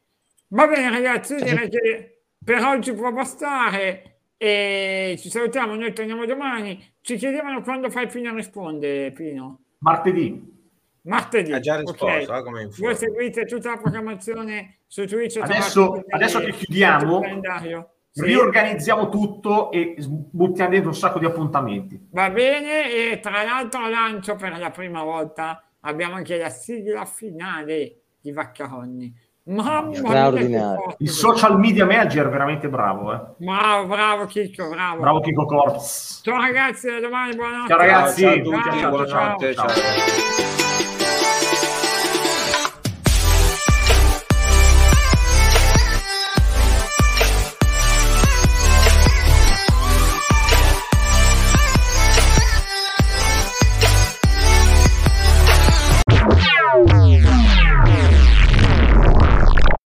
Va 0.54 0.68
bene, 0.68 0.88
ragazzi, 0.88 1.34
direi 1.34 1.68
che 1.68 2.22
per 2.44 2.62
oggi 2.62 2.92
può 2.92 3.10
bastare 3.10 4.18
e 4.36 5.16
ci 5.18 5.28
salutiamo. 5.28 5.74
Noi 5.74 5.92
torniamo 5.92 6.24
domani. 6.26 6.94
Ci 7.00 7.16
chiedevano 7.16 7.60
quando 7.60 7.90
fai 7.90 8.06
Pino 8.06 8.32
risponde, 8.32 9.10
Pino. 9.10 9.62
Martedì. 9.78 10.52
Martedì. 11.02 11.52
Ha 11.52 11.58
già 11.58 11.78
risposto, 11.78 12.06
eh, 12.06 12.42
come 12.44 12.62
informo. 12.62 12.86
Voi 12.86 12.94
seguite 12.94 13.46
tutta 13.46 13.70
la 13.70 13.78
programmazione 13.78 14.78
su 14.86 15.04
Twitch. 15.08 15.38
Adesso- 15.42 16.04
adesso 16.08 16.38
che 16.38 16.52
chiudiamo. 16.52 17.20
Sì. 18.12 18.22
Riorganizziamo 18.22 19.08
tutto 19.08 19.72
e 19.72 19.96
buttiamo 19.98 20.70
dentro 20.70 20.90
un 20.90 20.94
sacco 20.94 21.18
di 21.18 21.24
appuntamenti. 21.24 22.00
Va 22.12 22.30
bene, 22.30 23.10
e 23.10 23.18
tra 23.18 23.42
l'altro 23.42 23.88
lancio 23.88 24.36
per 24.36 24.56
la 24.56 24.70
prima 24.70 25.02
volta 25.02 25.68
abbiamo 25.80 26.14
anche 26.14 26.38
la 26.38 26.48
sigla 26.48 27.04
finale 27.06 28.02
di 28.20 28.30
Vaccaroni. 28.30 29.12
Mamma 29.46 29.82
mia, 29.88 29.98
Straordinario. 29.98 30.94
Il 30.98 31.10
social 31.10 31.58
media 31.58 31.84
manager 31.84 32.26
è 32.26 32.30
veramente 32.30 32.66
bravo, 32.68 33.12
eh. 33.12 33.20
Bravo, 33.36 33.86
bravo 33.88 34.24
Chicco, 34.24 34.70
bravo. 34.70 35.00
Bravo 35.00 35.20
Chico 35.20 35.44
Corps. 35.44 36.20
Ciao 36.22 36.40
ragazzi, 36.40 36.88
a 36.88 36.98
domani, 36.98 37.36
buonanotte. 37.36 37.68
Ciao, 37.68 37.76
ragazzi. 37.76 38.20
Ciao 38.22 38.32
a 38.32 38.40
tutti, 38.40 38.78
Ciao, 38.78 39.06
ciao. 39.06 39.36
ciao. 39.54 41.03